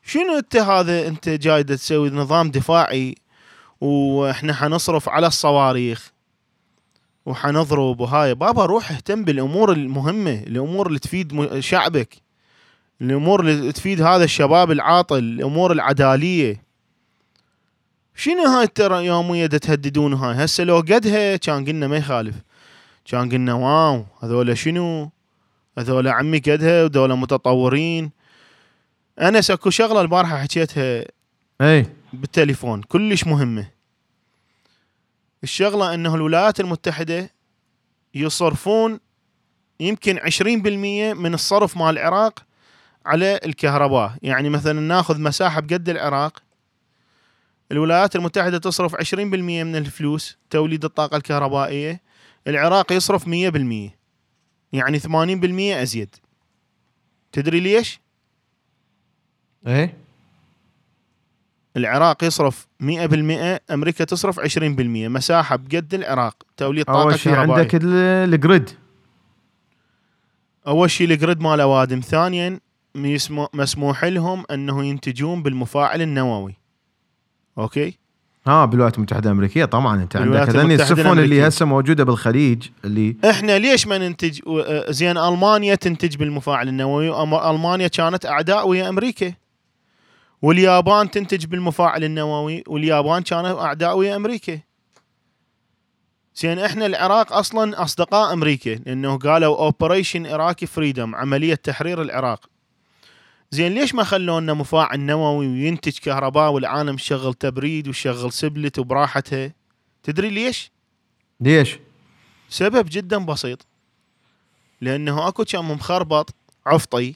شنو 0.03 0.39
أنت 0.39 0.57
هذا 0.57 1.09
أنت 1.09 1.29
جاي 1.29 1.65
تسوي 1.65 2.11
نظام 2.11 2.51
دفاعي 2.51 3.15
وإحنا 3.81 4.55
حنصرف 4.55 5.09
على 5.09 5.27
الصواريخ؟ 5.27 6.13
وحنضرب 7.27 8.01
وهاي 8.01 8.35
بابا 8.35 8.65
روح 8.65 8.91
اهتم 8.91 9.25
بالأمور 9.25 9.73
المهمة 9.73 10.35
الأمور 10.47 10.87
اللي 10.87 10.99
تفيد 10.99 11.59
شعبك 11.61 12.15
الأمور 13.01 13.41
اللي 13.41 13.73
تفيد 13.73 14.03
هذا 14.03 14.25
الشباب 14.25 14.71
العاطل 14.71 15.19
الأمور 15.19 15.73
العدالية. 15.73 16.63
شنو 18.15 18.45
هاي 18.47 18.67
ترى 18.67 19.07
يوميه 19.07 19.47
تهددون 19.47 20.15
هاي؟ 20.15 20.45
هسه 20.45 20.65
لو 20.65 20.77
قدها 20.77 21.37
كان 21.37 21.65
قلنا 21.65 21.87
ما 21.87 21.97
يخالف. 21.97 22.35
كان 23.05 23.29
قلنا 23.31 23.55
واو 23.55 24.05
هذول 24.23 24.59
شنو؟ 24.59 25.11
هذول 25.79 26.09
عمي 26.09 26.39
قدها 26.39 26.85
ودول 26.85 27.17
متطورين. 27.17 28.11
أنا 29.21 29.41
اكو 29.51 29.71
شغلة 29.71 30.01
البارحة 30.01 30.43
حكيتها 30.43 31.05
إي. 31.61 31.87
بالتليفون 32.13 32.83
كلش 32.83 33.27
مهمة. 33.27 33.80
الشغلة 35.43 35.95
أنه 35.95 36.15
الولايات 36.15 36.61
المتحدة 36.61 37.31
يصرفون 38.15 39.01
يمكن 39.81 40.19
20% 40.19 40.43
من 41.15 41.35
الصرف 41.35 41.77
مال 41.77 41.99
العراق 41.99 42.45
على 43.07 43.41
الكهرباء. 43.45 44.12
يعني 44.23 44.49
مثلا 44.51 44.81
ناخذ 44.81 45.21
مساحة 45.21 45.61
بقد 45.61 45.89
العراق 45.89 46.43
الولايات 47.73 48.17
المتحدة 48.17 48.59
تصرف 48.59 48.95
20% 48.95 49.15
من 49.19 49.77
الفلوس 49.77 50.39
توليد 50.51 50.85
الطاقة 50.85 51.17
الكهربائية 51.17 52.01
العراق 52.47 52.93
يصرف 52.93 53.25
100% 53.25 53.91
يعني 54.73 54.99
80% 55.01 55.83
أزيد. 55.83 56.15
تدري 57.33 57.61
ليش؟ 57.61 58.01
إيه؟ 59.67 59.97
العراق 61.77 62.25
يصرف 62.25 62.67
100% 62.83 63.61
أمريكا 63.71 64.05
تصرف 64.05 64.41
20% 64.41 65.09
مساحة 65.09 65.57
بقد 65.57 65.95
العراق. 65.95 66.35
توليد 66.57 66.85
طاقه 66.85 67.03
أول 67.03 67.19
شيء. 67.19 67.35
عندك 67.35 67.75
ال- 67.75 68.35
ال 68.35 68.41
grid. 68.41 68.70
أول 70.67 70.91
شيء 70.91 71.11
ال 71.11 71.16
grid 71.16 71.41
مال 71.41 71.61
أوادم. 71.61 72.01
ثانيا 72.01 72.61
مسموح 73.55 74.05
لهم 74.05 74.45
أنه 74.51 74.85
ينتجون 74.85 75.43
بالمفاعل 75.43 76.03
النووي. 76.03 76.57
okay؟ 77.59 77.99
ها 78.47 78.65
بالولايات 78.65 78.97
المتحدة 78.97 79.31
الأمريكية 79.31 79.65
طبعا. 79.65 80.03
أنت 80.03 80.17
عندك 80.17 80.37
هذني 80.37 80.75
السفن 80.75 81.19
اللي. 81.19 81.49
هسه 81.49 81.67
موجودة 81.67 82.05
بالخليج 82.05 82.63
اللي 82.85 83.17
إحنا 83.31 83.59
ليش 83.59 83.87
ما 83.87 83.99
ننتج؟ 83.99 84.41
آه، 84.47 84.91
زين 84.91 85.19
ألمانيا 85.19 85.75
تنتج 85.75 86.17
بالمفاعل 86.17 86.69
النووي 86.69 87.23
ألمانيا 87.51 87.89
كانت 87.89 88.27
أعداء 88.27 88.69
ويا 88.69 88.89
أمريكا. 88.89 89.33
واليابان 90.43 91.11
تنتج 91.11 91.47
بالمفاعل 91.47 92.05
النووي 92.05 92.65
واليابان 92.67 93.23
كانوا 93.23 93.65
أعداء 93.65 93.97
ويا 93.97 94.17
أمريكا. 94.17 94.61
زين 96.37 96.59
إحنا 96.59 96.87
العراق 96.87 97.33
أصلا 97.33 97.83
أصدقاء 97.83 98.33
أمريكا 98.33 98.71
لأنه 98.71 99.19
قالوا 99.19 99.59
Operation 99.59 100.27
Iraqi 100.27 100.66
Freedom 100.66 101.15
عملية 101.15 101.55
تحرير 101.55 102.03
العراق. 102.03 102.51
زين 103.51 103.75
ليش 103.75 103.95
ما 103.95 104.05
خلونا 104.05 104.55
مفاعل 104.55 105.01
نووي 105.01 105.47
وينتج 105.47 105.99
كهرباء 105.99 106.51
والعالم 106.51 106.95
يشغل 106.95 107.35
تبريد 107.35 107.87
ويشغل 107.87 108.33
سبلت 108.33 108.79
وبراحتها؟ 108.79 109.53
تدري 110.03 110.31
ليش؟ 110.31 110.71
ليش؟ 111.41 111.79
سبب 112.49 112.87
جدا 112.91 113.19
بسيط. 113.19 113.67
لأنه 114.81 115.29
أكو 115.29 115.45
كم 115.45 115.71
مخربط 115.71 116.35
عفطي 116.67 117.15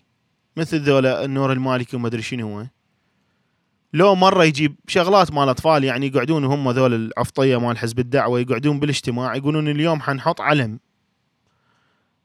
مثل 0.57 0.81
ذولا 0.81 1.25
النور 1.25 1.53
المالكي 1.53 1.97
وما 1.97 2.09
أدري 2.09 2.23
شنو 2.23 2.59
هو. 2.59 2.67
لو 3.95 4.15
مرة 4.15 4.45
يجيب 4.45 4.77
شغلات 4.89 5.33
مال 5.33 5.49
أطفال 5.49 5.85
يعني 5.85 6.07
يقعدون 6.07 6.45
هم 6.45 6.71
ذول 6.71 6.95
العفطية 6.95 7.57
مال 7.57 7.79
حزب 7.79 7.99
الدعوة 7.99 8.41
يقعدون 8.41 8.81
بالاجتماع 8.81 9.35
يقولون 9.37 9.69
اليوم 9.69 10.01
حنحط 10.01 10.41
علم 10.41 10.79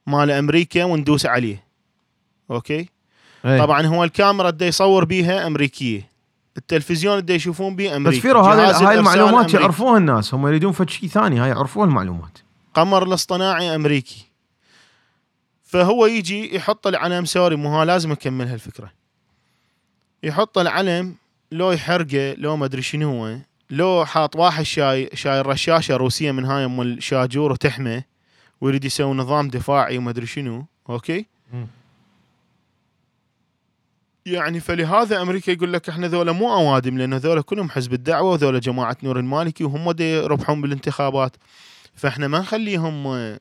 مال 0.07 0.31
أمريكا 0.31 0.83
وندوس 0.83 1.25
عليه. 1.25 1.63
okay؟ 2.51 2.89
إيه. 3.45 3.59
طبعا 3.59 3.85
هو 3.85 4.03
الكاميرا 4.03 4.49
اللي 4.49 4.67
يصور 4.67 5.05
بيها 5.05 5.47
أمريكية. 5.47 6.09
التلفزيون 6.57 7.19
اللي 7.19 7.35
يشوفون 7.35 7.75
به 7.75 7.95
أمريكي. 7.95 8.17
بس 8.17 8.21
فيرو 8.21 8.41
هذه 8.41 8.89
هاي 8.89 8.99
المعلومات. 8.99 9.53
يعرفوها 9.53 9.97
الناس. 9.97 10.33
هم 10.33 10.47
يريدون 10.47 10.71
فد 10.71 10.89
شيء 10.89 11.09
ثاني. 11.09 11.39
هاي 11.39 11.49
يعرفوها 11.49 11.85
المعلومات. 11.85 12.37
قمر 12.73 13.03
الاصطناعي 13.03 13.75
أمريكي. 13.75 14.25
فهو 15.63 16.05
يجي 16.05 16.55
يحط 16.55 16.87
العلم 16.87 17.25
سوري 17.25 17.55
مو 17.55 17.83
لازم 17.83 18.11
أكمل 18.11 18.47
هالفكرة. 18.47 18.91
يحط 20.23 20.57
العلم 20.57 21.15
لو 21.51 21.71
يحرقه 21.71 22.33
لو 22.33 22.57
ما 22.57 22.65
أدري 22.65 22.81
شنو 22.81 23.11
هو 23.11 23.37
لو 23.69 24.05
حاط 24.05 24.35
واحد 24.35 24.63
شايل 24.63 25.09
شايل 25.13 25.41
رشاشة 25.41 25.95
روسية 25.95 26.31
من 26.31 26.45
هاي 26.45 26.65
أم 26.65 26.81
الشاجور 26.81 27.51
وتحمه 27.51 28.03
ويريد 28.61 28.85
يسوي 28.85 29.13
نظام 29.13 29.47
دفاعي 29.47 29.97
وما 29.97 30.09
أدري 30.09 30.25
شنو 30.25 30.65
okay. 30.89 31.25
يعني 34.25 34.59
فلهذا 34.59 35.21
أمريكا 35.21 35.51
يقول 35.51 35.73
لك 35.73 35.89
إحنا 35.89 36.07
ذولا 36.07 36.31
مو 36.31 36.53
أوادم 36.53 36.97
لأن 36.97 37.13
ذولا 37.13 37.41
كلهم 37.41 37.69
حزب 37.69 37.93
الدعوة 37.93 38.31
وذولا 38.31 38.59
جماعة 38.59 38.97
نور 39.03 39.19
المالكي 39.19 39.63
وهم 39.63 39.91
دي 39.91 40.03
يربحون 40.03 40.61
بالانتخابات. 40.61 41.35
فإحنا 41.95 42.27
ما 42.27 42.39
نخليهم 42.39 43.07
آه، 43.07 43.39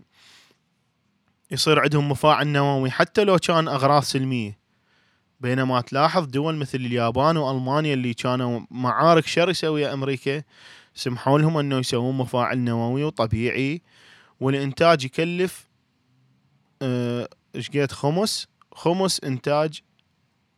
يصير 1.51 1.81
عندهم 1.81 2.09
مفاعل 2.09 2.49
نووي 2.49 2.91
حتى 2.91 3.25
لو 3.25 3.39
كان 3.39 3.69
أغراض 3.69 4.03
سلمية. 4.03 4.59
بينما 5.41 5.81
تلاحظ 5.81 6.27
دول 6.27 6.57
مثل 6.57 6.79
اليابان 6.79 7.37
وألمانيا 7.37 7.95
اللي 7.95 8.15
كانوا 8.15 8.61
معارك 8.71 9.27
شرسة 9.27 9.71
ويا 9.71 9.93
أمريكا 9.93 10.43
سمحوا 10.95 11.39
لهم 11.39 11.59
أنه 11.59 11.79
يسوون 11.79 12.19
مفاعل 12.19 12.59
نووي 12.59 13.05
وطبيعي. 13.05 13.83
والإنتاج 14.41 15.05
يكلف 15.05 15.69
آه، 16.83 17.29
إيش 17.55 17.71
قد 17.71 17.93
خمس. 17.93 18.49
خمس 18.73 19.25
إنتاج 19.25 19.81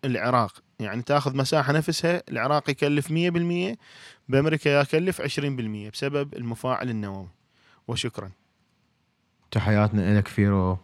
العراق. 0.05 0.63
يعني 0.81 1.03
تاخذ 1.03 1.37
مساحة 1.37 1.73
نفسها 1.73 2.23
العراق 2.31 2.71
يكلف 2.71 3.11
100% 3.11 3.77
بأمريكا 4.29 4.81
يكلف 4.81 5.21
20% 5.21 5.91
بسبب 5.91 6.35
المفاعل 6.35 6.91
النووي. 6.91 7.29
وشكرا. 7.89 8.31
تحياتنا 9.51 10.19
لك 10.19 10.29
فيرو. 10.29 10.79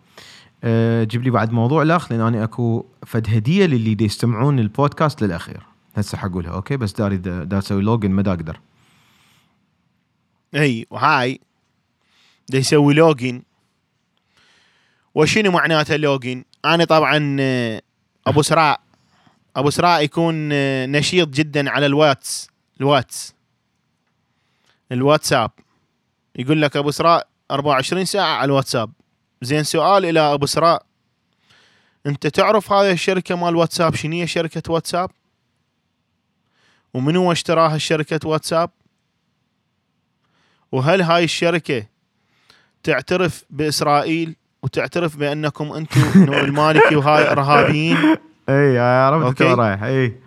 جيب 1.04 1.22
لي 1.22 1.30
بعد 1.30 1.52
موضوع 1.52 1.82
الاخ 1.82 2.12
لأن 2.12 2.20
أنا 2.20 2.44
أكو 2.44 2.86
فد 3.06 3.26
هدية 3.30 3.66
للي 3.66 3.94
دي 3.94 4.04
يستمعون 4.04 4.58
البودكاست 4.58 5.22
للأخير. 5.22 5.62
هسه 5.96 6.18
حقولها 6.18 6.50
okay؟ 6.52 6.76
بس 6.76 6.92
داري 6.92 7.16
دا 7.16 7.58
أسوي 7.58 7.82
login 7.82 8.10
ما 8.10 8.22
دا 8.22 8.30
أقدر. 8.30 8.60
إي 10.54 10.86
وهاي 10.90 11.40
دا 12.50 12.58
يسوي 12.58 12.94
login. 12.94 13.42
وشنو 15.14 15.50
معناته 15.50 15.96
login 15.96 16.44
أنا 16.64 16.84
طبعا 16.84 17.36
آه، 17.40 17.82
أبو 18.26 18.42
إسراء. 18.42 18.80
أبو 19.56 19.70
إسراء 19.70 20.02
يكون 20.02 20.48
آه، 20.52 20.86
نشيط 20.86 21.28
جدا 21.28 21.70
على 21.70 21.86
الواتس. 21.86 22.50
الواتس. 22.80 23.34
الواتساب. 24.92 25.50
يقول 26.36 26.62
لك 26.62 26.76
أبو 26.76 26.90
إسراء 26.90 27.28
24 27.50 28.04
ساعة 28.04 28.36
على 28.36 28.44
الواتساب. 28.44 28.90
زين 29.42 29.62
سؤال 29.62 30.04
إلى 30.04 30.20
أبو 30.20 30.46
إسراء. 30.46 30.82
أنت 32.06 32.26
تعرف 32.26 32.72
هذه 32.72 32.92
الشركة 32.92 33.36
مال 33.36 33.56
واتساب؟ 33.56 33.94
شنو 33.94 34.12
هي 34.12 34.26
شركة 34.26 34.72
واتساب؟ 34.72 35.10
ومن 36.94 37.16
هو 37.16 37.32
اشتراها 37.32 37.76
الشركة 37.76 38.28
واتساب؟ 38.28 38.70
وهل 40.72 41.02
هاي 41.02 41.24
الشركة 41.24 41.86
تعترف 42.82 43.44
بإسرائيل؟ 43.50 44.36
وتعترف 44.62 45.16
بأنكم 45.16 45.72
أنتم 45.72 46.00
نور 46.26 46.44
المالكي 46.44 46.96
وهاي 46.96 47.32
إرهابيين؟ 47.32 48.16
إي 48.48 48.78
عرفت 48.78 49.42
رايح 49.42 49.82
إي. 49.82 50.20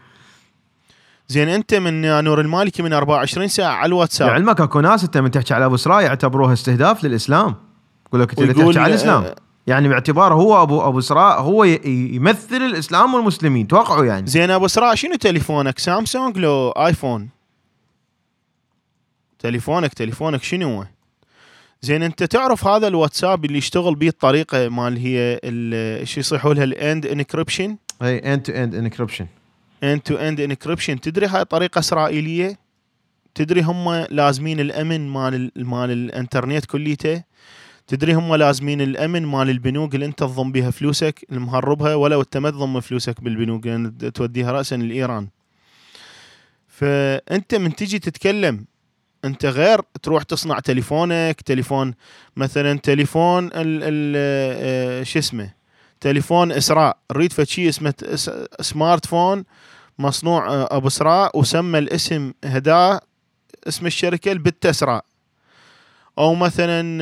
زين 1.28 1.50
أنت 1.50 1.74
من 1.74 2.24
نور 2.24 2.42
المالكي 2.42 2.84
من 2.84 2.94
24 2.94 3.48
ساعة 3.48 3.74
على 3.74 3.88
الواتساب. 3.88 4.30
لعلمك 4.30 4.62
اكو 4.62 4.80
ناس 4.80 5.04
أنت 5.04 5.18
من 5.18 5.32
تحكي 5.32 5.54
على 5.54 5.66
أبو 5.66 5.78
إسراء 5.78 6.06
يعتبروها 6.06 6.54
استهداف 6.54 7.04
للإسلام. 7.04 7.69
يقول 8.14 8.22
لك 8.22 8.32
تحكي 8.32 8.80
على 8.80 8.94
الإسلام. 8.94 9.24
آه، 9.24 9.36
يعني 9.68 9.88
باعتباره 9.88 10.36
هو 10.36 10.64
ابو 10.64 10.82
أبو 10.88 11.02
إسراء 11.02 11.42
هو 11.42 11.64
يمثل 11.64 12.56
الإسلام 12.56 13.14
والمسلمين. 13.14 13.68
توقعوا 13.68 14.06
يعني. 14.06 14.28
زين 14.28 14.52
أبو 14.52 14.68
إسراء 14.68 14.96
شنو 14.96 15.16
تليفونك؟ 15.16 15.80
سامسونج 15.80 16.38
لو 16.38 16.70
آيفون؟ 16.70 17.30
تليفونك 19.40 19.94
تليفونك 19.94 20.44
شنو 20.44 20.78
هو؟ 20.78 20.86
زين 21.82 22.04
أنت 22.04 22.24
تعرف 22.24 22.68
هذا 22.68 22.88
الواتساب 22.88 23.46
اللي 23.46 23.58
يشتغل 23.58 23.96
به 23.96 24.08
الطريقة 24.08 24.70
مال 24.70 24.98
هي 24.98 25.40
شو 26.06 26.20
يصيحوا 26.20 26.54
لها؟ 26.54 26.64
ال 26.64 26.74
end 26.74 27.06
encryption 27.06 27.78
اي 28.04 28.34
end 28.34 28.42
to 28.42 28.52
end 28.54 28.76
encryption 28.76 29.28
end 29.84 30.02
to 30.02 30.16
end 30.16 30.40
encryption 30.40 31.00
تدري 31.02 31.26
هاي 31.28 31.46
طريقة 31.46 31.80
إسرائيلية؟ 31.80 32.58
تدري 33.36 33.62
هم 33.62 33.90
لازمين 34.10 34.60
الأمن 34.60 35.10
مال 35.10 35.36
ال- 35.36 35.66
مال 35.66 35.92
الإنترنت 35.92 36.66
كليته؟ 36.66 37.24
تدري 37.90 38.14
هم 38.14 38.36
لازمين 38.36 38.82
الأمن 38.82 39.26
مال 39.26 39.50
البنوك 39.50 39.96
اللي 39.96 40.06
أنت 40.06 40.20
تضم 40.20 40.52
بها 40.52 40.72
فلوسك 40.72 41.26
المهربها 41.32 41.96
ولو 41.96 42.22
انت 42.22 42.38
ما 42.38 42.50
تضم 42.50 42.80
فلوسك 42.80 43.22
بالبنوك 43.22 43.68
لأن 43.68 43.98
توديها 44.14 44.52
راسا 44.52 44.76
لإيران. 44.76 45.28
فأنت 46.68 47.56
من 47.56 47.76
تجي 47.76 48.00
تتكلم 48.00 48.66
أنت 49.26 49.46
غير 49.46 49.82
تروح 50.04 50.24
تصنع 50.24 50.60
تليفونك 50.60 51.42
تليفون 51.42 51.94
مثلا 52.38 52.80
تليفون 52.80 53.50
آه، 53.54 55.04
شو 55.04 55.20
اسمه 55.20 55.54
تليفون 56.02 56.52
إسراء. 56.52 56.98
نريد 57.12 57.34
فد 57.34 57.44
شيء 57.44 57.70
اسمه 57.70 57.94
إس- 58.04 58.62
smart 58.62 59.06
phone 59.06 59.44
مصنوع 60.00 60.48
آه، 60.54 60.68
أبو 60.78 60.88
إسراء 60.88 61.40
وسمى 61.40 61.80
الاسم 61.80 62.34
هداه 62.46 63.02
اسم 63.68 63.86
الشركة 63.86 64.32
ابو 64.32 64.66
إسراء 64.66 65.06
أو 66.18 66.36
مثلا 66.36 67.00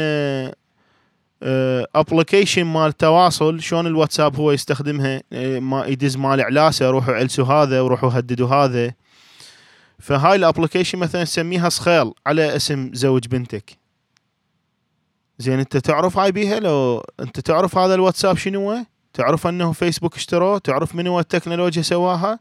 application 1.96 2.64
مال 2.64 2.94
تواصل 2.94 3.62
شلون 3.62 3.88
الواتساب 3.88 4.36
هو 4.36 4.52
يستخدمها؟ 4.52 5.22
آه، 5.34 5.60
ما 5.60 5.86
يدز 5.86 6.18
مال 6.18 6.42
إعلاسه 6.42 6.90
روحوا 6.90 7.14
علسوا 7.14 7.46
هذا 7.46 7.82
وروحوا 7.82 8.10
هددوا 8.14 8.48
هذا. 8.48 8.94
فهاي 10.00 10.36
ال 10.36 10.41
application 10.41 10.98
مثلا 10.98 11.24
تسميها 11.24 11.70
صخيل 11.70 12.12
على 12.26 12.56
اسم 12.56 12.92
زوج 12.94 13.28
بنتك. 13.28 13.78
زين 15.40 15.60
انت 15.60 15.78
تعرف 15.78 16.18
هاي 16.18 16.32
بيها؟ 16.32 16.60
لو 16.60 17.04
انت 17.20 17.40
تعرف 17.40 17.78
هذا 17.78 17.94
الواتساب 17.94 18.38
شنو 18.38 18.86
تعرف 19.14 19.48
انه 19.48 19.72
فيسبوك 19.72 20.16
اشتروه؟ 20.16 20.58
تعرف 20.58 20.96
من 20.96 21.08
هو 21.08 21.20
التكنولوجيا 21.20 21.82
سواها؟ 21.82 22.40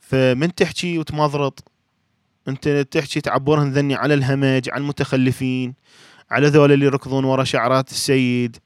فمن 0.00 0.54
تحكي 0.54 0.98
وتمضرط. 0.98 1.64
انت 2.48 2.68
تحكي 2.68 3.20
تعبرهن 3.20 3.72
ذني 3.72 3.94
على 3.94 4.14
الهمج 4.14 4.70
على 4.70 4.80
المتخلفين. 4.80 5.74
على 6.32 6.46
ذول 6.46 6.72
اللي 6.72 6.86
يركضون 6.86 7.24
ورا 7.24 7.44
شعرات 7.44 7.90
السيد 7.90 8.56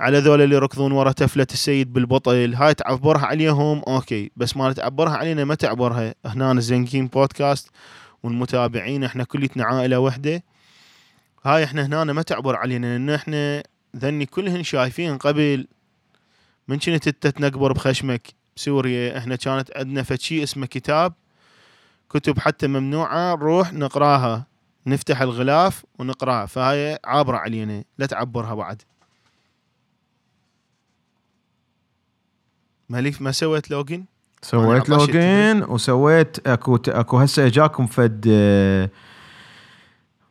على 0.00 0.18
ذول 0.18 0.40
اللي 0.42 0.54
يركضون 0.54 0.92
ورا 0.92 1.12
تفلة 1.12 1.46
السيد 1.52 1.92
بالبطل. 1.92 2.54
هاي 2.54 2.74
تعبرها 2.74 3.26
عليهم؟ 3.26 3.82
أوكي. 3.88 4.30
بس 4.36 4.56
ما 4.56 4.72
تعبرها 4.72 5.16
علينا 5.16 5.44
ما 5.44 5.54
تعبرها. 5.54 6.14
هنا 6.26 6.52
الزنكين 6.52 7.06
بودكاست 7.06 7.70
والمتابعين 8.22 9.04
إحنا 9.04 9.24
كليتنا 9.24 9.64
عائلة 9.64 9.98
وحدة. 9.98 10.42
هاي 11.44 11.64
إحنا 11.64 11.86
هنا 11.86 12.12
ما 12.12 12.22
تعبر 12.22 12.56
علينا 12.56 12.86
لأن 12.86 13.10
إحنا 13.10 13.62
ذني 13.96 14.26
كلهن 14.26 14.62
شايفين 14.62 15.18
قبل. 15.18 15.66
من 16.68 16.78
كنت 16.78 16.88
أنت 16.88 17.26
تنقبر 17.26 17.72
بخشمك؟ 17.72 18.28
بسوريا. 18.56 19.18
إحنا 19.18 19.36
كانت 19.36 19.70
عندنا 19.76 20.02
فشي 20.02 20.42
اسمه 20.42 20.66
كتاب 20.66 21.12
كتب 22.10 22.38
حتى 22.38 22.66
ممنوعة 22.66 23.34
نروح 23.34 23.72
نقراها. 23.72 24.49
نفتح 24.86 25.22
الغلاف 25.22 25.84
ونقرأها. 25.98 26.46
فهاي 26.46 26.98
عابرة 27.04 27.36
علينا 27.36 27.84
لا 27.98 28.06
تعبرها 28.06 28.54
بعد. 28.54 28.82
مالك 32.88 33.22
ما 33.22 33.32
سويت 33.32 33.70
login 33.70 34.04
سويت. 34.42 34.88
login 34.88 35.62
وسويت 35.62 36.48
أكو 36.48 36.78
أكو 36.88 37.18
هسه 37.18 37.46
اجاكم 37.46 37.86
فد 37.86 38.24
آه، 38.28 38.90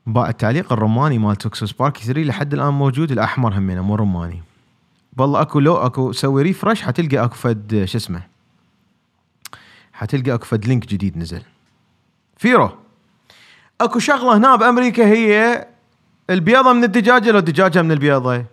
التعليق 0.07 0.73
الرماني 0.73 1.17
مال 1.17 1.35
توكسو 1.35 1.65
سبارك 1.65 1.97
3 1.97 2.21
لحد 2.21 2.53
الآن 2.53 2.73
موجود 2.73 3.11
الأحمر 3.11 3.57
همينه 3.57 3.81
مو 3.81 3.95
رماني 3.95 4.41
والله 5.17 5.41
أكو 5.41 5.59
لو 5.59 5.77
أكو 5.77 6.11
سوي 6.11 6.43
refresh 6.43 6.81
حتلقى 6.81 7.23
أكو 7.23 7.35
فد 7.35 7.73
آه، 7.73 7.85
شو 7.85 7.97
اسمه 7.97 8.23
حتلقى 9.93 10.33
أكو 10.33 10.45
فد 10.45 10.65
link 10.65 10.85
جديد 10.87 11.17
نزل. 11.17 11.41
فيرو! 12.37 12.88
اكو 13.81 13.99
شغلة 13.99 14.37
هنا 14.37 14.55
بأمريكا 14.55 15.05
هي 15.05 15.67
البيضة 16.29 16.73
من 16.73 16.83
الدجاجة 16.83 17.31
لو 17.31 17.39
الدجاجة 17.39 17.81
من 17.81 17.91
البيضة. 17.91 18.45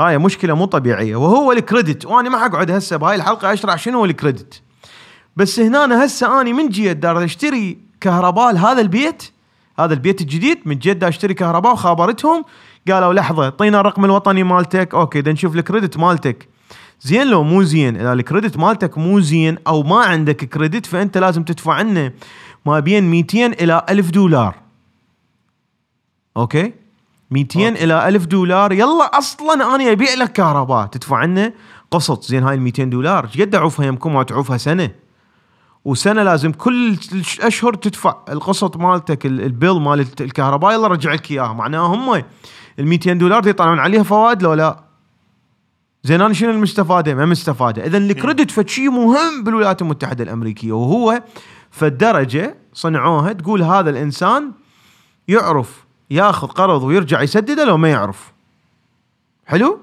هاي 0.00 0.18
مشكلة 0.18 0.54
مو 0.54 0.64
طبيعية. 0.64 1.16
وهو 1.16 1.52
ال 1.52 1.59
credit. 1.59 2.06
وأنا 2.06 2.28
ما 2.28 2.38
حقعد 2.38 2.70
هسه 2.70 2.96
بهاي 2.96 3.16
الحلقة 3.16 3.52
أشرح 3.52 3.78
شنو 3.78 3.98
هو 3.98 4.04
ال 4.04 4.11
credit. 4.11 4.62
بس 5.36 5.60
هنا 5.60 6.04
هسه 6.04 6.40
اني 6.40 6.52
من 6.52 6.68
جيت 6.68 6.96
دار 6.96 7.24
أشتري 7.24 7.78
كهرباء 8.00 8.52
لهذا 8.52 8.80
البيت. 8.80 9.22
هذا 9.78 9.94
البيت 9.94 10.20
الجديد 10.20 10.58
من 10.66 10.78
دا 10.78 11.08
أشتري 11.08 11.34
كهرباء 11.34 11.72
وخابرتهم. 11.72 12.44
قالوا 12.88 13.14
لحظة 13.14 13.44
اعطينا 13.44 13.80
الرقم 13.80 14.04
الوطني 14.04 14.42
مالتك. 14.42 14.94
okay 14.94 15.20
دا 15.20 15.32
نشوف 15.32 15.56
ال 15.56 15.62
credit 15.62 15.96
مالتك. 15.96 16.48
زين 17.00 17.26
لو 17.26 17.42
مو 17.42 17.62
زين. 17.62 17.96
إذا 17.96 18.12
ال 18.12 18.18
credit 18.18 18.56
مالتك 18.56 18.98
مو 18.98 19.20
زين 19.20 19.58
أو 19.66 19.82
ما 19.82 19.96
عندك 19.96 20.36
credit 20.36 20.86
فأنت 20.86 21.18
لازم 21.18 21.42
تدفع 21.42 21.80
لنا 21.80 22.12
ما 22.66 22.80
بين 22.80 23.10
200 23.10 23.46
إلى 23.46 23.86
1000 23.90 24.10
دولار. 24.10 24.54
okay؟ 26.36 26.72
200 27.30 27.68
okay. 27.68 27.84
إلى 27.84 28.08
1000 28.08 28.26
دولار. 28.26 28.72
يلا 28.72 29.18
أصلا 29.18 29.74
أنا 29.74 29.92
أبيع 29.92 30.14
لك 30.14 30.32
كهرباء. 30.32 30.86
تدفع 30.86 31.24
لنا 31.24 31.52
قسط. 31.90 32.22
زين 32.24 32.42
هاي 32.42 32.54
ال 32.54 32.60
200 32.62 32.84
دولار. 32.90 33.24
إيش 33.24 33.40
قد 33.40 33.54
أعوفها 33.54 33.86
يمكم 33.86 34.14
ما 34.14 34.22
تعوفها 34.22 34.56
سنة. 34.56 34.90
وسنة 35.84 36.22
لازم 36.22 36.52
كل 36.52 36.96
أشهر 37.40 37.74
تدفع 37.74 38.16
القسط 38.28 38.76
مالتك 38.76 39.26
ال- 39.26 39.40
البيل 39.40 39.72
مال 39.80 40.06
الكهرباء. 40.20 40.72
يلا 40.72 40.86
رجع 40.88 41.12
لك 41.12 41.30
إياها. 41.30 41.52
معناها 41.52 41.86
هم 41.86 42.14
ال 42.78 42.86
200 42.86 43.12
دولار 43.12 43.46
يطلعون 43.46 43.78
عليها 43.78 44.02
فوائد 44.02 44.42
لو 44.42 44.54
لا؟ 44.54 44.84
زين 46.04 46.20
أنا 46.20 46.34
شنو 46.34 46.50
المستفادة؟ 46.50 47.14
ما 47.14 47.26
مستفادة، 47.26 47.86
اذا 47.86 47.98
الكريدت 47.98 48.50
فد 48.50 48.68
شيء 48.68 48.90
مهم 48.90 49.44
بالولايات 49.44 49.82
المتحدة 49.82 50.24
الأمريكية 50.24 50.72
وهو 50.72 51.22
فالدرجة 51.72 52.56
صنعوها 52.74 53.32
تقول 53.32 53.62
هذا 53.62 53.90
الإنسان 53.90 54.52
يعرف 55.28 55.84
ياخذ 56.10 56.46
قرض 56.46 56.82
ويرجع 56.82 57.22
يسدده 57.22 57.64
لو 57.64 57.76
ما 57.76 57.90
يعرف. 57.90 58.32
حلو؟ 59.46 59.80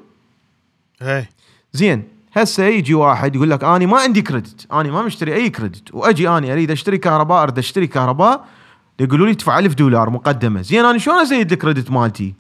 هي 1.01 1.25
زين 1.73 2.07
هسه 2.33 2.63
يجي 2.63 2.93
واحد 2.93 3.35
يقول 3.35 3.49
لك 3.49 3.63
اني 3.63 3.85
ما 3.85 3.99
عندي 3.99 4.21
credit، 4.21 4.71
اني 4.73 4.91
ما 4.91 5.01
مشتري 5.01 5.35
أي 5.35 5.49
credit، 5.49 5.93
وأجي 5.93 6.29
اني 6.29 6.53
أريد 6.53 6.71
أشتري 6.71 6.97
كهرباء 6.97 7.43
أريد 7.43 7.57
أشتري 7.57 7.87
كهرباء 7.87 8.45
يقولوا 8.99 9.25
لي 9.25 9.31
ادفع 9.31 9.59
1000 9.59 9.73
دولار 9.73 10.09
مقدمة، 10.09 10.61
زين 10.61 10.85
أنا 10.85 10.97
شلون 10.97 11.19
ازيد 11.19 11.51
ال 11.51 11.57
credit 11.57 11.91
مالتي؟ 11.91 12.33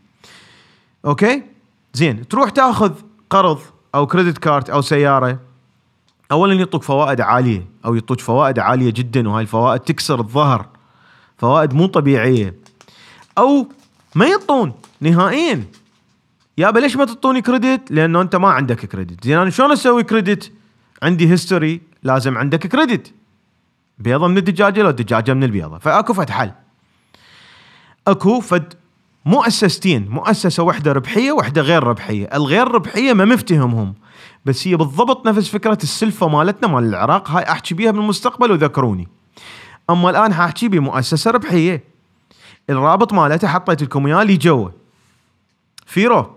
okay؟ 1.05 1.43
زين 1.93 2.27
تروح 2.27 2.49
تاخذ 2.49 2.93
قرض 3.29 3.59
أو 3.95 4.07
credit 4.07 4.37
card 4.37 4.69
أو 4.69 4.81
سيارة 4.81 5.39
اولا 6.31 6.53
يعطوك 6.53 6.83
فوائد 6.83 7.21
عالية 7.21 7.67
أو 7.85 7.95
يعطوك 7.95 8.19
فوائد 8.19 8.59
عالية 8.59 8.89
جدا 8.89 9.29
وهاي 9.29 9.41
الفوائد 9.41 9.79
تكسر 9.79 10.19
الظهر 10.19 10.65
فوائد 11.37 11.73
مو 11.73 11.85
طبيعية 11.85 12.55
أو 13.37 13.67
ما 14.15 14.25
يعطون 14.27 14.73
نهائيا 15.01 15.63
يابا 16.57 16.79
ليش 16.79 16.95
ما 16.95 17.05
تعطوني 17.05 17.41
credit؟ 17.41 17.91
لأنه 17.91 18.21
أنت 18.21 18.35
ما 18.35 18.47
عندك 18.47 18.85
credit، 18.85 19.25
زين 19.25 19.37
أنا 19.37 19.49
شلون 19.49 19.71
أسوي 19.71 20.03
credit؟ 20.03 20.51
عندي 21.03 21.31
history 21.31 21.81
لازم 22.03 22.37
عندك 22.37 22.67
credit. 22.67 23.13
بيضة 23.99 24.27
من 24.27 24.37
الدجاجة 24.37 24.81
لو 24.81 24.89
الدجاجة 24.89 25.33
من 25.33 25.43
البيضة، 25.43 25.77
فأكو 25.77 26.13
فد 26.13 26.29
حل. 26.29 26.51
أكو 28.07 28.39
فد 28.39 28.73
مؤسستين، 29.25 30.09
مؤسسة 30.09 30.63
واحدة 30.63 30.91
ربحية 30.91 31.31
واحدة 31.31 31.61
غير 31.61 31.83
ربحية، 31.83 32.29
الغير 32.33 32.67
ربحية 32.67 33.13
ما 33.13 33.25
مفتهمهم 33.25 33.95
بس 34.49 34.67
هي 34.67 34.75
بالضبط 34.75 35.27
نفس 35.27 35.49
فكرة 35.49 35.77
السلفة 35.83 36.27
مالتنا 36.27 36.67
مال 36.67 36.83
العراق 36.83 37.31
هاي 37.31 37.43
أحكي 37.43 37.73
بيها 37.73 37.91
بالمستقبل 37.91 38.51
وذكروني. 38.51 39.07
أما 39.89 40.09
الآن 40.09 40.33
حاحكي 40.33 40.67
بمؤسسة 40.67 41.31
ربحية. 41.31 41.83
الرابط 42.69 43.13
مالتها 43.13 43.47
حطيت 43.47 43.81
لكم 43.83 44.07
إياه 44.07 44.23
لي 44.23 44.37
جوا. 44.37 44.69
فيرو 45.85 46.31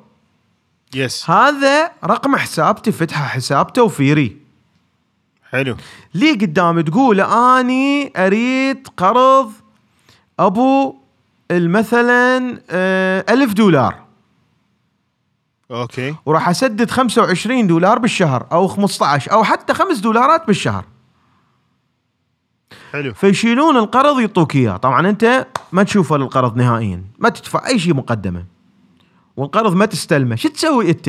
يس 0.95 1.31
هذا 1.31 1.93
رقم 2.05 2.37
حساب 2.37 2.83
تفتحه 2.83 3.25
حساب 3.25 3.73
توفيري 3.73 4.37
حلو 5.51 5.77
لي 6.15 6.33
قدام 6.33 6.81
تقول 6.81 7.21
أني 7.21 8.13
أريد 8.17 8.89
قرض 8.97 9.53
أبو 10.39 10.97
مثلا 11.51 12.61
آه 12.71 13.25
ألف 13.29 13.53
دولار 13.53 14.02
أوكي. 15.73 16.15
وراح 16.27 16.49
أسدد 16.49 16.91
25 16.91 17.67
دولار 17.67 17.99
بالشهر 17.99 18.47
أو 18.53 18.69
15 18.69 19.33
أو 19.33 19.45
حتى 19.45 19.75
5 19.75 20.01
دولارات 20.01 20.47
بالشهر. 20.47 20.85
حلو. 22.93 23.15
فيشيلون 23.15 23.77
القرض 23.77 24.21
يعطوك 24.21 24.57
إياه. 24.57 24.77
طبعا 24.77 25.09
أنت 25.09 25.47
ما 25.73 25.83
تشوفه 25.83 26.17
للقرض 26.17 26.57
نهائيا. 26.57 27.05
ما 27.19 27.29
تدفع 27.29 27.67
أي 27.67 27.79
شيء 27.79 27.95
مقدمه 27.95 28.45
والقرض 29.37 29.75
ما 29.75 29.87
تستلمه. 29.87 30.37
شو 30.37 30.49
تسوي 30.49 30.91
أنت؟ 30.91 31.09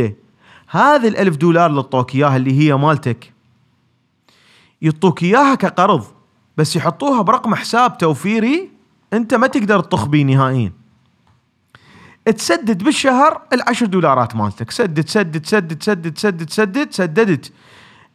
هذه 0.68 1.08
الألف 1.08 1.36
دولار 1.36 1.70
اللي 1.70 1.82
اعطوك 1.82 2.16
إياها 2.16 2.38
اللي 2.38 2.60
هي 2.60 2.78
مالتك 2.78 3.34
يعطوك 4.82 5.24
إياها 5.24 5.56
كقرض 5.56 6.04
بس 6.58 6.76
يحطوها 6.76 7.22
برقم 7.22 7.56
حساب 7.56 7.98
توفيري 7.98 8.72
أنت 9.14 9.34
ما 9.34 9.48
تقدر 9.48 9.80
تطخ 9.80 10.06
بيه 10.06 10.24
نهائيا. 10.24 10.83
تسدد 12.32 12.84
بالشهر 12.84 13.42
العشر 13.54 13.86
دولارات 13.86 14.36
مالتك. 14.36 14.72
سدد 14.72 15.08
سدد 15.08 15.46
سدد 15.46 15.84
سدد 15.84 16.18
سدد 16.18 16.50
سدد 16.50 16.92
سددت 16.92 17.52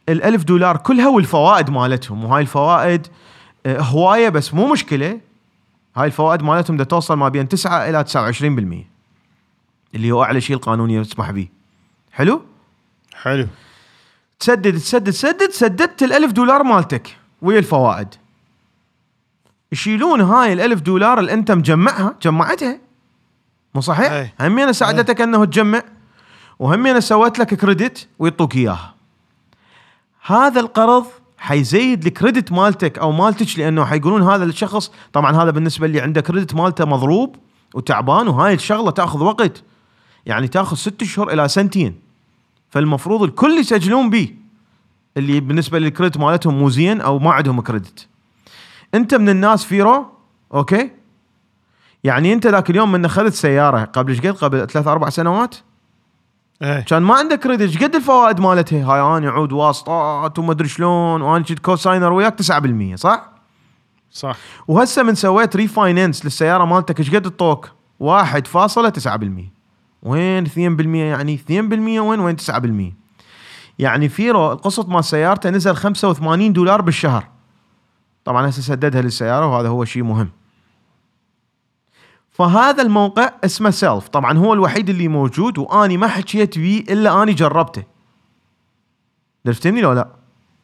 الألف 0.09 0.43
دولار 0.43 0.77
كلها 0.77 1.07
والفوائد 1.07 1.69
مالتهم. 1.69 2.23
وهاي 2.23 2.41
الفوائد 2.41 3.07
آه، 3.65 3.81
هواية 3.81 4.29
بس 4.29 4.53
مو 4.53 4.71
مشكلة. 4.71 5.19
هاي 5.95 6.07
الفوائد 6.07 6.41
مالتهم 6.43 6.77
دا 6.77 6.83
توصل 6.83 7.17
ما 7.17 7.29
بين 7.29 7.47
9 7.47 7.89
إلى 7.89 8.03
29% 8.03 8.87
اللي 9.95 10.11
هو 10.11 10.23
أعلى 10.23 10.41
شيء 10.41 10.55
القانوني 10.55 10.95
يسمح 10.95 11.31
به 11.31 11.47
حلو؟ 12.11 12.41
حلو. 13.13 13.47
تسدد 14.39 14.77
تسدد 14.77 15.11
تسدد 15.11 15.49
سددت 15.51 16.03
الألف 16.03 16.31
دولار 16.31 16.63
مالتك. 16.63 17.17
ويا 17.41 17.59
الفوائد. 17.59 18.07
يشيلون 19.71 20.21
هاي 20.21 20.53
الألف 20.53 20.81
دولار 20.81 21.19
اللي 21.19 21.33
أنت 21.33 21.51
مجمعها 21.51 22.15
جمعتها. 22.21 22.88
مو 23.79 23.83
صحيح؟ 23.83 24.11
أي. 24.11 24.33
همين 24.41 24.73
ساعدتك 24.73 25.21
أنه 25.21 25.45
تجمع 25.45 25.83
وهمين 26.59 27.01
سويت 27.01 27.39
لك 27.39 27.53
credit 27.53 28.07
ويعطوك 28.19 28.55
إياها. 28.55 28.95
هذا 30.25 30.59
القرض 30.59 31.05
حيزيد 31.37 32.05
ال 32.05 32.12
credit 32.12 32.51
مالتك 32.51 32.99
أو 32.99 33.11
مالتك 33.11 33.59
لأنه 33.59 33.85
حيقولون 33.85 34.21
هذا 34.21 34.43
الشخص 34.43 34.91
طبعا 35.13 35.43
هذا 35.43 35.51
بالنسبة 35.51 35.85
اللي 35.85 36.01
عنده 36.01 36.21
credit 36.21 36.55
مالته 36.55 36.85
مضروب 36.85 37.35
وتعبان 37.73 38.27
وهاي 38.27 38.53
الشغلة 38.53 38.91
تأخذ 38.91 39.23
وقت. 39.23 39.63
يعني 40.25 40.47
تأخذ 40.47 40.75
ست 40.75 41.01
اشهر 41.01 41.33
إلى 41.33 41.47
سنتين. 41.47 41.99
فالمفروض 42.69 43.23
الكل 43.23 43.57
يسجلون 43.57 44.09
بيه. 44.09 44.35
اللي 45.17 45.39
بالنسبة 45.39 45.79
لل 45.79 45.88
credit 45.88 46.17
مالتهم 46.17 46.59
مو 46.59 46.69
زين 46.69 47.01
أو 47.01 47.19
ما 47.19 47.31
عندهم 47.31 47.61
credit. 47.61 48.07
أنت 48.95 49.15
من 49.15 49.29
الناس 49.29 49.63
فيرو 49.65 50.05
أوكي؟ 50.53 50.98
يعني 52.03 52.33
أنت 52.33 52.47
ذاك 52.47 52.69
اليوم 52.69 52.91
من 52.91 53.05
اخذت 53.05 53.33
سيارة 53.33 53.83
قبل 53.83 54.11
إيش 54.11 54.21
قد؟ 54.21 54.27
قبل 54.27 54.67
ثلاث 54.67 54.87
أربع 54.87 55.09
سنوات؟ 55.09 55.55
إيه. 56.61 56.79
كان 56.79 57.03
ما 57.03 57.15
عندك 57.15 57.39
credit 57.39 57.61
إيش 57.61 57.83
قد 57.83 57.95
الفوائد 57.95 58.39
مالتها؟ 58.39 58.85
هاي 58.85 59.17
أنا 59.17 59.29
عود 59.29 59.51
واسطات 59.51 60.39
وما 60.39 60.51
أدري 60.51 60.67
شلون 60.67 61.21
وأنا 61.21 61.43
كنت 61.43 61.59
co-signer 61.59 62.13
وياك 62.13 62.41
9% 62.41 62.95
صح؟ 62.95 63.29
صح. 64.11 64.37
وهسه 64.67 65.03
من 65.03 65.15
سويت 65.15 65.55
refinance 65.55 66.25
للسيارة 66.25 66.65
مالتك 66.65 66.99
إيش 66.99 67.15
قد 67.15 67.25
انطوك؟ 67.25 67.69
1.9% 68.03 68.09
وين 70.03 70.45
2% 70.47 70.57
يعني 70.95 71.37
2% 71.37 71.51
وين؟ 71.51 72.19
وين 72.19 72.35
9% 72.91 72.93
يعني 73.79 74.09
فيرو 74.09 74.51
القسط 74.51 74.89
مال 74.89 75.03
سيارته 75.03 75.49
نزل 75.49 75.75
85 75.75 76.53
دولار 76.53 76.81
بالشهر. 76.81 77.27
طبعا 78.25 78.49
هسه 78.49 78.61
سددها 78.61 79.01
للسيارة 79.01 79.47
وهذا 79.47 79.67
هو 79.67 79.85
شيء 79.85 80.03
مهم. 80.03 80.29
فهذا 82.39 82.83
الموقع 82.83 83.31
اسمه 83.45 83.69
سيلف 83.69 84.07
طبعا 84.07 84.37
هو 84.37 84.53
الوحيد 84.53 84.89
اللي 84.89 85.07
موجود 85.07 85.57
وأني 85.57 85.97
ما 85.97 86.07
حكيت 86.07 86.59
بيه 86.59 86.79
إلا 86.79 87.23
أني 87.23 87.33
جربته. 87.33 87.83
عرفتني 89.45 89.81
لو 89.81 89.93
لا؟ 89.93 90.07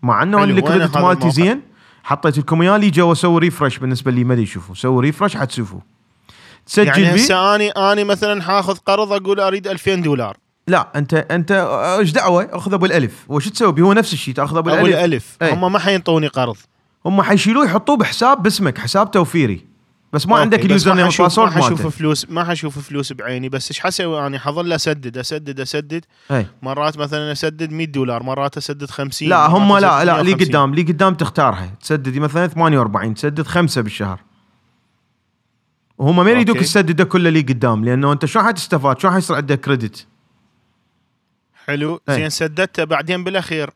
مع 0.01 0.23
إنه 0.23 0.43
أنا 0.43 0.53
ال 0.53 0.59
credit 0.59 0.97
مالتي؟ 0.97 1.31
زين 1.31 1.61
حطيت 2.03 2.37
لكم 2.37 2.61
إياه 2.61 2.77
لي 2.77 2.89
جوا 2.89 3.13
سووا 3.13 3.39
refresh 3.39 3.77
بالنسبة 3.77 4.11
اللي 4.11 4.23
ما 4.23 4.33
أدري 4.33 4.43
يشوفوا 4.43 4.75
سووا 4.75 5.01
refresh 5.01 5.37
حتشوفوا 5.37 5.79
تسجل 6.65 6.87
يعني 6.87 7.15
هسه 7.15 7.55
اني 7.55 7.69
أني 7.69 8.03
مثلا 8.03 8.41
حاخذ 8.41 8.77
قرض 8.77 9.13
أقول 9.13 9.39
أريد 9.39 9.67
2000 9.67 9.95
دولار. 9.95 10.37
لا 10.67 10.87
انت 10.95 11.13
أنت 11.13 11.51
إيش 11.99 12.11
دعوة؟ 12.11 12.49
أخذ 12.51 12.73
أبو 12.73 12.85
الألف. 12.85 13.25
وش 13.27 13.49
تسوي 13.49 13.71
بيه؟ 13.71 13.83
هو 13.83 13.93
نفس 13.93 14.13
الشيء 14.13 14.33
تأخذ 14.33 14.57
أبو 14.57 14.69
أبو 14.69 14.85
الألف. 14.85 15.37
أي. 15.41 15.53
هم 15.53 15.71
ما 15.71 15.79
حينطوني 15.79 16.27
قرض. 16.27 16.57
هم 17.05 17.21
حيشيلوه 17.21 17.65
يحطوه 17.65 17.97
بحساب 17.97 18.43
باسمك 18.43 18.77
حساب 18.77 19.11
توفيري. 19.11 19.74
بس 20.15 20.27
ما 20.27 20.31
أوكي، 20.33 20.41
عندك 20.41 20.65
ال 20.65 20.89
username 20.89 20.95
وال 20.95 21.05
password 21.05 21.53
ما 21.53 21.63
حشوف 21.63 21.87
فلوس 21.87 22.29
ما 22.29 22.43
حشوف 22.43 22.79
فلوس 22.79 23.13
بعيني 23.13 23.49
بس 23.49 23.71
إيش 23.71 23.79
حسوي؟ 23.79 24.27
أنا 24.27 24.39
حظل 24.39 24.73
أسدد 24.73 25.17
أسدد 25.17 25.59
أسدد. 25.59 26.05
أي. 26.31 26.47
مرات 26.61 26.97
مثلا 26.97 27.31
أسدد 27.31 27.71
100 27.71 27.87
دولار 27.87 28.23
مرات 28.23 28.57
أسدد 28.57 28.89
50 28.89 29.29
لا 29.29 29.47
هم 29.47 29.77
لا 29.77 30.05
لا 30.05 30.23
لي 30.23 30.35
150. 30.35 30.47
قدام 30.47 30.75
لي 30.75 30.81
قدام 30.81 31.13
تختارها. 31.13 31.75
تسدد 31.81 32.17
مثلا 32.17 32.47
48 32.47 33.13
تسدد 33.13 33.47
خمسة 33.47 33.81
بالشهر. 33.81 34.19
وهم 35.97 36.25
ما 36.25 36.31
يريدوك. 36.31 36.57
تسدده 36.57 37.03
كله 37.03 37.29
لي 37.29 37.41
قدام 37.41 37.85
لأنه 37.85 38.11
أنت 38.11 38.25
شلون 38.25 38.45
حتستفاد؟ 38.45 38.99
شلون 38.99 39.13
حيصير 39.13 39.35
عندك 39.35 39.59
credit 39.59 40.07
حلو. 41.65 42.01
زين 42.09 42.29
سددته 42.29 42.83
بعدين 42.83 43.23
بالأخير. 43.23 43.69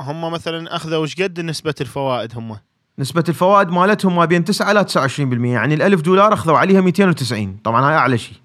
هم 0.00 0.32
مثلا 0.32 0.76
أخذوا 0.76 0.96
وش 0.96 1.22
قد 1.22 1.40
نسبة 1.40 1.74
الفوائد 1.80 2.36
هم؟ 2.36 2.56
نسبة 2.98 3.24
الفوائد 3.28 3.68
مالتهم 3.68 4.16
ما 4.16 4.24
بين 4.24 4.44
9 4.44 4.72
ل 4.72 4.84
29% 4.84 4.98
يعني 5.44 5.74
ال 5.74 5.82
1000 5.82 6.00
دولار 6.00 6.32
أخذوا 6.34 6.58
عليها 6.58 6.80
290 6.80 7.56
طبعا 7.64 7.88
هاي 7.90 7.96
أعلى 7.96 8.18
شيء. 8.18 8.36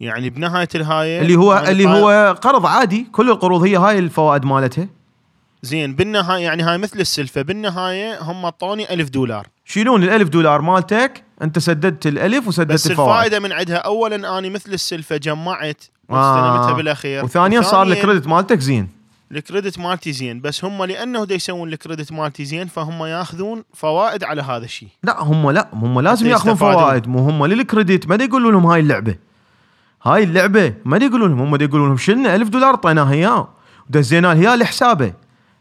يعني 0.00 0.30
بنهاية 0.30 0.68
الهاية 0.74 1.20
اللي 1.20 1.36
هو 1.36 1.64
اللي 1.68 1.88
هو 1.88 2.36
قرض 2.42 2.66
عادي 2.66 3.06
كل 3.12 3.30
القروض 3.30 3.62
هي 3.62 3.76
هاي 3.76 3.98
الفوائد 3.98 4.44
مالتها. 4.44 4.88
زين 5.62 5.94
بالنهايه 5.94 6.44
يعني 6.44 6.62
هاي 6.62 6.78
مثل 6.78 7.00
السلفة. 7.00 7.42
بالنهاية 7.42 8.22
هم 8.22 8.44
أعطوني 8.44 8.94
1000 8.94 9.08
دولار. 9.10 9.46
شيلون 9.64 10.02
ال 10.02 10.10
1000 10.10 10.28
دولار 10.28 10.60
مالتك؟ 10.60 11.24
أنت 11.42 11.58
سددت 11.58 12.06
الألف 12.06 12.48
وسددت 12.48 12.72
بس 12.72 12.90
الفوائد. 12.90 13.10
الفائدة 13.10 13.40
من 13.40 13.52
عندها 13.52 13.76
اولا 13.76 14.38
اني 14.38 14.50
مثل 14.50 14.72
السلفة 14.72 15.16
جمعت 15.16 15.84
آه. 16.10 16.14
واستلمتها 16.14 16.72
بالأخير. 16.76 17.24
وثانيا 17.24 17.60
صار 17.60 17.86
ال 17.86 17.92
credit 17.92 18.26
مالتك 18.26 18.58
زين. 18.58 18.95
ال 19.32 19.39
credit 19.39 19.78
مالتي 19.78 20.12
زين 20.12 20.40
بس 20.40 20.64
هم 20.64 20.84
لأنه 20.84 21.24
دا 21.24 21.34
يسوون 21.34 21.68
ال 21.68 21.74
credit 21.74 22.12
مالتي 22.12 22.44
زين 22.44 22.66
فهم 22.66 23.04
ياخذون 23.04 23.64
فوائد 23.74 24.24
على 24.24 24.42
هذا 24.42 24.64
الشيء. 24.64 24.88
لا 25.02 25.22
هم 25.22 25.50
لا 25.50 25.68
هم 25.72 26.00
لازم 26.00 26.26
ياخذون. 26.26 26.54
فوائد. 26.54 27.08
مو 27.08 27.18
هم 27.18 27.46
لل 27.46 27.61
credit 27.61 28.08
ما 28.08 28.24
يقولوا 28.24 28.52
لهم 28.52 28.66
هاي 28.66 28.80
اللعبة. 28.80 29.16
هاي 30.02 30.22
اللعبة 30.22 30.74
ما 30.84 30.96
يقولوا 30.96 31.28
لهم 31.28 31.40
هم 31.40 31.62
يقولوا 31.62 31.86
لهم 31.86 31.96
شلنا 31.96 32.34
1000 32.34 32.48
دولار 32.48 32.70
اعطيناها 32.70 33.12
اياه 33.12 33.48
ودزينا 33.88 34.34
له 34.34 34.40
اياه 34.40 34.56
لحسابه. 34.56 35.12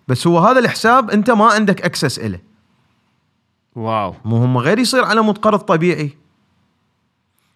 بس 0.08 0.28
هو 0.28 0.40
هذا 0.40 0.60
الحساب 0.60 1.10
أنت 1.10 1.32
ما 1.32 1.46
عندك 1.46 1.82
access 1.82 2.20
له 2.20 2.40
واو. 3.76 4.16
مو 4.26 4.38
هم 4.38 4.58
غير 4.58 4.80
يصير 4.80 5.06
على 5.06 5.22
مود 5.22 5.38
قرض 5.38 5.60
طبيعي. 5.60 6.25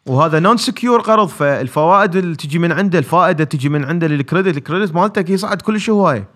وهذا 0.06 0.40
non-secure 0.40 1.02
قرض 1.02 1.28
فالفوائد 1.28 2.16
اللي 2.16 2.36
تجي 2.36 2.60
من 2.60 2.72
عنده 2.72 3.00
الفائدة 3.00 3.44
تجي 3.44 3.70
من 3.70 3.86
عنده 3.86 4.08
لل 4.08 4.20
credit 4.20 4.58
ال 4.58 4.63
credit 4.63 4.96
مالتك 4.96 5.30
يصعد 5.30 5.62
كل 5.62 5.80
هوايه 5.90 6.28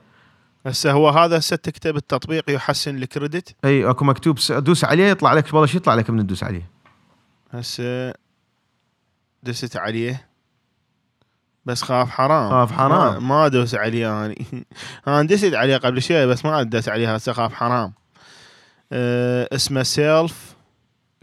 هسه 0.65 0.91
هو 0.91 1.09
هذا 1.09 1.37
هسه 1.37 1.55
تكتب 1.55 1.95
التطبيق 1.95 2.49
يحسن 2.49 2.95
ال 2.95 3.04
credit 3.04 3.55
إي 3.65 3.89
أكو 3.89 4.05
مكتوب 4.05 4.37
دوس 4.49 4.85
عليه 4.85 5.05
يطلع 5.05 5.33
لك 5.33 5.53
والله 5.53 5.65
شو 5.65 5.77
يطلع 5.77 5.93
لك 5.95 6.09
من 6.09 6.23
تدوس 6.23 6.43
عليه؟ 6.43 6.69
هسه 7.51 8.13
دست 9.43 9.77
عليه. 9.77 10.27
بس 11.65 11.81
خاف 11.81 12.09
حرام. 12.09 12.49
خاف 12.49 12.71
حرام. 12.71 13.13
ما, 13.13 13.19
ما 13.19 13.45
ادوس 13.45 13.75
عليه 13.75 14.25
اني 14.25 14.65
أنا 15.07 15.23
دست 15.23 15.53
عليه 15.53 15.77
قبل 15.77 16.01
شوي 16.01 16.25
بس 16.25 16.45
ما 16.45 16.61
ادوس 16.61 16.89
عليه 16.89 17.15
هسه 17.15 17.33
خاف 17.33 17.53
حرام. 17.53 17.93
أه 18.91 19.49
اسمه 19.55 19.83
Self 19.83 20.55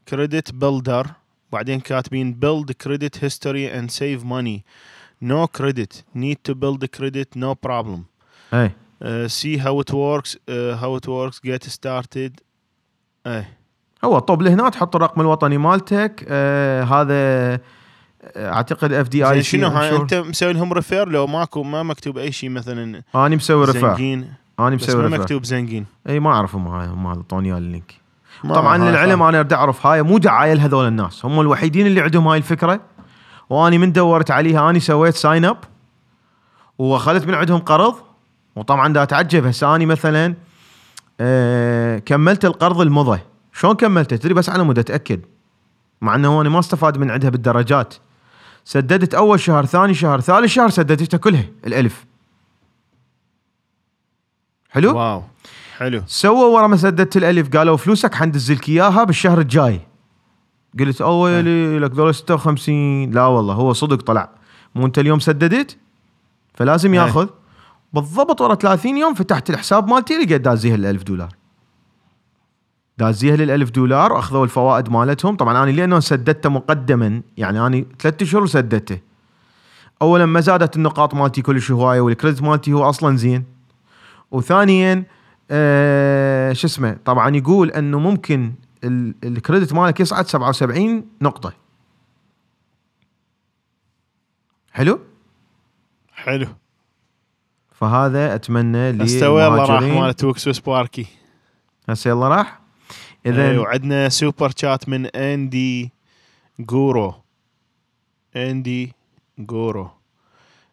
Credit 0.08 0.52
Builder 0.52 1.06
بعدين 1.52 1.80
كاتبين 1.80 2.40
build 2.44 2.72
credit 2.86 3.16
history 3.16 3.66
and 3.78 3.90
save 3.90 4.24
money. 4.24 4.64
No 5.22 5.46
credit. 5.46 6.02
Need 6.14 6.38
to 6.48 6.54
build 6.54 6.90
credit 6.96 7.36
no 7.36 7.54
problem. 7.54 8.00
اي 8.54 8.70
uh, 9.04 9.28
see 9.28 9.56
how 9.58 9.80
it 9.80 9.92
works 9.92 10.34
uh, 10.34 10.76
how 10.82 10.96
it 10.96 11.06
works 11.06 11.38
get 11.44 11.64
started. 11.64 12.32
اي 13.26 13.44
هو 14.04 14.18
طب 14.18 14.42
لهنا 14.42 14.68
تحط 14.68 14.96
الرقم 14.96 15.20
الوطني 15.20 15.58
مالتك. 15.58 16.26
آه 16.28 16.82
هذا 16.82 17.60
آه، 18.22 18.52
أعتقد 18.52 18.92
FDI 18.92 19.42
شنو؟ 19.42 19.68
هاي 19.68 19.96
أنت 19.96 20.14
مسوي 20.14 20.52
لهم 20.52 20.72
refer 20.72 21.08
لو 21.08 21.26
ماكو 21.26 21.62
ما 21.62 21.82
مكتوب 21.82 22.18
أي 22.18 22.32
شيء 22.32 22.50
مثلا 22.50 23.02
أنا 23.14 23.36
مسوي 23.36 23.64
referral 23.64 23.90
زنقين 23.90 24.32
أنا 24.58 24.76
مسوي 24.76 25.06
referral 25.06 25.18
مكتوب 25.18 25.44
زنقين 25.44 25.86
إي 26.08 26.20
ما 26.20 26.30
اعرف 26.30 26.54
هم 26.54 26.68
هاي 26.68 26.86
هم 26.86 27.06
اعطوني 27.06 27.56
ال 27.56 27.64
link 27.64 27.94
طبعا 28.44 28.78
للعلم. 28.78 29.22
أنا 29.22 29.38
أريد 29.38 29.52
أعرف 29.52 29.86
هاي 29.86 30.02
مو 30.02 30.18
دعاية 30.18 30.54
لهذول 30.54 30.88
الناس. 30.88 31.24
هم 31.24 31.40
الوحيدين 31.40 31.86
اللي 31.86 32.00
عندهم 32.00 32.28
هاي 32.28 32.38
الفكرة 32.38 32.80
وأني 33.50 33.78
من 33.78 33.92
دورت 33.92 34.30
عليها 34.30 34.70
أني 34.70 34.80
سويت 34.80 35.14
sign 35.14 35.44
up 35.44 35.58
وأخذت 36.78 37.26
من 37.26 37.34
عندهم 37.34 37.58
قرض 37.58 37.94
وطبعا 38.56 38.92
دا 38.92 39.02
أتعجب. 39.02 39.46
هسه 39.46 39.76
أني 39.76 39.86
مثلا 39.86 40.34
آه 41.20 41.98
كملت 41.98 42.44
القرض 42.44 42.80
الماضي. 42.80 43.20
شلون 43.52 43.74
كملته؟ 43.74 44.16
تدري 44.16 44.34
بس 44.34 44.48
على 44.48 44.64
مود 44.64 44.78
أتأكد. 44.78 45.20
مع 46.00 46.14
إنه 46.14 46.40
أنا 46.40 46.48
ما 46.48 46.58
استفاد 46.58 46.98
من 46.98 47.10
عندها 47.10 47.30
بالدرجات. 47.30 47.94
سددت 48.64 49.14
أول 49.14 49.40
شهر 49.40 49.66
ثاني 49.66 49.94
شهر 49.94 50.20
ثالث 50.20 50.52
شهر 50.52 50.68
سددتها 50.68 51.18
كلها 51.18 51.44
الألف. 51.66 52.04
حلو؟ 54.70 54.96
واو. 54.96 55.22
حلو. 55.80 56.02
سووا 56.06 56.46
ورا 56.46 56.66
ما 56.66 56.76
سددت 56.76 57.16
الألف 57.16 57.56
قالوا 57.56 57.76
فلوسك 57.76 58.14
حندز 58.14 58.52
لك 58.52 58.68
إياها 58.68 59.04
بالشهر 59.04 59.40
الجاي. 59.40 59.80
قلت 60.78 61.00
اويلي 61.00 61.78
لك 61.78 61.90
ذول 61.90 62.14
56 62.14 63.10
لا 63.10 63.26
والله 63.26 63.54
هو 63.54 63.72
صدق 63.72 64.02
طلع. 64.02 64.30
مو 64.74 64.86
أنت 64.86 64.98
اليوم 64.98 65.18
سددت؟ 65.18 65.78
فلازم 66.54 66.94
إيه. 66.94 67.00
ياخذ. 67.00 67.28
بالضبط 67.92 68.40
ورا 68.40 68.54
30 68.54 68.96
يوم 68.96 69.14
فتحت 69.14 69.50
الحساب 69.50 69.88
مالتي 69.88 70.14
لقيت 70.14 70.40
دازيها 70.40 70.76
ال1000 70.76 71.02
دولار. 71.02 71.28
دازيها 72.98 73.36
لل1000 73.36 73.70
دولار 73.70 74.12
واخذوا 74.12 74.44
الفوائد 74.44 74.88
مالتهم. 74.88 75.36
طبعا 75.36 75.64
أنا 75.64 75.70
لأنه 75.70 76.00
سددته 76.00 76.48
مقدما 76.48 77.22
يعني 77.36 77.66
أنا 77.66 77.84
ثلاثة 77.98 78.24
اشهر 78.24 78.42
وسددته 78.42 78.98
اولا 80.02 80.26
ما 80.26 80.40
زادت 80.40 80.76
النقاط 80.76 81.14
مالتي 81.14 81.42
كلش 81.42 81.70
هواية 81.70 82.00
والكريدت 82.00 82.42
مالتي 82.42 82.72
هو 82.72 82.88
أصلا 82.88 83.16
زين. 83.16 83.44
وثانيا 84.30 85.04
آه 85.50 86.52
شو 86.52 86.66
اسمه 86.66 86.96
طبعا 87.04 87.36
يقول 87.36 87.70
إنه 87.70 87.98
ممكن 87.98 88.52
ال- 88.84 89.14
الكريدت 89.24 89.72
مالك 89.72 90.00
يصعد 90.00 90.26
77 90.26 91.06
نقطة. 91.22 91.52
حلو؟ 94.72 95.00
حلو. 96.12 96.46
فهذا 97.72 98.34
أتمنى 98.34 99.04
استوى 99.04 99.42
يلا 99.42 99.48
راح 99.54 99.70
للمهاجرين 99.70 100.00
مالت 100.02 100.24
وكس 100.24 100.48
سباركي 100.48 101.06
هسه 101.88 102.10
يلا 102.10 102.28
راح. 102.28 102.60
اذا 103.26 103.58
وعندنا 103.58 104.08
سوبر 104.08 104.52
شات 104.56 104.88
من 104.88 105.06
أندي 105.06 105.90
جورو. 106.60 107.14
أندي 108.36 108.92
جورو. 109.38 109.90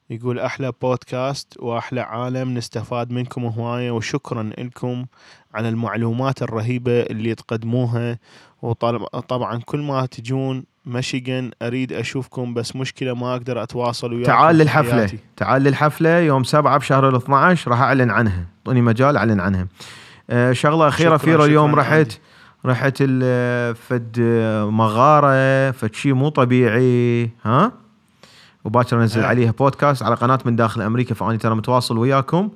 يقول 0.09 0.39
أحلى 0.39 0.73
بودكاست 0.81 1.53
وأحلى 1.59 2.01
عالم 2.01 2.53
نستفاد 2.53 3.11
منكم 3.11 3.45
هواية 3.45 3.91
وشكرا 3.91 4.49
لكم 4.57 5.05
على 5.53 5.69
المعلومات 5.69 6.41
الرهيبة 6.41 7.01
اللي 7.01 7.35
تقدموها. 7.35 8.19
وطبعا 8.61 9.61
كل 9.65 9.79
ما 9.79 10.05
تجون 10.05 10.63
مشيغن 10.85 11.51
أريد 11.61 11.93
أشوفكم 11.93 12.53
بس 12.53 12.75
مشكلة 12.75 13.13
ما 13.13 13.31
أقدر 13.31 13.63
أتواصل 13.63 14.13
وياكم 14.13 14.25
تعال 14.25 14.55
للحفلة. 14.55 14.91
حياتي. 14.91 15.19
تعال 15.37 15.61
للحفلة 15.61 16.19
يوم 16.19 16.43
7 16.43 16.77
بشهر 16.77 17.09
ال 17.09 17.15
12 17.15 17.71
راح 17.71 17.81
أعلن 17.81 18.09
عنها. 18.09 18.45
اعطوني 18.57 18.81
مجال 18.81 19.17
أعلن 19.17 19.39
عنها. 19.39 19.67
آه 20.29 20.51
شغلة 20.51 20.87
أخيرة 20.87 21.17
فيرو 21.17 21.45
اليوم 21.45 21.75
رحت 21.75 21.91
عندي. 21.91 22.19
رحت 22.65 23.03
فد 23.73 24.19
مغارة 24.71 25.71
فد 25.71 25.93
شيء 25.93 26.13
مو 26.13 26.29
طبيعي. 26.29 27.29
ها؟ 27.45 27.71
وباكر 28.67 29.01
انزل 29.01 29.21
ها. 29.21 29.27
عليها 29.27 29.51
بودكاست 29.51 30.03
على 30.03 30.15
قناة 30.15 30.39
من 30.45 30.55
داخل 30.55 30.81
أمريكا 30.81 31.15
فاني 31.15 31.37
ترى 31.37 31.55
متواصل 31.55 31.97
وياكم. 31.97 32.49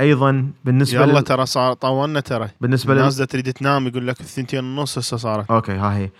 أيضا 0.00 0.50
بالنسبة 0.64 1.02
يلا 1.02 1.18
لل... 1.18 1.24
ترى 1.24 1.46
صار 1.46 1.72
طولنا 1.72 2.20
ترى. 2.20 2.48
بالنسبة 2.60 2.94
لل... 2.94 3.00
الناس 3.00 3.16
دا 3.16 3.24
تريد 3.24 3.52
تنام 3.52 3.86
يقول 3.86 4.06
لك 4.06 4.20
الثنتين 4.20 4.64
ونص 4.64 4.98
هسه 4.98 5.16
صارت. 5.16 5.50
أوكي 5.50 5.72
ها 5.72 5.96
هي. 5.96 6.10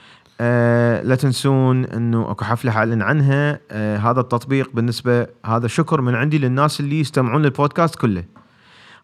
آه 0.40 1.02
لا 1.02 1.14
تنسون 1.14 1.84
إنه 1.84 2.30
أكو 2.30 2.44
حفلة 2.44 2.70
حاعلن 2.70 3.02
عنها. 3.02 3.60
آه 3.70 3.98
هذا 3.98 4.20
التطبيق 4.20 4.70
بالنسبة 4.74 5.26
هذا 5.46 5.66
شكر 5.68 6.00
من 6.00 6.14
عندي 6.14 6.38
للناس 6.38 6.80
اللي 6.80 7.00
يستمعون 7.00 7.42
للبودكاست 7.42 7.94
كله. 7.94 8.24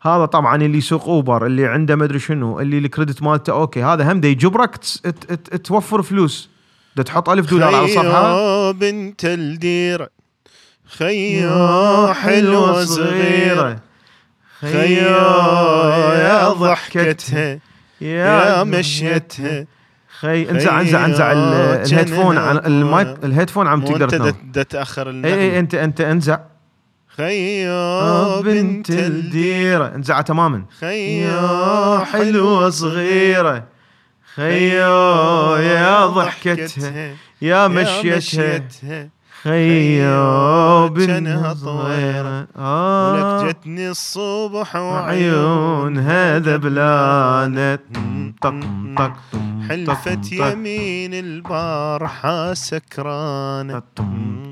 هذا 0.02 0.24
طبعا 0.24 0.56
اللي 0.56 0.78
يسوق 0.78 1.08
أوبر 1.08 1.46
اللي 1.46 1.66
عنده 1.66 1.96
مدري 1.96 2.18
شنو 2.18 2.60
اللي 2.60 2.78
الكريدت 2.78 3.22
مالته 3.22 3.52
أوكي 3.52 3.82
هذا 3.84 4.12
هم 4.12 4.24
يجبرك 4.24 4.76
تس- 4.76 5.00
ت- 5.00 5.08
ت- 5.08 5.56
توفر 5.56 6.02
فلوس. 6.02 6.50
دا 6.96 7.02
تحط 7.02 7.28
ألف 7.28 7.50
دولار 7.50 7.74
على 7.74 7.88
صفحه 7.88 8.34
خيو 8.34 8.72
بنت 8.72 9.24
الديرة 9.24 10.08
خيو 10.98 12.14
حلوة 12.14 12.84
صغيرة 12.84 13.80
خيو 14.60 15.08
يا 16.14 16.48
ضحكتها. 16.48 17.58
يا 18.00 18.64
مشيتها. 18.64 19.66
خي 20.20 20.50
انزع 20.50 20.80
انزع 20.80 21.04
انزع 21.04 21.32
الهيدفون 21.32 22.38
عن 22.38 22.56
المايك 22.56 23.08
الهيدفون 23.24 23.66
عم 23.66 23.84
تقدر 23.84 24.34
دا 24.44 24.62
تأخر 24.62 25.10
اي 25.10 25.34
اي 25.34 25.58
انت 25.58 25.74
أنت 25.74 26.00
انزع. 26.00 26.38
خيو 27.16 28.42
بنت 28.42 28.90
الديره 28.90 29.94
انزعها 29.94 30.22
تماما. 30.22 30.64
خيو 30.80 31.98
حلوة 31.98 32.70
صغيره 32.70 33.73
خيو 34.36 35.56
يا 35.56 36.06
ضحكتها 36.06 37.14
يا 37.42 37.68
مشيتها. 37.68 39.08
خيو 39.42 40.88
بنتها 40.88 41.52
طويرة. 41.52 42.46
آه. 42.56 43.12
ولك 43.12 43.48
جتني 43.48 43.90
الصبح 43.90 44.76
عيون 44.76 45.98
هذا 45.98 46.56
بلانت. 46.56 47.80
طق 48.42 48.60
طق 48.98 49.12
حلفت 49.68 50.32
يمين 50.32 51.14
البارحة 51.14 52.54
سكرانة 52.54 53.82
طق 53.96 54.04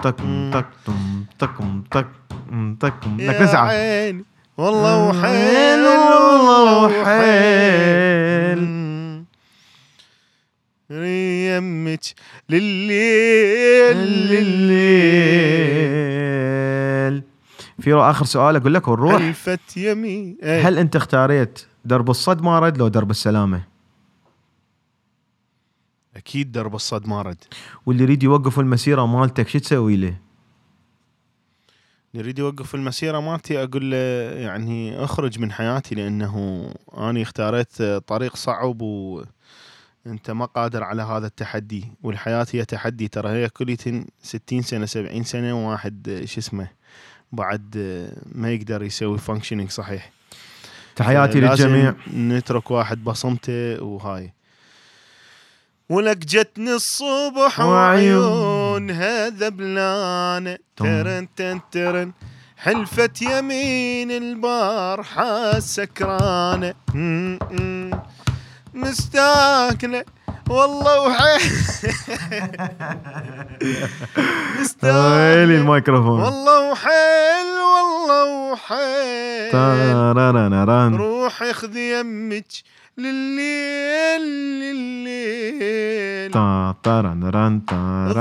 طق 0.03 0.17
طق 1.39 1.51
طق 1.91 2.07
طق 2.81 2.95
لك 3.19 4.23
والله 4.57 5.09
وحيل 5.09 5.23
حيل 5.23 5.87
والله 5.87 6.85
وحيل. 6.85 8.82
يمك 10.93 12.01
لليل 12.48 13.97
الليل 14.32 15.73
في 17.81 17.94
آخر 17.94 18.24
سؤال 18.24 18.56
أقول 18.56 18.74
لك 18.74 18.89
ونروح 18.89 19.23
حلفت 19.23 19.77
يمين. 19.77 20.39
إيه. 20.43 20.69
هل 20.69 20.78
أنت 20.78 20.97
اختاريت 20.97 21.60
درب 21.85 22.10
الصد 22.10 22.43
ما 22.43 22.59
رد 22.59 22.78
لو 22.78 22.89
درب 22.89 23.10
السلامة؟ 23.10 23.62
أكيد 26.16 26.52
درب 26.52 26.74
الصد 26.74 27.06
ما 27.06 27.23
رد. 27.23 27.44
واللي 27.86 28.02
يريد 28.02 28.23
يوقف 28.23 28.60
المسيرة 28.60 29.06
مالتك 29.06 29.48
شو 29.48 29.59
تسوي 29.59 29.97
له؟ 29.97 30.14
يريد 32.14 32.39
يوقف 32.39 32.74
المسيرة 32.74 33.20
مالتي 33.20 33.62
أقول 33.62 33.90
له 33.90 33.97
يعني 34.40 35.05
أخرج 35.05 35.39
من 35.39 35.52
حياتي 35.52 35.94
لأنه 35.94 36.66
أنا 36.97 37.23
اختاريت 37.23 37.82
طريق 37.82 38.36
صعب 38.36 38.82
وأنت 40.07 40.31
ما 40.31 40.45
قادر 40.45 40.83
على 40.85 41.03
هذا 41.03 41.27
التحدي 41.27 41.85
والحياة 42.03 42.47
هي 42.53 42.65
تحدي. 42.65 43.09
ترى 43.09 43.29
هي 43.29 43.49
كلها 43.49 43.77
60 44.23 44.62
سنة 44.62 44.87
70 44.87 45.24
سنة 45.24 45.69
واحد 45.70 46.23
شو 46.24 46.41
اسمه 46.41 46.69
بعد 47.33 47.77
ما 48.33 48.51
يقدر 48.53 48.83
يسوي 48.83 49.19
functioning 49.19 49.70
صحيح. 49.70 50.11
تحياتي 50.97 51.41
للجميع. 51.41 51.95
نترك 52.15 52.70
واحد 52.70 53.05
بصمته 53.05 53.83
وهاي. 53.83 54.33
ولك 55.89 56.16
جتني 56.16 56.74
الصبح 56.74 57.61
وعيون. 57.61 58.24
وعيون 58.24 58.91
هذا 58.91 59.49
بلانة 59.49 60.59
تم. 60.77 60.85
ترن 60.85 61.29
تن 61.37 61.61
ترن. 61.70 62.12
حلفت 62.57 63.23
يمين 63.23 64.11
البارحة 64.11 65.59
سكرانة 65.59 66.74
م- 66.95 67.39
م. 67.51 67.91
مستاكلة. 68.74 70.05
والله 70.51 71.01
وحيل. 71.01 71.40
ويلي 73.62 74.61
مستاكلة. 74.61 75.44
الميكروفون. 75.44 76.20
والله 76.20 76.70
وحيل 76.70 77.59
والله 77.74 78.53
وحيل. 78.53 79.53
تاراراراران. 79.53 80.94
روح 80.94 81.51
خذي 81.53 82.01
يمك 82.01 82.47
لليل 82.99 84.23
لليل. 84.61 86.31
تا-. 86.32 86.74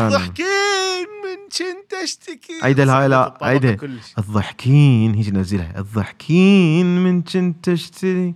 الضحكين 0.05 1.07
من 1.23 1.39
كنت 1.57 1.93
اشتكي. 2.03 2.53
عيدة 2.63 2.83
الهاي 2.83 3.07
لا،. 3.07 3.75
كلش. 3.75 4.13
الضحكين 4.17 5.13
هيجي 5.15 5.31
نزلها. 5.31 5.79
الضحكين 5.79 7.03
من 7.03 7.21
كنت 7.21 7.69
اشتري. 7.69 8.35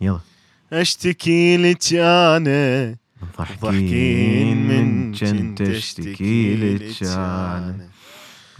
يلا. 0.00 0.33
اشتكي 0.80 1.56
لك 1.56 1.92
أنا 1.94 2.96
الضحكين 3.22 4.56
من 4.68 5.12
كنت 5.14 5.60
اشتكي 5.60 6.56
لك 6.56 7.02
أنا 7.02 7.88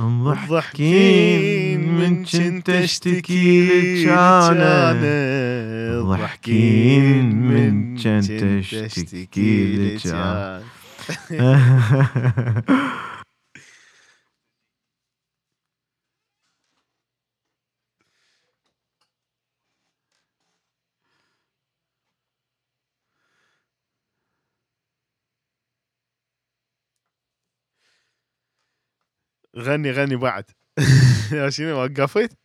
الضحكين 0.01 1.81
من 1.81 2.25
كنت 2.25 2.71
اشتكي 2.71 3.67
لك 3.67 4.09
أنا 4.09 5.01
الضحكين 6.01 7.37
من 7.37 7.97
كنت 7.97 8.73
اشتكي 8.73 9.77
لك 9.77 10.07
أنا 10.07 10.63
غني 29.57 29.91
غني 29.91 30.17
بعد. 30.17 30.45
يا 31.33 31.51
شنو 31.51 31.85
وقفت 31.85 32.37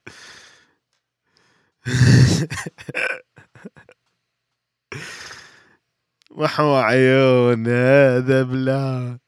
محو 6.32 6.76
عيون 6.76 7.68
هذا 7.68 8.44
بلا. 8.44 9.20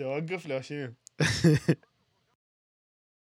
وقف 0.00 0.46
لو 0.46 0.60
شنو 0.60 0.94